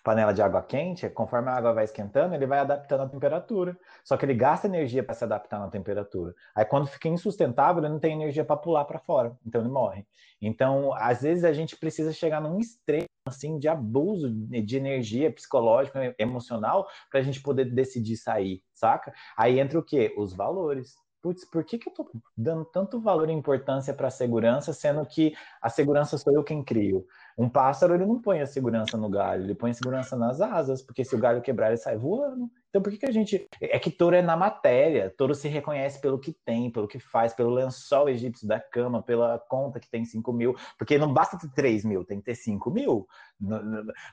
panela 0.06 0.32
de 0.32 0.40
água 0.40 0.62
quente, 0.62 1.10
conforme 1.10 1.48
a 1.48 1.54
água 1.54 1.72
vai 1.72 1.82
esquentando, 1.82 2.32
ele 2.32 2.46
vai 2.46 2.60
adaptando 2.60 3.02
a 3.02 3.08
temperatura. 3.08 3.76
Só 4.04 4.16
que 4.16 4.24
ele 4.24 4.34
gasta 4.34 4.68
energia 4.68 5.02
para 5.02 5.16
se 5.16 5.24
adaptar 5.24 5.58
na 5.58 5.66
temperatura. 5.66 6.32
Aí 6.54 6.64
quando 6.64 6.86
fica 6.86 7.08
insustentável, 7.08 7.82
ele 7.82 7.92
não 7.92 7.98
tem 7.98 8.12
energia 8.12 8.44
para 8.44 8.56
pular 8.56 8.84
para 8.84 9.00
fora, 9.00 9.36
então 9.44 9.60
ele 9.60 9.68
morre. 9.68 10.06
Então, 10.40 10.94
às 10.94 11.22
vezes 11.22 11.42
a 11.42 11.52
gente 11.52 11.76
precisa 11.76 12.12
chegar 12.12 12.40
num 12.40 12.60
extremo 12.60 13.06
assim 13.26 13.58
de 13.58 13.66
abuso 13.66 14.30
de 14.30 14.76
energia 14.76 15.32
psicológica, 15.32 16.14
emocional, 16.20 16.86
para 17.10 17.18
a 17.18 17.22
gente 17.24 17.42
poder 17.42 17.64
decidir 17.64 18.16
sair, 18.16 18.62
saca? 18.72 19.12
Aí 19.36 19.58
entra 19.58 19.76
o 19.76 19.82
quê? 19.82 20.14
Os 20.16 20.32
valores. 20.32 20.94
Putz, 21.26 21.44
por 21.44 21.64
que, 21.64 21.76
que 21.76 21.88
eu 21.88 21.92
tô 21.92 22.08
dando 22.36 22.64
tanto 22.64 23.00
valor 23.00 23.28
e 23.28 23.32
importância 23.32 23.92
para 23.92 24.06
a 24.06 24.12
segurança, 24.12 24.72
sendo 24.72 25.04
que 25.04 25.34
a 25.60 25.68
segurança 25.68 26.16
sou 26.16 26.32
eu 26.32 26.44
quem 26.44 26.62
crio? 26.62 27.04
Um 27.36 27.48
pássaro, 27.48 27.96
ele 27.96 28.06
não 28.06 28.22
põe 28.22 28.40
a 28.40 28.46
segurança 28.46 28.96
no 28.96 29.10
galho, 29.10 29.42
ele 29.42 29.54
põe 29.56 29.72
a 29.72 29.74
segurança 29.74 30.14
nas 30.14 30.40
asas, 30.40 30.82
porque 30.82 31.04
se 31.04 31.16
o 31.16 31.18
galho 31.18 31.42
quebrar, 31.42 31.66
ele 31.66 31.78
sai 31.78 31.96
voando. 31.96 32.48
Então, 32.76 32.82
por 32.82 32.92
que, 32.92 32.98
que 32.98 33.06
a 33.06 33.12
gente. 33.12 33.48
É 33.58 33.78
que 33.78 33.90
touro 33.90 34.14
é 34.14 34.20
na 34.20 34.36
matéria, 34.36 35.08
touro 35.16 35.34
se 35.34 35.48
reconhece 35.48 35.98
pelo 35.98 36.18
que 36.18 36.30
tem, 36.30 36.70
pelo 36.70 36.86
que 36.86 36.98
faz, 36.98 37.32
pelo 37.32 37.48
lençol 37.48 38.06
egípcio 38.06 38.46
da 38.46 38.60
cama, 38.60 39.02
pela 39.02 39.38
conta 39.38 39.80
que 39.80 39.88
tem 39.88 40.04
5 40.04 40.30
mil, 40.30 40.54
porque 40.76 40.98
não 40.98 41.12
basta 41.12 41.38
ter 41.38 41.50
3 41.54 41.86
mil, 41.86 42.04
tem 42.04 42.18
que 42.18 42.26
ter 42.26 42.34
5 42.34 42.70
mil. 42.70 43.08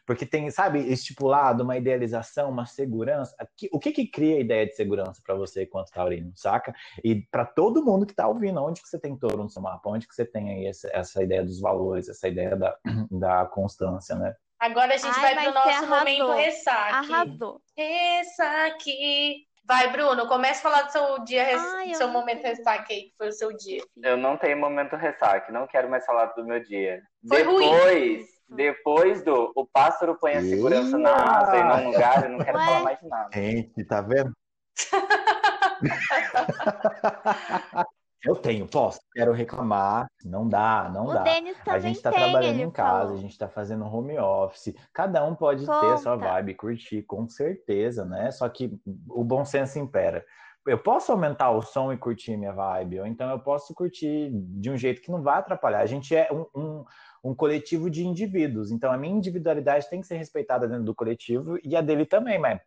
Porque 0.05 0.25
tem, 0.25 0.49
sabe, 0.49 0.79
estipulado 0.79 1.63
uma 1.63 1.75
idealização, 1.75 2.49
uma 2.49 2.65
segurança. 2.65 3.35
O 3.73 3.79
que 3.79 3.91
que 3.91 4.07
cria 4.07 4.37
a 4.37 4.39
ideia 4.39 4.65
de 4.65 4.75
segurança 4.75 5.21
para 5.25 5.35
você 5.35 5.63
enquanto 5.63 5.91
taurino, 5.91 6.31
saca? 6.33 6.73
E 7.03 7.21
para 7.29 7.45
todo 7.45 7.83
mundo 7.83 8.05
que 8.05 8.13
está 8.13 8.27
ouvindo, 8.29 8.63
onde 8.63 8.81
que 8.81 8.87
você 8.87 8.97
tem 8.97 9.17
touro 9.17 9.43
no 9.43 9.49
seu 9.49 9.61
mapa? 9.61 9.89
Onde 9.89 10.07
que 10.07 10.15
você 10.15 10.23
tem 10.23 10.49
aí 10.51 10.67
essa, 10.67 10.89
essa 10.93 11.21
ideia 11.21 11.43
dos 11.43 11.59
valores, 11.59 12.07
essa 12.07 12.29
ideia 12.29 12.55
da, 12.55 12.77
da 13.11 13.45
constância, 13.45 14.15
né? 14.15 14.33
Agora 14.63 14.93
a 14.93 14.97
gente 14.97 15.19
Ai, 15.19 15.35
vai 15.35 15.43
pro 15.43 15.53
nosso 15.53 15.87
momento 15.87 16.31
ressaque. 16.31 17.11
Arrasou. 17.11 17.61
Ressaque. 17.75 19.45
Vai, 19.65 19.91
Bruno, 19.91 20.25
comece 20.25 20.59
a 20.59 20.63
falar 20.63 20.83
do 20.83 20.91
seu 20.93 21.19
dia, 21.25 21.45
Ai, 21.57 21.93
seu 21.95 22.07
momento 22.07 22.43
ressaque 22.43 22.93
aí, 22.93 23.01
que 23.09 23.13
foi 23.17 23.27
o 23.27 23.33
seu 23.33 23.51
dia. 23.51 23.83
Eu 24.01 24.15
não 24.15 24.37
tenho 24.37 24.57
momento 24.57 24.95
ressaque, 24.95 25.51
não 25.51 25.67
quero 25.67 25.89
mais 25.89 26.05
falar 26.05 26.27
do 26.27 26.45
meu 26.45 26.63
dia. 26.63 27.01
Foi 27.27 27.39
depois, 27.39 27.59
ruim. 27.59 28.25
depois 28.55 29.21
do 29.25 29.51
o 29.53 29.65
pássaro 29.65 30.17
põe 30.17 30.35
a 30.35 30.41
segurança 30.41 30.97
na 30.97 31.11
asa 31.11 31.57
e 31.57 31.63
não 31.65 31.83
no 31.83 31.91
galho, 31.99 32.23
eu 32.23 32.29
não 32.29 32.39
quero 32.39 32.57
Ué? 32.57 32.65
falar 32.65 32.83
mais 32.83 32.99
de 32.99 33.07
nada. 33.09 33.29
Gente, 33.33 33.83
tá 33.83 34.01
vendo? 34.01 34.31
Eu 38.25 38.35
tenho, 38.35 38.65
posso, 38.65 39.01
quero 39.13 39.33
reclamar, 39.33 40.07
não 40.23 40.47
dá, 40.47 40.89
não 40.93 41.07
o 41.07 41.13
dá. 41.13 41.23
Denis 41.23 41.57
a 41.67 41.77
gente 41.77 41.97
está 41.97 42.09
trabalhando 42.09 42.61
em 42.61 42.71
casa, 42.71 42.99
falou. 42.99 43.13
a 43.13 43.17
gente 43.17 43.31
está 43.31 43.49
fazendo 43.49 43.85
home 43.85 44.17
office, 44.17 44.73
cada 44.93 45.25
um 45.25 45.35
pode 45.35 45.65
Conta. 45.65 45.79
ter 45.81 45.93
a 45.93 45.97
sua 45.97 46.15
vibe, 46.15 46.53
curtir, 46.53 47.03
com 47.03 47.27
certeza, 47.27 48.05
né? 48.05 48.31
Só 48.31 48.47
que 48.47 48.79
o 49.09 49.25
bom 49.25 49.43
senso 49.43 49.77
impera. 49.77 50.23
Eu 50.65 50.77
posso 50.77 51.11
aumentar 51.11 51.51
o 51.51 51.61
som 51.61 51.91
e 51.91 51.97
curtir 51.97 52.37
minha 52.37 52.53
vibe, 52.53 53.01
ou 53.01 53.05
então 53.05 53.29
eu 53.29 53.39
posso 53.39 53.73
curtir 53.73 54.31
de 54.31 54.69
um 54.69 54.77
jeito 54.77 55.01
que 55.01 55.11
não 55.11 55.21
vai 55.21 55.39
atrapalhar. 55.39 55.79
A 55.81 55.85
gente 55.85 56.15
é 56.15 56.29
um, 56.31 56.45
um, 56.55 56.85
um 57.25 57.35
coletivo 57.35 57.89
de 57.89 58.07
indivíduos, 58.07 58.71
então 58.71 58.89
a 58.89 58.97
minha 58.97 59.13
individualidade 59.13 59.89
tem 59.89 59.99
que 59.99 60.07
ser 60.07 60.15
respeitada 60.15 60.65
dentro 60.65 60.85
do 60.85 60.95
coletivo 60.95 61.59
e 61.61 61.75
a 61.75 61.81
dele 61.81 62.05
também, 62.05 62.39
mas 62.39 62.61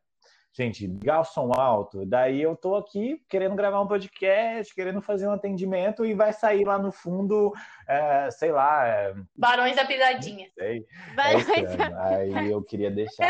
gente, 0.57 0.87
ligar 0.87 1.21
o 1.21 1.25
som 1.25 1.53
alto. 1.53 2.07
Daí 2.07 2.41
eu 2.41 2.57
tô 2.57 2.77
aqui 2.77 3.23
querendo 3.29 3.55
gravar 3.55 3.83
um 3.83 3.87
podcast, 3.87 4.75
querendo 4.75 5.03
fazer 5.03 5.29
um 5.29 5.33
atendimento 5.33 6.07
e 6.07 6.15
vai 6.15 6.33
sair 6.33 6.65
lá 6.65 6.79
no 6.79 6.91
fundo, 6.91 7.53
é, 7.87 8.31
sei 8.31 8.51
lá. 8.53 8.87
É... 8.87 9.15
Barões 9.37 9.77
da 9.77 9.85
Pisadinha. 9.85 10.49
Sei. 10.59 10.87
É 11.19 12.33
Aí 12.35 12.51
eu 12.51 12.63
queria 12.63 12.91
deixar 12.91 13.27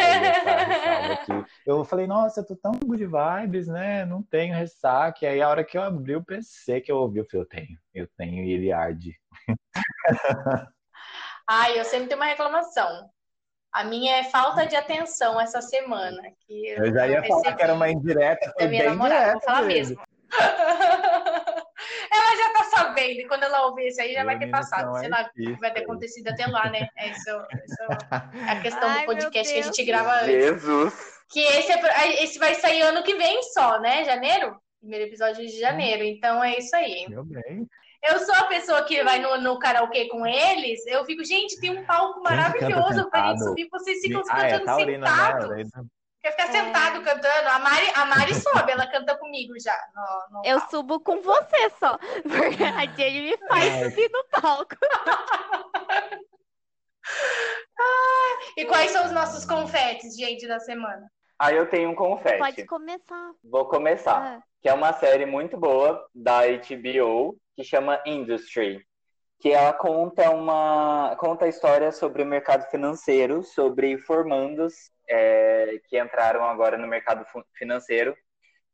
aqui. 1.12 1.32
Eu 1.66 1.84
falei, 1.84 2.06
nossa, 2.06 2.40
eu 2.40 2.46
tô 2.46 2.54
tão 2.54 2.72
good 2.72 3.04
vibes, 3.04 3.66
né? 3.66 4.04
Não 4.04 4.22
tenho 4.22 4.54
ressaque. 4.54 5.26
Aí 5.26 5.42
a 5.42 5.48
hora 5.48 5.64
que 5.64 5.76
eu 5.76 5.82
abri 5.82 6.14
o 6.14 6.24
PC 6.24 6.80
que 6.80 6.92
eu 6.92 6.98
ouvi, 6.98 7.18
eu 7.18 7.24
falei, 7.24 7.42
eu 7.42 7.48
tenho, 7.48 7.78
eu 7.92 8.08
tenho 8.16 8.44
e 8.44 8.52
ele 8.52 8.70
arde. 8.70 9.18
Ai, 11.48 11.78
eu 11.78 11.84
sempre 11.84 12.08
tenho 12.08 12.20
uma 12.20 12.26
reclamação. 12.26 13.10
A 13.76 13.84
minha 13.84 14.16
é 14.16 14.24
falta 14.24 14.64
de 14.64 14.74
atenção 14.74 15.38
essa 15.38 15.60
semana. 15.60 16.22
Que 16.46 16.68
eu, 16.70 16.86
eu 16.86 16.94
já 16.94 17.06
ia 17.06 17.22
falar 17.22 17.54
que 17.54 17.62
era 17.62 17.74
uma 17.74 17.90
indireta, 17.90 18.50
foi 18.58 18.68
bem 18.68 18.82
namorada, 18.82 19.32
Vou 19.32 19.42
falar 19.42 19.62
mesmo. 19.64 20.00
ela 22.10 22.36
já 22.36 22.52
tá 22.54 22.64
sabendo, 22.74 23.20
e 23.20 23.28
quando 23.28 23.42
ela 23.42 23.66
ouvir 23.66 23.88
isso 23.88 24.00
aí 24.00 24.14
já 24.14 24.24
vai 24.24 24.38
ter 24.38 24.46
passado. 24.46 24.98
Sei 24.98 25.10
lá, 25.10 25.28
vai 25.60 25.70
ter 25.74 25.80
acontecido 25.80 26.28
até 26.28 26.46
lá, 26.46 26.70
né? 26.70 26.88
É 26.96 27.10
isso, 27.10 27.28
isso 27.28 27.82
é 27.82 28.50
a 28.50 28.62
questão 28.62 28.88
Ai, 28.88 29.00
do 29.00 29.06
podcast 29.06 29.52
que 29.52 29.60
a 29.60 29.62
gente 29.62 29.84
grava 29.84 30.22
antes. 30.22 30.32
Jesus! 30.32 30.94
Que 31.30 31.40
esse, 31.40 31.72
é, 31.72 32.24
esse 32.24 32.38
vai 32.38 32.54
sair 32.54 32.80
ano 32.80 33.02
que 33.02 33.14
vem 33.14 33.42
só, 33.42 33.78
né? 33.78 34.04
Janeiro? 34.04 34.58
Primeiro 34.80 35.04
episódio 35.04 35.46
de 35.46 35.60
janeiro. 35.60 36.02
Então 36.02 36.42
é 36.42 36.56
isso 36.56 36.74
aí. 36.74 37.04
Meu 37.10 37.24
bem. 37.24 37.68
Eu 38.08 38.20
sou 38.20 38.34
a 38.34 38.44
pessoa 38.44 38.84
que 38.84 39.02
vai 39.02 39.18
no, 39.18 39.36
no 39.38 39.58
karaokê 39.58 40.08
com 40.08 40.26
eles, 40.26 40.86
eu 40.86 41.04
fico, 41.04 41.24
gente, 41.24 41.58
tem 41.60 41.70
um 41.70 41.84
palco 41.84 42.22
maravilhoso 42.22 43.10
pra 43.10 43.28
gente 43.28 43.42
subir, 43.42 43.68
vocês 43.70 44.00
ficam 44.00 44.22
ah, 44.30 44.46
é, 44.46 44.58
cantando 44.58 44.82
é, 44.82 44.94
sentados. 44.94 45.48
Né? 45.50 45.64
Quer 46.22 46.30
ficar 46.32 46.48
é. 46.48 46.52
sentado 46.52 47.02
cantando? 47.02 47.48
A 47.48 47.58
Mari, 47.58 47.92
a 47.94 48.04
Mari 48.06 48.34
sobe, 48.34 48.72
ela 48.72 48.86
canta 48.86 49.16
comigo 49.16 49.54
já. 49.60 49.76
No, 49.94 50.38
no 50.38 50.46
eu 50.46 50.58
palco. 50.58 50.70
subo 50.70 51.00
com 51.00 51.20
você 51.22 51.70
só, 51.78 51.98
porque 51.98 52.64
a 52.64 52.86
Jenny 52.96 53.20
me 53.22 53.36
faz 53.48 53.64
é. 53.64 53.90
subir 53.90 54.10
no 54.12 54.24
palco. 54.40 54.76
ah, 57.78 58.38
e 58.56 58.64
quais 58.66 58.90
são 58.90 59.04
os 59.06 59.12
nossos 59.12 59.44
confetes, 59.44 60.16
gente, 60.16 60.46
da 60.46 60.58
semana? 60.58 61.10
Aí 61.38 61.54
ah, 61.54 61.58
eu 61.58 61.68
tenho 61.68 61.90
um 61.90 61.94
confete. 61.94 62.38
Pode 62.38 62.64
começar. 62.66 63.30
Vou 63.44 63.66
começar. 63.66 64.36
É. 64.36 64.40
Que 64.62 64.68
é 64.68 64.72
uma 64.72 64.92
série 64.94 65.26
muito 65.26 65.56
boa 65.56 66.08
da 66.14 66.40
HBO, 66.46 67.36
que 67.56 67.64
chama 67.64 68.00
Industry, 68.04 68.86
que 69.40 69.50
ela 69.50 69.72
conta 69.72 70.30
uma 70.30 71.16
conta 71.18 71.46
a 71.46 71.48
história 71.48 71.90
sobre 71.90 72.22
o 72.22 72.26
mercado 72.26 72.70
financeiro, 72.70 73.42
sobre 73.42 73.96
formandos 73.98 74.90
é, 75.08 75.80
que 75.88 75.98
entraram 75.98 76.44
agora 76.44 76.76
no 76.76 76.86
mercado 76.86 77.24
financeiro, 77.54 78.14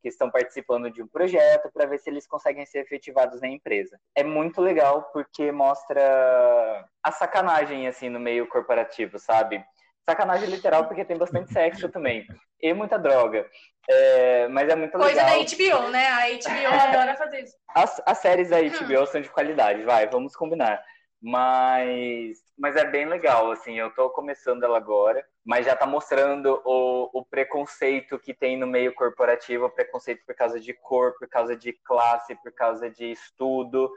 que 0.01 0.09
estão 0.09 0.29
participando 0.29 0.91
de 0.91 1.01
um 1.01 1.07
projeto 1.07 1.71
para 1.73 1.85
ver 1.85 1.97
se 1.97 2.09
eles 2.09 2.27
conseguem 2.27 2.65
ser 2.65 2.79
efetivados 2.79 3.39
na 3.39 3.47
empresa. 3.47 3.97
É 4.13 4.23
muito 4.23 4.61
legal 4.61 5.09
porque 5.13 5.49
mostra 5.49 6.85
a 7.01 7.11
sacanagem 7.11 7.87
assim 7.87 8.09
no 8.09 8.19
meio 8.19 8.45
corporativo, 8.47 9.17
sabe? 9.17 9.63
Sacanagem 10.09 10.49
literal, 10.49 10.85
porque 10.85 11.05
tem 11.05 11.17
bastante 11.17 11.51
sexo 11.51 11.89
também. 11.89 12.25
E 12.61 12.73
muita 12.73 12.97
droga. 12.97 13.45
É, 13.89 14.47
mas 14.49 14.69
é 14.69 14.75
muito 14.75 14.91
Coisa 14.91 15.23
legal. 15.23 15.37
Coisa 15.37 15.57
da 15.57 15.77
HBO, 15.77 15.89
né? 15.91 16.07
A 16.07 16.29
HBO 16.29 16.81
adora 16.81 17.15
fazer 17.15 17.41
isso. 17.41 17.55
As, 17.75 18.01
as 18.05 18.17
séries 18.17 18.49
da 18.49 18.61
HBO 18.61 19.01
hum. 19.01 19.05
são 19.05 19.21
de 19.21 19.29
qualidade, 19.29 19.83
vai, 19.83 20.07
vamos 20.07 20.35
combinar. 20.35 20.83
Mas, 21.25 22.37
mas 22.57 22.75
é 22.75 22.83
bem 22.83 23.05
legal, 23.05 23.49
assim, 23.49 23.79
eu 23.79 23.89
tô 23.91 24.09
começando 24.09 24.63
ela 24.63 24.77
agora, 24.77 25.25
mas 25.45 25.65
já 25.65 25.73
tá 25.73 25.85
mostrando 25.85 26.61
o, 26.65 27.09
o 27.13 27.23
preconceito 27.23 28.19
que 28.19 28.33
tem 28.33 28.57
no 28.57 28.67
meio 28.67 28.93
corporativo, 28.93 29.65
o 29.65 29.69
preconceito 29.69 30.21
por 30.25 30.35
causa 30.35 30.59
de 30.59 30.73
cor, 30.73 31.17
por 31.17 31.29
causa 31.29 31.55
de 31.55 31.71
classe, 31.71 32.35
por 32.43 32.51
causa 32.51 32.89
de 32.89 33.09
estudo. 33.11 33.89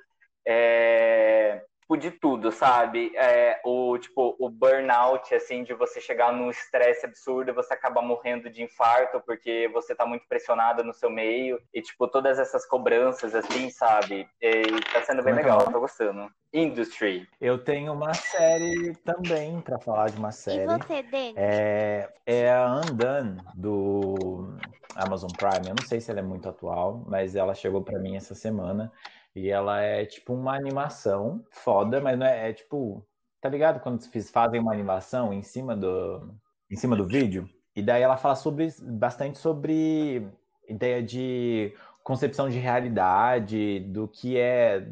É, 0.46 1.64
tipo, 1.86 1.96
de 1.96 2.10
tudo, 2.10 2.50
sabe? 2.50 3.12
É, 3.16 3.60
o, 3.64 3.96
tipo, 3.96 4.36
o 4.38 4.50
burnout, 4.50 5.32
assim, 5.34 5.62
de 5.62 5.72
você 5.72 6.00
chegar 6.00 6.32
num 6.32 6.50
estresse 6.50 7.06
absurdo 7.06 7.50
e 7.50 7.54
você 7.54 7.72
acaba 7.72 8.02
morrendo 8.02 8.50
de 8.50 8.62
infarto 8.62 9.22
porque 9.24 9.70
você 9.72 9.94
tá 9.94 10.04
muito 10.04 10.26
pressionado 10.28 10.82
no 10.82 10.92
seu 10.92 11.08
meio. 11.08 11.60
E, 11.72 11.80
tipo, 11.80 12.08
todas 12.08 12.38
essas 12.38 12.66
cobranças, 12.66 13.34
assim, 13.34 13.70
sabe? 13.70 14.28
E 14.40 14.62
tá 14.92 15.02
sendo 15.02 15.22
bem 15.22 15.34
legal, 15.34 15.60
eu 15.60 15.72
tô 15.72 15.80
gostando. 15.80 16.28
Industry. 16.52 17.28
Eu 17.40 17.62
tenho 17.62 17.92
uma 17.92 18.14
série 18.14 18.94
também, 19.04 19.60
para 19.60 19.78
falar 19.78 20.08
de 20.08 20.16
uma 20.16 20.32
série. 20.32 20.62
E 20.62 20.66
você, 20.66 21.02
Dani? 21.02 21.34
É, 21.36 22.08
é 22.24 22.52
a 22.52 22.66
Undone, 22.66 23.42
do 23.54 24.54
Amazon 24.94 25.30
Prime. 25.36 25.68
Eu 25.68 25.74
não 25.74 25.82
sei 25.82 26.00
se 26.00 26.10
ela 26.10 26.20
é 26.20 26.22
muito 26.22 26.48
atual, 26.48 27.04
mas 27.06 27.36
ela 27.36 27.54
chegou 27.54 27.82
para 27.82 27.98
mim 27.98 28.16
essa 28.16 28.34
semana. 28.34 28.90
E 29.36 29.50
ela 29.50 29.82
é 29.82 30.06
tipo 30.06 30.32
uma 30.32 30.56
animação 30.56 31.44
foda, 31.50 32.00
mas 32.00 32.18
não 32.18 32.24
é, 32.24 32.48
é 32.48 32.52
tipo, 32.54 33.06
tá 33.38 33.50
ligado? 33.50 33.80
Quando 33.80 34.00
fazem 34.32 34.58
uma 34.58 34.72
animação 34.72 35.30
em 35.30 35.42
cima 35.42 35.76
do, 35.76 36.34
em 36.70 36.76
cima 36.76 36.96
do 36.96 37.06
vídeo, 37.06 37.46
e 37.76 37.82
daí 37.82 38.02
ela 38.02 38.16
fala 38.16 38.34
sobre 38.34 38.74
bastante 38.80 39.36
sobre 39.36 40.26
ideia 40.66 41.02
de 41.02 41.74
concepção 42.02 42.48
de 42.48 42.58
realidade, 42.58 43.80
do 43.80 44.08
que 44.08 44.38
é 44.38 44.88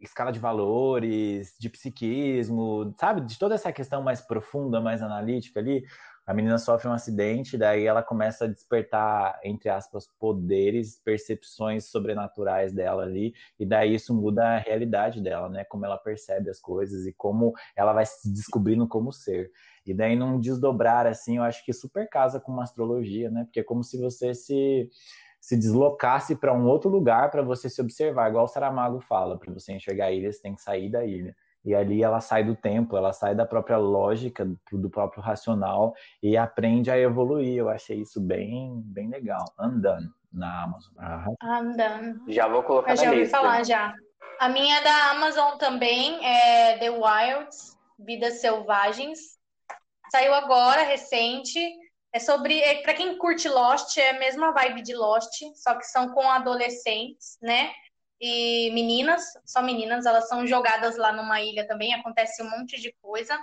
escala 0.00 0.32
de 0.32 0.40
valores, 0.40 1.54
de 1.60 1.70
psiquismo, 1.70 2.92
sabe? 2.98 3.20
De 3.20 3.38
toda 3.38 3.54
essa 3.54 3.72
questão 3.72 4.02
mais 4.02 4.20
profunda, 4.20 4.80
mais 4.80 5.02
analítica 5.02 5.60
ali 5.60 5.84
a 6.26 6.32
menina 6.32 6.58
sofre 6.58 6.88
um 6.88 6.92
acidente, 6.92 7.58
daí 7.58 7.86
ela 7.86 8.02
começa 8.02 8.44
a 8.44 8.48
despertar, 8.48 9.38
entre 9.44 9.68
aspas, 9.68 10.06
poderes, 10.18 11.00
percepções 11.04 11.86
sobrenaturais 11.86 12.72
dela 12.72 13.02
ali, 13.02 13.34
e 13.58 13.66
daí 13.66 13.94
isso 13.94 14.14
muda 14.14 14.44
a 14.44 14.58
realidade 14.58 15.20
dela, 15.20 15.48
né? 15.48 15.64
Como 15.64 15.84
ela 15.84 15.98
percebe 15.98 16.48
as 16.50 16.60
coisas 16.60 17.06
e 17.06 17.12
como 17.12 17.52
ela 17.76 17.92
vai 17.92 18.06
se 18.06 18.32
descobrindo 18.32 18.88
como 18.88 19.12
ser. 19.12 19.50
E 19.86 19.92
daí 19.92 20.16
num 20.16 20.40
desdobrar 20.40 21.06
assim, 21.06 21.36
eu 21.36 21.42
acho 21.42 21.64
que 21.64 21.72
super 21.72 22.08
casa 22.08 22.40
com 22.40 22.52
uma 22.52 22.62
astrologia, 22.62 23.30
né? 23.30 23.44
Porque 23.44 23.60
é 23.60 23.64
como 23.64 23.82
se 23.84 23.98
você 24.00 24.34
se 24.34 24.90
se 25.44 25.58
deslocasse 25.58 26.34
para 26.34 26.54
um 26.54 26.64
outro 26.66 26.88
lugar 26.88 27.30
para 27.30 27.42
você 27.42 27.68
se 27.68 27.78
observar, 27.78 28.30
igual 28.30 28.46
o 28.46 28.48
Saramago 28.48 28.98
fala, 28.98 29.38
para 29.38 29.52
você 29.52 29.74
enxergar 29.74 30.06
a 30.06 30.10
ilha, 30.10 30.32
você 30.32 30.40
tem 30.40 30.54
que 30.54 30.62
sair 30.62 30.88
da 30.90 31.04
ilha. 31.04 31.36
E 31.64 31.74
ali 31.74 32.02
ela 32.02 32.20
sai 32.20 32.44
do 32.44 32.54
tempo, 32.54 32.96
ela 32.96 33.12
sai 33.12 33.34
da 33.34 33.46
própria 33.46 33.78
lógica, 33.78 34.46
do 34.70 34.90
próprio 34.90 35.22
racional 35.22 35.94
e 36.22 36.36
aprende 36.36 36.90
a 36.90 36.98
evoluir. 36.98 37.56
Eu 37.56 37.68
achei 37.68 38.00
isso 38.00 38.20
bem, 38.20 38.82
bem 38.84 39.08
legal. 39.08 39.44
Andando 39.58 40.12
na 40.30 40.64
Amazon. 40.64 40.92
Andando. 41.42 42.30
Já 42.30 42.48
vou 42.48 42.62
colocar 42.62 42.92
eu 42.92 42.96
já 42.96 43.10
ouvi 43.10 43.26
falar 43.26 43.64
já. 43.64 43.94
A 44.40 44.48
minha 44.48 44.78
é 44.78 44.82
da 44.82 45.10
Amazon 45.12 45.56
também 45.56 46.24
é 46.26 46.76
The 46.78 46.90
Wilds, 46.90 47.78
Vidas 47.98 48.40
Selvagens. 48.40 49.18
Saiu 50.10 50.34
agora, 50.34 50.82
recente. 50.82 51.58
É 52.12 52.20
sobre, 52.20 52.60
é, 52.60 52.82
para 52.82 52.94
quem 52.94 53.18
curte 53.18 53.48
Lost, 53.48 53.96
é 53.96 54.10
a 54.10 54.18
mesma 54.20 54.52
vibe 54.52 54.82
de 54.82 54.94
Lost, 54.94 55.42
só 55.56 55.74
que 55.74 55.84
são 55.84 56.10
com 56.10 56.22
adolescentes, 56.30 57.36
né? 57.42 57.72
E 58.20 58.70
meninas, 58.72 59.24
só 59.44 59.62
meninas, 59.62 60.06
elas 60.06 60.28
são 60.28 60.46
jogadas 60.46 60.96
lá 60.96 61.12
numa 61.12 61.40
ilha 61.40 61.66
também, 61.66 61.94
acontece 61.94 62.42
um 62.42 62.50
monte 62.50 62.80
de 62.80 62.92
coisa. 63.02 63.38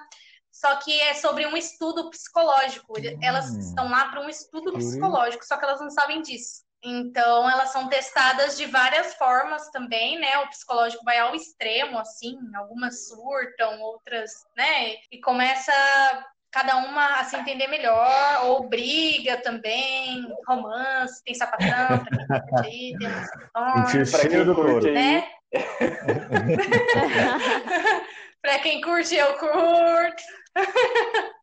Só 0.51 0.75
que 0.77 0.99
é 0.99 1.13
sobre 1.13 1.45
um 1.45 1.55
estudo 1.55 2.09
psicológico. 2.09 2.93
Elas 3.21 3.51
hum, 3.51 3.59
estão 3.59 3.89
lá 3.89 4.09
para 4.09 4.21
um 4.21 4.29
estudo 4.29 4.73
psicológico, 4.73 5.45
só 5.45 5.57
que 5.57 5.63
elas 5.63 5.79
não 5.79 5.89
sabem 5.89 6.21
disso. 6.21 6.63
Então, 6.83 7.49
elas 7.49 7.69
são 7.69 7.87
testadas 7.87 8.57
de 8.57 8.65
várias 8.65 9.13
formas 9.13 9.69
também, 9.69 10.19
né? 10.19 10.39
O 10.39 10.49
psicológico 10.49 11.05
vai 11.05 11.19
ao 11.19 11.35
extremo, 11.35 11.99
assim, 11.99 12.37
algumas 12.55 13.07
surtam, 13.07 13.79
outras, 13.81 14.31
né? 14.57 14.95
E 15.11 15.21
começa 15.21 15.71
cada 16.51 16.77
uma 16.77 17.19
a 17.19 17.23
se 17.23 17.35
entender 17.37 17.67
melhor, 17.67 18.45
ou 18.45 18.67
briga 18.67 19.37
também, 19.37 20.21
romance, 20.47 21.23
tem 21.23 21.33
sapatão, 21.33 22.03
pra 22.27 22.41
quem 22.63 22.97
curte 24.53 24.83
tem. 24.83 24.93
Né? 24.93 25.27
pra 28.41 28.59
quem 28.59 28.81
curte, 28.81 29.15
eu 29.15 29.37
curto. 29.37 30.23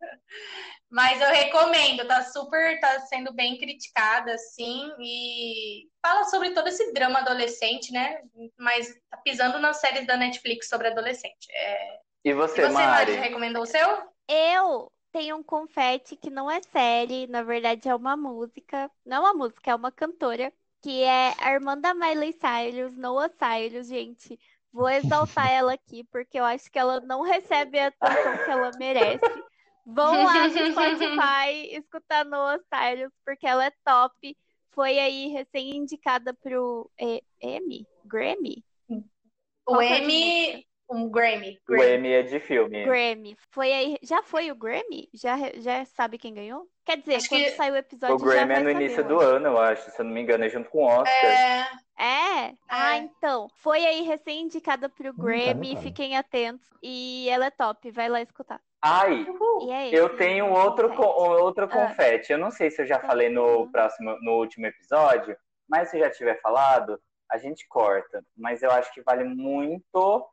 Mas 0.91 1.21
eu 1.21 1.29
recomendo, 1.29 2.07
tá 2.07 2.23
super, 2.25 2.81
tá 2.81 3.01
sendo 3.01 3.31
bem 3.35 3.59
criticada, 3.59 4.33
assim, 4.33 4.91
e 4.99 5.87
fala 6.05 6.25
sobre 6.25 6.51
todo 6.51 6.69
esse 6.69 6.93
drama 6.95 7.19
adolescente, 7.19 7.93
né? 7.93 8.23
Mas 8.59 8.95
tá 9.11 9.19
pisando 9.19 9.59
nas 9.59 9.81
séries 9.81 10.07
da 10.07 10.17
Netflix 10.17 10.67
sobre 10.69 10.89
adolescente. 10.89 11.47
É... 11.53 11.99
E 12.25 12.33
você, 12.33 12.63
e 12.63 12.67
você 12.67 12.73
Mari? 12.73 13.13
Mari, 13.13 13.15
recomendou 13.17 13.65
o 13.65 13.67
seu? 13.67 13.87
Eu 14.31 14.91
tem 15.13 15.33
um 15.33 15.43
confete 15.43 16.17
que 16.17 16.31
não 16.31 16.51
é 16.51 16.61
série, 16.63 17.27
na 17.27 17.43
verdade 17.43 17.89
é 17.89 17.95
uma 17.95 18.17
música. 18.17 18.91
Não 19.05 19.17
é 19.17 19.21
uma 19.21 19.35
música, 19.35 19.71
é 19.71 19.75
uma 19.75 19.91
cantora, 19.91 20.53
que 20.81 21.03
é 21.03 21.35
a 21.39 21.53
irmã 21.53 21.77
da 21.79 21.95
Miley 21.95 22.33
Cyrus, 22.33 22.97
Noah 22.97 23.31
Cyrus, 23.31 23.89
gente. 23.89 24.39
Vou 24.73 24.89
exaltar 24.89 25.51
ela 25.51 25.73
aqui, 25.73 26.05
porque 26.05 26.39
eu 26.39 26.45
acho 26.45 26.71
que 26.71 26.79
ela 26.79 27.01
não 27.01 27.23
recebe 27.23 27.79
a 27.79 27.89
atenção 27.89 28.45
que 28.45 28.51
ela 28.51 28.71
merece. 28.79 29.45
Vão 29.85 30.25
lá 30.25 30.47
no 30.47 30.51
Spotify 30.51 31.77
escutar 31.77 32.25
Noah 32.25 32.61
Cyrus, 32.73 33.13
porque 33.25 33.47
ela 33.47 33.65
é 33.65 33.73
top. 33.85 34.37
Foi 34.71 34.99
aí 34.99 35.29
recém-indicada 35.29 36.35
pro 36.35 36.91
é, 37.01 37.23
Emmy? 37.41 37.87
Grammy? 38.05 38.63
O 39.67 39.83
Emmy, 39.83 40.67
um 40.91 41.09
Grammy. 41.11 41.59
Grammy. 41.67 41.85
O 41.85 41.95
Emmy 41.95 42.13
é 42.13 42.23
de 42.23 42.41
filme. 42.41 42.85
Grammy. 42.85 43.37
Foi 43.51 43.73
aí. 43.73 43.99
Já 44.03 44.23
foi 44.23 44.51
o 44.51 44.57
Grammy? 44.57 45.09
Já, 45.13 45.37
já 45.57 45.85
sabe 45.85 46.19
quem 46.19 46.35
ganhou? 46.35 46.67
Quer 46.85 46.99
dizer, 46.99 47.17
acho 47.17 47.29
quando 47.29 47.45
que... 47.45 47.51
saiu 47.51 47.75
o 47.75 47.77
episódio. 47.77 48.17
O 48.17 48.19
Grammy 48.19 48.55
é 48.55 48.61
no 48.61 48.71
início 48.71 49.05
do 49.05 49.21
ano, 49.21 49.49
eu 49.49 49.61
acho, 49.61 49.91
se 49.91 50.01
eu 50.01 50.05
não 50.05 50.13
me 50.13 50.23
engano, 50.23 50.45
é 50.45 50.49
junto 50.49 50.71
com 50.71 50.85
o 50.85 50.87
Oscar. 50.87 51.09
É. 51.09 51.67
É? 51.99 52.47
é. 52.47 52.55
Ah, 52.69 52.97
então. 52.97 53.49
Foi 53.57 53.85
aí 53.85 54.03
recém-indicada 54.03 54.89
pro 54.89 55.13
Grammy, 55.13 55.77
hum, 55.77 55.83
fiquem 55.83 56.17
atentos. 56.17 56.67
E 56.83 57.29
ela 57.29 57.47
é 57.47 57.51
top, 57.51 57.91
vai 57.91 58.09
lá 58.09 58.23
escutar. 58.23 58.61
Ai, 58.81 59.27
é 59.71 59.91
eu 59.93 60.17
tenho 60.17 60.51
outro, 60.51 60.91
outro 61.03 61.65
ah. 61.65 61.69
confete. 61.69 62.33
Eu 62.33 62.39
não 62.39 62.51
sei 62.51 62.71
se 62.71 62.81
eu 62.81 62.87
já 62.87 63.01
falei 63.01 63.29
no 63.29 63.71
próximo, 63.71 64.17
no 64.23 64.39
último 64.39 64.67
episódio, 64.67 65.37
mas 65.69 65.91
se 65.91 65.99
já 65.99 66.09
tiver 66.09 66.41
falado, 66.41 66.99
a 67.31 67.37
gente 67.37 67.67
corta. 67.69 68.25
Mas 68.37 68.63
eu 68.63 68.71
acho 68.71 68.93
que 68.95 69.03
vale 69.03 69.25
muito 69.25 70.27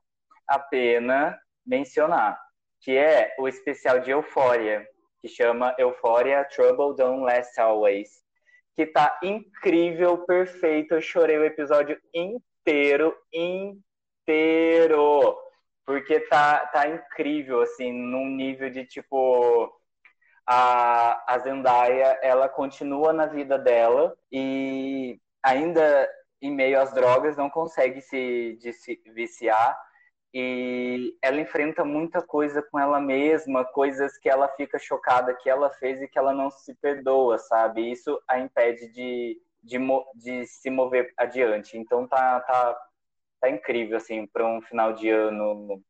a 0.47 0.59
pena 0.59 1.39
mencionar, 1.65 2.39
que 2.81 2.97
é 2.97 3.33
o 3.39 3.47
especial 3.47 3.99
de 3.99 4.11
Euphoria, 4.11 4.87
que 5.21 5.27
chama 5.27 5.75
Euphoria 5.79 6.43
Trouble 6.45 6.95
Don't 6.95 7.23
Last 7.23 7.59
Always, 7.59 8.23
que 8.75 8.85
tá 8.85 9.17
incrível, 9.23 10.19
perfeito. 10.19 10.93
Eu 10.93 11.01
chorei 11.01 11.37
o 11.37 11.45
episódio 11.45 11.99
inteiro, 12.13 13.15
inteiro, 13.33 15.35
porque 15.85 16.19
tá, 16.21 16.59
tá 16.67 16.87
incrível, 16.87 17.61
assim, 17.61 17.91
num 17.91 18.27
nível 18.27 18.69
de 18.69 18.85
tipo. 18.85 19.71
A, 20.47 21.33
a 21.33 21.39
Zendaya, 21.39 22.19
ela 22.21 22.47
continua 22.47 23.11
na 23.11 23.25
vida 23.25 23.57
dela 23.57 24.15
e 24.31 25.19
ainda 25.41 26.07
em 26.39 26.51
meio 26.51 26.79
às 26.79 26.93
drogas 26.93 27.35
não 27.35 27.49
consegue 27.49 27.99
se, 27.99 28.55
se 28.73 29.01
viciar 29.07 29.75
e 30.37 31.17
ela 31.21 31.39
enfrenta 31.39 31.85
muita 31.85 32.21
coisa 32.21 32.61
com 32.61 32.77
ela 32.77 32.99
mesma, 32.99 33.63
coisas 33.63 34.17
que 34.17 34.27
ela 34.27 34.49
fica 34.49 34.77
chocada 34.77 35.33
que 35.33 35.49
ela 35.49 35.69
fez 35.69 36.01
e 36.01 36.09
que 36.09 36.19
ela 36.19 36.33
não 36.33 36.51
se 36.51 36.75
perdoa, 36.75 37.37
sabe? 37.37 37.89
Isso 37.89 38.21
a 38.27 38.37
impede 38.37 38.89
de, 38.89 39.41
de, 39.63 39.77
de 40.13 40.45
se 40.45 40.69
mover 40.69 41.13
adiante. 41.15 41.77
Então 41.77 42.05
tá, 42.05 42.41
tá, 42.41 42.77
tá 43.39 43.49
incrível, 43.49 43.95
assim, 43.95 44.27
para 44.27 44.45
um 44.45 44.61
final 44.61 44.91
de 44.91 45.09
ano 45.09 45.81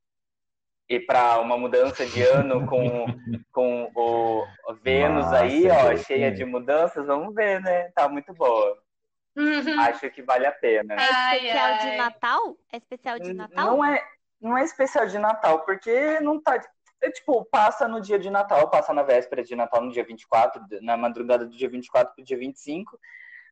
e 0.87 0.99
para 0.99 1.39
uma 1.39 1.57
mudança 1.57 2.05
de 2.05 2.21
ano 2.21 2.67
com, 2.67 3.07
com 3.51 3.91
o 3.95 4.45
Vênus 4.83 5.25
Nossa, 5.25 5.39
aí, 5.39 5.67
ó, 5.71 5.97
cheia 5.97 6.31
de 6.31 6.45
mudanças, 6.45 7.07
vamos 7.07 7.33
ver, 7.33 7.59
né? 7.61 7.89
Tá 7.95 8.07
muito 8.07 8.31
boa. 8.31 8.77
Uhum. 9.35 9.79
Acho 9.79 10.07
que 10.11 10.21
vale 10.21 10.45
a 10.45 10.51
pena. 10.51 10.93
É 10.93 11.35
especial 11.35 11.65
ai, 11.65 11.79
ai. 11.79 11.89
de 11.91 11.97
Natal? 11.97 12.57
É 12.71 12.77
especial 12.77 13.19
de 13.19 13.33
Natal? 13.33 13.65
Não 13.65 13.83
é, 13.83 14.01
não 14.41 14.57
é 14.57 14.63
especial 14.63 15.07
de 15.07 15.17
Natal, 15.17 15.61
porque 15.65 16.19
não 16.19 16.41
tá. 16.41 16.59
É, 17.01 17.11
tipo, 17.11 17.45
passa 17.45 17.87
no 17.87 18.01
dia 18.01 18.17
de 18.17 18.29
Natal, 18.29 18.69
passa 18.69 18.93
na 18.93 19.03
véspera 19.03 19.43
de 19.43 19.55
Natal, 19.55 19.81
no 19.81 19.91
dia 19.91 20.03
24, 20.03 20.61
na 20.81 20.95
madrugada 20.97 21.45
do 21.45 21.55
dia 21.55 21.69
24 21.69 22.15
pro 22.15 22.23
dia 22.23 22.37
25, 22.37 22.97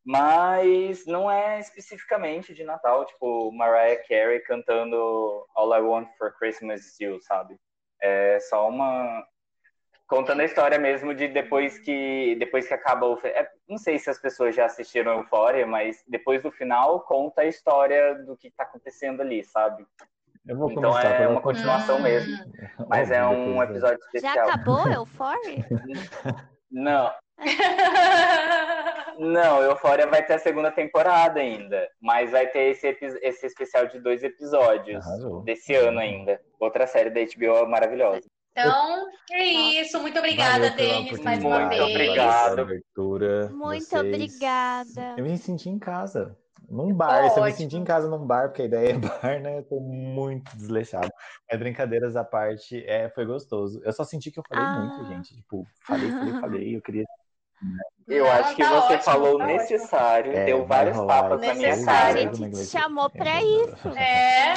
mas 0.05 1.05
não 1.05 1.31
é 1.31 1.59
especificamente 1.59 2.53
de 2.53 2.63
Natal, 2.63 3.05
tipo, 3.05 3.51
Mariah 3.51 4.01
Carey 4.07 4.39
cantando 4.41 5.45
All 5.55 5.73
I 5.73 5.81
Want 5.81 6.09
for 6.17 6.33
Christmas 6.37 6.85
is 6.85 6.99
You, 6.99 7.21
sabe? 7.21 7.57
É 8.01 8.39
só 8.41 8.67
uma. 8.67 9.25
Contando 10.05 10.41
a 10.41 10.45
história 10.45 10.77
mesmo 10.77 11.15
de 11.15 11.29
depois 11.29 11.79
que 11.79 12.35
depois 12.37 12.67
que 12.67 12.73
acaba 12.73 13.07
o. 13.07 13.17
É, 13.23 13.49
não 13.67 13.77
sei 13.77 13.97
se 13.97 14.09
as 14.09 14.19
pessoas 14.19 14.53
já 14.53 14.65
assistiram 14.65 15.19
Euphoria, 15.19 15.65
mas 15.65 16.03
depois 16.07 16.43
do 16.43 16.51
final 16.51 17.01
conta 17.01 17.41
a 17.41 17.47
história 17.47 18.15
do 18.15 18.35
que 18.35 18.51
tá 18.51 18.63
acontecendo 18.63 19.21
ali, 19.21 19.43
sabe? 19.45 19.87
Eu 20.47 20.57
vou 20.57 20.71
então 20.71 20.97
é 20.97 21.27
uma 21.27 21.41
continuação 21.41 21.99
mesmo. 22.01 22.37
Mas 22.87 23.09
é 23.11 23.25
um 23.25 23.61
episódio 23.63 23.99
especial. 24.05 24.35
Já 24.35 24.43
acabou 24.43 24.87
Euphoria? 24.91 25.65
Não. 26.69 27.11
Não, 29.19 29.61
Euphoria 29.61 30.07
vai 30.07 30.25
ter 30.25 30.33
a 30.33 30.39
segunda 30.39 30.71
temporada 30.71 31.39
ainda. 31.39 31.87
Mas 32.01 32.31
vai 32.31 32.47
ter 32.47 32.71
esse, 32.71 32.97
esse 33.21 33.45
especial 33.45 33.87
de 33.87 33.99
dois 33.99 34.23
episódios 34.23 35.05
Arrasou. 35.05 35.43
desse 35.43 35.73
ano 35.75 35.99
ainda. 35.99 36.41
Outra 36.59 36.87
série 36.87 37.09
da 37.09 37.21
HBO 37.21 37.67
maravilhosa. 37.69 38.27
Então, 38.51 39.07
é 39.31 39.43
isso. 39.45 39.99
Muito 39.99 40.19
obrigada, 40.19 40.69
Denis, 40.71 41.19
mais 41.21 41.43
uma 41.43 41.67
vez. 41.69 41.81
Muito 41.81 41.91
obrigado. 41.91 42.67
Muito 43.51 43.89
Vocês... 43.89 43.93
obrigada. 43.93 45.15
Eu 45.17 45.23
me 45.23 45.37
senti 45.37 45.69
em 45.69 45.79
casa. 45.79 46.37
Num 46.69 46.93
bar, 46.93 47.31
oh, 47.31 47.39
eu 47.39 47.43
me 47.43 47.51
senti 47.51 47.75
em 47.75 47.83
casa 47.83 48.07
num 48.07 48.25
bar, 48.25 48.49
porque 48.49 48.63
a 48.63 48.65
ideia 48.65 48.91
é 48.91 48.97
bar, 48.97 49.41
né? 49.41 49.59
Eu 49.59 49.63
tô 49.63 49.79
muito 49.79 50.55
desleixado. 50.55 51.09
Mas 51.49 51.59
brincadeiras 51.59 52.15
à 52.15 52.23
parte, 52.23 52.83
é, 52.87 53.09
foi 53.09 53.25
gostoso. 53.25 53.81
Eu 53.83 53.93
só 53.93 54.03
senti 54.03 54.31
que 54.31 54.39
eu 54.39 54.43
falei 54.47 54.65
ah. 54.65 54.79
muito, 54.79 55.05
gente. 55.07 55.35
Tipo, 55.35 55.65
falei, 55.85 56.09
falei, 56.09 56.33
falei, 56.39 56.75
eu 56.75 56.81
queria. 56.81 57.05
Eu 58.07 58.25
Não, 58.25 58.31
acho 58.31 58.55
que 58.55 58.61
tá 58.61 58.69
você 58.69 58.93
ótimo, 58.95 59.03
falou 59.03 59.37
tá 59.37 59.45
necessário, 59.45 60.33
é, 60.33 60.45
deu 60.45 60.65
vários 60.65 60.97
papas 60.97 61.39
na 61.39 61.53
minha 61.53 61.85
cara. 61.85 62.19
A 62.19 62.33
gente 62.33 62.51
te 62.51 62.65
chamou 62.65 63.09
pra 63.09 63.41
isso. 63.41 63.87
É. 63.89 64.53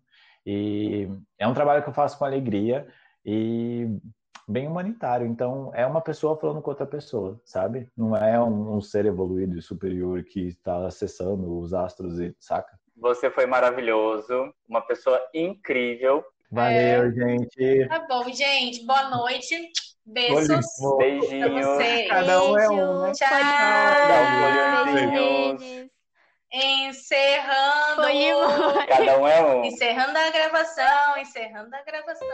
E 0.45 1.09
é 1.39 1.47
um 1.47 1.53
trabalho 1.53 1.83
que 1.83 1.89
eu 1.89 1.93
faço 1.93 2.17
com 2.17 2.25
alegria 2.25 2.87
e 3.25 3.87
bem 4.47 4.67
humanitário. 4.67 5.25
Então, 5.25 5.71
é 5.73 5.85
uma 5.85 6.01
pessoa 6.01 6.37
falando 6.37 6.61
com 6.61 6.69
outra 6.69 6.85
pessoa, 6.85 7.39
sabe? 7.43 7.89
Não 7.95 8.15
é 8.15 8.39
um, 8.39 8.75
um 8.75 8.81
ser 8.81 9.05
evoluído 9.05 9.57
e 9.57 9.61
superior 9.61 10.23
que 10.23 10.47
está 10.47 10.85
acessando 10.85 11.57
os 11.57 11.73
astros, 11.73 12.19
e 12.19 12.35
saca? 12.39 12.77
Você 12.97 13.29
foi 13.29 13.45
maravilhoso, 13.45 14.53
uma 14.67 14.81
pessoa 14.81 15.19
incrível. 15.33 16.23
Valeu, 16.51 17.07
é... 17.07 17.11
gente. 17.11 17.87
Tá 17.87 18.05
bom, 18.07 18.23
gente. 18.31 18.85
Boa 18.85 19.09
noite. 19.09 19.71
Beijos. 20.05 20.65
Beijinhos. 20.97 21.77
Cada 22.07 22.43
um 22.43 22.57
é 22.57 22.69
um, 22.69 23.01
né? 23.01 23.11
Tchau. 23.13 23.29
Beijinhos. 24.93 25.89
Encerrando. 26.53 28.03
Cada 28.87 29.19
um 29.19 29.27
é 29.27 29.43
um. 29.43 29.65
Encerrando 29.65 30.17
a 30.17 30.29
gravação, 30.29 31.17
encerrando 31.17 31.75
a 31.75 31.81
gravação. 31.81 32.27